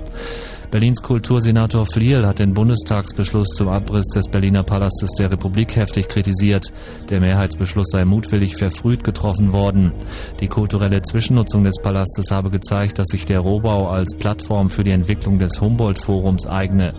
[0.69, 6.73] Berlins Kultursenator Flierl hat den Bundestagsbeschluss zum Abriss des Berliner Palastes der Republik heftig kritisiert.
[7.09, 9.93] Der Mehrheitsbeschluss sei mutwillig verfrüht getroffen worden.
[10.41, 14.91] Die kulturelle Zwischennutzung des Palastes habe gezeigt, dass sich der Rohbau als Plattform für die
[14.91, 16.93] Entwicklung des Humboldt-Forums eigne.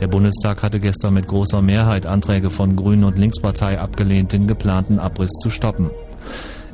[0.00, 4.98] Der Bundestag hatte gestern mit großer Mehrheit Anträge von Grünen und Linkspartei abgelehnt, den geplanten
[4.98, 5.90] Abriss zu stoppen.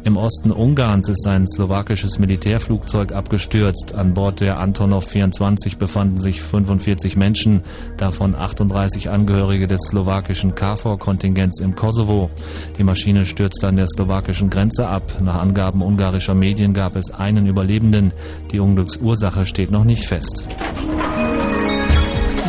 [0.08, 3.94] Im Osten Ungarns ist ein slowakisches Militärflugzeug abgestürzt.
[3.94, 7.60] An Bord der Antonov 24 befanden sich 45 Menschen,
[7.98, 12.30] davon 38 Angehörige des slowakischen KFOR-Kontingents im Kosovo.
[12.78, 15.02] Die Maschine stürzte an der slowakischen Grenze ab.
[15.20, 18.14] Nach Angaben ungarischer Medien gab es einen Überlebenden.
[18.50, 20.48] Die Unglücksursache steht noch nicht fest.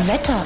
[0.08, 0.46] Wetter.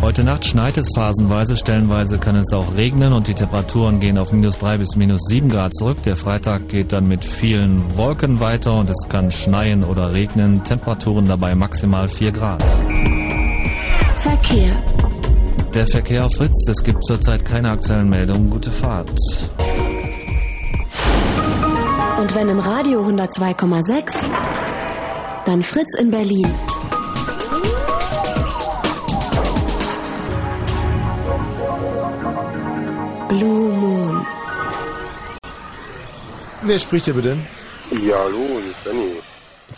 [0.00, 4.32] Heute Nacht schneit es phasenweise, stellenweise kann es auch regnen und die Temperaturen gehen auf
[4.32, 6.00] minus drei bis minus sieben Grad zurück.
[6.04, 10.62] Der Freitag geht dann mit vielen Wolken weiter und es kann schneien oder regnen.
[10.62, 12.62] Temperaturen dabei maximal vier Grad.
[14.14, 14.72] Verkehr.
[15.74, 18.50] Der Verkehr auf Fritz, es gibt zurzeit keine aktuellen Meldungen.
[18.50, 19.10] Gute Fahrt.
[22.20, 24.26] Und wenn im Radio 102,6,
[25.44, 26.46] dann Fritz in Berlin.
[33.28, 34.26] Blue Moon.
[36.62, 37.36] Wer spricht hier bitte?
[37.90, 39.10] Ja, hallo, hier ist Benny.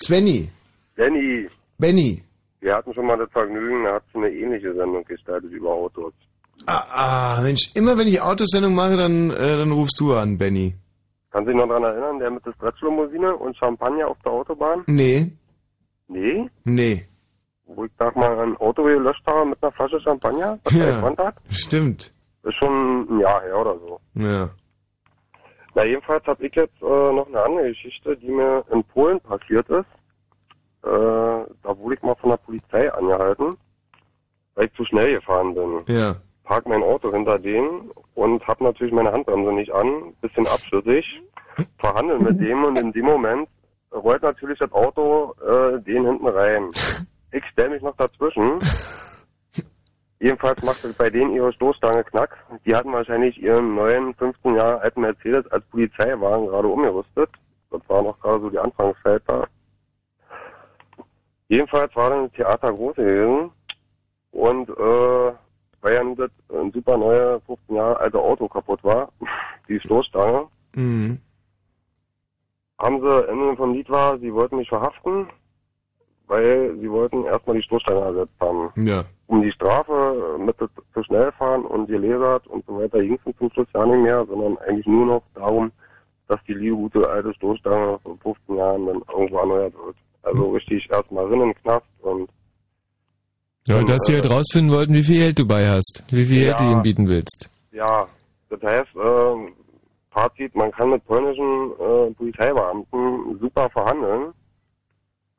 [0.02, 0.48] Svenny.
[0.96, 1.48] Benny,
[1.78, 2.22] Benny.
[2.60, 6.12] wir hatten schon mal das Vergnügen, da hat sie eine ähnliche Sendung gestaltet über Autos.
[6.66, 10.74] Ah, ah, Mensch, immer wenn ich Autosendung mache, dann, äh, dann rufst du an, Benny.
[11.30, 14.82] Kann sich noch daran erinnern, der mit der Stretchlimousine und Champagner auf der Autobahn?
[14.86, 15.30] Nee,
[16.08, 16.50] Nee?
[16.64, 17.06] nee.
[17.66, 21.32] Wo ich da mal ein Auto gelöscht habe mit einer Flasche Champagner, was ja.
[21.50, 22.12] Stimmt.
[22.42, 24.00] Ist schon ein Jahr her oder so.
[24.14, 24.50] Ja.
[25.74, 29.68] Na, jedenfalls habe ich jetzt äh, noch eine andere Geschichte, die mir in Polen passiert
[29.68, 29.86] ist.
[30.82, 30.86] Äh,
[31.62, 33.54] da wurde ich mal von der Polizei angehalten,
[34.54, 35.82] weil ich zu schnell gefahren bin.
[35.86, 36.16] Ja.
[36.44, 41.22] Park mein Auto hinter denen und hab natürlich meine Handbremse nicht an, bisschen abschüssig,
[41.78, 43.48] verhandel mit dem und in dem Moment
[43.92, 46.68] rollt natürlich das Auto äh, den hinten rein.
[47.32, 48.58] Ich stell mich noch dazwischen.
[50.20, 52.36] Jedenfalls machte bei denen ihre Stoßstange knack.
[52.66, 57.30] Die hatten wahrscheinlich ihren neuen 15 Jahre alten Mercedes als Polizeiwagen gerade umgerüstet.
[57.70, 59.46] Das war noch gerade so die Anfangszeit da.
[61.48, 63.50] Jedenfalls war dann das Theater groß gewesen
[64.32, 65.32] und äh,
[65.82, 69.10] weil ja nun das ein super neue 15 Jahre alte Auto kaputt war,
[69.68, 71.18] die Stoßstange, Mhm.
[72.78, 75.26] haben sie Ende vom Lied war, sie wollten mich verhaften,
[76.28, 78.70] weil sie wollten erstmal die Stoßstange ersetzt haben.
[78.76, 79.04] Ja.
[79.30, 83.36] Um die Strafe mit das zu schnell fahren und gelesert und so weiter ging es
[83.38, 85.70] zum Schluss ja nicht mehr, sondern eigentlich nur noch darum,
[86.26, 89.94] dass die liebe gute alte Stoßstange von 15 Jahren dann irgendwo erneuert wird.
[90.24, 92.28] Also richtig erstmal rein in den Knast und
[93.68, 96.02] Ja, und dass die halt rausfinden wollten, wie viel Geld du bei hast.
[96.10, 96.72] Wie viel Geld du Ja.
[96.72, 97.48] ihm bieten willst.
[97.70, 98.08] Ja,
[98.48, 99.52] das heißt, ähm,
[100.10, 104.32] Fazit, man kann mit polnischen äh, Polizeibeamten super verhandeln.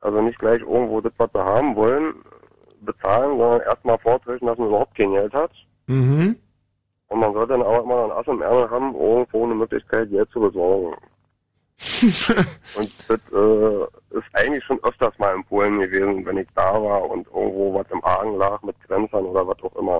[0.00, 2.14] Also nicht gleich irgendwo das, was wir haben wollen,
[2.84, 5.52] bezahlen, sondern erstmal vortäuschen, dass man überhaupt kein Geld hat.
[5.86, 6.36] Mhm.
[7.08, 10.10] Und man sollte dann auch immer noch ein Ass im Ärmel haben, irgendwo eine Möglichkeit,
[10.10, 10.96] Geld zu besorgen.
[12.76, 17.10] und das äh, ist eigentlich schon öfters mal in Polen gewesen, wenn ich da war
[17.10, 19.98] und irgendwo was im Argen lag mit Grenzern oder was auch immer.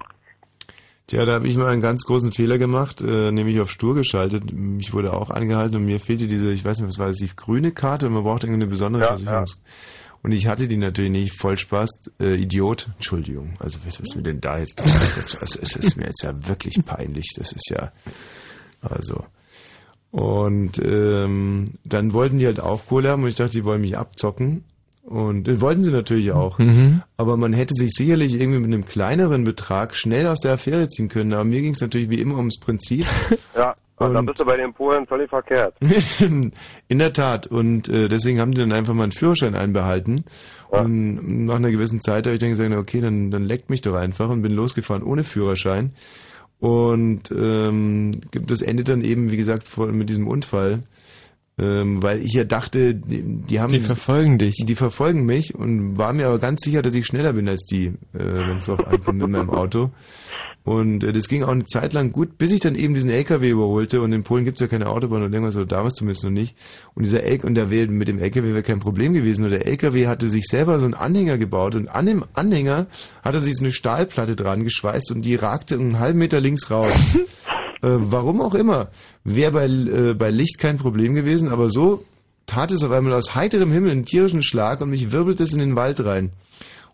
[1.09, 4.45] Tja, da habe ich mal einen ganz großen Fehler gemacht, äh, nämlich auf Stur geschaltet.
[4.79, 7.35] Ich wurde auch angehalten und mir fehlte diese, ich weiß nicht, was war das, die
[7.35, 9.61] grüne Karte und man braucht irgendwie eine besondere Ja, Versicherungs...
[10.23, 14.23] Und ich hatte die natürlich nicht, voll Spaß, äh, Idiot, Entschuldigung, also was ist mir
[14.23, 14.81] denn da jetzt,
[15.41, 17.93] also es ist mir jetzt ja wirklich peinlich, das ist ja,
[18.81, 19.25] also...
[20.13, 23.97] Und ähm, dann wollten die halt auch Kohle haben und ich dachte, die wollen mich
[23.97, 24.63] abzocken.
[25.05, 26.59] Und äh, wollten sie natürlich auch.
[26.59, 27.01] Mhm.
[27.17, 31.09] Aber man hätte sich sicherlich irgendwie mit einem kleineren Betrag schnell aus der Affäre ziehen
[31.09, 31.33] können.
[31.33, 33.07] Aber mir ging es natürlich wie immer ums Prinzip.
[33.57, 33.75] Ja,
[34.11, 35.75] Und- bist du bei den Polen völlig verkehrt.
[36.21, 37.47] In der Tat.
[37.47, 40.25] Und äh, deswegen haben die dann einfach mal einen Führerschein einbehalten.
[40.69, 43.95] Und nach einer gewissen Zeit habe ich dann gesagt, okay, dann, dann leckt mich doch
[43.95, 45.93] einfach und bin losgefahren ohne Führerschein.
[46.61, 50.85] Und ähm, das endet dann eben, wie gesagt, vor, mit diesem Unfall.
[51.59, 53.73] Ähm, weil ich ja dachte, die, die haben...
[53.73, 54.55] Die verfolgen dich.
[54.65, 57.87] Die verfolgen mich und war mir aber ganz sicher, dass ich schneller bin als die,
[57.87, 59.91] äh, wenn es drauf ankommt mit meinem Auto.
[60.65, 63.51] Und äh, das ging auch eine Zeit lang gut, bis ich dann eben diesen LKW
[63.51, 64.01] überholte.
[64.01, 66.57] Und in Polen gibt's ja keine Autobahn oder irgendwas, oder damals zumindest noch nicht.
[66.95, 69.45] Und dieser L und der wär, mit dem LKW wäre kein Problem gewesen.
[69.45, 71.75] Und der LKW hatte sich selber so einen Anhänger gebaut.
[71.75, 72.87] Und an dem Anhänger
[73.23, 76.95] hatte sich so eine Stahlplatte dran geschweißt und die ragte einen halben Meter links raus.
[77.83, 78.91] äh, warum auch immer.
[79.25, 82.05] Wäre bei, äh, bei Licht kein Problem gewesen, aber so
[82.47, 85.59] tat es auf einmal aus heiterem Himmel einen tierischen Schlag und mich wirbelte es in
[85.59, 86.31] den Wald rein.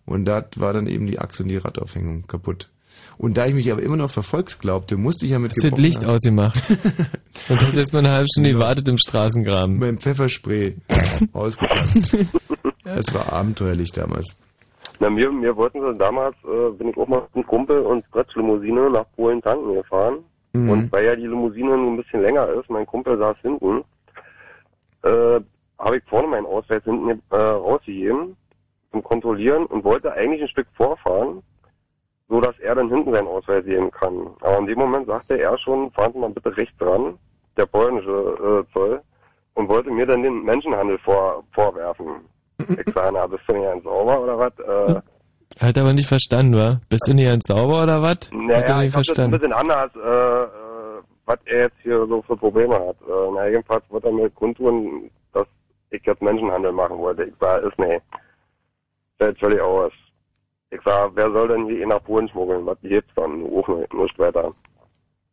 [0.07, 2.71] Und da war dann eben die Achse und die Radaufhängung kaputt.
[3.19, 5.71] Und da ich mich aber immer noch verfolgt glaubte, musste ich ja mit Hast du
[5.71, 6.63] das Licht ausgemacht?
[7.49, 9.79] Und hast jetzt mal eine halbe Stunde gewartet im Straßengraben.
[9.79, 10.77] Mein Pfefferspray
[11.33, 12.13] ausgepackt.
[12.85, 14.37] ja, es war abenteuerlich damals.
[15.01, 18.05] Na, mir, mir wollten sie damals, äh, bin ich auch mal mit einem Kumpel und
[18.07, 20.19] Stretch-Limousine nach Polen tanken gefahren.
[20.53, 20.71] Mhm.
[20.71, 23.85] Und weil ja die Limousine nur ein bisschen länger ist, mein Kumpel saß hinten,
[25.03, 25.41] äh,
[25.79, 28.37] habe ich vorne meinen Ausweis hinten äh, rausgegeben
[28.91, 31.43] zum Kontrollieren und wollte eigentlich ein Stück vorfahren,
[32.29, 34.29] so dass er dann hinten seinen Ausweis sehen kann.
[34.41, 37.19] Aber in dem Moment sagte er schon, fahren Sie mal bitte rechts ran,
[37.57, 39.01] der polnische äh, Zoll,
[39.55, 42.07] und wollte mir dann den Menschenhandel vor, vorwerfen.
[42.87, 44.53] Ich sage, na, bist du nicht ganz sauber oder was?
[44.59, 45.01] Äh,
[45.65, 46.81] Hat aber nicht verstanden, wa?
[46.89, 48.11] Bist du nicht ganz sauber oder was?
[48.11, 49.31] Hat er naja, nicht ich hab das ein verstanden.
[49.31, 52.97] bisschen anders, äh, äh, was er jetzt hier so für Probleme hat.
[53.03, 55.47] Äh, na, jedenfalls wird er mir kundtun, dass
[55.91, 57.25] ich jetzt Menschenhandel machen wollte.
[57.25, 58.01] Ich sag, ist nee.
[59.19, 59.93] Fällt völlig aus.
[60.71, 62.67] Ich sag, wer soll denn hier nach Polen schmuggeln?
[62.67, 63.45] Was gibt's dann?
[63.47, 64.53] Auch nicht, weiter.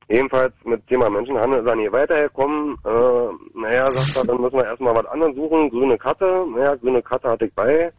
[0.08, 2.78] Jedenfalls mit Thema Menschenhandel ist er nie weitergekommen.
[2.86, 5.70] Äh, naja, sagt er, dann müssen wir erstmal was anderes suchen.
[5.72, 6.46] Grüne Karte.
[6.56, 7.92] Naja, grüne Karte hatte ich bei.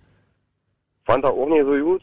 [1.04, 2.02] Fand er auch nicht so gut.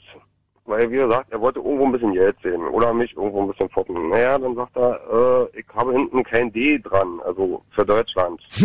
[0.66, 2.62] Weil, wie gesagt, er wollte irgendwo ein bisschen Geld sehen.
[2.68, 4.10] Oder mich irgendwo ein bisschen foppen.
[4.10, 7.22] Naja, dann sagt er, äh, ich habe hinten kein D dran.
[7.26, 8.42] Also für Deutschland.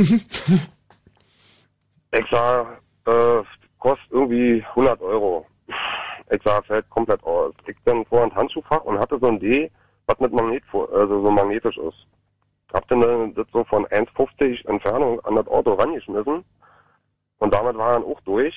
[2.13, 3.43] ich sag, äh,
[3.79, 5.47] kostet irgendwie 100 Euro.
[6.31, 7.55] Ich sag, fällt komplett aus.
[7.67, 9.71] Ich bin vor ein Handschuhfach und hatte so ein D,
[10.07, 12.07] was mit Magnet, also so magnetisch ist.
[12.73, 16.45] Hab dann äh, das so von 1,50 Entfernung an das Auto rangeschmissen.
[17.39, 18.55] Und damit war er dann auch durch.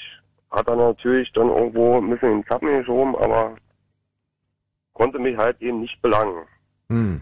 [0.49, 3.55] Hat dann natürlich dann irgendwo ein bisschen den Kappen geschoben, aber
[4.93, 6.45] konnte mich halt eben nicht belangen.
[6.89, 7.21] Hm.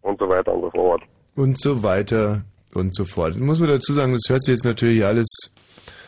[0.00, 1.02] Und so weiter und so fort.
[1.36, 2.42] Und so weiter
[2.74, 3.36] und so fort.
[3.36, 5.28] Muss man dazu sagen, das hört sich jetzt natürlich alles,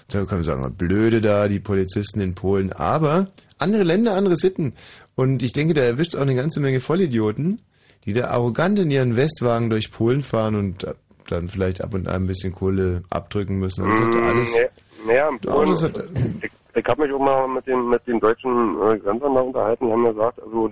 [0.09, 4.75] da kann man sagen, blöde da, die Polizisten in Polen, aber andere Länder, andere Sitten.
[5.17, 7.61] Und ich denke, da erwischt es auch eine ganze Menge Vollidioten,
[8.05, 10.87] die da arrogant in ihren Westwagen durch Polen fahren und
[11.29, 13.89] dann vielleicht ab und an ein bisschen Kohle abdrücken müssen.
[13.89, 14.51] Das hat alles.
[14.55, 16.05] Mm, Naja, im Ja, Polen, das hat-
[16.43, 18.51] ich, ich habe mich auch mal mit den, mit den deutschen
[18.83, 20.71] äh, Grenzern da unterhalten, die haben gesagt, also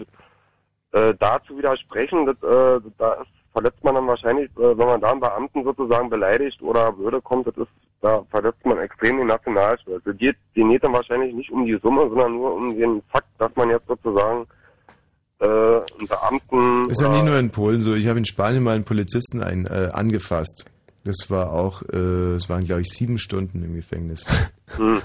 [0.92, 5.00] äh, da zu widersprechen, das, äh, da ist, verletzt man dann wahrscheinlich, äh, wenn man
[5.00, 9.26] da einen Beamten sozusagen beleidigt oder blöde kommt, das ist, da verletzt man extrem den
[9.26, 10.04] Nationalstolz.
[10.06, 13.28] Es geht, die geht dann wahrscheinlich nicht um die Summe, sondern nur um den Fakt,
[13.38, 14.46] dass man jetzt sozusagen
[15.40, 17.94] äh, einen Beamten Ist ja nicht nur in Polen so.
[17.94, 20.66] Ich habe in Spanien mal einen Polizisten ein, äh, angefasst.
[21.04, 24.26] Das war auch, äh, es waren glaube ich sieben Stunden im Gefängnis.
[24.78, 25.02] Hm.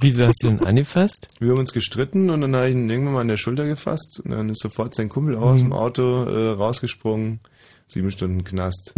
[0.00, 1.28] Wieso hast du ihn angefasst?
[1.40, 4.20] Wir haben uns gestritten und dann habe ich ihn irgendwann mal an der Schulter gefasst
[4.24, 7.40] und dann ist sofort sein Kumpel aus dem Auto äh, rausgesprungen.
[7.88, 8.94] Sieben Stunden Knast.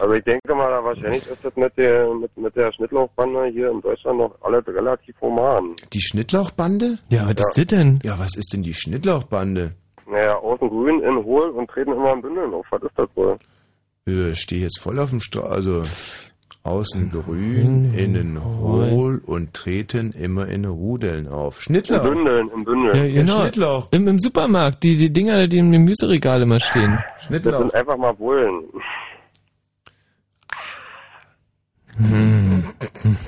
[0.00, 3.80] Also ich denke mal, wahrscheinlich ist das mit der, mit, mit der Schnittlauchbande hier in
[3.80, 5.74] Deutschland noch alles relativ human.
[5.92, 6.98] Die Schnittlauchbande?
[7.08, 8.00] Ja, was ist das denn?
[8.02, 9.72] Ja, was ist denn die Schnittlauchbande?
[10.10, 12.66] Naja, außen grün, innen hohl und treten immer in Bündeln auf.
[12.70, 13.38] Was ist das wohl?
[14.06, 15.82] Äh, stehe jetzt voll auf dem Stra also
[16.64, 21.60] außen grün, innen hohl und treten immer in Rudeln auf.
[21.60, 22.06] Schnittlauch.
[22.06, 22.96] In Bündeln, in Bündeln.
[22.96, 23.40] Ja, genau.
[23.40, 23.88] Schnittlauch.
[23.90, 26.98] Im, Im Supermarkt, die, die Dinger, die im Gemüseregal immer stehen.
[27.28, 28.64] Das sind einfach mal Bullen.
[31.96, 32.64] Hm.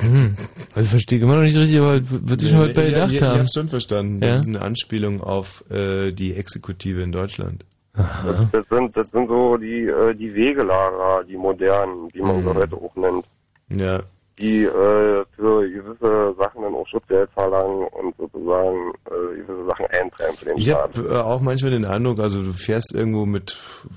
[0.03, 0.37] Mhm.
[0.75, 3.13] Also verstehe ich immer noch nicht richtig, aber wird sich schon mal bei ja, gedacht
[3.13, 3.35] ich, haben.
[3.35, 4.23] Ich hab's schon verstanden.
[4.23, 4.31] Ja?
[4.31, 7.65] Das ist eine Anspielung auf äh, die Exekutive in Deutschland.
[7.97, 12.51] Das, das sind, das sind so die, äh, die Wegelager, die modernen, die man so
[12.51, 12.57] Mhm.
[12.57, 13.25] heute auch nennt.
[13.71, 14.01] Ja.
[14.39, 20.37] Die äh, für gewisse Sachen dann auch Schutzgeld verlangen und sozusagen äh, gewisse Sachen eintreiben
[20.37, 20.95] für den Ich Staat.
[20.99, 23.57] habe äh, auch manchmal den Eindruck, also du fährst irgendwo mit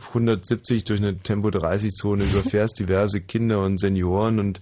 [0.10, 4.62] 170 durch eine Tempo-30-Zone, überfährst diverse Kinder und Senioren und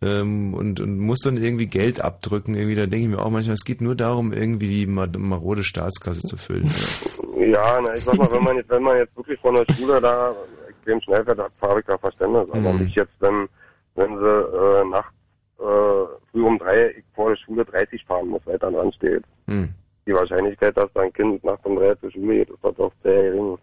[0.00, 2.54] ähm, und, und musst dann irgendwie Geld abdrücken.
[2.54, 5.64] Irgendwie, da denke ich mir auch manchmal, es geht nur darum, irgendwie die ma- marode
[5.64, 6.70] Staatskasse zu füllen.
[7.38, 10.00] Ja, na, ich sag mal, wenn man jetzt, wenn man jetzt wirklich von der Schule
[10.00, 10.34] da
[10.68, 12.48] extrem schnell fährt, hat habe ich da Verständnis.
[12.50, 12.80] Aber Mhm.
[12.82, 13.48] nicht jetzt, wenn,
[13.94, 15.12] wenn sie äh, nachts
[15.58, 19.24] äh, früh um drei ich vor der Schule 30 fahren muss, weil da dran steht.
[19.46, 19.68] Hm.
[20.06, 23.30] Die Wahrscheinlichkeit, dass dein Kind nachts um drei zur Schule geht, ist doch doch sehr
[23.30, 23.58] gering.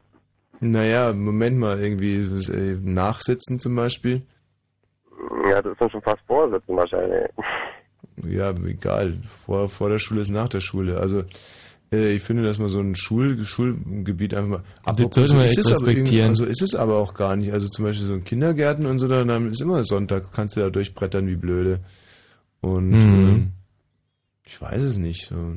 [0.59, 2.17] Naja, Moment mal, irgendwie
[2.51, 4.21] äh, nachsitzen zum Beispiel.
[5.49, 7.29] Ja, das ist dann schon fast Vorsitzen wahrscheinlich.
[8.23, 9.13] Ja, egal.
[9.27, 10.97] Vor, vor der Schule ist nach der Schule.
[10.99, 11.23] Also
[11.91, 14.63] ich finde, dass man so ein Schul, Schulgebiet einfach mal.
[14.95, 16.29] Das sollte man ist echt respektieren.
[16.29, 17.53] Also ist es aber auch gar nicht.
[17.53, 20.61] Also zum Beispiel so ein Kindergärten und so, da- dann ist immer Sonntag, kannst du
[20.61, 21.79] da durchbrettern wie blöde.
[22.61, 23.03] Und Mhm.
[23.29, 23.51] ähm,
[24.45, 25.27] ich weiß es nicht.
[25.27, 25.55] So.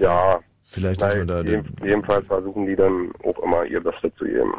[0.00, 0.40] Ja.
[0.66, 1.42] Vielleicht, dass man da.
[1.42, 4.52] jeden, jedenfalls versuchen die dann auch immer ihr Bestes zu geben.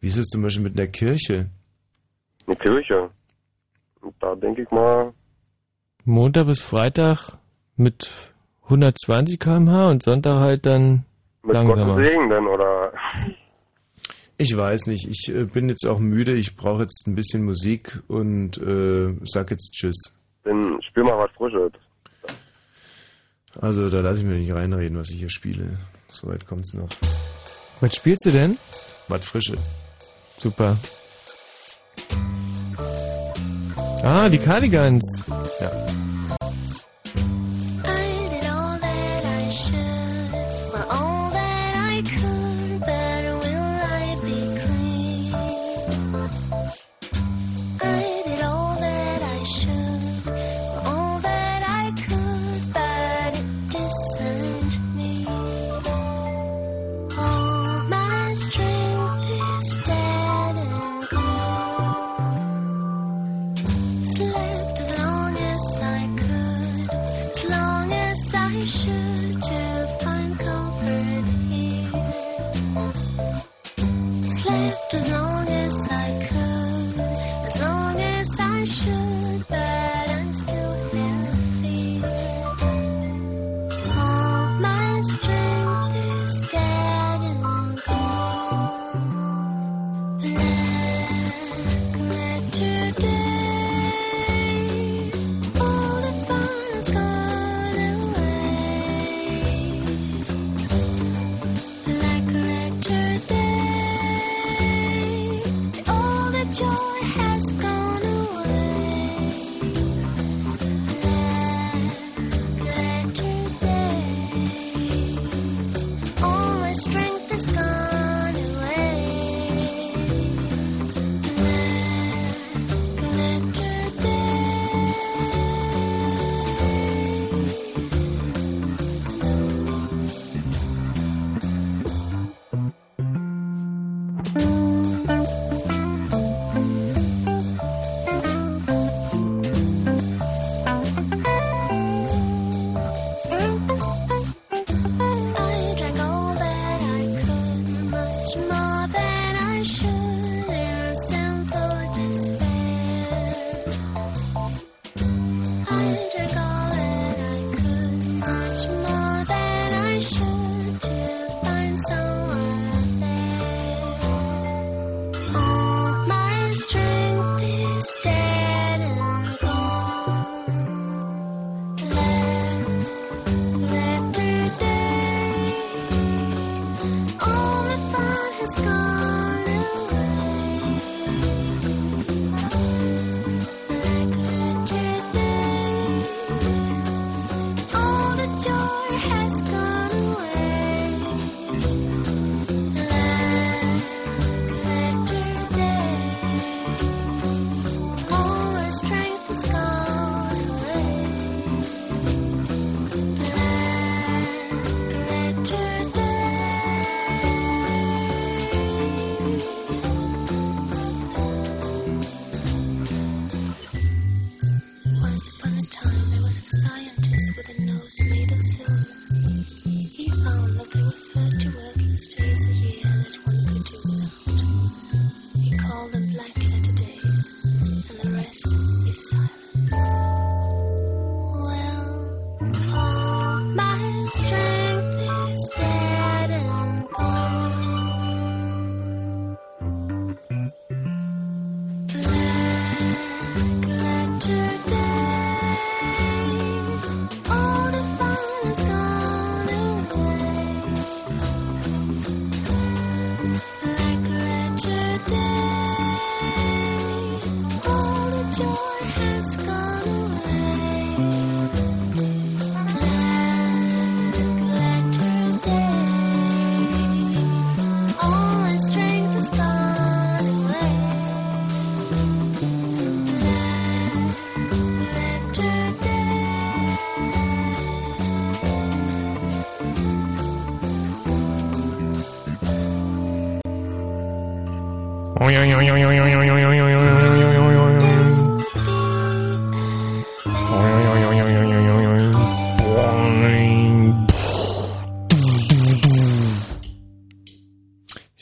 [0.00, 1.48] Wie ist es zum Beispiel mit der Kirche?
[2.46, 3.08] Eine Kirche.
[4.02, 5.12] Und da denke ich mal,
[6.04, 7.38] Montag bis Freitag
[7.76, 8.10] mit
[8.66, 11.04] 120 km/h und Sonntag halt dann
[11.42, 11.94] mit langsamer.
[11.94, 12.92] Gottes Segen denn, oder?
[14.38, 15.08] Ich weiß nicht.
[15.08, 16.34] Ich äh, bin jetzt auch müde.
[16.34, 20.14] Ich brauche jetzt ein bisschen Musik und äh, sag jetzt Tschüss.
[20.44, 21.72] Dann spiel mal was Frisches.
[23.60, 25.78] Also da lasse ich mir nicht reinreden, was ich hier spiele.
[26.10, 26.88] Soweit kommt's noch.
[27.80, 28.58] Was spielst du denn?
[29.08, 29.56] Was Frische.
[30.38, 30.76] Super.
[34.02, 35.24] Ah, die Cardigans.
[35.60, 35.70] Ja.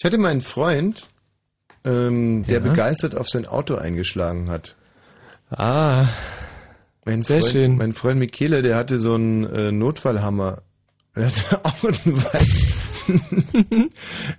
[0.05, 1.07] Ich hatte meinen Freund,
[1.83, 2.69] ähm, der Ja?
[2.69, 4.77] begeistert auf sein Auto eingeschlagen hat.
[5.49, 6.09] Ah,
[7.07, 7.77] mein sehr Freund, schön.
[7.79, 10.61] Mein Freund Michele, der hatte so einen äh, Notfallhammer.
[11.15, 12.64] Er hatte auch einen weißen,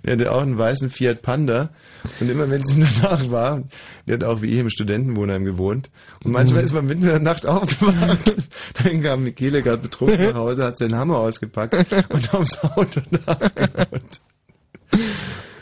[0.04, 1.70] der hatte auch einen weißen Fiat Panda.
[2.20, 3.62] Und immer wenn es ihm danach war,
[4.06, 5.90] der hat auch wie ich im Studentenwohnheim gewohnt.
[6.24, 6.66] Und manchmal Mhm.
[6.66, 8.36] ist man mitten in der Nacht aufgewacht.
[8.82, 11.74] Dann kam Michele gerade betrunken nach Hause, hat seinen Hammer ausgepackt
[12.10, 14.20] und aufs Auto nachgebaut.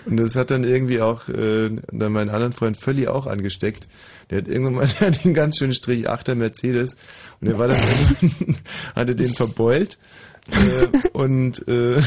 [0.07, 3.89] Und das hat dann irgendwie auch äh, dann meinen anderen Freund Völli auch angesteckt.
[4.29, 6.97] Der hat irgendwann mal der hat einen ganz schönen Strich 8er Mercedes
[7.41, 8.57] und der war dann irgendwann,
[8.95, 9.99] hatte den verbeult
[10.51, 12.03] äh, und äh,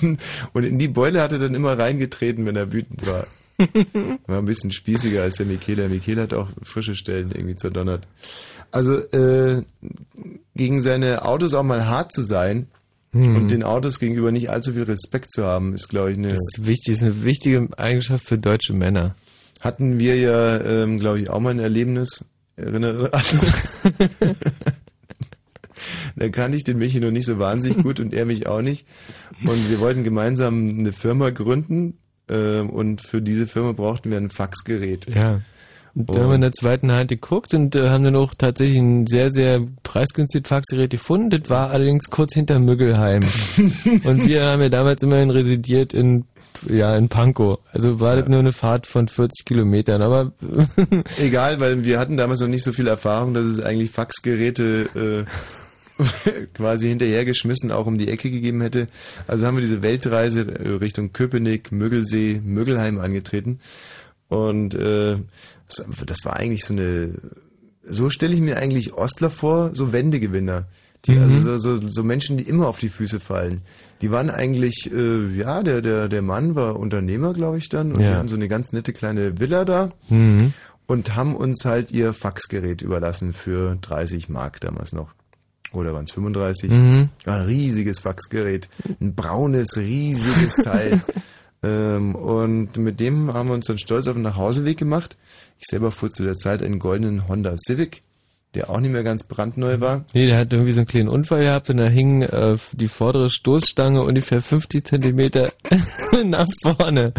[0.52, 3.26] und in die Beule hat er dann immer reingetreten, wenn er wütend war.
[4.26, 5.88] War ein bisschen spießiger als der Michele.
[5.88, 8.08] Michele hat auch frische Stellen irgendwie zerdonnert.
[8.70, 9.62] Also äh,
[10.56, 12.66] gegen seine Autos auch mal hart zu sein
[13.14, 13.36] Hm.
[13.36, 16.40] und den Autos gegenüber nicht allzu viel Respekt zu haben, ist glaube ich eine Das
[16.56, 19.14] ist wichtig, ist eine wichtige Eigenschaft für deutsche Männer.
[19.60, 22.24] Hatten wir ja, ähm, glaube ich, auch mal ein Erlebnis.
[22.56, 23.10] Erinnere.
[26.16, 28.86] da kannte ich den Michi noch nicht so wahnsinnig gut und er mich auch nicht.
[29.44, 34.30] Und wir wollten gemeinsam eine Firma gründen ähm, und für diese Firma brauchten wir ein
[34.30, 35.08] Faxgerät.
[35.14, 35.40] Ja.
[35.94, 38.78] Und da haben wir in der zweiten Hand geguckt und äh, haben dann auch tatsächlich
[38.78, 41.28] ein sehr, sehr preisgünstiges Faxgerät gefunden.
[41.30, 43.22] Das war allerdings kurz hinter Müggelheim.
[44.04, 46.24] und wir haben ja damals immerhin residiert in,
[46.66, 47.58] ja, in Pankow.
[47.72, 50.32] Also war das nur eine Fahrt von 40 Kilometern, aber
[51.18, 55.30] Egal, weil wir hatten damals noch nicht so viel Erfahrung, dass es eigentlich Faxgeräte äh,
[56.54, 58.86] quasi hinterhergeschmissen auch um die Ecke gegeben hätte.
[59.26, 63.60] Also haben wir diese Weltreise äh, Richtung Köpenick, Müggelsee, Müggelheim angetreten.
[64.28, 65.16] Und äh,
[66.06, 67.14] das- war eigentlich so eine,
[67.88, 70.66] so stelle ich mir eigentlich Ostler vor, so Wendegewinner.
[71.06, 71.22] Die, Mhm.
[71.22, 73.62] Also so, so, so Menschen, die immer auf die Füße fallen.
[74.02, 77.92] Die waren eigentlich, äh, ja, der, der, der Mann war Unternehmer, glaube ich, dann.
[77.92, 78.10] Und Ja.
[78.10, 80.52] die hatten so eine ganz nette kleine Villa da Mhm.
[80.86, 85.10] und haben uns halt ihr Faxgerät überlassen für 30 Mark damals noch.
[85.72, 86.70] Oder waren es 35?
[86.70, 87.08] Mhm.
[87.26, 88.68] Ja, ein riesiges Faxgerät.
[89.00, 91.00] Ein braunes, riesiges Teil.
[91.62, 95.16] ähm, und mit dem haben wir uns dann stolz auf den Nachhauseweg gemacht.
[95.58, 98.02] Ich selber fuhr zu der Zeit einen goldenen Honda Civic,
[98.54, 100.04] der auch nicht mehr ganz brandneu war.
[100.12, 103.30] nee, der hat irgendwie so einen kleinen Unfall gehabt und da hing äh, die vordere
[103.30, 105.52] Stoßstange ungefähr 50 Zentimeter
[106.24, 107.14] nach vorne.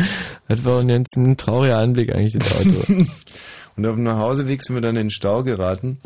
[0.48, 3.06] Das war ein ganz ein trauriger Anblick eigentlich, das Auto.
[3.76, 6.00] Und auf dem Nachhauseweg sind wir dann in den Stau geraten.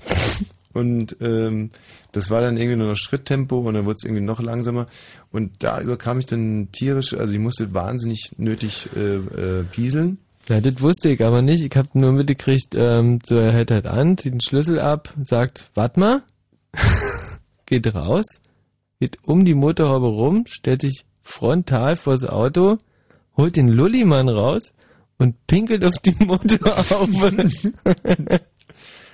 [0.74, 1.72] Und ähm,
[2.12, 4.86] das war dann irgendwie nur noch Schritttempo und dann wurde es irgendwie noch langsamer.
[5.32, 10.20] Und da überkam ich dann tierisch, also ich musste wahnsinnig nötig äh, äh, pieseln.
[10.48, 11.64] Ja, das wusste ich aber nicht.
[11.64, 15.70] Ich habe nur mitgekriegt, ähm, so er hält halt an, zieht den Schlüssel ab, sagt,
[15.74, 16.24] wart mal,
[17.66, 18.26] geht raus,
[19.00, 22.78] geht um die Motorhaube rum, stellt sich frontal vor das Auto,
[23.36, 24.74] holt den Lullimann raus
[25.18, 27.50] und pinkelt auf die Motorhaube.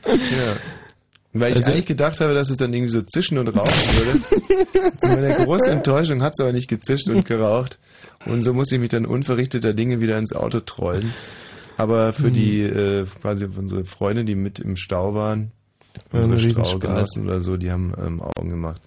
[0.06, 0.58] Ja.
[1.34, 4.98] Weil ich Also- eigentlich gedacht habe, dass es dann irgendwie so zischen und rauchen würde.
[5.00, 7.80] Zu meiner großen Enttäuschung hat es aber nicht gezischt und geraucht.
[8.26, 11.12] Und so musste ich mich dann unverrichteter Dinge wieder ins Auto trollen.
[11.78, 12.34] Aber für Hm.
[12.34, 15.52] die äh, quasi unsere Freunde, die mit im Stau waren,
[16.12, 16.52] War unsere.
[16.52, 18.82] Straugenossen oder so, die haben ähm, Augen gemacht.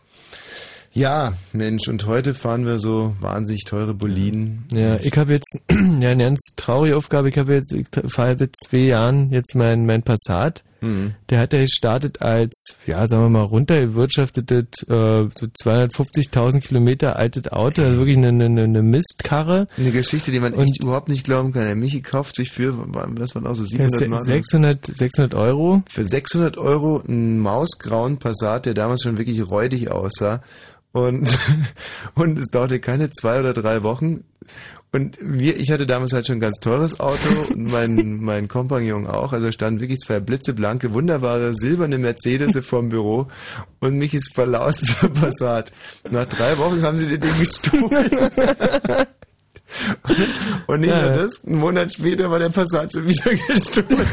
[0.93, 4.65] Ja, Mensch, und heute fahren wir so wahnsinnig teure Boliden.
[4.73, 5.77] Ja, ich habe jetzt ja
[6.11, 7.29] eine ganz traurige Aufgabe.
[7.29, 10.63] Ich habe jetzt, ich fahre seit zwei Jahren jetzt mein, mein Passat.
[10.81, 11.15] Mhm.
[11.31, 17.49] Der hat ja gestartet als, ja, sagen wir mal, runtergewirtschaftetes, äh, so 250.000 Kilometer altes
[17.53, 19.67] Auto, also wirklich eine, eine, eine Mistkarre.
[19.77, 21.65] Eine Geschichte, die man echt überhaupt nicht glauben kann.
[21.65, 22.75] Der Michi kauft sich für,
[23.15, 24.25] das waren auch so 700 Mark.
[24.25, 25.83] 600, 600 Euro.
[25.89, 30.43] Für 600 Euro einen mausgrauen Passat, der damals schon wirklich räudig aussah.
[30.93, 31.29] Und,
[32.15, 34.25] und es dauerte keine zwei oder drei Wochen.
[34.97, 39.07] Und wir, ich hatte damals halt schon ein ganz teures Auto und mein, mein Kompagnon
[39.07, 39.35] auch.
[39.35, 43.27] Also standen wirklich zwei blitzeblanke, wunderbare, silberne Mercedes vorm Büro
[43.81, 45.71] und mich ist verlauster Passat.
[46.11, 47.91] Nach drei Wochen haben sie den Ding gestohlen.
[50.69, 54.07] Und nicht Ja, nur das, einen Monat später war der Passat schon wieder gestohlen.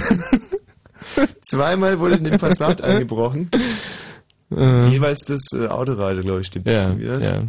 [1.44, 3.50] Zweimal wurde in den Passat eingebrochen.
[4.52, 4.88] Äh.
[4.90, 7.24] Jeweils das äh, Autoradio, glaube ich, steht Ja, wie das?
[7.26, 7.44] ja.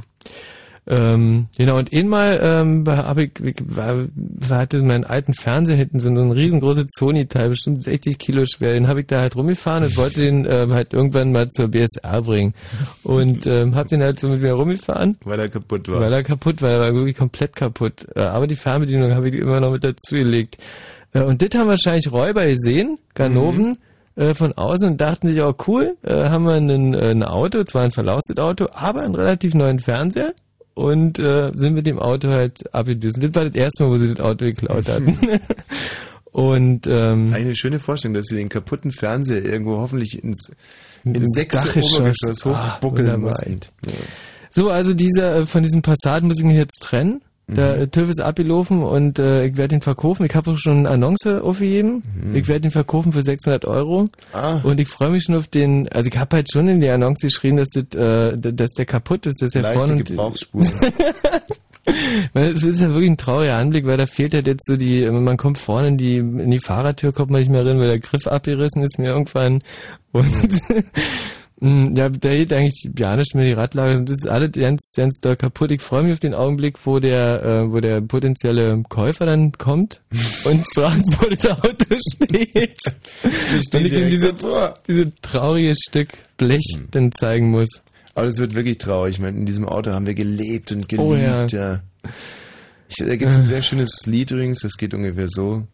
[0.87, 4.07] Ähm, genau, und einmal ähm, habe ich, ich war,
[4.51, 9.01] hatte meinen alten Fernseher hinten so ein riesengroßes Sony-Teil, bestimmt 60 Kilo schwer, den habe
[9.01, 12.55] ich da halt rumgefahren und wollte den ähm, halt irgendwann mal zur BSR bringen.
[13.03, 15.17] Und ähm, habe den halt so mit mir rumgefahren.
[15.25, 16.01] Weil er kaputt war.
[16.01, 18.07] Weil er kaputt war, er war wirklich komplett kaputt.
[18.15, 20.59] Äh, aber die Fernbedienung habe ich immer noch mit dazu gelegt.
[21.15, 23.79] Ja, und das haben wahrscheinlich Räuber gesehen, Ganoven,
[24.17, 27.65] äh, von außen und dachten sich, oh cool, äh, haben wir ein, äh, ein Auto,
[27.65, 30.35] zwar ein verlaustes Auto, aber einen relativ neuen Fernseher
[30.75, 33.23] und äh, sind mit dem Auto halt abgedüst.
[33.23, 35.17] Das war das erste Mal, wo sie das Auto geklaut hatten.
[36.33, 40.51] und ähm, Eine schöne Vorstellung, dass sie den kaputten Fernseher irgendwo hoffentlich ins,
[41.05, 41.81] ins Ins sechste.
[41.81, 43.61] Obergeschoss Ah, hochbuckeln wunderbar, mussten.
[44.51, 47.23] So, also dieser äh, von diesem Passat muss ich mich jetzt trennen.
[47.47, 47.83] Der Mhm.
[47.83, 50.25] äh, TÜV ist abgelaufen und äh, ich werde ihn verkaufen.
[50.25, 52.03] Ich habe auch schon eine Annonce aufgegeben.
[52.23, 52.35] Mhm.
[52.37, 54.09] Ich werde ihn verkaufen für 600 Euro.
[54.33, 54.61] Ah.
[54.63, 57.21] Und ich freue mich schon auf den, also ich habe halt schon in die Annonce
[57.21, 60.69] geschrieben, dass, das, äh, dass der kaputt ist, dass der Leichte vorne Gebrauchsspuren.
[62.33, 65.05] weil es ist ja wirklich ein trauriger Anblick, weil da fehlt halt jetzt so die,
[65.11, 68.01] man kommt vorne in die, in die Fahrertür, kommt man nicht mehr rein, weil der
[68.01, 69.61] Griff abgerissen ist mir irgendwann.
[70.13, 70.49] Und Mm,
[71.65, 74.03] ja, da geht eigentlich ja nicht mehr die Radlage.
[74.03, 75.71] Das ist alles ganz, ganz doll kaputt.
[75.71, 80.03] Ich freue mich auf den Augenblick, wo der, äh, wo der potenzielle Käufer dann kommt
[80.45, 82.79] und fragt, wo das Auto steht.
[83.63, 84.75] steht und ich ihm diese, davor.
[84.87, 87.69] dieses traurige Stück Blech dann zeigen muss.
[88.15, 89.17] Aber das wird wirklich traurig.
[89.17, 91.09] Ich meine, in diesem Auto haben wir gelebt und geliebt.
[91.09, 91.47] Oh ja.
[91.47, 91.81] ja.
[92.89, 95.67] Ich, da gibt es ein sehr schönes Lied übrigens, das geht ungefähr so.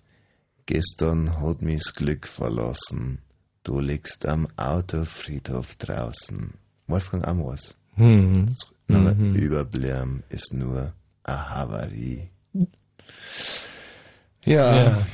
[0.66, 3.18] Gestern hat mich's Glück verlassen.
[3.62, 6.55] Du liegst am Autofriedhof draußen.
[6.86, 7.76] Wolfgang Amos.
[7.97, 8.55] Mhm.
[8.89, 9.34] Aber Mhm.
[9.34, 10.92] Überblemm ist nur
[11.24, 12.28] eine Havarie.
[14.44, 14.84] Ja.
[14.84, 15.06] Ja.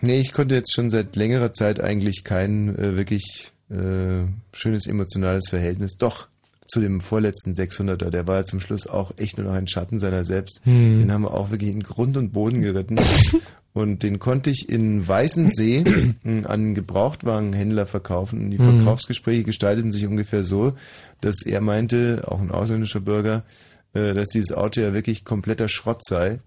[0.00, 5.48] Nee, ich konnte jetzt schon seit längerer Zeit eigentlich kein äh, wirklich äh, schönes emotionales
[5.50, 5.96] Verhältnis.
[5.96, 6.28] Doch,
[6.66, 10.00] zu dem vorletzten 600er, der war ja zum Schluss auch echt nur noch ein Schatten
[10.00, 10.60] seiner selbst.
[10.64, 11.00] Hm.
[11.00, 12.96] Den haben wir auch wirklich in Grund und Boden geritten.
[13.76, 15.84] und den konnte ich in Weißensee
[16.24, 18.40] an einen Gebrauchtwagenhändler verkaufen.
[18.44, 18.76] Und die Hm.
[18.78, 20.72] Verkaufsgespräche gestalteten sich ungefähr so,
[21.20, 23.42] dass er meinte, auch ein ausländischer Bürger,
[23.92, 26.38] äh, dass dieses Auto ja wirklich kompletter Schrott sei.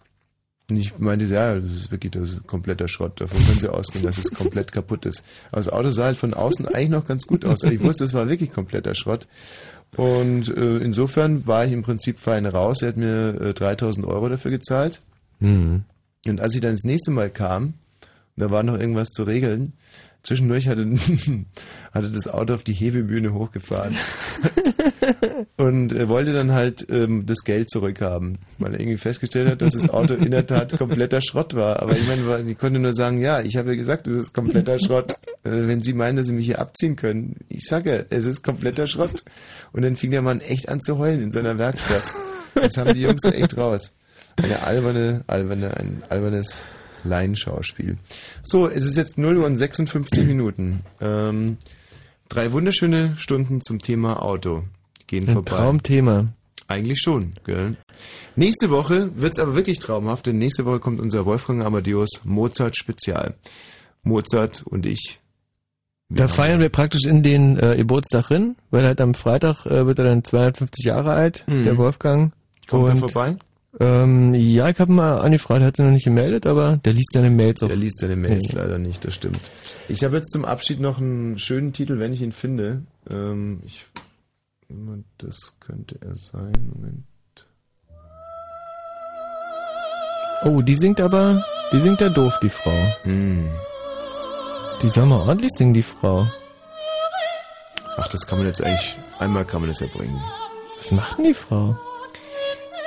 [0.71, 3.21] Und ich meinte, ja, das ist wirklich das ist kompletter Schrott.
[3.21, 5.21] Davon können Sie ausgehen, dass es komplett kaputt ist.
[5.51, 7.61] Aber das Auto sah halt von außen eigentlich noch ganz gut aus.
[7.61, 9.27] Ich wusste, es war wirklich kompletter Schrott.
[9.95, 12.81] Und äh, insofern war ich im Prinzip fein raus.
[12.81, 15.01] Er hat mir äh, 3000 Euro dafür gezahlt.
[15.39, 15.83] Mhm.
[16.29, 17.73] Und als ich dann das nächste Mal kam,
[18.35, 19.73] und da war noch irgendwas zu regeln,
[20.23, 20.85] zwischendurch hatte,
[21.93, 23.95] hatte das Auto auf die Hebebühne hochgefahren.
[25.57, 29.73] und äh, wollte dann halt ähm, das Geld zurückhaben, weil er irgendwie festgestellt hat, dass
[29.73, 31.81] das Auto in der Tat kompletter Schrott war.
[31.81, 34.77] Aber ich meine, ich konnte nur sagen, ja, ich habe ja gesagt, es ist kompletter
[34.79, 35.13] Schrott.
[35.43, 38.43] Äh, wenn Sie meinen, dass Sie mich hier abziehen können, ich sage ja, es ist
[38.43, 39.23] kompletter Schrott.
[39.71, 42.13] Und dann fing der Mann echt an zu heulen in seiner Werkstatt.
[42.55, 43.93] Das haben die Jungs echt raus.
[44.37, 46.63] Eine alberne, alberne, ein albernes
[47.03, 47.97] Laienschauspiel.
[48.41, 50.81] So, es ist jetzt 0 Uhr und 56 Minuten.
[51.01, 51.57] Ähm,
[52.29, 54.63] drei wunderschöne Stunden zum Thema Auto
[55.07, 55.55] gehen Ein vorbei.
[55.55, 56.27] Traumthema.
[56.67, 57.75] Eigentlich schon, gell?
[58.35, 63.35] Nächste Woche wird's aber wirklich traumhaft, denn nächste Woche kommt unser Wolfgang Amadeus Mozart Spezial.
[64.03, 65.19] Mozart und ich.
[66.09, 69.99] Da feiern wir praktisch in den äh, Geburtstag hin, weil halt am Freitag äh, wird
[69.99, 71.63] er dann 250 Jahre alt, Mhm.
[71.63, 72.33] der Wolfgang.
[72.67, 73.35] Kommt er vorbei?
[73.81, 77.29] Ähm, ja, ich habe mal angefragt, hat sich noch nicht gemeldet, aber der liest seine
[77.29, 77.67] Mails auch.
[77.67, 78.55] Der liest seine Mails Nee.
[78.59, 79.51] leider nicht, das stimmt.
[79.87, 82.81] Ich habe jetzt zum Abschied noch einen schönen Titel, wenn ich ihn finde.
[83.09, 83.85] Ähm, ich,
[85.17, 86.51] das könnte er sein.
[86.75, 87.03] Moment.
[90.43, 92.93] Oh, die singt aber, die singt ja doof, die Frau.
[93.03, 93.49] Hm.
[94.81, 96.27] Die soll mal ordentlich singen, die Frau.
[97.97, 100.21] Ach, das kann man jetzt eigentlich, einmal kann man das ja bringen.
[100.77, 101.77] Was macht denn die Frau?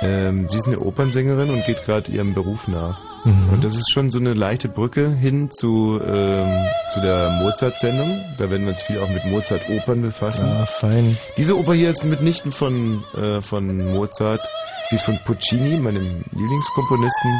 [0.03, 3.01] Ähm, sie ist eine Opernsängerin und geht gerade ihrem Beruf nach.
[3.23, 3.49] Mhm.
[3.53, 8.21] Und das ist schon so eine leichte Brücke hin zu, ähm, zu der Mozart-Sendung.
[8.37, 10.45] Da werden wir uns viel auch mit Mozart-Opern befassen.
[10.45, 11.17] Ah, fein.
[11.37, 14.41] Diese Oper hier ist mitnichten von, äh, von Mozart.
[14.85, 17.31] Sie ist von Puccini, meinem Lieblingskomponisten.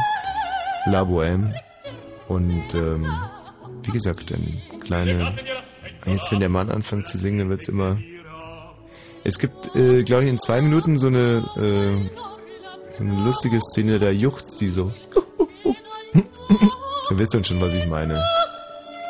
[0.85, 1.53] La Bohème.
[2.29, 3.05] Und ähm,
[3.83, 5.33] wie gesagt, ein kleine...
[6.05, 7.97] Jetzt, wenn der Mann anfängt zu singen, dann wird's immer...
[9.25, 12.09] Es gibt, äh, glaube ich, in zwei Minuten so eine, äh,
[12.97, 14.93] so eine lustige Szene, da juchzt die so.
[16.13, 18.23] Ihr wisst dann schon, was ich meine.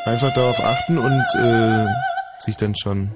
[0.06, 1.86] Einfach darauf achten und äh,
[2.40, 3.12] sich dann schon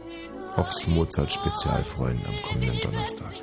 [0.56, 3.34] aufs Mozart-Spezial freuen am kommenden Donnerstag.